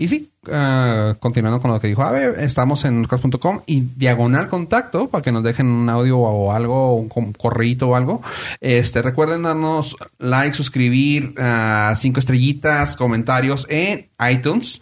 Y 0.00 0.06
sí, 0.06 0.30
ah, 0.52 1.16
continuando 1.18 1.60
con 1.60 1.72
lo 1.72 1.80
que 1.80 1.88
dijo 1.88 2.04
Ave, 2.04 2.44
estamos 2.44 2.84
en 2.84 3.02
norcas.com 3.02 3.62
y 3.66 3.80
diagonal 3.80 4.46
contacto 4.46 5.08
para 5.08 5.22
que 5.22 5.32
nos 5.32 5.42
dejen 5.42 5.66
un 5.66 5.88
audio 5.88 6.18
o 6.18 6.52
algo, 6.52 6.94
un 6.94 7.08
correíto 7.32 7.88
o 7.88 7.96
algo. 7.96 8.22
Este, 8.60 9.02
recuerden 9.02 9.42
darnos 9.42 9.96
like, 10.18 10.56
suscribir, 10.56 11.34
ah, 11.36 11.94
cinco 11.96 12.20
estrellitas, 12.20 12.94
comentarios 12.94 13.66
en 13.68 14.08
iTunes 14.30 14.80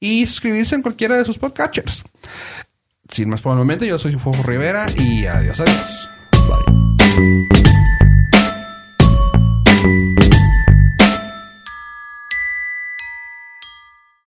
y 0.00 0.26
suscribirse 0.26 0.74
en 0.74 0.82
cualquiera 0.82 1.16
de 1.16 1.24
sus 1.24 1.38
podcatchers. 1.38 2.04
Sin 3.08 3.30
más 3.30 3.40
por 3.40 3.52
el 3.52 3.58
momento, 3.58 3.86
yo 3.86 3.98
soy 3.98 4.16
Fofo 4.16 4.42
Rivera 4.42 4.84
y 4.98 5.24
adiós, 5.24 5.60
adiós. 5.60 6.07